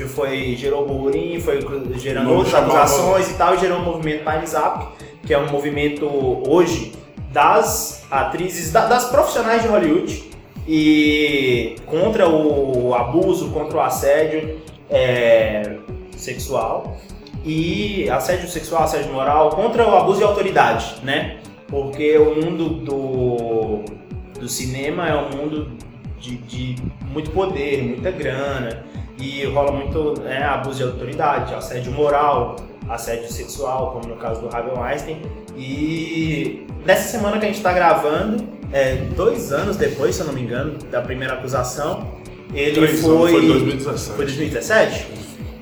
foi 0.09 0.57
gerou 0.57 0.87
burburinho, 0.87 1.41
foi 1.41 1.61
gerando 1.99 2.33
outras 2.33 2.55
acusações 2.55 3.31
e 3.31 3.35
tal, 3.35 3.55
e 3.55 3.59
gerou 3.59 3.79
o 3.79 3.83
movimento 3.85 4.25
Times 4.25 4.55
Up, 4.55 4.87
que 5.25 5.33
é 5.33 5.39
um 5.39 5.49
movimento 5.51 6.07
hoje 6.49 6.93
das 7.33 8.05
atrizes, 8.11 8.73
da- 8.73 8.87
das 8.87 9.07
profissionais 9.11 9.63
de 9.63 9.69
Hollywood 9.69 10.25
e 10.67 11.77
contra 11.87 12.29
o 12.29 12.95
abuso, 12.95 13.51
contra 13.51 13.77
o 13.79 13.81
assédio 13.81 14.59
é, 14.91 15.77
sexual 16.17 16.97
e 17.45 18.09
assédio 18.11 18.49
sexual, 18.49 18.83
assédio 18.85 19.13
moral, 19.13 19.51
contra 19.51 19.87
o 19.89 19.97
abuso 19.97 20.19
de 20.19 20.25
autoridade, 20.25 20.97
né? 21.05 21.39
Porque 21.69 22.17
o 22.19 22.35
mundo 22.37 22.69
do, 22.69 23.85
do 24.39 24.49
cinema 24.49 25.09
é 25.09 25.17
um 25.17 25.31
mundo 25.31 25.73
de, 26.21 26.37
de 26.37 26.77
muito 27.11 27.31
poder, 27.31 27.83
muita 27.83 28.11
grana, 28.11 28.85
e 29.19 29.45
rola 29.47 29.73
muito 29.73 30.21
né, 30.21 30.43
abuso 30.45 30.77
de 30.79 30.83
autoridade, 30.85 31.55
assédio 31.55 31.93
moral, 31.93 32.57
assédio 32.89 33.31
sexual, 33.31 33.93
como 33.93 34.15
no 34.15 34.17
caso 34.17 34.43
do 34.43 34.55
Harvey 34.55 34.73
Weinstein. 34.77 35.23
E 35.57 36.67
nessa 36.85 37.09
semana 37.09 37.39
que 37.39 37.45
a 37.45 37.49
gente 37.49 37.57
está 37.57 37.73
gravando, 37.73 38.45
é, 38.73 38.97
dois 39.17 39.53
anos 39.53 39.77
depois, 39.77 40.15
se 40.15 40.21
eu 40.21 40.27
não 40.27 40.35
me 40.35 40.43
engano, 40.43 40.79
da 40.91 41.01
primeira 41.01 41.35
acusação, 41.35 42.07
ele 42.55 42.73
Três 42.73 43.01
foi. 43.01 43.31
foi 43.31 43.45
em 43.45 43.49
2017. 43.49 44.17
Foi 44.17 44.25
2017? 44.25 45.07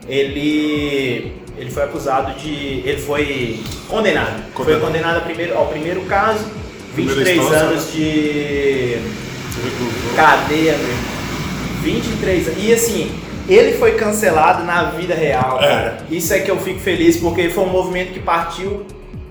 Ele, 0.08 1.32
ele 1.56 1.70
foi 1.70 1.82
acusado 1.84 2.34
de. 2.38 2.82
Ele 2.84 2.98
foi 3.00 3.60
condenado. 3.88 4.42
Foi 4.54 4.64
Condenado. 4.64 4.80
condenado 4.86 5.14
ao 5.16 5.22
primeiro, 5.22 5.56
ao 5.56 5.66
primeiro 5.66 6.00
caso, 6.02 6.44
Primeira 6.94 7.20
23 7.24 7.38
instância, 7.46 7.66
anos 7.66 7.92
de 7.92 8.98
Recusou. 9.62 10.14
cadeia, 10.16 10.76
meu. 10.76 10.94
23 11.82 12.48
anos. 12.48 12.64
E 12.64 12.72
assim, 12.72 13.12
ele 13.48 13.72
foi 13.78 13.92
cancelado 13.92 14.64
na 14.64 14.84
vida 14.90 15.14
real, 15.14 15.58
É. 15.62 15.66
cara. 15.68 15.98
Isso 16.10 16.32
é 16.32 16.40
que 16.40 16.50
eu 16.50 16.56
fico 16.58 16.80
feliz, 16.80 17.16
porque 17.18 17.50
foi 17.50 17.64
um 17.64 17.68
movimento 17.70 18.12
que 18.12 18.20
partiu 18.20 18.84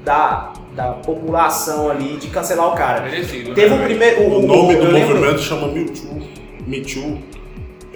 da, 0.06 0.54
da 0.76 0.91
população 0.91 1.90
ali 1.90 2.18
de 2.18 2.28
cancelar 2.28 2.68
o 2.68 2.76
cara. 2.76 3.02
Merecido. 3.10 3.54
Teve 3.54 3.70
né? 3.70 3.76
um 3.82 3.84
primeiro. 3.84 4.22
O, 4.22 4.40
O 4.44 4.48
nome 4.48 4.74
eu 4.76 4.82
do 4.86 4.91
lembro- 4.91 5.16
movimento 5.16 5.41
chama 5.41 5.68
Me 5.68 5.86
Too. 5.86 6.22
Me 6.68 6.82
Too. 6.82 7.18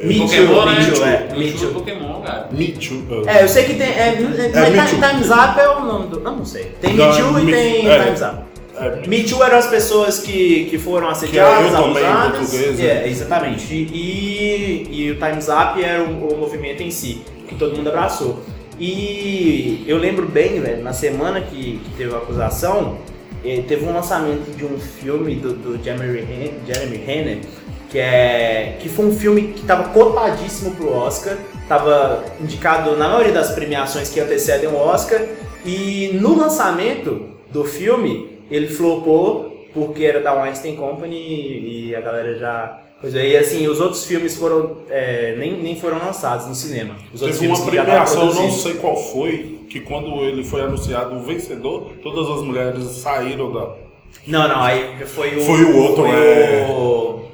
Me 0.01 0.15
Too, 0.19 0.27
Pokémon, 0.27 0.65
né? 0.65 0.91
Too, 0.91 1.03
é. 1.05 1.27
Me 1.33 1.39
Me 1.45 1.51
Too 1.51 1.59
Too. 1.59 1.73
Pokémon, 1.73 2.21
cara. 2.21 2.47
Me 2.51 2.67
Too. 2.73 3.27
É, 3.27 3.43
eu 3.43 3.47
sei 3.47 3.63
que 3.65 3.73
tem. 3.75 3.87
É, 3.87 4.17
é, 4.53 4.69
mas 4.75 4.91
Too. 4.91 4.99
Time's 4.99 5.29
Up 5.31 5.59
é 5.59 5.69
o 5.69 5.83
nome 5.85 6.07
do. 6.09 6.19
Não, 6.19 6.35
não 6.37 6.45
sei. 6.45 6.71
Tem 6.81 6.93
Me 6.93 6.99
Não, 6.99 7.11
Too 7.17 7.39
e 7.39 7.51
tem 7.51 7.87
é. 7.89 8.03
Time's 8.03 8.21
Up. 8.21 8.37
É, 8.79 9.07
Me 9.07 9.23
Too 9.23 9.43
eram 9.43 9.57
as 9.57 9.65
pessoas 9.65 10.19
que, 10.19 10.65
que 10.69 10.77
foram 10.77 11.09
assediadas, 11.09 11.57
Que 11.71 11.75
é 11.75 11.79
eu 11.79 11.83
também, 11.83 12.03
em 12.03 12.05
abusadas. 12.05 12.39
português, 12.49 12.79
é, 12.79 12.83
né? 12.93 13.07
exatamente. 13.09 13.73
E, 13.73 14.87
e 14.91 15.11
o 15.11 15.15
Time's 15.15 15.47
Up 15.47 15.83
era 15.83 16.03
o, 16.03 16.33
o 16.33 16.37
movimento 16.37 16.83
em 16.83 16.91
si, 16.91 17.21
que 17.47 17.55
todo 17.55 17.75
mundo 17.75 17.89
abraçou. 17.89 18.39
E 18.79 19.83
eu 19.87 19.97
lembro 19.97 20.27
bem, 20.27 20.59
velho, 20.61 20.83
na 20.83 20.93
semana 20.93 21.41
que, 21.41 21.79
que 21.83 21.89
teve 21.97 22.13
a 22.13 22.17
acusação, 22.17 22.99
eh, 23.43 23.63
teve 23.67 23.85
um 23.85 23.93
lançamento 23.93 24.55
de 24.55 24.63
um 24.65 24.77
filme 24.79 25.35
do, 25.35 25.53
do 25.53 25.83
Jeremy, 25.83 26.21
Ren- 26.21 26.51
Jeremy 26.67 26.97
Renner, 26.97 27.37
que, 27.89 27.97
é, 27.99 28.77
que 28.79 28.89
foi 28.89 29.05
um 29.05 29.17
filme 29.17 29.53
que 29.53 29.61
estava 29.61 29.89
cotadíssimo 29.89 30.75
pro 30.75 30.91
Oscar, 30.93 31.37
estava 31.61 32.23
indicado 32.41 32.95
na 32.97 33.07
maioria 33.07 33.33
das 33.33 33.51
premiações 33.51 34.09
que 34.09 34.19
antecedem 34.19 34.69
o 34.69 34.75
Oscar, 34.75 35.21
e 35.65 36.11
no 36.13 36.37
lançamento 36.37 37.27
do 37.51 37.63
filme, 37.63 38.39
ele 38.49 38.67
flopou 38.67 39.65
porque 39.73 40.03
era 40.05 40.21
da 40.21 40.33
Weinstein 40.33 40.75
Company 40.75 41.15
e 41.15 41.95
a 41.95 42.01
galera 42.01 42.37
já. 42.37 42.79
Pois 42.99 43.13
é, 43.13 43.27
e 43.27 43.37
assim, 43.37 43.67
os 43.67 43.79
outros 43.79 44.05
filmes 44.05 44.35
foram. 44.35 44.77
é, 44.89 45.35
nem, 45.37 45.51
nem 45.61 45.79
foram 45.79 45.99
lançados 45.99 46.47
no 46.47 46.55
cinema. 46.55 46.95
Os 47.13 47.21
outros 47.21 47.39
Teve 47.39 47.53
uma 47.53 47.63
premiação, 47.65 48.27
eu 48.29 48.33
não 48.33 48.51
sei 48.51 48.73
qual 48.73 48.95
foi, 48.95 49.59
que 49.69 49.81
quando 49.81 50.23
ele 50.23 50.43
foi 50.43 50.61
anunciado 50.61 51.15
o 51.15 51.19
vencedor, 51.21 51.91
todas 52.01 52.27
as 52.27 52.43
mulheres 52.43 52.83
saíram 52.85 53.53
da. 53.53 53.75
Não, 54.25 54.47
não, 54.47 54.63
aí 54.63 54.95
foi 55.05 55.37
o. 55.37 55.41
Foi 55.41 55.63
o 55.63 55.77
outro, 55.77 56.03
foi 56.03 56.11
é. 56.11 56.67
o- 56.71 57.26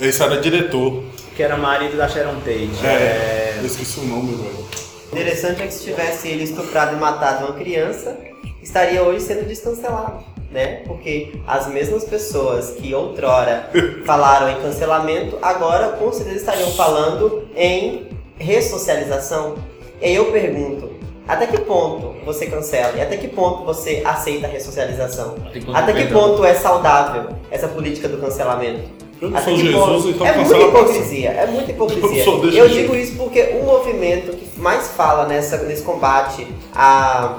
Esse 0.00 0.22
era 0.22 0.40
diretor. 0.40 1.02
que 1.36 1.42
era 1.42 1.56
marido 1.56 1.96
da 1.96 2.08
Sharon 2.08 2.36
Tate. 2.40 2.70
É. 2.84 2.88
é, 2.88 3.56
Eu 3.60 3.66
esqueci 3.66 4.00
o 4.00 4.04
nome, 4.04 4.36
velho. 4.36 4.64
Interessante 5.12 5.62
é 5.62 5.66
que 5.66 5.74
se 5.74 5.84
tivesse 5.84 6.28
ele 6.28 6.44
estuprado 6.44 6.96
e 6.96 6.98
matado 6.98 7.46
uma 7.46 7.54
criança, 7.54 8.16
estaria 8.62 9.02
hoje 9.02 9.20
sendo 9.20 9.46
descancelado, 9.46 10.24
né? 10.50 10.82
Porque 10.86 11.32
as 11.46 11.68
mesmas 11.68 12.04
pessoas 12.04 12.70
que 12.70 12.92
outrora 12.94 13.70
falaram 14.04 14.50
em 14.50 14.60
cancelamento, 14.60 15.38
agora 15.40 15.90
com 15.90 16.12
certeza 16.12 16.36
estariam 16.36 16.70
falando 16.72 17.48
em 17.56 18.08
ressocialização. 18.38 19.56
E 20.00 20.06
aí 20.06 20.14
eu 20.16 20.32
pergunto, 20.32 20.92
até 21.28 21.46
que 21.46 21.60
ponto 21.60 22.14
você 22.24 22.46
cancela 22.46 22.96
e 22.96 23.00
até 23.00 23.16
que 23.16 23.28
ponto 23.28 23.64
você 23.64 24.02
aceita 24.04 24.46
a 24.46 24.50
ressocialização? 24.50 25.36
Até 25.72 25.92
que 25.92 26.12
ponto 26.12 26.44
é 26.44 26.54
saudável 26.54 27.28
essa 27.50 27.68
política 27.68 28.08
do 28.08 28.18
cancelamento? 28.18 29.03
Eu 29.24 29.30
não 29.30 29.42
sou 29.42 29.56
Jesus, 29.56 30.14
então 30.14 30.26
é 30.26 30.36
muita 30.36 30.58
hipocrisia, 30.58 31.30
é 31.30 31.46
muita 31.46 31.70
hipocrisia. 31.70 32.24
Eu 32.24 32.24
Eu 32.50 32.68
digo 32.68 32.94
isso 32.94 33.16
porque 33.16 33.40
o 33.60 33.64
movimento 33.64 34.36
que 34.36 34.60
mais 34.60 34.88
fala 34.88 35.26
nessa, 35.26 35.58
nesse 35.58 35.82
combate 35.82 36.46
a, 36.74 37.38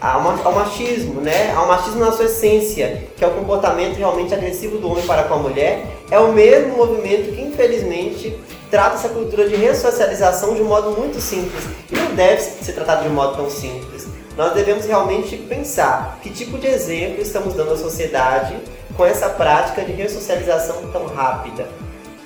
ao 0.00 0.52
machismo, 0.52 1.20
né? 1.20 1.54
Ao 1.54 1.66
machismo 1.66 2.00
na 2.00 2.12
sua 2.12 2.26
essência, 2.26 3.04
que 3.16 3.24
é 3.24 3.26
o 3.26 3.30
comportamento 3.30 3.96
realmente 3.96 4.34
agressivo 4.34 4.78
do 4.78 4.90
homem 4.90 5.06
para 5.06 5.22
com 5.24 5.34
a 5.34 5.38
mulher, 5.38 5.86
é 6.10 6.18
o 6.18 6.32
mesmo 6.32 6.76
movimento 6.76 7.32
que 7.32 7.40
infelizmente 7.40 8.36
trata 8.70 8.96
essa 8.96 9.08
cultura 9.10 9.48
de 9.48 9.54
ressocialização 9.54 10.54
de 10.54 10.62
um 10.62 10.66
modo 10.66 10.90
muito 10.90 11.20
simples. 11.20 11.64
E 11.90 11.94
não 11.94 12.14
deve 12.14 12.40
ser 12.40 12.72
tratado 12.72 13.04
de 13.04 13.08
um 13.08 13.12
modo 13.12 13.36
tão 13.36 13.48
simples. 13.48 14.08
Nós 14.36 14.54
devemos 14.54 14.86
realmente 14.86 15.36
pensar 15.36 16.18
que 16.22 16.30
tipo 16.30 16.58
de 16.58 16.66
exemplo 16.66 17.20
estamos 17.20 17.54
dando 17.54 17.74
à 17.74 17.76
sociedade 17.76 18.56
com 18.96 19.04
essa 19.06 19.28
prática 19.30 19.82
de 19.82 19.92
ressocialização 19.92 20.90
tão 20.92 21.06
rápida. 21.06 21.66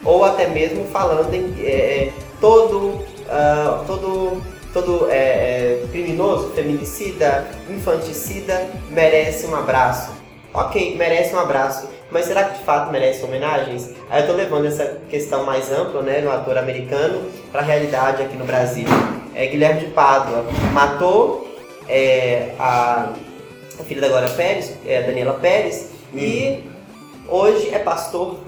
Ou 0.05 0.25
até 0.25 0.47
mesmo 0.47 0.85
falando 0.87 1.33
em 1.35 1.55
é, 1.65 2.13
todo, 2.41 3.05
ah, 3.29 3.83
todo, 3.87 4.43
todo 4.73 5.09
é, 5.11 5.17
é, 5.17 5.87
criminoso, 5.91 6.51
feminicida, 6.51 7.47
infanticida, 7.69 8.69
merece 8.91 9.47
um 9.47 9.57
abraço. 9.57 10.13
ok, 10.55 10.97
merece 10.97 11.35
um 11.35 11.39
abraço, 11.39 11.89
mas 12.11 12.27
será 12.27 12.45
que 12.45 12.59
de 12.59 12.65
fato 12.65 12.91
merece 12.91 13.25
homenagens? 13.25 13.91
Aí 14.09 14.23
eu 14.23 14.27
tô 14.27 14.33
levando 14.33 14.67
essa 14.67 14.99
questão 15.11 15.45
mais 15.45 15.71
ampla, 15.73 16.03
né, 16.03 16.21
no 16.21 16.31
ator 16.31 16.57
americano, 16.57 17.23
para 17.51 17.61
a 17.61 17.65
realidade 17.65 18.23
aqui 18.23 18.37
no 18.37 18.45
Brasil. 18.45 18.87
É, 19.35 19.47
Guilherme 19.47 19.81
de 19.81 19.87
Pádua 19.89 20.47
matou 20.73 21.47
é, 21.89 22.53
a, 22.59 23.13
a 23.79 23.85
filha 23.85 24.01
da 24.01 24.09
Glória 24.09 24.31
Pérez, 24.31 24.73
é, 24.87 25.03
Daniela 25.03 25.35
Pérez, 25.35 25.91
e 26.15 26.65
hoje 27.29 27.71
é 27.75 27.79
pastor, 27.79 28.39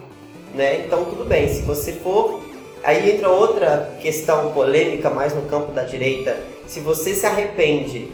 né? 0.54 0.84
Então 0.84 1.04
tudo 1.04 1.24
bem, 1.24 1.48
se 1.48 1.62
você 1.62 1.92
for. 1.92 2.42
Aí 2.84 3.10
entra 3.10 3.28
outra 3.28 3.92
questão 4.00 4.52
polêmica 4.52 5.10
mais 5.10 5.34
no 5.34 5.42
campo 5.42 5.72
da 5.72 5.82
direita. 5.82 6.38
Se 6.66 6.80
você 6.80 7.14
se 7.14 7.26
arrepende 7.26 8.08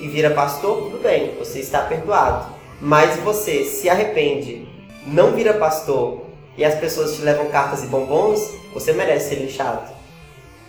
e 0.00 0.08
vira 0.08 0.30
pastor, 0.30 0.82
tudo 0.82 1.02
bem, 1.02 1.34
você 1.38 1.60
está 1.60 1.82
perdoado. 1.82 2.52
Mas 2.80 3.16
você 3.20 3.64
se 3.64 3.88
arrepende, 3.88 4.68
não 5.06 5.32
vira 5.32 5.54
pastor 5.54 6.22
e 6.56 6.64
as 6.64 6.74
pessoas 6.74 7.14
te 7.16 7.22
levam 7.22 7.46
cartas 7.46 7.84
e 7.84 7.86
bombons, 7.86 8.52
você 8.74 8.92
merece 8.92 9.30
ser 9.30 9.36
lixado. 9.36 9.97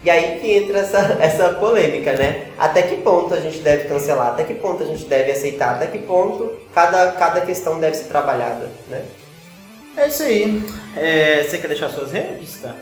E 0.03 0.09
aí 0.09 0.39
que 0.39 0.51
entra 0.51 0.79
essa, 0.79 0.97
essa 1.19 1.49
polêmica, 1.55 2.13
né? 2.13 2.47
Até 2.57 2.83
que 2.83 2.97
ponto 2.97 3.33
a 3.33 3.39
gente 3.39 3.59
deve 3.59 3.87
cancelar? 3.87 4.29
Até 4.29 4.43
que 4.43 4.53
ponto 4.55 4.83
a 4.83 4.85
gente 4.85 5.05
deve 5.05 5.31
aceitar? 5.31 5.75
Até 5.75 5.87
que 5.87 5.99
ponto 5.99 6.57
cada, 6.73 7.11
cada 7.13 7.41
questão 7.41 7.79
deve 7.79 7.95
ser 7.97 8.05
trabalhada, 8.05 8.69
né? 8.89 9.03
É 9.97 10.07
isso 10.07 10.23
aí. 10.23 10.63
É, 10.95 11.43
você 11.43 11.57
quer 11.57 11.67
deixar 11.67 11.89
suas 11.89 12.11
redes, 12.11 12.61
tá? 12.61 12.73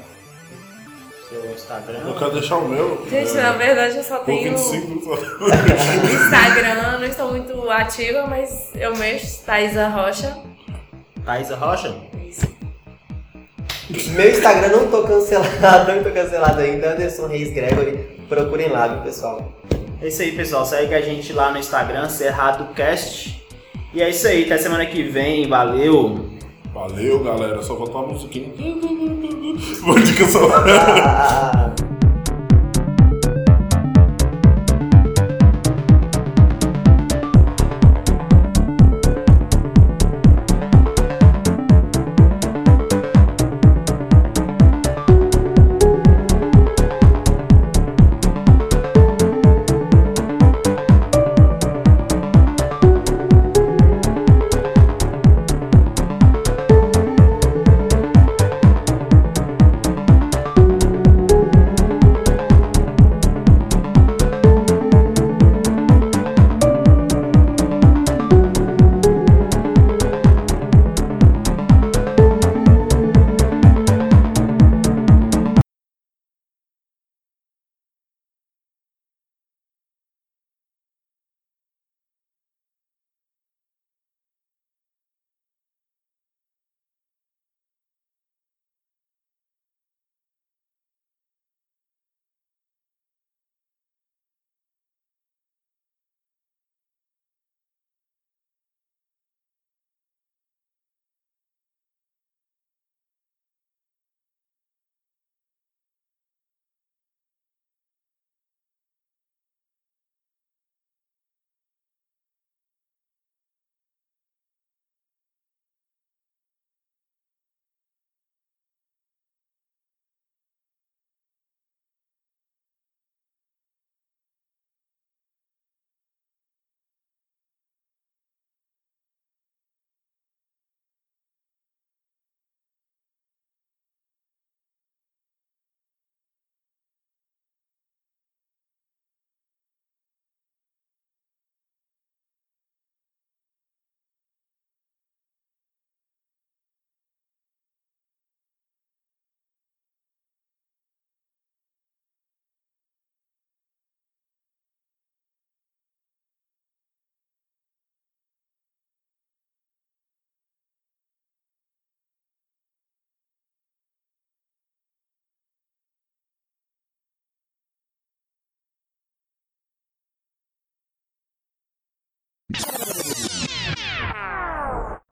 Seu 1.30 1.52
Instagram. 1.52 2.00
Eu 2.08 2.16
quero 2.16 2.32
deixar 2.32 2.58
o 2.58 2.68
meu. 2.68 3.06
Gente, 3.10 3.38
é, 3.38 3.42
na 3.42 3.52
verdade 3.54 3.98
eu 3.98 4.04
só 4.04 4.20
tenho 4.20 4.56
25 4.56 5.04
só. 5.04 5.16
Instagram, 6.24 7.00
não 7.00 7.06
estou 7.06 7.32
muito 7.32 7.70
ativa, 7.70 8.28
mas 8.28 8.70
eu 8.76 8.96
mexo, 8.96 9.44
Thaisa 9.44 9.88
Rocha. 9.90 10.38
Thaisa 11.26 11.56
Rocha? 11.56 11.94
Meu 13.90 14.30
Instagram 14.30 14.68
não 14.70 14.88
tô 14.88 15.04
cancelado, 15.04 15.94
não 15.94 16.04
tô 16.04 16.12
cancelado 16.12 16.60
ainda, 16.60 16.92
Anderson 16.92 17.28
Reis 17.28 17.54
Gregory. 17.54 17.98
Procurem 18.28 18.70
lá, 18.70 18.88
viu, 18.88 19.02
pessoal? 19.02 19.54
É 20.02 20.10
isso 20.10 20.22
aí, 20.22 20.34
pessoal. 20.34 20.66
Segue 20.66 20.94
a 20.94 21.02
gente 21.02 21.32
lá 21.32 21.52
no 21.52 21.58
Instagram, 21.58 22.10
CerradoCast. 22.10 23.42
E 23.94 24.02
é 24.02 24.10
isso 24.10 24.28
aí, 24.28 24.44
até 24.44 24.58
semana 24.58 24.86
que 24.86 25.04
vem. 25.04 25.48
Valeu! 25.48 26.38
Valeu, 26.74 27.24
galera. 27.24 27.62
Só 27.64 27.78
faltou 27.78 28.04
a 28.04 28.08
musiquinha. 28.08 28.50
Vou 29.82 29.98
de 29.98 30.14
cancelar. 30.14 31.64